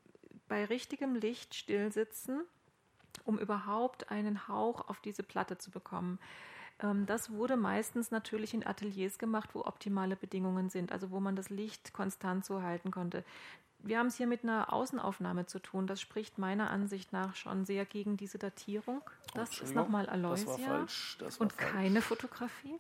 bei 0.48 0.66
richtigem 0.66 1.16
Licht 1.16 1.56
stillsitzen, 1.56 2.42
um 3.26 3.38
überhaupt 3.40 4.12
einen 4.12 4.48
Hauch 4.48 4.88
auf 4.88 5.00
diese 5.02 5.24
Platte 5.24 5.58
zu 5.58 5.72
bekommen. 5.72 6.20
Ähm, 6.80 7.06
das 7.06 7.32
wurde 7.32 7.58
meistens 7.58 8.12
natürlich 8.12 8.54
in 8.54 8.66
Ateliers 8.66 9.18
gemacht, 9.18 9.52
wo 9.54 9.62
optimale 9.62 10.16
Bedingungen 10.16 10.70
sind, 10.70 10.92
also 10.92 11.12
wo 11.12 11.20
man 11.20 11.36
das 11.36 11.50
Licht 11.50 11.94
konstant 11.94 12.46
so 12.46 12.62
halten 12.62 12.92
konnte. 12.92 13.24
Wir 13.80 14.00
haben 14.00 14.08
es 14.08 14.18
hier 14.18 14.26
mit 14.26 14.44
einer 14.44 14.74
Außenaufnahme 14.74 15.46
zu 15.46 15.60
tun. 15.60 15.86
Das 15.86 16.02
spricht 16.02 16.40
meiner 16.40 16.72
Ansicht 16.72 17.14
nach 17.14 17.36
schon 17.36 17.66
sehr 17.66 17.86
gegen 17.86 18.18
diese 18.18 18.40
Datierung. 18.40 19.02
Das 19.36 19.62
ist 19.62 19.76
nochmal 19.76 20.10
Aloysia 20.10 20.46
das 20.46 20.62
war 20.62 20.68
falsch. 20.68 21.18
Das 21.20 21.40
war 21.40 21.44
und 21.44 21.54
falsch. 21.54 21.72
keine 21.72 22.02
Fotografie. 22.02 22.80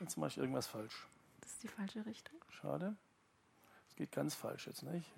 Jetzt 0.00 0.16
mache 0.16 0.30
ich 0.30 0.38
irgendwas 0.38 0.66
falsch. 0.66 1.06
Das 1.42 1.52
ist 1.52 1.62
die 1.62 1.68
falsche 1.68 2.06
Richtung. 2.06 2.38
Schade. 2.48 2.96
Es 3.88 3.96
geht 3.96 4.12
ganz 4.12 4.34
falsch 4.34 4.66
jetzt 4.66 4.82
nicht. 4.82 5.12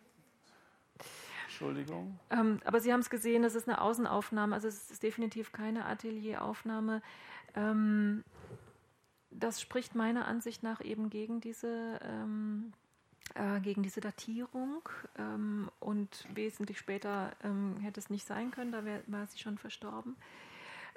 Entschuldigung. 1.56 2.18
Ähm, 2.30 2.60
aber 2.64 2.80
Sie 2.80 2.92
haben 2.92 3.00
es 3.00 3.10
gesehen, 3.10 3.44
es 3.44 3.54
ist 3.54 3.68
eine 3.68 3.80
Außenaufnahme, 3.80 4.54
also 4.54 4.68
es 4.68 4.90
ist 4.90 5.02
definitiv 5.02 5.52
keine 5.52 5.86
Atelieraufnahme. 5.86 7.02
Ähm, 7.54 8.24
das 9.30 9.60
spricht 9.60 9.94
meiner 9.94 10.26
Ansicht 10.26 10.62
nach 10.62 10.80
eben 10.82 11.08
gegen 11.08 11.40
diese, 11.40 11.98
ähm, 12.02 12.72
äh, 13.34 13.60
gegen 13.60 13.82
diese 13.82 14.00
Datierung 14.00 14.88
ähm, 15.18 15.70
und 15.80 16.26
wesentlich 16.34 16.78
später 16.78 17.32
ähm, 17.42 17.76
hätte 17.80 18.00
es 18.00 18.10
nicht 18.10 18.26
sein 18.26 18.50
können, 18.50 18.72
da 18.72 18.84
wär, 18.84 19.02
war 19.06 19.26
sie 19.26 19.38
schon 19.38 19.58
verstorben. 19.58 20.16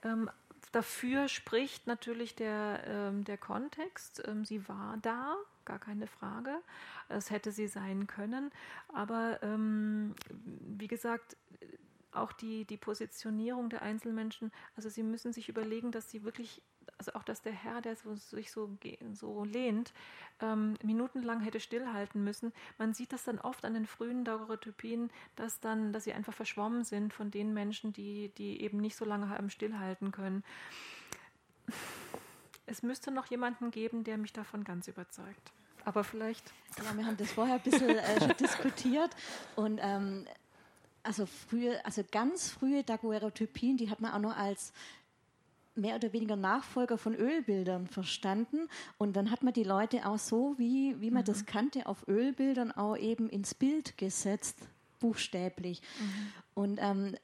Ähm, 0.03 0.30
dafür 0.72 1.27
spricht 1.27 1.88
natürlich 1.88 2.36
der, 2.36 2.84
ähm, 2.86 3.23
der 3.23 3.38
Kontext. 3.38 4.22
Ähm, 4.27 4.45
sie 4.45 4.68
war 4.68 4.98
da, 5.02 5.36
gar 5.69 5.79
keine 5.79 6.07
Frage. 6.07 6.51
Es 7.07 7.29
hätte 7.29 7.51
sie 7.51 7.67
sein 7.67 8.07
können. 8.07 8.51
Aber 8.93 9.39
ähm, 9.43 10.15
wie 10.77 10.87
gesagt, 10.87 11.37
auch 12.11 12.31
die, 12.31 12.65
die 12.65 12.77
Positionierung 12.77 13.69
der 13.69 13.83
Einzelmenschen, 13.83 14.51
also 14.75 14.89
sie 14.89 15.03
müssen 15.03 15.31
sich 15.31 15.47
überlegen, 15.47 15.91
dass 15.91 16.09
sie 16.09 16.23
wirklich 16.23 16.63
also 16.97 17.13
auch, 17.13 17.23
dass 17.23 17.41
der 17.41 17.53
Herr, 17.53 17.81
der 17.81 17.95
so, 17.95 18.15
sich 18.15 18.51
so, 18.51 18.77
so 19.13 19.45
lehnt, 19.45 19.93
ähm, 20.41 20.73
minutenlang 20.83 21.39
hätte 21.39 21.59
stillhalten 21.59 22.23
müssen. 22.23 22.51
Man 22.77 22.93
sieht 22.93 23.13
das 23.13 23.23
dann 23.23 23.39
oft 23.39 23.63
an 23.63 23.73
den 23.73 23.85
frühen 23.85 24.25
Daguerreotypien, 24.25 25.09
dass 25.35 25.59
dann, 25.59 25.93
dass 25.93 26.03
sie 26.03 26.13
einfach 26.13 26.33
verschwommen 26.33 26.83
sind 26.83 27.13
von 27.13 27.31
den 27.31 27.53
Menschen, 27.53 27.93
die, 27.93 28.33
die 28.37 28.61
eben 28.61 28.79
nicht 28.79 28.97
so 28.97 29.05
lange 29.05 29.29
haben 29.29 29.49
stillhalten 29.49 30.11
können. 30.11 30.43
Es 32.69 32.83
müsste 32.83 33.11
noch 33.11 33.25
jemanden 33.27 33.71
geben, 33.71 34.03
der 34.03 34.17
mich 34.17 34.33
davon 34.33 34.63
ganz 34.63 34.87
überzeugt. 34.87 35.51
Aber 35.85 36.03
vielleicht. 36.03 36.51
Ja, 36.77 36.95
wir 36.95 37.05
haben 37.05 37.17
das 37.17 37.31
vorher 37.31 37.55
ein 37.55 37.61
bisschen 37.61 37.89
äh, 37.89 38.19
schon 38.19 38.37
diskutiert 38.37 39.15
und 39.55 39.79
ähm, 39.81 40.25
also 41.03 41.25
frühe, 41.25 41.83
also 41.85 42.03
ganz 42.11 42.49
frühe 42.49 42.83
Daguerreotypien, 42.83 43.77
die 43.77 43.89
hat 43.89 44.01
man 44.01 44.11
auch 44.11 44.19
noch 44.19 44.37
als 44.37 44.73
mehr 45.75 45.95
oder 45.95 46.13
weniger 46.13 46.35
Nachfolger 46.35 46.97
von 46.97 47.15
Ölbildern 47.15 47.87
verstanden. 47.87 48.67
Und 48.97 49.15
dann 49.15 49.31
hat 49.31 49.43
man 49.43 49.53
die 49.53 49.63
Leute 49.63 50.05
auch 50.05 50.19
so, 50.19 50.55
wie, 50.57 50.99
wie 50.99 51.09
man 51.09 51.21
mhm. 51.21 51.27
das 51.27 51.45
kannte, 51.45 51.87
auf 51.87 52.07
Ölbildern 52.07 52.71
auch 52.71 52.97
eben 52.97 53.29
ins 53.29 53.55
Bild 53.55 53.97
gesetzt, 53.97 54.57
buchstäblich. 54.99 55.81
Mhm. 55.81 56.33
Und 56.53 56.79
ähm, 56.81 57.15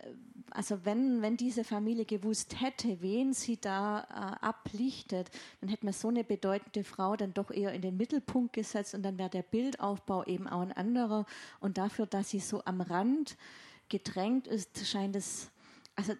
also 0.52 0.86
wenn, 0.86 1.22
wenn 1.22 1.38
diese 1.38 1.64
Familie 1.64 2.06
gewusst 2.06 2.62
hätte, 2.62 3.02
wen 3.02 3.34
sie 3.34 3.58
da 3.58 4.02
äh, 4.02 4.46
ablichtet, 4.46 5.30
dann 5.60 5.70
hätte 5.70 5.86
man 5.86 5.94
so 5.94 6.08
eine 6.08 6.24
bedeutende 6.24 6.84
Frau 6.84 7.16
dann 7.16 7.34
doch 7.34 7.52
eher 7.52 7.74
in 7.74 7.82
den 7.82 7.98
Mittelpunkt 7.98 8.54
gesetzt 8.54 8.96
und 8.96 9.04
dann 9.04 9.18
wäre 9.18 9.30
der 9.30 9.44
Bildaufbau 9.44 10.24
eben 10.26 10.48
auch 10.48 10.62
ein 10.62 10.72
anderer. 10.72 11.26
Und 11.60 11.78
dafür, 11.78 12.06
dass 12.06 12.30
sie 12.30 12.40
so 12.40 12.64
am 12.66 12.82
Rand 12.82 13.38
gedrängt 13.90 14.48
ist, 14.48 14.88
scheint 14.88 15.16
es, 15.16 15.50
also 15.96 16.14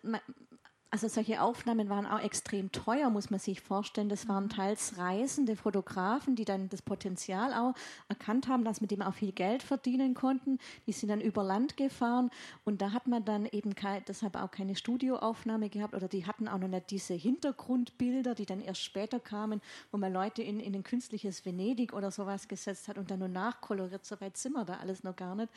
also 0.96 1.10
solche 1.10 1.42
Aufnahmen 1.42 1.90
waren 1.90 2.06
auch 2.06 2.22
extrem 2.22 2.72
teuer, 2.72 3.10
muss 3.10 3.30
man 3.30 3.42
sich 3.42 3.60
vorstellen. 3.60 4.08
Das 4.08 4.30
waren 4.30 4.48
teils 4.48 4.98
reisende 4.98 5.58
Fotografen, 5.58 6.38
die 6.38 6.46
dann 6.46 6.70
das 6.70 6.82
Potenzial 6.82 7.54
auch 7.54 7.74
erkannt 8.08 8.48
haben, 8.48 8.64
dass 8.64 8.80
mit 8.80 8.92
dem 8.92 9.02
auch 9.02 9.14
viel 9.14 9.34
Geld 9.34 9.62
verdienen 9.62 10.14
konnten. 10.14 10.58
Die 10.88 10.94
sind 10.94 11.10
dann 11.10 11.20
über 11.20 11.44
Land 11.44 11.76
gefahren 11.76 12.30
und 12.64 12.82
da 12.82 12.94
hat 12.94 13.08
man 13.08 13.26
dann 13.26 13.46
eben 13.46 13.76
kein, 13.76 14.06
deshalb 14.08 14.38
auch 14.38 14.52
keine 14.52 14.78
Studioaufnahme 14.78 15.68
gehabt 15.68 15.96
oder 15.96 16.08
die 16.08 16.26
hatten 16.26 16.48
auch 16.48 16.60
noch 16.60 16.70
nicht 16.70 16.90
diese 16.92 17.14
Hintergrundbilder, 17.14 18.34
die 18.34 18.46
dann 18.46 18.62
erst 18.62 18.82
später 18.82 19.20
kamen, 19.20 19.60
wo 19.92 19.98
man 19.98 20.14
Leute 20.14 20.44
in, 20.44 20.62
in 20.62 20.76
ein 20.76 20.84
künstliches 20.84 21.46
Venedig 21.46 21.92
oder 21.92 22.10
sowas 22.10 22.48
gesetzt 22.48 22.88
hat 22.88 22.98
und 22.98 23.12
dann 23.12 23.20
nur 23.20 23.28
nachkoloriert. 23.28 24.06
So 24.06 24.22
weit 24.22 24.38
sind 24.38 24.54
wir 24.54 24.64
da 24.64 24.78
alles 24.78 25.04
noch 25.04 25.18
gar 25.18 25.36
nicht. 25.36 25.50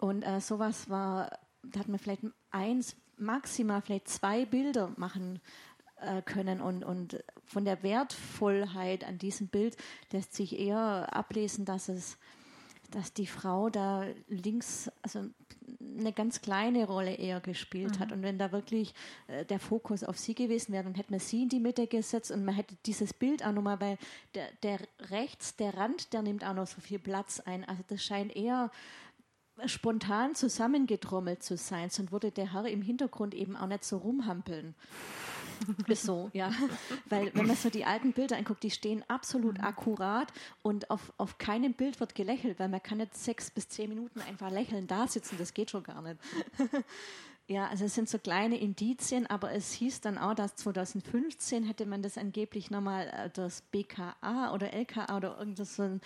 Und 0.00 0.22
äh, 0.22 0.40
sowas 0.40 0.88
war, 0.88 1.30
hat 1.76 1.88
man 1.88 1.98
vielleicht 1.98 2.22
eins 2.50 2.96
maximal 3.16 3.82
vielleicht 3.82 4.08
zwei 4.08 4.44
Bilder 4.44 4.92
machen 4.96 5.40
äh, 6.00 6.22
können 6.22 6.60
und, 6.60 6.84
und 6.84 7.22
von 7.44 7.64
der 7.64 7.82
Wertvollheit 7.82 9.04
an 9.04 9.18
diesem 9.18 9.48
Bild 9.48 9.76
lässt 10.10 10.34
sich 10.34 10.58
eher 10.58 11.08
ablesen, 11.14 11.64
dass 11.64 11.88
es 11.88 12.18
dass 12.92 13.12
die 13.12 13.26
Frau 13.26 13.70
da 13.70 14.04
links 14.28 14.90
also 15.00 15.24
eine 15.80 16.12
ganz 16.12 16.40
kleine 16.40 16.86
Rolle 16.86 17.14
eher 17.14 17.40
gespielt 17.40 17.96
mhm. 17.96 17.98
hat. 18.00 18.12
Und 18.12 18.22
wenn 18.22 18.38
da 18.38 18.52
wirklich 18.52 18.94
äh, 19.26 19.44
der 19.44 19.58
Fokus 19.58 20.04
auf 20.04 20.18
sie 20.18 20.34
gewesen 20.34 20.72
wäre, 20.72 20.84
dann 20.84 20.94
hätte 20.94 21.10
man 21.10 21.20
sie 21.20 21.42
in 21.42 21.48
die 21.48 21.60
Mitte 21.60 21.86
gesetzt 21.86 22.30
und 22.30 22.44
man 22.44 22.54
hätte 22.54 22.76
dieses 22.86 23.12
Bild 23.12 23.44
auch 23.44 23.52
nochmal, 23.52 23.80
weil 23.80 23.98
der, 24.34 24.46
der 24.62 24.78
rechts, 25.10 25.56
der 25.56 25.74
Rand, 25.74 26.12
der 26.12 26.22
nimmt 26.22 26.44
auch 26.44 26.54
noch 26.54 26.66
so 26.66 26.80
viel 26.80 26.98
Platz 26.98 27.40
ein. 27.40 27.64
Also 27.64 27.82
das 27.88 28.02
scheint 28.02 28.34
eher 28.34 28.70
spontan 29.66 30.34
zusammengetrommelt 30.34 31.42
zu 31.42 31.56
sein, 31.56 31.90
sonst 31.90 32.12
würde 32.12 32.30
der 32.30 32.52
Herr 32.52 32.66
im 32.66 32.82
Hintergrund 32.82 33.34
eben 33.34 33.56
auch 33.56 33.66
nicht 33.66 33.84
so 33.84 33.98
rumhampeln. 33.98 34.74
so, 35.94 36.30
ja. 36.32 36.50
Weil 37.08 37.34
wenn 37.34 37.46
man 37.46 37.56
so 37.56 37.70
die 37.70 37.84
alten 37.84 38.12
Bilder 38.12 38.36
anguckt, 38.36 38.62
die 38.62 38.70
stehen 38.70 39.04
absolut 39.08 39.58
mhm. 39.58 39.64
akkurat 39.64 40.32
und 40.62 40.90
auf, 40.90 41.12
auf 41.18 41.38
keinem 41.38 41.74
Bild 41.74 42.00
wird 42.00 42.14
gelächelt, 42.14 42.58
weil 42.58 42.68
man 42.68 42.82
kann 42.82 42.98
nicht 42.98 43.16
sechs 43.16 43.50
bis 43.50 43.68
zehn 43.68 43.88
Minuten 43.88 44.20
einfach 44.20 44.50
lächeln 44.50 44.86
da 44.86 45.06
sitzen, 45.06 45.36
das 45.38 45.54
geht 45.54 45.70
schon 45.70 45.82
gar 45.82 46.02
nicht. 46.02 46.18
Ja, 47.52 47.66
also 47.66 47.84
es 47.84 47.94
sind 47.94 48.08
so 48.08 48.18
kleine 48.18 48.58
Indizien, 48.58 49.26
aber 49.26 49.52
es 49.52 49.72
hieß 49.72 50.00
dann 50.00 50.16
auch, 50.16 50.32
dass 50.32 50.56
2015 50.56 51.64
hätte 51.64 51.84
man 51.84 52.00
das 52.00 52.16
angeblich 52.16 52.70
nochmal 52.70 53.08
äh, 53.08 53.28
das 53.28 53.60
BKA 53.60 54.54
oder 54.54 54.72
LKA 54.72 55.14
oder 55.14 55.38
irgendwas 55.38 55.76
so, 55.76 55.82
ein, 55.82 56.00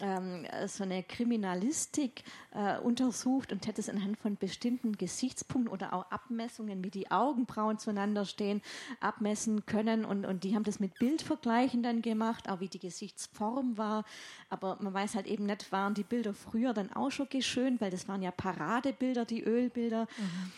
ähm, 0.00 0.46
so 0.68 0.84
eine 0.84 1.02
Kriminalistik 1.02 2.22
äh, 2.52 2.78
untersucht 2.78 3.50
und 3.50 3.66
hätte 3.66 3.80
es 3.80 3.88
anhand 3.88 4.16
von 4.16 4.36
bestimmten 4.36 4.92
Gesichtspunkten 4.92 5.72
oder 5.72 5.92
auch 5.92 6.08
Abmessungen, 6.12 6.84
wie 6.84 6.90
die 6.90 7.10
Augenbrauen 7.10 7.80
zueinander 7.80 8.24
stehen, 8.24 8.62
abmessen 9.00 9.66
können 9.66 10.04
und, 10.04 10.24
und 10.24 10.44
die 10.44 10.54
haben 10.54 10.62
das 10.62 10.78
mit 10.78 10.94
Bildvergleichen 11.00 11.82
dann 11.82 12.02
gemacht, 12.02 12.48
auch 12.48 12.60
wie 12.60 12.68
die 12.68 12.78
Gesichtsform 12.78 13.76
war, 13.76 14.04
aber 14.50 14.78
man 14.80 14.94
weiß 14.94 15.16
halt 15.16 15.26
eben 15.26 15.46
nicht, 15.46 15.72
waren 15.72 15.94
die 15.94 16.04
Bilder 16.04 16.32
früher 16.32 16.72
dann 16.72 16.92
auch 16.92 17.10
schon 17.10 17.28
geschönt, 17.28 17.80
weil 17.80 17.90
das 17.90 18.06
waren 18.06 18.22
ja 18.22 18.30
Paradebilder, 18.30 19.24
die 19.24 19.42
Ölbilder. 19.42 20.06
Mhm. 20.16 20.52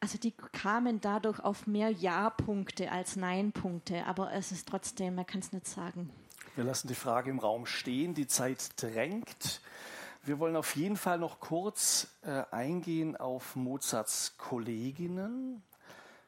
Also 0.00 0.16
die 0.16 0.32
kamen 0.32 1.00
dadurch 1.00 1.40
auf 1.40 1.66
mehr 1.66 1.90
Ja-Punkte 1.90 2.92
als 2.92 3.16
Nein-Punkte, 3.16 4.06
aber 4.06 4.32
es 4.32 4.52
ist 4.52 4.68
trotzdem, 4.68 5.16
man 5.16 5.26
kann 5.26 5.40
es 5.40 5.52
nicht 5.52 5.66
sagen. 5.66 6.10
Wir 6.54 6.64
lassen 6.64 6.88
die 6.88 6.94
Frage 6.94 7.30
im 7.30 7.38
Raum 7.38 7.66
stehen, 7.66 8.14
die 8.14 8.26
Zeit 8.26 8.80
drängt. 8.80 9.60
Wir 10.22 10.38
wollen 10.38 10.56
auf 10.56 10.76
jeden 10.76 10.96
Fall 10.96 11.18
noch 11.18 11.40
kurz 11.40 12.08
äh, 12.22 12.44
eingehen 12.50 13.16
auf 13.16 13.56
Mozarts 13.56 14.36
Kolleginnen, 14.38 15.62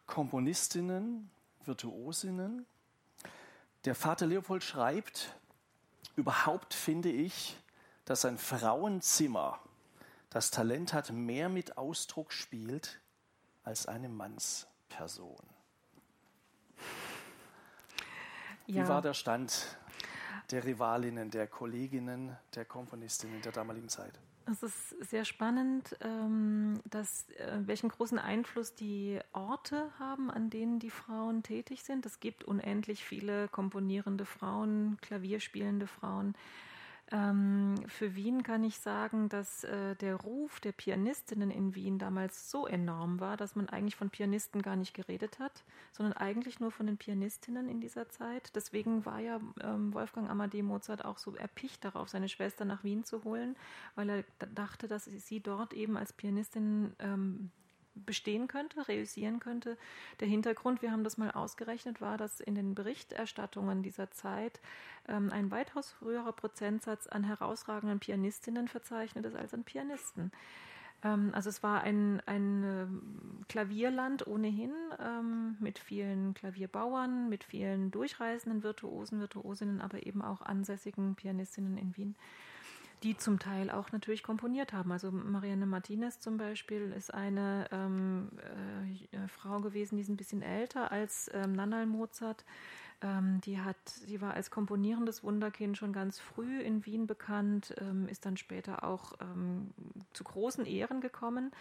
Komponistinnen, 0.06 1.30
Virtuosinnen. 1.64 2.66
Der 3.84 3.94
Vater 3.94 4.26
Leopold 4.26 4.64
schreibt, 4.64 5.34
überhaupt 6.16 6.74
finde 6.74 7.10
ich, 7.10 7.56
dass 8.04 8.24
ein 8.24 8.38
Frauenzimmer 8.38 9.60
das 10.30 10.50
Talent 10.50 10.92
hat, 10.92 11.12
mehr 11.12 11.48
mit 11.48 11.76
Ausdruck 11.76 12.32
spielt 12.32 12.99
als 13.70 13.86
eine 13.86 14.08
Mannsperson. 14.08 15.38
Wie 18.66 18.72
ja. 18.72 18.88
war 18.88 19.00
der 19.00 19.14
Stand 19.14 19.78
der 20.50 20.64
Rivalinnen, 20.64 21.30
der 21.30 21.46
Kolleginnen, 21.46 22.36
der 22.56 22.64
Komponistinnen 22.64 23.40
der 23.42 23.52
damaligen 23.52 23.88
Zeit? 23.88 24.18
Es 24.46 24.64
ist 24.64 25.08
sehr 25.08 25.24
spannend, 25.24 25.96
ähm, 26.00 26.80
dass, 26.84 27.30
äh, 27.30 27.60
welchen 27.60 27.90
großen 27.90 28.18
Einfluss 28.18 28.74
die 28.74 29.20
Orte 29.32 29.88
haben, 30.00 30.32
an 30.32 30.50
denen 30.50 30.80
die 30.80 30.90
Frauen 30.90 31.44
tätig 31.44 31.84
sind. 31.84 32.04
Es 32.06 32.18
gibt 32.18 32.42
unendlich 32.42 33.04
viele 33.04 33.46
komponierende 33.46 34.24
Frauen, 34.24 34.98
klavierspielende 35.00 35.86
Frauen. 35.86 36.34
Ähm, 37.12 37.74
für 37.88 38.14
Wien 38.14 38.44
kann 38.44 38.62
ich 38.62 38.78
sagen, 38.78 39.28
dass 39.28 39.64
äh, 39.64 39.96
der 39.96 40.14
Ruf 40.14 40.60
der 40.60 40.70
Pianistinnen 40.70 41.50
in 41.50 41.74
Wien 41.74 41.98
damals 41.98 42.50
so 42.50 42.66
enorm 42.68 43.18
war, 43.18 43.36
dass 43.36 43.56
man 43.56 43.68
eigentlich 43.68 43.96
von 43.96 44.10
Pianisten 44.10 44.62
gar 44.62 44.76
nicht 44.76 44.94
geredet 44.94 45.40
hat, 45.40 45.64
sondern 45.90 46.12
eigentlich 46.12 46.60
nur 46.60 46.70
von 46.70 46.86
den 46.86 46.98
Pianistinnen 46.98 47.68
in 47.68 47.80
dieser 47.80 48.08
Zeit. 48.08 48.54
Deswegen 48.54 49.04
war 49.06 49.18
ja 49.18 49.40
ähm, 49.60 49.92
Wolfgang 49.92 50.30
Amadee 50.30 50.62
Mozart 50.62 51.04
auch 51.04 51.18
so 51.18 51.34
erpicht 51.34 51.84
darauf, 51.84 52.08
seine 52.08 52.28
Schwester 52.28 52.64
nach 52.64 52.84
Wien 52.84 53.02
zu 53.02 53.24
holen, 53.24 53.56
weil 53.96 54.08
er 54.08 54.24
dachte, 54.54 54.86
dass 54.86 55.06
sie 55.06 55.40
dort 55.40 55.72
eben 55.72 55.96
als 55.96 56.12
Pianistin 56.12 56.94
ähm, 57.00 57.50
bestehen 57.94 58.48
könnte, 58.48 58.88
reüssieren 58.88 59.40
könnte. 59.40 59.76
Der 60.20 60.28
Hintergrund, 60.28 60.82
wir 60.82 60.92
haben 60.92 61.04
das 61.04 61.18
mal 61.18 61.30
ausgerechnet, 61.30 62.00
war, 62.00 62.16
dass 62.16 62.40
in 62.40 62.54
den 62.54 62.74
Berichterstattungen 62.74 63.82
dieser 63.82 64.10
Zeit 64.10 64.60
ähm, 65.08 65.30
ein 65.32 65.50
weitaus 65.50 65.90
früherer 65.90 66.32
Prozentsatz 66.32 67.06
an 67.06 67.24
herausragenden 67.24 67.98
Pianistinnen 67.98 68.68
verzeichnet 68.68 69.26
ist 69.26 69.36
als 69.36 69.54
an 69.54 69.64
Pianisten. 69.64 70.32
Ähm, 71.02 71.30
also 71.32 71.48
es 71.48 71.62
war 71.62 71.82
ein, 71.82 72.20
ein 72.26 72.64
äh, 72.64 72.86
Klavierland 73.48 74.26
ohnehin 74.26 74.72
ähm, 74.98 75.56
mit 75.60 75.78
vielen 75.78 76.34
Klavierbauern, 76.34 77.28
mit 77.28 77.44
vielen 77.44 77.90
durchreisenden 77.90 78.62
Virtuosen, 78.62 79.20
Virtuosinnen, 79.20 79.80
aber 79.80 80.06
eben 80.06 80.22
auch 80.22 80.42
ansässigen 80.42 81.14
Pianistinnen 81.14 81.76
in 81.76 81.96
Wien 81.96 82.16
die 83.02 83.16
zum 83.16 83.38
Teil 83.38 83.70
auch 83.70 83.92
natürlich 83.92 84.22
komponiert 84.22 84.72
haben. 84.72 84.92
Also 84.92 85.10
Marianne 85.10 85.66
Martinez 85.66 86.20
zum 86.20 86.36
Beispiel 86.36 86.92
ist 86.92 87.12
eine 87.12 87.66
ähm, 87.72 88.30
äh, 89.12 89.28
Frau 89.28 89.60
gewesen, 89.60 89.96
die 89.96 90.02
ist 90.02 90.08
ein 90.08 90.16
bisschen 90.16 90.42
älter 90.42 90.92
als 90.92 91.30
ähm, 91.32 91.52
Nannal 91.52 91.86
Mozart. 91.86 92.44
Ähm, 93.02 93.40
die 93.44 93.60
hat, 93.60 93.76
sie 93.88 94.20
war 94.20 94.34
als 94.34 94.50
komponierendes 94.50 95.24
Wunderkind 95.24 95.78
schon 95.78 95.92
ganz 95.92 96.20
früh 96.20 96.60
in 96.60 96.84
Wien 96.84 97.06
bekannt, 97.06 97.74
ähm, 97.80 98.06
ist 98.08 98.26
dann 98.26 98.36
später 98.36 98.84
auch 98.84 99.14
ähm, 99.22 99.70
zu 100.12 100.24
großen 100.24 100.66
Ehren 100.66 101.00
gekommen 101.00 101.52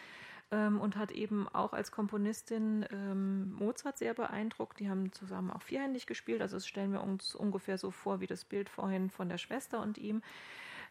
ähm, 0.51 0.81
und 0.81 0.97
hat 0.97 1.11
eben 1.11 1.47
auch 1.47 1.71
als 1.71 1.91
Komponistin 1.91 2.85
ähm, 2.91 3.53
Mozart 3.53 3.97
sehr 3.97 4.13
beeindruckt. 4.13 4.81
Die 4.81 4.89
haben 4.89 5.13
zusammen 5.13 5.51
auch 5.51 5.61
vierhändig 5.61 6.07
gespielt, 6.07 6.41
also 6.41 6.57
das 6.57 6.67
stellen 6.67 6.91
wir 6.91 7.03
uns 7.03 7.35
ungefähr 7.35 7.77
so 7.77 7.91
vor 7.91 8.19
wie 8.19 8.27
das 8.27 8.43
Bild 8.43 8.67
vorhin 8.67 9.09
von 9.09 9.29
der 9.29 9.37
Schwester 9.37 9.81
und 9.81 9.97
ihm. 9.97 10.21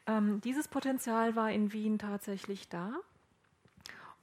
Ähm, 0.09 0.41
dieses 0.41 0.67
Potenzial 0.67 1.37
war 1.37 1.53
in 1.53 1.73
Wien 1.73 1.99
tatsächlich 1.99 2.69
da. 2.69 2.95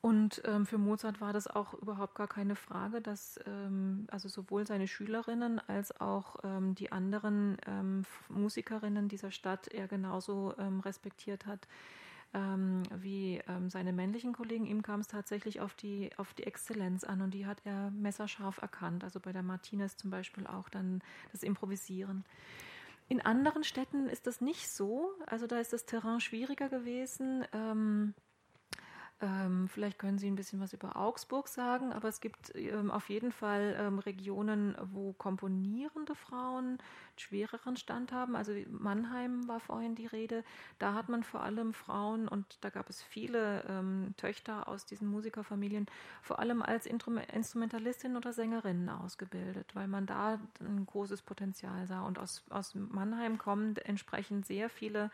Und 0.01 0.41
ähm, 0.45 0.67
für 0.67 0.77
Mozart 0.77 1.19
war 1.21 1.33
das 1.33 1.47
auch 1.47 1.73
überhaupt 1.73 2.13
gar 2.13 2.27
keine 2.27 2.55
Frage, 2.55 3.01
dass 3.01 3.39
ähm, 3.47 4.05
also 4.11 4.29
sowohl 4.29 4.67
seine 4.67 4.87
Schülerinnen 4.87 5.59
als 5.67 5.99
auch 5.99 6.37
ähm, 6.43 6.75
die 6.75 6.91
anderen 6.91 7.57
ähm, 7.65 8.03
Musikerinnen 8.29 9.07
dieser 9.07 9.31
Stadt 9.31 9.67
er 9.67 9.87
genauso 9.87 10.53
ähm, 10.59 10.79
respektiert 10.79 11.47
hat 11.47 11.67
ähm, 12.35 12.83
wie 12.95 13.41
seine 13.67 13.93
männlichen 13.93 14.33
Kollegen. 14.33 14.65
Ihm 14.65 14.83
kam 14.83 14.99
es 14.99 15.07
tatsächlich 15.07 15.61
auf 15.61 15.73
die, 15.73 16.11
auf 16.17 16.33
die 16.33 16.43
Exzellenz 16.43 17.03
an 17.03 17.21
und 17.21 17.33
die 17.33 17.47
hat 17.47 17.61
er 17.63 17.89
messerscharf 17.91 18.61
erkannt. 18.61 19.03
Also 19.03 19.19
bei 19.19 19.31
der 19.31 19.43
Martinez 19.43 19.97
zum 19.97 20.11
Beispiel 20.11 20.45
auch 20.45 20.69
dann 20.69 21.01
das 21.31 21.41
Improvisieren. 21.41 22.25
In 23.07 23.21
anderen 23.21 23.63
Städten 23.63 24.09
ist 24.09 24.25
das 24.25 24.41
nicht 24.41 24.69
so. 24.69 25.11
Also 25.27 25.45
da 25.45 25.59
ist 25.59 25.73
das 25.73 25.85
Terrain 25.85 26.19
schwieriger 26.19 26.69
gewesen. 26.69 27.45
Ähm, 27.53 28.15
ähm, 29.21 29.69
vielleicht 29.69 29.97
können 29.97 30.17
Sie 30.17 30.29
ein 30.29 30.35
bisschen 30.35 30.59
was 30.59 30.73
über 30.73 30.97
Augsburg 30.97 31.47
sagen, 31.47 31.93
aber 31.93 32.09
es 32.09 32.19
gibt 32.19 32.53
ähm, 32.53 32.91
auf 32.91 33.09
jeden 33.09 33.31
Fall 33.31 33.75
ähm, 33.79 33.99
Regionen, 33.99 34.75
wo 34.91 35.13
komponierende 35.13 36.15
Frauen 36.15 36.79
schwereren 37.15 37.77
Stand 37.77 38.11
haben. 38.11 38.35
Also 38.35 38.51
Mannheim 38.69 39.47
war 39.47 39.61
vorhin 39.61 39.95
die 39.95 40.05
Rede. 40.05 40.43
Da 40.79 40.93
hat 40.93 41.07
man 41.07 41.23
vor 41.23 41.43
allem 41.43 41.73
Frauen 41.73 42.27
und 42.27 42.57
da 42.59 42.69
gab 42.69 42.89
es 42.89 43.01
viele 43.01 43.63
ähm, 43.69 44.13
Töchter 44.17 44.67
aus 44.67 44.85
diesen 44.85 45.07
Musikerfamilien, 45.07 45.85
vor 46.21 46.39
allem 46.39 46.61
als 46.61 46.85
Instrumentalistinnen 46.85 48.17
oder 48.17 48.33
Sängerinnen 48.33 48.89
ausgebildet, 48.89 49.73
weil 49.75 49.87
man 49.87 50.05
da 50.05 50.39
ein 50.59 50.85
großes 50.85 51.21
Potenzial 51.21 51.87
sah. 51.87 52.01
Und 52.01 52.19
aus, 52.19 52.43
aus 52.49 52.75
Mannheim 52.75 53.37
kommen 53.37 53.77
entsprechend 53.77 54.45
sehr 54.45 54.69
viele 54.69 55.09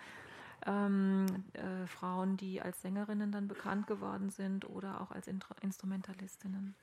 ähm, 0.65 1.25
äh, 1.53 1.87
Frauen, 1.87 2.37
die 2.37 2.61
als 2.61 2.81
Sängerinnen 2.81 3.31
dann 3.31 3.47
bekannt 3.47 3.87
geworden 3.87 4.29
sind 4.29 4.69
oder 4.69 5.01
auch 5.01 5.11
als 5.11 5.27
Instrumentalistinnen. 5.27 6.75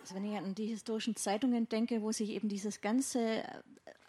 Also 0.00 0.16
wenn 0.16 0.24
ich 0.24 0.36
an 0.36 0.54
die 0.54 0.66
historischen 0.66 1.16
Zeitungen 1.16 1.68
denke, 1.68 2.02
wo 2.02 2.12
sich 2.12 2.30
eben 2.30 2.48
dieses 2.48 2.82
ganze 2.82 3.20
äh, 3.20 3.44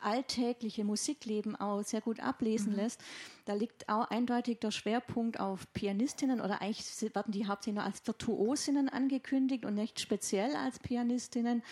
alltägliche 0.01 0.83
Musikleben 0.83 1.55
auch 1.55 1.83
sehr 1.83 2.01
gut 2.01 2.19
ablesen 2.19 2.73
mhm. 2.73 2.79
lässt, 2.79 3.01
da 3.45 3.53
liegt 3.53 3.87
auch 3.87 4.09
eindeutig 4.09 4.59
der 4.59 4.71
Schwerpunkt 4.71 5.39
auf 5.39 5.71
Pianistinnen 5.73 6.41
oder 6.41 6.61
eigentlich 6.61 6.85
werden 7.15 7.31
die 7.31 7.47
hauptsächlich 7.47 7.75
nur 7.75 7.85
als 7.85 8.05
Virtuosinnen 8.05 8.89
angekündigt 8.89 9.65
und 9.65 9.75
nicht 9.75 9.99
speziell 9.99 10.55
als 10.55 10.79
Pianistinnen 10.79 11.63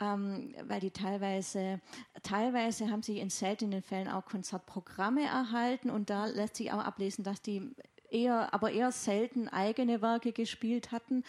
ähm, 0.00 0.54
weil 0.66 0.80
die 0.80 0.90
teilweise, 0.90 1.80
teilweise 2.22 2.90
haben 2.90 3.02
sie 3.02 3.18
in 3.18 3.30
seltenen 3.30 3.82
Fällen 3.82 4.08
auch 4.08 4.24
Konzertprogramme 4.24 5.24
erhalten 5.24 5.90
und 5.90 6.10
da 6.10 6.26
lässt 6.26 6.56
sich 6.56 6.72
auch 6.72 6.84
ablesen, 6.84 7.24
dass 7.24 7.42
die 7.42 7.70
eher, 8.10 8.52
aber 8.52 8.70
eher 8.72 8.92
selten 8.92 9.48
eigene 9.48 10.02
Werke 10.02 10.32
gespielt 10.32 10.92
hatten. 10.92 11.24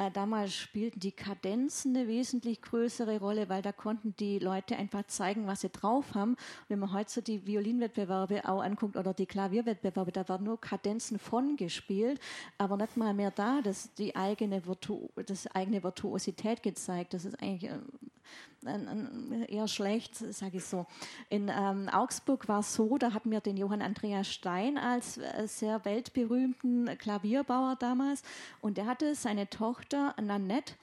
Äh, 0.00 0.10
damals 0.10 0.54
spielten 0.54 0.98
die 0.98 1.12
Kadenzen 1.12 1.94
eine 1.94 2.08
wesentlich 2.08 2.62
größere 2.62 3.18
Rolle, 3.18 3.50
weil 3.50 3.60
da 3.60 3.70
konnten 3.70 4.14
die 4.18 4.38
Leute 4.38 4.74
einfach 4.76 5.06
zeigen, 5.08 5.46
was 5.46 5.60
sie 5.60 5.68
drauf 5.68 6.14
haben. 6.14 6.32
Und 6.32 6.38
wenn 6.68 6.78
man 6.78 6.94
heute 6.94 7.10
so 7.10 7.20
die 7.20 7.46
Violinwettbewerbe 7.46 8.48
auch 8.48 8.62
anguckt 8.62 8.96
oder 8.96 9.12
die 9.12 9.26
Klavierwettbewerbe, 9.26 10.10
da 10.10 10.26
werden 10.26 10.44
nur 10.44 10.58
Kadenzen 10.58 11.18
von 11.18 11.56
gespielt, 11.56 12.18
aber 12.56 12.78
nicht 12.78 12.96
mal 12.96 13.12
mehr 13.12 13.30
da, 13.30 13.60
dass 13.60 13.92
die 13.92 14.16
eigene, 14.16 14.64
Virtu 14.64 15.10
das 15.26 15.46
eigene 15.48 15.82
Virtuosität 15.82 16.62
gezeigt. 16.62 17.12
Das 17.12 17.26
ist 17.26 17.38
eigentlich 17.42 17.70
äh, 17.70 17.78
eher 19.48 19.68
schlecht, 19.68 20.16
sage 20.16 20.58
ich 20.58 20.64
so. 20.64 20.86
In 21.30 21.50
ähm, 21.54 21.88
Augsburg 21.88 22.46
war 22.48 22.60
es 22.60 22.74
so, 22.74 22.98
da 22.98 23.12
hatten 23.12 23.30
wir 23.30 23.40
den 23.40 23.56
Johann 23.56 23.80
Andreas 23.80 24.28
Stein 24.28 24.76
als 24.76 25.16
äh, 25.16 25.46
sehr 25.46 25.84
weltberühmten 25.84 26.86
Klavierbauer 26.98 27.76
damals 27.76 28.22
und 28.60 28.76
der 28.76 28.86
hatte 28.86 29.14
seine 29.14 29.48
Tochter 29.48 29.89
Nanette 29.96 30.74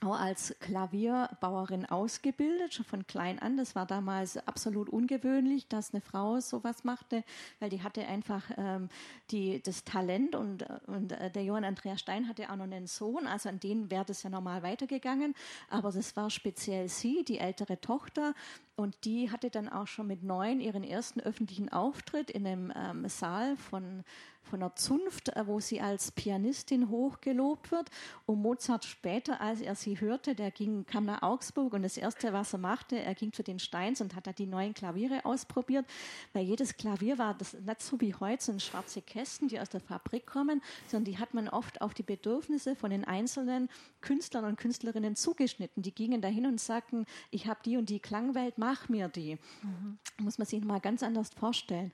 auch 0.00 0.18
als 0.18 0.54
Klavierbauerin 0.60 1.86
ausgebildet, 1.86 2.74
schon 2.74 2.84
von 2.84 3.06
klein 3.06 3.38
an. 3.40 3.56
Das 3.56 3.74
war 3.74 3.84
damals 3.84 4.36
absolut 4.46 4.88
ungewöhnlich, 4.88 5.66
dass 5.66 5.92
eine 5.92 6.00
Frau 6.00 6.38
sowas 6.40 6.84
machte, 6.84 7.24
weil 7.58 7.70
die 7.70 7.82
hatte 7.82 8.06
einfach 8.06 8.44
ähm, 8.56 8.88
die, 9.30 9.60
das 9.60 9.84
Talent 9.84 10.36
und, 10.36 10.64
und 10.86 11.12
äh, 11.12 11.30
der 11.30 11.42
Johann 11.42 11.64
Andreas 11.64 12.00
Stein 12.00 12.28
hatte 12.28 12.48
auch 12.50 12.56
noch 12.56 12.64
einen 12.64 12.86
Sohn, 12.86 13.26
also 13.26 13.48
an 13.48 13.58
den 13.58 13.90
wäre 13.90 14.04
das 14.04 14.22
ja 14.22 14.30
normal 14.30 14.62
weitergegangen. 14.62 15.34
Aber 15.68 15.90
das 15.90 16.14
war 16.16 16.30
speziell 16.30 16.88
sie, 16.88 17.24
die 17.24 17.38
ältere 17.38 17.80
Tochter, 17.80 18.34
und 18.78 19.04
die 19.04 19.30
hatte 19.30 19.50
dann 19.50 19.68
auch 19.68 19.88
schon 19.88 20.06
mit 20.06 20.22
neun 20.22 20.60
ihren 20.60 20.84
ersten 20.84 21.20
öffentlichen 21.20 21.68
Auftritt 21.68 22.30
in 22.30 22.46
einem 22.46 22.72
ähm, 22.76 23.08
Saal 23.08 23.56
von 23.56 24.04
von 24.48 24.60
der 24.60 24.74
Zunft, 24.74 25.28
äh, 25.36 25.46
wo 25.46 25.60
sie 25.60 25.80
als 25.80 26.10
Pianistin 26.10 26.88
hochgelobt 26.88 27.70
wird. 27.70 27.90
Und 28.26 28.42
Mozart 28.42 28.84
später, 28.84 29.40
als 29.40 29.60
er 29.60 29.74
sie 29.74 30.00
hörte, 30.00 30.34
der 30.34 30.50
ging, 30.50 30.86
kam 30.86 31.04
nach 31.04 31.22
Augsburg 31.22 31.74
und 31.74 31.82
das 31.82 31.96
erste, 31.96 32.32
was 32.32 32.52
er 32.52 32.58
machte, 32.58 32.98
er 32.98 33.14
ging 33.14 33.32
zu 33.32 33.42
den 33.42 33.58
Steins 33.58 34.00
und 34.00 34.16
hat 34.16 34.26
da 34.26 34.32
die 34.32 34.46
neuen 34.46 34.74
Klaviere 34.74 35.24
ausprobiert, 35.24 35.86
weil 36.32 36.44
jedes 36.44 36.76
Klavier 36.76 37.18
war 37.18 37.34
das 37.34 37.54
nicht 37.54 37.82
so 37.82 38.00
wie 38.00 38.14
heute, 38.14 38.42
so 38.42 38.58
schwarze 38.58 39.02
Kästen, 39.02 39.48
die 39.48 39.60
aus 39.60 39.68
der 39.68 39.80
Fabrik 39.80 40.26
kommen, 40.26 40.62
sondern 40.88 41.12
die 41.12 41.18
hat 41.18 41.34
man 41.34 41.48
oft 41.48 41.80
auf 41.80 41.94
die 41.94 42.02
Bedürfnisse 42.02 42.74
von 42.74 42.90
den 42.90 43.04
einzelnen 43.04 43.68
Künstlern 44.00 44.44
und 44.44 44.56
Künstlerinnen 44.56 45.16
zugeschnitten. 45.16 45.82
Die 45.82 45.94
gingen 45.94 46.20
dahin 46.20 46.46
und 46.46 46.60
sagten, 46.60 47.04
ich 47.30 47.46
habe 47.46 47.60
die 47.64 47.76
und 47.76 47.90
die 47.90 48.00
Klangwelt, 48.00 48.58
mach 48.68 48.88
mir 48.88 49.08
die. 49.08 49.38
Mhm. 49.62 49.98
Muss 50.18 50.36
man 50.36 50.46
sich 50.46 50.62
mal 50.62 50.80
ganz 50.80 51.02
anders 51.02 51.30
vorstellen. 51.30 51.90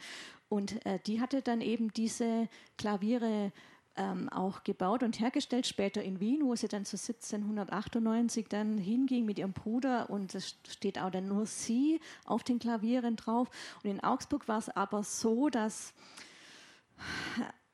Und 0.49 0.85
äh, 0.87 0.99
die 1.07 1.21
hatte 1.21 1.41
dann 1.41 1.61
eben 1.61 1.93
diese 1.93 2.49
Klaviere 2.79 3.53
ähm, 3.97 4.29
auch 4.31 4.65
gebaut 4.65 5.05
und 5.05 5.21
hergestellt, 5.21 5.69
später 5.69 6.03
in 6.03 6.19
Wien, 6.19 6.41
wo 6.43 6.57
sie 6.57 6.67
dann 6.67 6.85
zu 6.85 6.97
1798 6.97 8.49
dann 8.49 8.77
hinging 8.77 9.25
mit 9.25 9.39
ihrem 9.39 9.53
Bruder 9.53 10.11
und 10.11 10.35
es 10.35 10.57
steht 10.69 10.99
auch 10.99 11.11
dann 11.11 11.29
nur 11.29 11.47
sie 11.47 12.01
auf 12.25 12.43
den 12.43 12.59
Klavieren 12.59 13.15
drauf. 13.15 13.49
Und 13.83 13.91
in 13.91 14.01
Augsburg 14.01 14.49
war 14.49 14.59
es 14.59 14.69
aber 14.69 15.05
so, 15.05 15.49
dass 15.49 15.95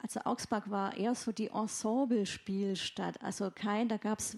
also 0.02 0.20
Augsburg 0.24 0.70
war 0.70 0.96
eher 0.96 1.14
so 1.14 1.32
die 1.32 1.48
Ensemble-Spielstadt. 1.48 3.22
Also 3.22 3.50
kein, 3.54 3.88
da 3.88 3.96
gab 3.96 4.18
es 4.18 4.36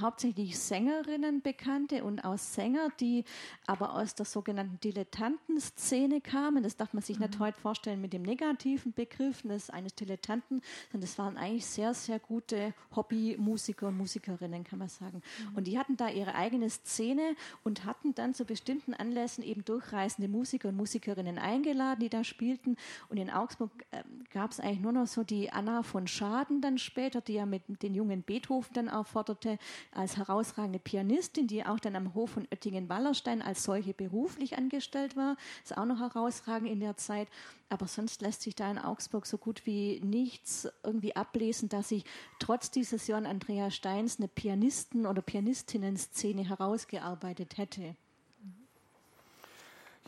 hauptsächlich 0.00 0.58
Sängerinnen 0.58 1.42
bekannte 1.42 2.04
und 2.04 2.20
auch 2.24 2.38
Sänger, 2.38 2.90
die 3.00 3.24
aber 3.66 3.94
aus 3.94 4.14
der 4.14 4.26
sogenannten 4.26 4.78
Dilettantenszene 4.80 6.20
kamen. 6.20 6.62
Das 6.62 6.76
darf 6.76 6.92
man 6.92 7.02
sich 7.02 7.18
mhm. 7.18 7.26
nicht 7.26 7.38
heute 7.38 7.58
vorstellen 7.58 8.00
mit 8.00 8.12
dem 8.12 8.22
negativen 8.22 8.92
Begriff 8.92 9.42
eines 9.70 9.94
Dilettanten, 9.94 10.60
sondern 10.90 11.00
das 11.08 11.18
waren 11.18 11.36
eigentlich 11.36 11.66
sehr, 11.66 11.94
sehr 11.94 12.18
gute 12.18 12.74
Hobbymusiker 12.94 13.88
und 13.88 13.96
Musikerinnen, 13.96 14.64
kann 14.64 14.78
man 14.78 14.88
sagen. 14.88 15.22
Mhm. 15.50 15.56
Und 15.56 15.66
die 15.66 15.78
hatten 15.78 15.96
da 15.96 16.08
ihre 16.08 16.34
eigene 16.34 16.68
Szene 16.68 17.34
und 17.64 17.84
hatten 17.84 18.14
dann 18.14 18.34
zu 18.34 18.44
bestimmten 18.44 18.94
Anlässen 18.94 19.42
eben 19.42 19.64
durchreisende 19.64 20.28
Musiker 20.28 20.68
und 20.68 20.76
Musikerinnen 20.76 21.38
eingeladen, 21.38 22.00
die 22.00 22.08
da 22.08 22.24
spielten. 22.24 22.76
Und 23.08 23.16
in 23.16 23.30
Augsburg 23.30 23.70
äh, 23.90 24.02
gab 24.32 24.50
es 24.50 24.60
eigentlich 24.60 24.80
nur 24.80 24.92
noch 24.92 25.06
so 25.06 25.24
die 25.24 25.50
Anna 25.50 25.82
von 25.82 26.06
Schaden 26.06 26.60
dann 26.60 26.78
später, 26.78 27.20
die 27.20 27.34
ja 27.34 27.46
mit 27.46 27.82
den 27.82 27.94
jungen 27.94 28.22
Beethoven 28.22 28.72
dann 28.74 28.88
aufforderte, 28.88 29.58
als 29.92 30.16
herausragende 30.16 30.78
Pianistin, 30.78 31.46
die 31.46 31.64
auch 31.64 31.80
dann 31.80 31.96
am 31.96 32.14
Hof 32.14 32.30
von 32.30 32.46
Oettingen-Wallerstein 32.50 33.42
als 33.42 33.64
solche 33.64 33.94
beruflich 33.94 34.56
angestellt 34.56 35.16
war. 35.16 35.36
Ist 35.62 35.76
auch 35.76 35.84
noch 35.84 36.00
herausragend 36.00 36.70
in 36.70 36.80
der 36.80 36.96
Zeit. 36.96 37.28
Aber 37.68 37.86
sonst 37.86 38.22
lässt 38.22 38.42
sich 38.42 38.54
da 38.54 38.70
in 38.70 38.78
Augsburg 38.78 39.26
so 39.26 39.38
gut 39.38 39.66
wie 39.66 40.00
nichts 40.00 40.68
irgendwie 40.82 41.16
ablesen, 41.16 41.68
dass 41.68 41.90
sich 41.90 42.04
trotz 42.38 42.70
dieses 42.70 43.06
Johann 43.06 43.26
Andreas 43.26 43.74
Steins 43.74 44.18
eine 44.18 44.28
Pianisten- 44.28 45.06
oder 45.06 45.22
Pianistinnen-Szene 45.22 46.48
herausgearbeitet 46.48 47.58
hätte. 47.58 47.94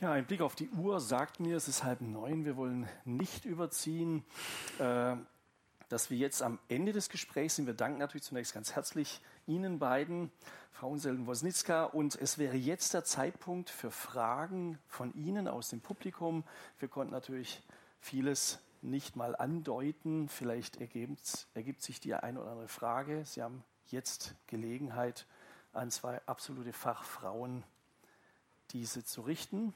Ja, 0.00 0.12
ein 0.12 0.24
Blick 0.24 0.40
auf 0.40 0.54
die 0.54 0.70
Uhr 0.70 0.98
sagt 0.98 1.40
mir, 1.40 1.56
es 1.56 1.68
ist 1.68 1.84
halb 1.84 2.00
neun. 2.00 2.46
Wir 2.46 2.56
wollen 2.56 2.88
nicht 3.04 3.44
überziehen. 3.44 4.24
Äh, 4.78 5.16
dass 5.90 6.08
wir 6.08 6.16
jetzt 6.16 6.40
am 6.42 6.58
Ende 6.68 6.92
des 6.92 7.10
Gesprächs 7.10 7.56
sind. 7.56 7.66
Wir 7.66 7.74
danken 7.74 7.98
natürlich 7.98 8.22
zunächst 8.22 8.54
ganz 8.54 8.74
herzlich 8.74 9.20
Ihnen 9.46 9.78
beiden, 9.78 10.30
Frau 10.72 10.90
Unselden-Wosnitzka. 10.90 11.84
Und 11.84 12.16
es 12.16 12.38
wäre 12.38 12.56
jetzt 12.56 12.94
der 12.94 13.04
Zeitpunkt 13.04 13.70
für 13.70 13.90
Fragen 13.90 14.78
von 14.86 15.12
Ihnen 15.14 15.48
aus 15.48 15.68
dem 15.68 15.80
Publikum. 15.80 16.44
Wir 16.78 16.88
konnten 16.88 17.12
natürlich 17.12 17.62
vieles 18.00 18.60
nicht 18.82 19.16
mal 19.16 19.36
andeuten. 19.36 20.28
Vielleicht 20.28 20.80
ergibt, 20.80 21.46
ergibt 21.54 21.82
sich 21.82 22.00
die 22.00 22.14
eine 22.14 22.40
oder 22.40 22.50
andere 22.50 22.68
Frage. 22.68 23.24
Sie 23.24 23.42
haben 23.42 23.64
jetzt 23.86 24.34
Gelegenheit, 24.46 25.26
an 25.72 25.90
zwei 25.90 26.20
absolute 26.26 26.72
Fachfrauen 26.72 27.62
diese 28.70 29.04
zu 29.04 29.22
richten. 29.22 29.74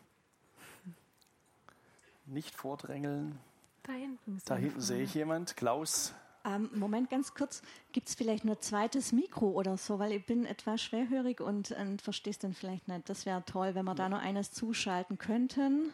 Nicht 2.27 2.57
vordrängeln. 2.57 3.39
Da 3.83 3.93
hinten, 3.93 4.41
da 4.47 4.57
hinten 4.57 4.81
sehe 4.81 5.03
ich 5.03 5.15
jemand. 5.15 5.57
Klaus. 5.57 6.15
Ähm, 6.45 6.69
Moment, 6.75 7.09
ganz 7.09 7.35
kurz. 7.35 7.63
Gibt 7.93 8.09
es 8.09 8.15
vielleicht 8.15 8.45
nur 8.45 8.61
zweites 8.61 9.13
Mikro 9.13 9.51
oder 9.51 9.77
so? 9.79 9.99
Weil 9.99 10.13
ich 10.13 10.27
bin 10.27 10.45
etwas 10.45 10.83
schwerhörig 10.83 11.41
und, 11.41 11.71
und 11.71 12.03
verstehst 12.03 12.45
dann 12.45 12.53
vielleicht 12.53 12.87
nicht. 12.87 13.09
Das 13.09 13.25
wäre 13.25 13.43
toll, 13.47 13.75
wenn 13.75 13.85
wir 13.87 13.93
ja. 13.93 13.97
da 13.97 14.09
noch 14.11 14.21
eines 14.21 14.53
zuschalten 14.53 15.17
könnten. 15.17 15.91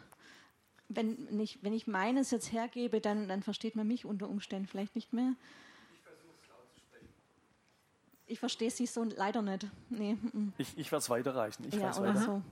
Wenn, 0.89 1.14
nicht, 1.31 1.62
wenn 1.62 1.72
ich 1.72 1.86
meines 1.86 2.32
jetzt 2.32 2.51
hergebe, 2.52 3.01
dann, 3.01 3.28
dann 3.28 3.43
versteht 3.44 3.77
man 3.77 3.86
mich 3.86 4.05
unter 4.05 4.28
Umständen 4.28 4.66
vielleicht 4.66 4.97
nicht 4.97 5.12
mehr. 5.12 5.35
Ich 5.94 6.01
versuche 6.02 6.35
es 6.43 6.48
laut 6.48 7.01
Ich 8.27 8.40
verstehe 8.40 8.70
Sie 8.72 8.86
so 8.86 9.05
leider 9.05 9.43
nicht. 9.43 9.68
Nee. 9.89 10.18
Ich, 10.59 10.77
ich 10.77 10.90
werde 10.90 11.02
es 11.02 11.10
weiterreichen. 11.10 11.64
Ich 11.68 11.74
ja, 11.74 11.97
oder 11.97 12.14
weiter. 12.14 12.20
so. 12.20 12.43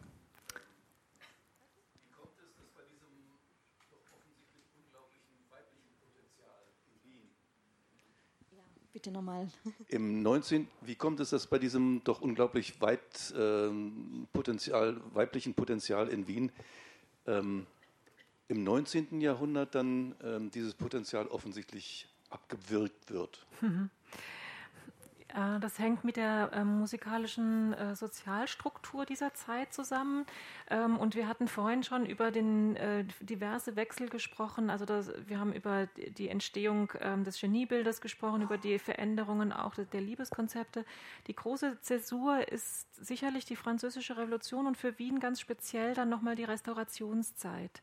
Bitte 8.99 9.13
nochmal. 9.13 9.47
Im 9.91 10.25
19. 10.25 10.67
Wie 10.81 10.97
kommt 10.97 11.21
es, 11.21 11.31
dass 11.31 11.47
bei 11.47 11.61
diesem 11.61 12.03
doch 12.03 12.21
unglaublich 12.21 12.81
weit 12.81 13.31
äh, 13.31 13.71
Potenzial, 14.33 15.01
weiblichen 15.15 15.55
Potenzial 15.55 16.09
in 16.09 16.27
Wien 16.27 16.51
ähm, 17.25 17.65
im 18.49 18.65
19. 18.65 19.21
Jahrhundert 19.21 19.77
dann 19.77 20.17
ähm, 20.25 20.51
dieses 20.51 20.75
Potenzial 20.75 21.29
offensichtlich 21.29 22.09
abgewirkt 22.31 23.13
wird? 23.13 23.47
Mhm. 23.61 23.89
Äh, 25.35 25.61
das 25.61 25.79
hängt 25.79 26.05
mit 26.05 26.17
der 26.17 26.51
äh, 26.53 26.65
musikalischen 26.65 27.73
äh, 27.75 27.95
Sozialstruktur 27.95 29.07
dieser 29.07 29.35
Zeit 29.35 29.73
zusammen. 29.73 30.27
Ähm, 30.71 30.97
und 30.99 31.15
wir 31.15 31.29
hatten 31.29 31.49
vorhin 31.49 31.83
schon 31.83 32.07
über 32.07 32.31
den 32.31 32.77
äh, 32.77 33.05
diverse 33.21 33.77
Wechsel 33.77 34.09
gesprochen. 34.09 34.71
Also 34.71 34.85
das, 34.85 35.13
wir 35.27 35.39
haben 35.39 35.53
über 35.53 35.87
die 35.87 36.29
Entstehung 36.29 36.93
ähm, 37.01 37.25
des 37.25 37.41
Geniebildes 37.41 38.01
gesprochen, 38.01 38.43
über 38.43 38.59
die 38.59 38.79
Veränderungen 38.79 39.53
auch 39.53 39.75
der 39.75 40.01
Liebeskonzepte. 40.01 40.85
Die 41.27 41.35
große 41.35 41.81
Zäsur 41.81 42.49
ist 42.49 42.87
sicherlich 42.95 43.45
die 43.45 43.57
Französische 43.57 44.17
Revolution 44.17 44.67
und 44.67 44.77
für 44.77 44.99
Wien 44.99 45.21
ganz 45.21 45.41
speziell 45.41 45.95
dann 45.95 46.09
nochmal 46.09 46.37
die 46.37 46.45
Restaurationszeit. 46.45 47.83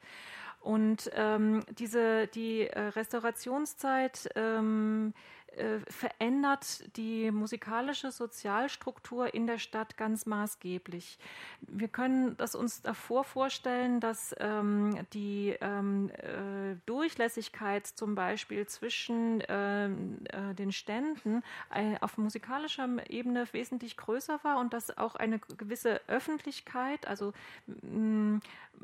Und 0.65 1.11
ähm, 1.13 1.63
diese 1.77 2.25
die 2.25 2.61
äh, 2.61 2.79
Restaurationszeit 2.79 4.29
ähm, 4.35 5.13
äh, 5.57 5.79
verändert 5.87 6.83
die 6.97 7.31
musikalische 7.31 8.11
Sozialstruktur 8.11 9.33
in 9.33 9.47
der 9.47 9.57
Stadt 9.57 9.97
ganz 9.97 10.25
maßgeblich. 10.25 11.17
Wir 11.61 11.87
können 11.87 12.37
das 12.37 12.55
uns 12.55 12.81
davor 12.81 13.23
vorstellen, 13.23 13.99
dass 13.99 14.35
ähm, 14.39 15.05
die 15.13 15.55
ähm, 15.61 16.09
äh, 16.09 16.75
Durchlässigkeit 16.85 17.87
zum 17.87 18.15
Beispiel 18.15 18.65
zwischen 18.67 19.43
ähm, 19.47 20.19
äh, 20.25 20.53
den 20.55 20.71
Ständen 20.71 21.43
äh, 21.73 21.97
auf 22.01 22.17
musikalischer 22.17 22.87
Ebene 23.09 23.45
wesentlich 23.51 23.97
größer 23.97 24.39
war 24.43 24.59
und 24.59 24.73
dass 24.73 24.97
auch 24.97 25.15
eine 25.15 25.39
gewisse 25.39 26.01
Öffentlichkeit, 26.07 27.07
also 27.07 27.33
mh, 27.67 28.39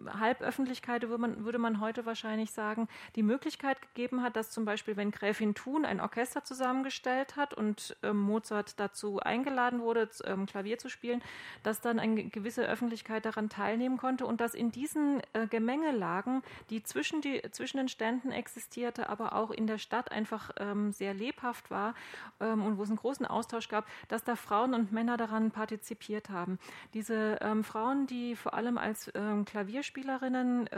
Halböffentlichkeit 0.07 1.03
würde 1.03 1.21
man, 1.21 1.45
würde 1.45 1.59
man 1.59 1.79
heute 1.79 2.05
wahrscheinlich 2.05 2.51
sagen, 2.51 2.87
die 3.15 3.23
Möglichkeit 3.23 3.81
gegeben 3.81 4.21
hat, 4.23 4.35
dass 4.35 4.51
zum 4.51 4.65
Beispiel, 4.65 4.97
wenn 4.97 5.11
Gräfin 5.11 5.53
Thun 5.53 5.85
ein 5.85 5.99
Orchester 5.99 6.43
zusammengestellt 6.61 7.37
hat 7.37 7.55
und 7.55 7.97
ähm, 8.03 8.17
Mozart 8.17 8.79
dazu 8.79 9.19
eingeladen 9.19 9.81
wurde, 9.81 10.07
ähm, 10.25 10.45
Klavier 10.45 10.77
zu 10.77 10.89
spielen, 10.89 11.23
dass 11.63 11.81
dann 11.81 11.97
eine 11.97 12.25
gewisse 12.25 12.67
Öffentlichkeit 12.67 13.25
daran 13.25 13.49
teilnehmen 13.49 13.97
konnte 13.97 14.27
und 14.27 14.39
dass 14.39 14.53
in 14.53 14.71
diesen 14.71 15.21
äh, 15.33 15.47
Gemengelagen, 15.47 16.43
die 16.69 16.83
zwischen, 16.83 17.21
die 17.21 17.41
zwischen 17.51 17.77
den 17.77 17.87
Ständen 17.87 18.31
existierte, 18.31 19.09
aber 19.09 19.33
auch 19.33 19.49
in 19.49 19.65
der 19.65 19.79
Stadt 19.79 20.11
einfach 20.11 20.51
ähm, 20.57 20.91
sehr 20.91 21.13
lebhaft 21.13 21.71
war 21.71 21.95
und 22.39 22.77
wo 22.77 22.83
es 22.83 22.89
einen 22.89 22.97
großen 22.97 23.25
Austausch 23.25 23.67
gab, 23.67 23.85
dass 24.07 24.23
da 24.23 24.35
Frauen 24.35 24.73
und 24.73 24.91
Männer 24.91 25.17
daran 25.17 25.51
partizipiert 25.51 26.29
haben. 26.29 26.59
Diese 26.93 27.37
Frauen, 27.63 28.07
die 28.07 28.35
vor 28.35 28.53
allem 28.53 28.77
als 28.77 29.11
Klavier 29.11 29.45
Klavierspielerinnen 29.45 30.69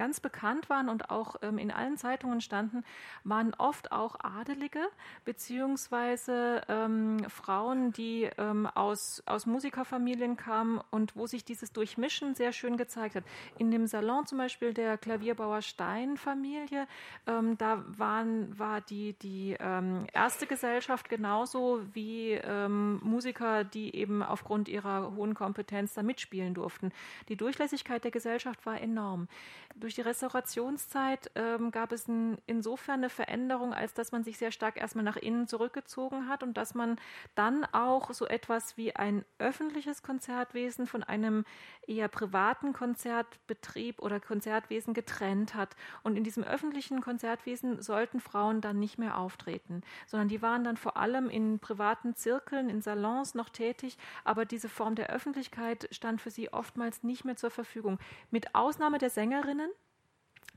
ganz 0.00 0.18
bekannt 0.18 0.70
waren 0.70 0.88
und 0.88 1.10
auch 1.10 1.36
ähm, 1.42 1.58
in 1.58 1.70
allen 1.70 1.98
Zeitungen 1.98 2.40
standen, 2.40 2.84
waren 3.22 3.52
oft 3.58 3.92
auch 3.92 4.16
Adelige 4.20 4.80
beziehungsweise 5.26 6.62
ähm, 6.68 7.18
Frauen, 7.28 7.92
die 7.92 8.30
ähm, 8.38 8.66
aus, 8.66 9.22
aus 9.26 9.44
Musikerfamilien 9.44 10.38
kamen 10.38 10.80
und 10.90 11.16
wo 11.16 11.26
sich 11.26 11.44
dieses 11.44 11.74
Durchmischen 11.74 12.34
sehr 12.34 12.52
schön 12.52 12.78
gezeigt 12.78 13.14
hat. 13.14 13.24
In 13.58 13.70
dem 13.70 13.86
Salon 13.86 14.24
zum 14.24 14.38
Beispiel 14.38 14.72
der 14.72 14.96
Klavierbauer 14.96 15.60
Stein-Familie, 15.60 16.86
ähm, 17.26 17.58
da 17.58 17.84
waren, 17.86 18.58
war 18.58 18.80
die, 18.80 19.12
die 19.20 19.54
ähm, 19.60 20.06
erste 20.14 20.46
Gesellschaft 20.46 21.10
genauso 21.10 21.82
wie 21.92 22.30
ähm, 22.42 23.00
Musiker, 23.02 23.64
die 23.64 23.94
eben 23.94 24.22
aufgrund 24.22 24.66
ihrer 24.70 25.14
hohen 25.14 25.34
Kompetenz 25.34 25.92
da 25.92 26.02
mitspielen 26.02 26.54
durften. 26.54 26.90
Die 27.28 27.36
Durchlässigkeit 27.36 28.02
der 28.02 28.10
Gesellschaft 28.10 28.64
war 28.64 28.80
enorm. 28.80 29.28
Durch 29.74 29.89
die 29.94 30.02
Restaurationszeit 30.02 31.30
ähm, 31.34 31.70
gab 31.70 31.92
es 31.92 32.08
ein, 32.08 32.38
insofern 32.46 33.00
eine 33.00 33.10
Veränderung, 33.10 33.72
als 33.72 33.94
dass 33.94 34.12
man 34.12 34.24
sich 34.24 34.38
sehr 34.38 34.52
stark 34.52 34.76
erstmal 34.76 35.04
nach 35.04 35.16
innen 35.16 35.46
zurückgezogen 35.46 36.28
hat 36.28 36.42
und 36.42 36.56
dass 36.56 36.74
man 36.74 36.96
dann 37.34 37.64
auch 37.72 38.12
so 38.12 38.26
etwas 38.26 38.76
wie 38.76 38.94
ein 38.96 39.24
öffentliches 39.38 40.02
Konzertwesen 40.02 40.86
von 40.86 41.02
einem 41.02 41.44
eher 41.86 42.08
privaten 42.08 42.72
Konzertbetrieb 42.72 44.00
oder 44.00 44.20
Konzertwesen 44.20 44.94
getrennt 44.94 45.54
hat. 45.54 45.76
Und 46.02 46.16
in 46.16 46.24
diesem 46.24 46.44
öffentlichen 46.44 47.00
Konzertwesen 47.00 47.82
sollten 47.82 48.20
Frauen 48.20 48.60
dann 48.60 48.78
nicht 48.78 48.98
mehr 48.98 49.18
auftreten, 49.18 49.82
sondern 50.06 50.28
die 50.28 50.42
waren 50.42 50.64
dann 50.64 50.76
vor 50.76 50.96
allem 50.96 51.28
in 51.28 51.58
privaten 51.58 52.14
Zirkeln, 52.14 52.68
in 52.68 52.82
Salons 52.82 53.34
noch 53.34 53.48
tätig, 53.48 53.98
aber 54.24 54.44
diese 54.44 54.68
Form 54.68 54.94
der 54.94 55.10
Öffentlichkeit 55.10 55.88
stand 55.90 56.20
für 56.20 56.30
sie 56.30 56.52
oftmals 56.52 57.02
nicht 57.02 57.24
mehr 57.24 57.36
zur 57.36 57.50
Verfügung. 57.50 57.98
Mit 58.30 58.54
Ausnahme 58.54 58.98
der 58.98 59.10
Sängerinnen, 59.10 59.70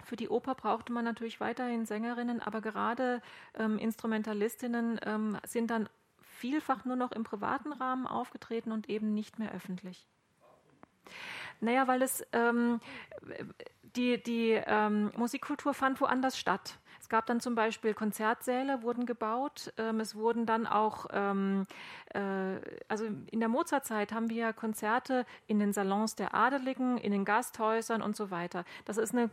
für 0.04 0.16
die 0.16 0.30
Oper 0.30 0.56
brauchte 0.56 0.92
man 0.92 1.06
natürlich 1.06 1.40
weiterhin 1.40 1.86
Sängerinnen, 1.86 2.42
aber 2.42 2.62
gerade 2.62 3.22
ähm, 3.56 3.78
Instrumentalistinnen 3.78 5.00
ähm, 5.06 5.38
sind 5.46 5.70
dann 5.70 5.90
vielfach 6.22 6.86
nur 6.86 6.96
noch 6.96 7.12
im 7.12 7.24
privaten 7.24 7.72
Rahmen 7.72 8.08
aufgetreten 8.08 8.72
und 8.72 8.90
eben 8.90 9.14
nicht 9.14 9.40
mehr 9.40 9.54
öffentlich. 9.54 10.08
Naja, 11.62 11.88
weil 11.88 12.02
es 12.02 12.26
ähm, 12.34 12.82
die, 13.96 14.22
die 14.22 14.62
ähm, 14.66 15.12
Musikkultur 15.16 15.74
fand 15.74 16.02
woanders 16.02 16.38
statt. 16.38 16.78
Es 17.04 17.10
gab 17.10 17.26
dann 17.26 17.42
zum 17.42 17.54
Beispiel 17.54 17.94
Konzertsäle, 17.94 18.82
wurden 18.82 19.06
gebaut. 19.06 19.74
Ähm, 19.78 20.00
es 20.00 20.16
wurden 20.16 20.46
dann 20.46 20.66
auch, 20.66 21.08
ähm, 21.12 21.68
äh, 22.14 22.56
also 22.88 23.04
in 23.30 23.42
der 23.42 23.50
Mozartzeit 23.50 24.14
haben 24.14 24.30
wir 24.30 24.54
Konzerte 24.54 25.26
in 25.46 25.60
den 25.60 25.74
Salons 25.74 26.16
der 26.16 26.34
Adeligen, 26.34 26.98
in 26.98 27.12
den 27.12 27.26
Gasthäusern 27.26 28.02
und 28.02 28.16
so 28.16 28.32
weiter. 28.32 28.64
Das 28.86 28.96
ist 28.96 29.14
eine 29.14 29.30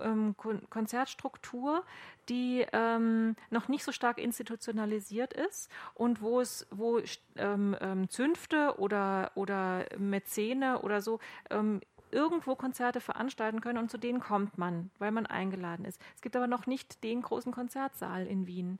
ähm, 0.00 0.34
Konzertstruktur, 0.68 1.84
die 2.28 2.66
ähm, 2.72 3.36
noch 3.50 3.68
nicht 3.68 3.84
so 3.84 3.92
stark 3.92 4.18
institutionalisiert 4.18 5.32
ist 5.32 5.70
und 5.94 6.22
wo 6.22 6.40
es, 6.40 6.66
wo 6.72 7.00
ähm, 7.36 7.76
ähm, 7.80 8.10
Zünfte 8.10 8.74
oder, 8.78 9.30
oder 9.36 9.86
Mäzene 9.96 10.80
oder 10.80 11.00
so 11.00 11.20
ähm, 11.50 11.80
irgendwo 12.12 12.54
Konzerte 12.54 13.00
veranstalten 13.00 13.60
können 13.60 13.78
und 13.78 13.90
zu 13.90 13.98
denen 13.98 14.20
kommt 14.20 14.58
man, 14.58 14.90
weil 14.98 15.10
man 15.10 15.26
eingeladen 15.26 15.84
ist. 15.84 16.00
Es 16.14 16.22
gibt 16.22 16.36
aber 16.36 16.46
noch 16.46 16.66
nicht 16.66 17.02
den 17.02 17.22
großen 17.22 17.52
Konzertsaal 17.52 18.26
in 18.26 18.46
Wien. 18.46 18.78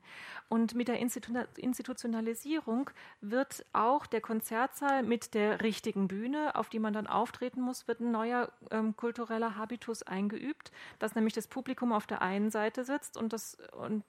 Und 0.49 0.75
mit 0.75 0.87
der 0.87 0.99
Institutionalisierung 0.99 2.89
wird 3.21 3.65
auch 3.73 4.05
der 4.05 4.21
Konzertsaal 4.21 5.03
mit 5.03 5.33
der 5.33 5.61
richtigen 5.61 6.07
Bühne, 6.07 6.55
auf 6.55 6.69
die 6.69 6.79
man 6.79 6.93
dann 6.93 7.07
auftreten 7.07 7.61
muss, 7.61 7.87
wird 7.87 7.99
ein 7.99 8.11
neuer 8.11 8.51
ähm, 8.71 8.95
kultureller 8.95 9.55
Habitus 9.57 10.03
eingeübt, 10.03 10.71
dass 10.99 11.15
nämlich 11.15 11.33
das 11.33 11.47
Publikum 11.47 11.91
auf 11.91 12.07
der 12.07 12.21
einen 12.21 12.51
Seite 12.51 12.83
sitzt 12.83 13.17
und, 13.17 13.33
das, 13.33 13.57
und 13.71 14.03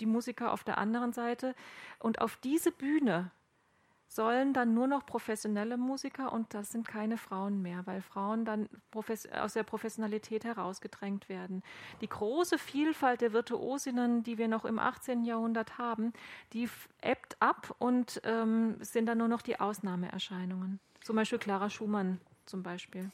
die 0.00 0.06
Musiker 0.06 0.52
auf 0.52 0.64
der 0.64 0.78
anderen 0.78 1.12
Seite. 1.12 1.54
Und 1.98 2.20
auf 2.20 2.36
diese 2.36 2.72
Bühne 2.72 3.30
sollen 4.08 4.52
dann 4.52 4.74
nur 4.74 4.86
noch 4.86 5.04
professionelle 5.04 5.76
Musiker 5.76 6.32
und 6.32 6.54
das 6.54 6.70
sind 6.70 6.86
keine 6.86 7.18
Frauen 7.18 7.62
mehr, 7.62 7.86
weil 7.86 8.00
Frauen 8.00 8.44
dann 8.44 8.68
aus 9.32 9.54
der 9.54 9.62
Professionalität 9.62 10.44
herausgedrängt 10.44 11.28
werden. 11.28 11.62
Die 12.00 12.08
große 12.08 12.58
Vielfalt 12.58 13.20
der 13.20 13.32
Virtuosinnen, 13.32 14.22
die 14.22 14.38
wir 14.38 14.48
noch 14.48 14.64
im 14.64 14.78
18. 14.78 15.24
Jahrhundert 15.24 15.78
haben, 15.78 16.12
die 16.52 16.68
ebbt 17.02 17.36
ab 17.40 17.74
und 17.78 18.20
ähm, 18.24 18.76
sind 18.80 19.06
dann 19.06 19.18
nur 19.18 19.28
noch 19.28 19.42
die 19.42 19.58
Ausnahmeerscheinungen. 19.60 20.80
Zum 21.02 21.16
Beispiel 21.16 21.38
Clara 21.38 21.70
Schumann 21.70 22.20
zum 22.46 22.62
Beispiel. 22.62 23.10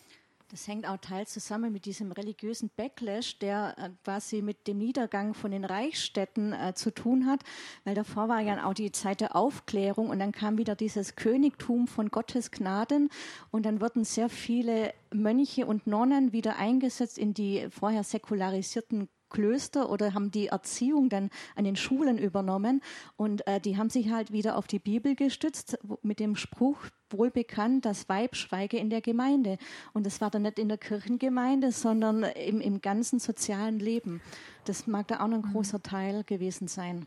Das 0.53 0.69
hängt 0.69 0.87
auch 0.87 0.99
teils 0.99 1.33
zusammen 1.33 1.73
mit 1.73 1.87
diesem 1.87 2.13
religiösen 2.13 2.71
Backlash, 2.77 3.39
der 3.39 3.75
äh, 3.79 3.89
quasi 4.05 4.43
mit 4.43 4.69
dem 4.69 4.77
Niedergang 4.77 5.33
von 5.33 5.51
den 5.51 5.65
Reichsstädten 5.65 6.53
äh, 6.53 6.75
zu 6.75 6.91
tun 6.91 7.25
hat, 7.25 7.41
weil 7.85 7.95
davor 7.95 8.29
war 8.29 8.41
ja 8.41 8.63
auch 8.67 8.75
die 8.75 8.93
Zeit 8.93 9.23
der 9.23 9.35
Aufklärung 9.35 10.11
und 10.11 10.19
dann 10.19 10.33
kam 10.33 10.59
wieder 10.59 10.75
dieses 10.75 11.17
Königtum 11.17 11.87
von 11.87 12.11
Gottes 12.11 12.51
Gnaden 12.51 13.09
und 13.51 13.65
dann 13.65 13.81
wurden 13.81 14.05
sehr 14.05 14.29
viele 14.29 14.93
Mönche 15.11 15.65
und 15.65 15.87
Nonnen 15.87 16.35
wieder 16.35 16.57
eingesetzt 16.57 17.17
in 17.17 17.33
die 17.33 17.69
vorher 17.71 18.05
säkularisierten 18.05 19.09
Klöster 19.31 19.89
oder 19.89 20.13
haben 20.13 20.31
die 20.31 20.49
Erziehung 20.49 21.09
dann 21.09 21.31
an 21.57 21.65
den 21.65 21.77
Schulen 21.77 22.19
übernommen 22.19 22.83
und 23.17 23.47
äh, 23.47 23.59
die 23.59 23.79
haben 23.79 23.89
sich 23.89 24.11
halt 24.11 24.33
wieder 24.33 24.59
auf 24.59 24.67
die 24.67 24.79
Bibel 24.79 25.17
gestützt 25.17 25.79
mit 26.03 26.21
dem 26.21 26.37
Spruch 26.37 26.77
wohl 27.13 27.31
bekannt, 27.31 27.85
das 27.85 28.09
Weib 28.09 28.37
schweige 28.37 28.79
in 28.79 28.91
der 28.91 29.01
Gemeinde. 29.01 29.59
Und 29.93 30.07
das 30.07 30.21
war 30.21 30.31
dann 30.31 30.43
nicht 30.43 30.59
in 30.59 30.69
der 30.69 30.79
Kirchengemeinde, 30.79 31.73
sondern 31.73 32.23
im, 32.23 32.61
im 32.61 32.81
ganzen 32.81 33.19
sozialen 33.19 33.79
Leben. 33.79 34.21
Das 34.65 34.87
mag 34.87 35.09
da 35.09 35.21
auch 35.21 35.29
noch 35.29 35.45
ein 35.45 35.53
großer 35.53 35.83
Teil 35.83 36.25
gewesen 36.25 36.69
sein. 36.69 37.07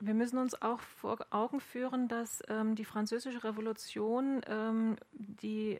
wir 0.00 0.14
müssen 0.14 0.38
uns 0.38 0.60
auch 0.62 0.80
vor 0.80 1.18
Augen 1.30 1.60
führen, 1.60 2.08
dass 2.08 2.42
ähm, 2.48 2.74
die 2.74 2.84
Französische 2.84 3.42
Revolution 3.42 4.40
ähm, 4.46 4.96
die 5.12 5.78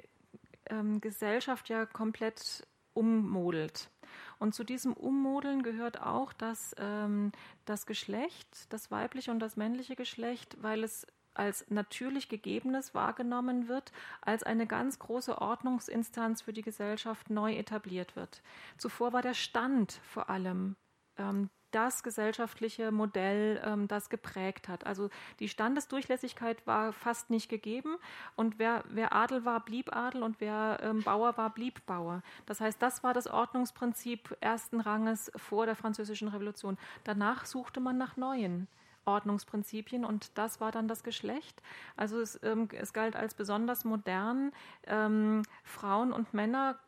ähm, 0.71 1.01
Gesellschaft 1.01 1.69
ja 1.69 1.87
komplett 1.87 2.67
ummodelt. 2.95 3.91
Und 4.39 4.55
zu 4.55 4.65
diesem 4.65 4.93
Ummodeln 4.93 5.63
gehört 5.63 6.01
auch, 6.01 6.33
dass 6.33 6.75
ähm, 6.79 7.33
das 7.65 7.87
Geschlecht, 7.87 8.73
das 8.73 8.91
weibliche 8.91 9.31
und 9.31 9.41
das 9.41 9.57
männliche 9.57 9.97
Geschlecht, 9.97 10.57
weil 10.61 10.85
es 10.85 11.07
als 11.39 11.65
natürlich 11.69 12.29
Gegebenes 12.29 12.95
wahrgenommen 12.95 13.69
wird, 13.69 13.93
als 14.21 14.43
eine 14.43 14.67
ganz 14.67 14.99
große 14.99 15.41
Ordnungsinstanz 15.41 16.43
für 16.43 16.53
die 16.53 16.63
Gesellschaft 16.63 17.31
neu 17.31 17.55
etabliert 17.55 18.17
wird. 18.17 18.43
Zuvor 18.77 19.13
war 19.13 19.23
der 19.23 19.35
Stand 19.35 20.01
vor 20.03 20.31
allem 20.31 20.77
ähm, 21.17 21.51
das 21.71 22.03
gesellschaftliche 22.03 22.91
Modell, 22.91 23.61
ähm, 23.65 23.89
das 23.89 24.09
geprägt 24.09 24.69
hat. 24.69 24.87
Also 24.87 25.11
die 25.39 25.49
Standesdurchlässigkeit 25.49 26.67
war 26.67 26.93
fast 26.93 27.31
nicht 27.31 27.49
gegeben 27.49 27.97
und 28.37 28.59
wer, 28.59 28.85
wer 28.89 29.15
Adel 29.15 29.45
war, 29.45 29.65
blieb 29.65 29.95
Adel 29.95 30.23
und 30.23 30.41
wer 30.41 30.79
ähm, 30.83 31.03
Bauer 31.03 31.37
war, 31.37 31.53
blieb 31.53 31.85
Bauer. 31.87 32.23
Das 32.47 32.61
heißt, 32.61 32.81
das 32.81 33.03
war 33.03 33.13
das 33.13 33.27
Ordnungsprinzip 33.27 34.37
ersten 34.41 34.81
Ranges 34.81 35.31
vor 35.37 35.67
der 35.67 35.77
Französischen 35.77 36.29
Revolution. 36.29 36.79
Danach 37.05 37.45
suchte 37.45 37.81
man 37.81 37.99
nach 37.99 38.17
neuen. 38.17 38.67
Ordnungsprinzipien 39.09 40.05
und 40.05 40.37
das 40.39 40.61
war 40.61 40.71
dann 40.71 40.87
das 40.87 41.03
Geschlecht. 41.03 41.63
Also 41.97 42.21
es, 42.21 42.39
ähm, 42.43 42.69
es 42.73 42.93
galt 42.93 43.17
als 43.17 43.35
besonders 43.35 43.85
modern. 43.85 44.53
Ähm, 44.87 45.43
Frauen 45.65 46.13
und 46.13 46.35
Männer 46.35 46.79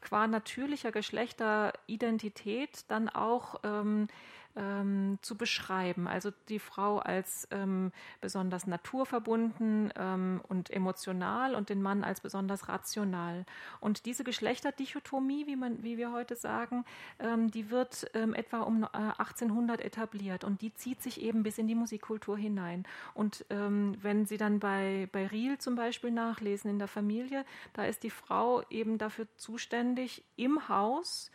qua 0.00 0.26
natürlicher 0.26 0.92
Geschlechteridentität 0.92 2.84
dann 2.88 3.08
auch 3.08 3.60
ähm, 3.64 4.08
ähm, 4.56 5.18
zu 5.22 5.36
beschreiben. 5.36 6.08
Also 6.08 6.30
die 6.48 6.58
Frau 6.58 6.98
als 6.98 7.46
ähm, 7.50 7.92
besonders 8.20 8.66
naturverbunden 8.66 9.92
ähm, 9.96 10.40
und 10.48 10.70
emotional 10.70 11.54
und 11.54 11.68
den 11.68 11.82
Mann 11.82 12.04
als 12.04 12.20
besonders 12.20 12.68
rational. 12.68 13.44
Und 13.80 14.06
diese 14.06 14.24
Geschlechterdichotomie, 14.24 15.46
wie, 15.46 15.56
man, 15.56 15.82
wie 15.82 15.98
wir 15.98 16.12
heute 16.12 16.36
sagen, 16.36 16.84
ähm, 17.18 17.50
die 17.50 17.70
wird 17.70 18.10
ähm, 18.14 18.34
etwa 18.34 18.60
um 18.60 18.84
äh, 18.84 18.86
1800 19.18 19.80
etabliert 19.80 20.44
und 20.44 20.62
die 20.62 20.74
zieht 20.74 21.02
sich 21.02 21.20
eben 21.20 21.42
bis 21.42 21.58
in 21.58 21.66
die 21.66 21.74
Musikkultur 21.74 22.38
hinein. 22.38 22.84
Und 23.14 23.44
ähm, 23.50 23.96
wenn 24.00 24.26
Sie 24.26 24.36
dann 24.36 24.58
bei, 24.58 25.08
bei 25.12 25.26
Riel 25.26 25.58
zum 25.58 25.76
Beispiel 25.76 26.10
nachlesen 26.10 26.70
in 26.70 26.78
der 26.78 26.88
Familie, 26.88 27.44
da 27.74 27.84
ist 27.84 28.02
die 28.02 28.10
Frau 28.10 28.62
eben 28.70 28.98
dafür 28.98 29.26
zuständig, 29.36 30.24
im 30.36 30.68
Haus 30.68 31.30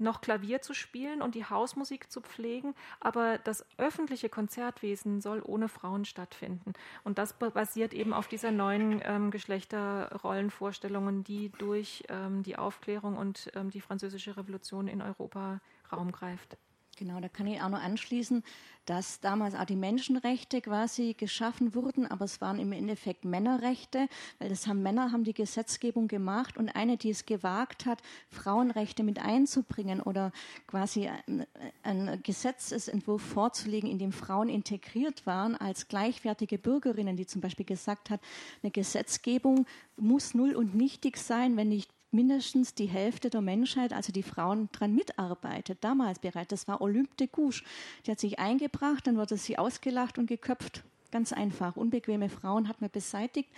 noch 0.00 0.20
Klavier 0.20 0.62
zu 0.62 0.74
spielen 0.74 1.22
und 1.22 1.34
die 1.34 1.44
Hausmusik 1.44 2.10
zu 2.10 2.20
pflegen, 2.20 2.74
aber 3.00 3.38
das 3.38 3.64
öffentliche 3.78 4.28
Konzertwesen 4.28 5.20
soll 5.20 5.42
ohne 5.44 5.68
Frauen 5.68 6.04
stattfinden. 6.04 6.72
Und 7.04 7.18
das 7.18 7.34
basiert 7.34 7.94
eben 7.94 8.12
auf 8.12 8.28
dieser 8.28 8.50
neuen 8.50 9.00
ähm, 9.04 9.30
Geschlechterrollenvorstellungen, 9.30 11.24
die 11.24 11.50
durch 11.58 12.04
ähm, 12.08 12.42
die 12.42 12.56
Aufklärung 12.56 13.16
und 13.16 13.50
ähm, 13.54 13.70
die 13.70 13.80
französische 13.80 14.36
Revolution 14.36 14.88
in 14.88 15.02
Europa 15.02 15.60
Raum 15.92 16.12
greift. 16.12 16.56
Genau, 17.00 17.18
da 17.18 17.30
kann 17.30 17.46
ich 17.46 17.62
auch 17.62 17.70
noch 17.70 17.80
anschließen, 17.80 18.44
dass 18.84 19.20
damals 19.20 19.54
auch 19.54 19.64
die 19.64 19.74
Menschenrechte 19.74 20.60
quasi 20.60 21.14
geschaffen 21.14 21.74
wurden, 21.74 22.06
aber 22.06 22.26
es 22.26 22.42
waren 22.42 22.58
im 22.58 22.72
Endeffekt 22.72 23.24
Männerrechte, 23.24 24.06
weil 24.38 24.50
das 24.50 24.66
haben 24.66 24.82
Männer 24.82 25.10
haben 25.10 25.24
die 25.24 25.32
Gesetzgebung 25.32 26.08
gemacht 26.08 26.58
und 26.58 26.68
eine, 26.68 26.98
die 26.98 27.08
es 27.08 27.24
gewagt 27.24 27.86
hat, 27.86 28.02
Frauenrechte 28.28 29.02
mit 29.02 29.18
einzubringen 29.18 30.02
oder 30.02 30.30
quasi 30.66 31.08
ein, 31.08 31.46
ein 31.82 32.22
Gesetzesentwurf 32.22 33.22
vorzulegen, 33.22 33.90
in 33.90 33.98
dem 33.98 34.12
Frauen 34.12 34.50
integriert 34.50 35.24
waren 35.24 35.56
als 35.56 35.88
gleichwertige 35.88 36.58
Bürgerinnen, 36.58 37.16
die 37.16 37.24
zum 37.24 37.40
Beispiel 37.40 37.64
gesagt 37.64 38.10
hat, 38.10 38.20
eine 38.62 38.72
Gesetzgebung 38.72 39.64
muss 39.96 40.34
null 40.34 40.54
und 40.54 40.74
nichtig 40.74 41.16
sein, 41.16 41.56
wenn 41.56 41.70
nicht 41.70 41.90
mindestens 42.10 42.74
die 42.74 42.86
Hälfte 42.86 43.30
der 43.30 43.40
Menschheit, 43.40 43.92
also 43.92 44.12
die 44.12 44.22
Frauen, 44.22 44.68
daran 44.72 44.94
mitarbeitet, 44.94 45.78
damals 45.82 46.18
bereits. 46.18 46.48
Das 46.48 46.68
war 46.68 46.80
Olympe 46.80 47.14
de 47.16 47.28
Gouges. 47.28 47.62
Die 48.06 48.10
hat 48.10 48.20
sich 48.20 48.38
eingebracht, 48.38 49.06
dann 49.06 49.16
wurde 49.16 49.36
sie 49.36 49.58
ausgelacht 49.58 50.18
und 50.18 50.26
geköpft. 50.26 50.84
Ganz 51.10 51.32
einfach. 51.32 51.76
Unbequeme 51.76 52.28
Frauen 52.28 52.68
hat 52.68 52.80
man 52.80 52.90
beseitigt. 52.90 53.50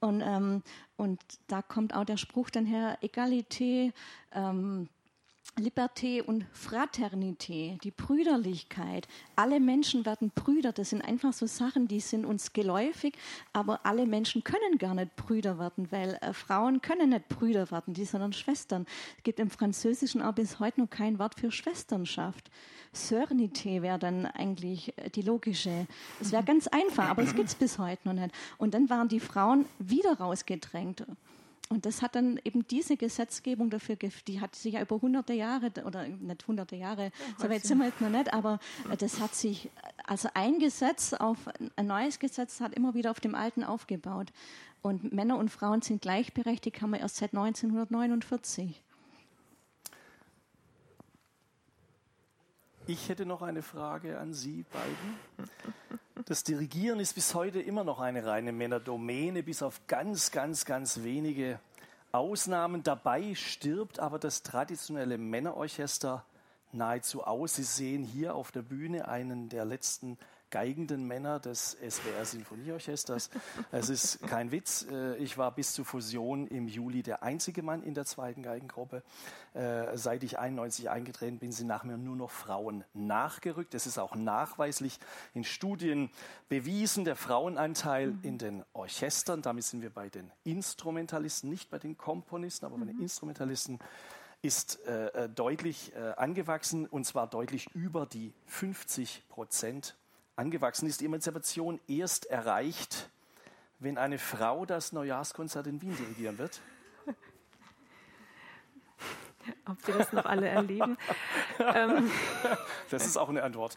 Und, 0.00 0.22
ähm, 0.24 0.62
und 0.96 1.20
da 1.46 1.62
kommt 1.62 1.94
auch 1.94 2.04
der 2.04 2.16
Spruch 2.16 2.50
dann 2.50 2.66
her, 2.66 2.98
Egalité, 3.00 3.92
ähm, 4.32 4.88
Liberté 5.58 6.22
und 6.22 6.46
Fraternité, 6.54 7.78
die 7.82 7.90
Brüderlichkeit. 7.90 9.08
Alle 9.36 9.60
Menschen 9.60 10.06
werden 10.06 10.30
Brüder. 10.34 10.72
Das 10.72 10.90
sind 10.90 11.02
einfach 11.02 11.32
so 11.32 11.46
Sachen, 11.46 11.88
die 11.88 12.00
sind 12.00 12.24
uns 12.24 12.52
geläufig, 12.52 13.14
aber 13.52 13.80
alle 13.84 14.06
Menschen 14.06 14.44
können 14.44 14.78
gar 14.78 14.94
nicht 14.94 15.16
Brüder 15.16 15.58
werden, 15.58 15.90
weil 15.90 16.18
äh, 16.20 16.32
Frauen 16.32 16.80
können 16.80 17.10
nicht 17.10 17.28
Brüder 17.28 17.70
werden, 17.70 17.94
die 17.94 18.04
sondern 18.04 18.32
Schwestern. 18.32 18.86
Es 19.18 19.22
gibt 19.24 19.40
im 19.40 19.50
Französischen 19.50 20.22
auch 20.22 20.34
bis 20.34 20.60
heute 20.60 20.80
noch 20.80 20.90
kein 20.90 21.18
Wort 21.18 21.38
für 21.38 21.50
Schwesternschaft. 21.50 22.50
Sörnité 22.94 23.82
wäre 23.82 23.98
dann 23.98 24.26
eigentlich 24.26 24.96
äh, 24.98 25.10
die 25.10 25.22
logische. 25.22 25.86
Es 26.20 26.32
wäre 26.32 26.44
ganz 26.44 26.68
einfach, 26.68 27.08
aber 27.08 27.22
es 27.22 27.34
gibt 27.34 27.48
es 27.48 27.54
bis 27.54 27.78
heute 27.78 28.08
noch 28.08 28.14
nicht. 28.14 28.34
Und 28.58 28.74
dann 28.74 28.88
waren 28.88 29.08
die 29.08 29.20
Frauen 29.20 29.66
wieder 29.78 30.18
rausgedrängt. 30.18 31.04
Und 31.72 31.86
das 31.86 32.02
hat 32.02 32.16
dann 32.16 32.40
eben 32.42 32.66
diese 32.66 32.96
Gesetzgebung 32.96 33.70
dafür, 33.70 33.94
die 34.26 34.40
hat 34.40 34.56
sich 34.56 34.74
ja 34.74 34.82
über 34.82 35.00
hunderte 35.00 35.34
Jahre, 35.34 35.70
oder 35.84 36.08
nicht 36.08 36.48
hunderte 36.48 36.74
Jahre, 36.74 37.12
so 37.38 37.48
weit 37.48 37.62
sind 37.62 37.78
wir 37.78 37.86
jetzt 37.86 38.00
noch 38.00 38.10
nicht, 38.10 38.32
aber 38.34 38.58
das 38.98 39.20
hat 39.20 39.36
sich, 39.36 39.70
also 40.04 40.28
ein 40.34 40.58
Gesetz 40.58 41.12
auf, 41.12 41.38
ein 41.76 41.86
neues 41.86 42.18
Gesetz 42.18 42.60
hat 42.60 42.74
immer 42.74 42.94
wieder 42.94 43.12
auf 43.12 43.20
dem 43.20 43.36
alten 43.36 43.62
aufgebaut. 43.62 44.32
Und 44.82 45.12
Männer 45.12 45.36
und 45.36 45.50
Frauen 45.50 45.80
sind 45.80 46.02
gleichberechtigt, 46.02 46.82
haben 46.82 46.90
wir 46.90 46.98
erst 46.98 47.16
seit 47.16 47.34
1949. 47.34 48.82
Ich 52.92 53.08
hätte 53.08 53.24
noch 53.24 53.40
eine 53.40 53.62
Frage 53.62 54.18
an 54.18 54.34
Sie 54.34 54.64
beiden. 54.64 55.46
Das 56.24 56.42
Dirigieren 56.42 56.98
ist 56.98 57.14
bis 57.14 57.36
heute 57.36 57.60
immer 57.60 57.84
noch 57.84 58.00
eine 58.00 58.26
reine 58.26 58.50
Männerdomäne, 58.50 59.44
bis 59.44 59.62
auf 59.62 59.80
ganz, 59.86 60.32
ganz, 60.32 60.64
ganz 60.64 61.04
wenige 61.04 61.60
Ausnahmen. 62.10 62.82
Dabei 62.82 63.36
stirbt 63.36 64.00
aber 64.00 64.18
das 64.18 64.42
traditionelle 64.42 65.18
Männerorchester 65.18 66.24
nahezu 66.72 67.22
aus. 67.22 67.54
Sie 67.54 67.62
sehen 67.62 68.02
hier 68.02 68.34
auf 68.34 68.50
der 68.50 68.62
Bühne 68.62 69.06
einen 69.06 69.48
der 69.48 69.64
letzten 69.64 70.18
geigenden 70.50 71.04
Männer 71.04 71.40
des 71.40 71.76
SWR 71.88 72.24
Sinfonieorchesters. 72.24 73.30
Es 73.72 73.88
ist 73.88 74.20
kein 74.22 74.50
Witz. 74.50 74.86
Äh, 74.90 75.16
ich 75.16 75.38
war 75.38 75.54
bis 75.54 75.72
zur 75.72 75.84
Fusion 75.84 76.46
im 76.46 76.68
Juli 76.68 77.02
der 77.02 77.22
einzige 77.22 77.62
Mann 77.62 77.82
in 77.82 77.94
der 77.94 78.04
zweiten 78.04 78.42
Geigengruppe. 78.42 79.02
Äh, 79.54 79.96
seit 79.96 80.22
ich 80.22 80.38
91 80.38 80.90
eingetreten 80.90 81.38
bin, 81.38 81.52
sind 81.52 81.66
nach 81.66 81.84
mir 81.84 81.96
nur 81.96 82.16
noch 82.16 82.30
Frauen 82.30 82.84
nachgerückt. 82.94 83.74
Es 83.74 83.86
ist 83.86 83.98
auch 83.98 84.14
nachweislich 84.14 84.98
in 85.34 85.44
Studien 85.44 86.10
bewiesen, 86.48 87.04
der 87.04 87.16
Frauenanteil 87.16 88.08
mhm. 88.08 88.18
in 88.22 88.38
den 88.38 88.64
Orchestern. 88.72 89.42
Damit 89.42 89.64
sind 89.64 89.82
wir 89.82 89.90
bei 89.90 90.08
den 90.08 90.30
Instrumentalisten, 90.44 91.50
nicht 91.50 91.70
bei 91.70 91.78
den 91.78 91.96
Komponisten, 91.96 92.66
aber 92.66 92.76
mhm. 92.76 92.80
bei 92.80 92.86
den 92.86 92.96
mhm. 92.96 93.02
Instrumentalisten 93.02 93.78
ist 94.42 94.84
äh, 94.86 95.08
äh, 95.08 95.28
deutlich 95.28 95.92
äh, 95.94 96.12
angewachsen 96.16 96.86
und 96.86 97.04
zwar 97.04 97.26
deutlich 97.26 97.68
über 97.74 98.06
die 98.06 98.32
50 98.46 99.24
Prozent 99.28 99.96
angewachsen 100.40 100.88
ist 100.88 101.02
die 101.02 101.04
Emanzipation 101.04 101.78
erst 101.86 102.26
erreicht, 102.26 103.10
wenn 103.78 103.98
eine 103.98 104.18
Frau 104.18 104.64
das 104.64 104.92
Neujahrskonzert 104.92 105.66
in 105.66 105.82
Wien 105.82 105.94
dirigieren 105.94 106.38
wird? 106.38 106.62
Ob 109.66 109.80
Sie 109.82 109.92
das 109.92 110.12
noch 110.12 110.24
alle 110.24 110.48
erleben? 110.48 110.96
Ähm, 111.62 112.10
das 112.88 113.04
ist 113.04 113.18
auch 113.18 113.28
eine 113.28 113.42
Antwort. 113.42 113.76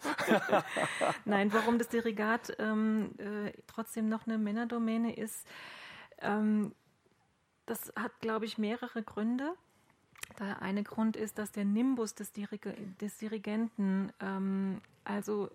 Nein, 1.26 1.52
warum 1.52 1.78
das 1.78 1.90
Dirigat 1.90 2.56
ähm, 2.58 3.12
äh, 3.18 3.52
trotzdem 3.68 4.08
noch 4.08 4.26
eine 4.26 4.38
Männerdomäne 4.38 5.14
ist, 5.18 5.46
ähm, 6.22 6.74
das 7.66 7.92
hat, 7.98 8.18
glaube 8.22 8.46
ich, 8.46 8.58
mehrere 8.58 9.04
Gründe. 9.04 9.52
Der 10.40 10.62
eine 10.62 10.84
Grund 10.84 11.18
ist, 11.18 11.38
dass 11.38 11.52
der 11.52 11.66
Nimbus 11.66 12.16
des, 12.16 12.32
Dirig 12.32 12.66
des 13.02 13.18
Dirigenten, 13.18 14.14
ähm, 14.22 14.82
also 15.04 15.52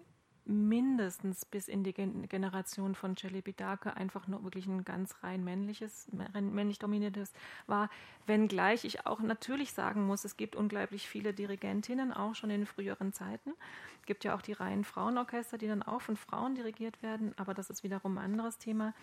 mindestens 0.49 1.45
bis 1.45 1.69
in 1.69 1.85
die 1.85 1.93
Generation 1.93 2.95
von 2.95 3.17
Celibidache 3.17 3.97
einfach 3.97 4.27
nur 4.27 4.43
wirklich 4.43 4.67
ein 4.67 4.85
ganz 4.85 5.15
rein 5.23 5.45
männliches, 5.45 6.09
männlich 6.33 6.79
dominiertes 6.79 7.33
war. 7.67 7.91
Wenngleich 8.27 8.85
ich 8.85 9.07
auch 9.07 9.21
natürlich 9.21 9.73
sagen 9.73 10.07
muss, 10.07 10.25
es 10.25 10.37
gibt 10.37 10.57
unglaublich 10.57 11.07
viele 11.07 11.35
Dirigentinnen, 11.35 12.13
auch 12.13 12.35
schon 12.35 12.51
in 12.51 12.67
früheren 12.67 13.13
Zeiten. 13.13 13.53
Es 14.01 14.07
gibt 14.07 14.25
ja 14.25 14.35
auch 14.35 14.43
die 14.43 14.55
reinen 14.55 14.85
Frauenorchester, 14.85 15.59
die 15.59 15.69
dann 15.69 15.83
auch 15.83 16.01
von 16.01 16.17
Frauen 16.17 16.55
dirigiert 16.55 17.03
werden, 17.03 17.35
aber 17.37 17.53
das 17.53 17.69
ist 17.69 17.85
wiederum 17.85 18.17
ein 18.17 18.25
anderes 18.25 18.59
Thema. 18.59 18.95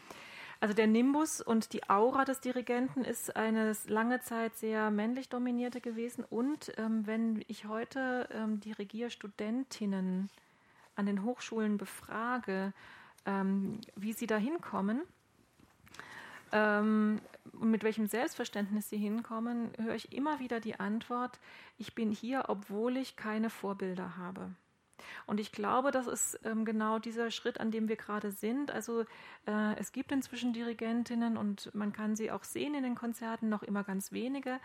Also 0.61 0.73
der 0.73 0.87
Nimbus 0.87 1.41
und 1.41 1.73
die 1.73 1.89
Aura 1.89 2.25
des 2.25 2.39
Dirigenten 2.39 3.03
ist 3.03 3.35
eine 3.35 3.73
lange 3.87 4.21
Zeit 4.21 4.55
sehr 4.55 4.89
männlich 4.89 5.29
dominierte 5.29 5.81
gewesen. 5.81 6.23
Und 6.23 6.71
ähm, 6.77 7.05
wenn 7.05 7.43
ich 7.47 7.65
heute 7.65 8.29
ähm, 8.31 8.61
Dirigierstudentinnen 8.61 10.29
an 10.95 11.05
den 11.05 11.23
Hochschulen 11.23 11.77
befrage, 11.77 12.73
ähm, 13.25 13.79
wie 13.95 14.13
sie 14.13 14.27
da 14.27 14.37
hinkommen, 14.37 15.01
ähm, 16.51 17.19
und 17.53 17.71
mit 17.71 17.83
welchem 17.83 18.07
Selbstverständnis 18.07 18.89
sie 18.89 18.97
hinkommen, 18.97 19.71
höre 19.77 19.95
ich 19.95 20.13
immer 20.13 20.39
wieder 20.39 20.59
die 20.59 20.79
Antwort, 20.79 21.39
ich 21.77 21.95
bin 21.95 22.11
hier, 22.11 22.45
obwohl 22.47 22.97
ich 22.97 23.15
keine 23.15 23.49
Vorbilder 23.49 24.17
habe. 24.17 24.49
Und 25.25 25.39
ich 25.39 25.51
glaube, 25.51 25.91
das 25.91 26.07
ist 26.07 26.39
ähm, 26.43 26.65
genau 26.65 26.99
dieser 26.99 27.31
Schritt, 27.31 27.59
an 27.59 27.71
dem 27.71 27.87
wir 27.87 27.95
gerade 27.95 28.31
sind. 28.31 28.71
Also 28.71 29.01
äh, 29.47 29.75
es 29.77 29.91
gibt 29.91 30.11
inzwischen 30.11 30.53
Dirigentinnen 30.53 31.37
und 31.37 31.73
man 31.73 31.93
kann 31.93 32.15
sie 32.15 32.31
auch 32.31 32.43
sehen 32.43 32.75
in 32.75 32.83
den 32.83 32.95
Konzerten, 32.95 33.49
noch 33.49 33.63
immer 33.63 33.83
ganz 33.83 34.11
wenige. 34.11 34.59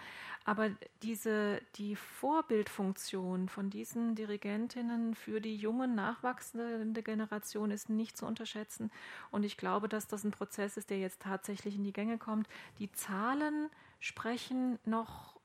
Aber 0.44 0.70
diese, 1.02 1.60
die 1.76 1.96
Vorbildfunktion 1.96 3.48
von 3.48 3.70
diesen 3.70 4.14
Dirigentinnen 4.14 5.14
für 5.14 5.40
die 5.40 5.56
junge, 5.56 5.88
nachwachsende 5.88 7.02
Generation 7.02 7.70
ist 7.70 7.88
nicht 7.88 8.16
zu 8.16 8.26
unterschätzen. 8.26 8.90
Und 9.30 9.44
ich 9.44 9.56
glaube, 9.56 9.88
dass 9.88 10.06
das 10.06 10.24
ein 10.24 10.30
Prozess 10.30 10.76
ist, 10.76 10.90
der 10.90 10.98
jetzt 10.98 11.22
tatsächlich 11.22 11.76
in 11.76 11.84
die 11.84 11.92
Gänge 11.92 12.18
kommt. 12.18 12.48
Die 12.78 12.90
Zahlen 12.92 13.68
sprechen 13.98 14.78
noch 14.84 15.39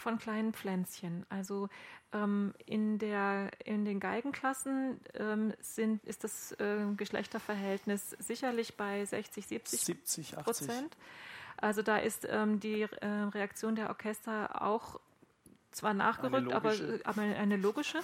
von 0.00 0.18
kleinen 0.18 0.52
Pflänzchen. 0.52 1.24
Also 1.28 1.68
ähm, 2.12 2.54
in, 2.66 2.98
der, 2.98 3.50
in 3.64 3.84
den 3.84 4.00
Geigenklassen 4.00 5.00
ähm, 5.14 5.52
sind, 5.60 6.04
ist 6.04 6.24
das 6.24 6.52
äh, 6.52 6.84
Geschlechterverhältnis 6.96 8.10
sicherlich 8.18 8.76
bei 8.76 9.04
60, 9.04 9.46
70, 9.46 9.80
70 9.80 10.36
Prozent. 10.36 10.96
Also 11.56 11.82
da 11.82 11.98
ist 11.98 12.26
ähm, 12.28 12.58
die 12.58 12.82
äh, 12.82 13.06
Reaktion 13.06 13.76
der 13.76 13.90
Orchester 13.90 14.62
auch 14.62 14.98
zwar 15.70 15.94
nachgerückt, 15.94 16.52
aber, 16.52 16.74
aber 17.04 17.22
eine 17.22 17.56
logische. 17.56 18.00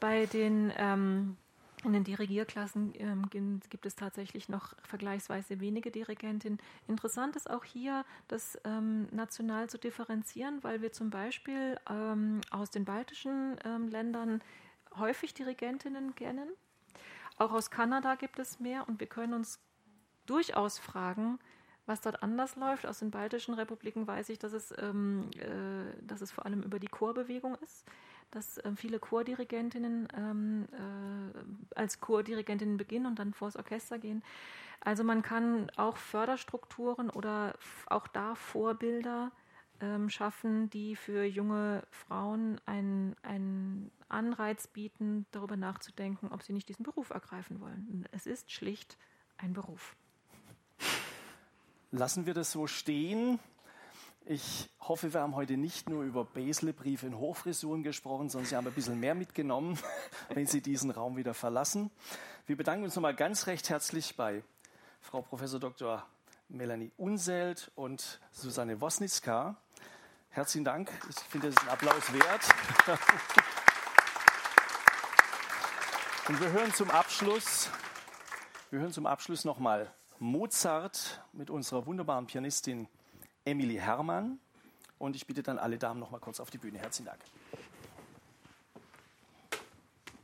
Bei 0.00 0.26
den 0.26 0.72
ähm, 0.76 1.36
in 1.84 1.92
den 1.92 2.04
Dirigierklassen 2.04 2.92
ähm, 2.96 3.28
gibt 3.30 3.86
es 3.86 3.94
tatsächlich 3.94 4.48
noch 4.48 4.74
vergleichsweise 4.82 5.60
wenige 5.60 5.90
Dirigentinnen. 5.90 6.58
Interessant 6.86 7.36
ist 7.36 7.48
auch 7.48 7.64
hier, 7.64 8.04
das 8.26 8.58
ähm, 8.64 9.08
national 9.10 9.68
zu 9.68 9.78
differenzieren, 9.78 10.62
weil 10.62 10.82
wir 10.82 10.92
zum 10.92 11.10
Beispiel 11.10 11.78
ähm, 11.88 12.40
aus 12.50 12.70
den 12.70 12.84
baltischen 12.84 13.56
ähm, 13.64 13.88
Ländern 13.88 14.42
häufig 14.96 15.34
Dirigentinnen 15.34 16.14
kennen. 16.14 16.48
Auch 17.36 17.52
aus 17.52 17.70
Kanada 17.70 18.16
gibt 18.16 18.38
es 18.38 18.58
mehr 18.58 18.88
und 18.88 18.98
wir 18.98 19.06
können 19.06 19.34
uns 19.34 19.60
durchaus 20.26 20.78
fragen, 20.78 21.38
was 21.86 22.00
dort 22.00 22.22
anders 22.22 22.56
läuft. 22.56 22.86
Aus 22.86 22.98
den 22.98 23.10
baltischen 23.10 23.54
Republiken 23.54 24.06
weiß 24.06 24.28
ich, 24.30 24.38
dass 24.38 24.52
es, 24.52 24.74
ähm, 24.78 25.30
äh, 25.36 26.02
dass 26.02 26.20
es 26.20 26.32
vor 26.32 26.44
allem 26.44 26.62
über 26.62 26.78
die 26.78 26.88
Chorbewegung 26.88 27.54
ist 27.56 27.84
dass 28.30 28.58
äh, 28.58 28.72
viele 28.76 28.98
Chordirigentinnen 28.98 30.08
ähm, 30.16 30.68
äh, 30.72 31.78
als 31.78 32.00
Chordirigentinnen 32.00 32.76
beginnen 32.76 33.06
und 33.06 33.18
dann 33.18 33.32
vors 33.32 33.56
Orchester 33.56 33.98
gehen. 33.98 34.22
Also 34.80 35.04
man 35.04 35.22
kann 35.22 35.70
auch 35.76 35.96
Förderstrukturen 35.96 37.10
oder 37.10 37.54
auch 37.86 38.06
da 38.06 38.34
Vorbilder 38.34 39.32
ähm, 39.80 40.08
schaffen, 40.08 40.70
die 40.70 40.96
für 40.96 41.24
junge 41.24 41.82
Frauen 41.90 42.60
einen, 42.66 43.16
einen 43.22 43.90
Anreiz 44.08 44.66
bieten, 44.66 45.26
darüber 45.30 45.56
nachzudenken, 45.56 46.28
ob 46.32 46.42
sie 46.42 46.52
nicht 46.52 46.68
diesen 46.68 46.84
Beruf 46.84 47.10
ergreifen 47.10 47.60
wollen. 47.60 48.08
Es 48.12 48.26
ist 48.26 48.50
schlicht 48.50 48.96
ein 49.36 49.52
Beruf. 49.52 49.96
Lassen 51.90 52.26
wir 52.26 52.34
das 52.34 52.52
so 52.52 52.66
stehen. 52.66 53.38
Ich 54.30 54.68
hoffe, 54.80 55.14
wir 55.14 55.22
haben 55.22 55.36
heute 55.36 55.56
nicht 55.56 55.88
nur 55.88 56.02
über 56.02 56.22
Basle-Briefe 56.22 57.06
in 57.06 57.16
Hochfrisuren 57.16 57.82
gesprochen, 57.82 58.28
sondern 58.28 58.46
Sie 58.46 58.56
haben 58.56 58.66
ein 58.66 58.74
bisschen 58.74 59.00
mehr 59.00 59.14
mitgenommen, 59.14 59.78
wenn 60.34 60.46
Sie 60.46 60.60
diesen 60.60 60.90
Raum 60.90 61.16
wieder 61.16 61.32
verlassen. 61.32 61.90
Wir 62.44 62.54
bedanken 62.54 62.84
uns 62.84 62.94
nochmal 62.94 63.14
ganz 63.14 63.46
recht 63.46 63.70
herzlich 63.70 64.16
bei 64.16 64.42
Frau 65.00 65.22
Prof. 65.22 65.40
Dr. 65.58 66.06
Melanie 66.50 66.92
Unselt 66.98 67.72
und 67.74 68.20
Susanne 68.30 68.82
Wosnitzka. 68.82 69.56
Herzlichen 70.28 70.66
Dank. 70.66 70.92
Ich 71.08 71.16
finde, 71.16 71.48
das 71.48 71.56
ist 71.56 71.62
ein 71.62 71.70
Applaus 71.70 72.12
wert. 72.12 72.42
Und 76.28 76.38
wir 76.38 76.52
hören 76.52 76.74
zum 76.74 76.90
Abschluss, 76.90 77.70
wir 78.68 78.80
hören 78.80 78.92
zum 78.92 79.06
Abschluss 79.06 79.46
nochmal 79.46 79.90
Mozart 80.18 81.24
mit 81.32 81.48
unserer 81.48 81.86
wunderbaren 81.86 82.26
Pianistin 82.26 82.88
Emily 83.48 83.76
Herrmann. 83.76 84.38
Und 84.98 85.16
ich 85.16 85.26
bitte 85.26 85.42
dann 85.42 85.58
alle 85.58 85.78
Damen 85.78 86.00
noch 86.00 86.10
mal 86.10 86.18
kurz 86.18 86.40
auf 86.40 86.50
die 86.50 86.58
Bühne. 86.58 86.78
Herzlichen 86.78 87.06
Dank. 87.06 87.20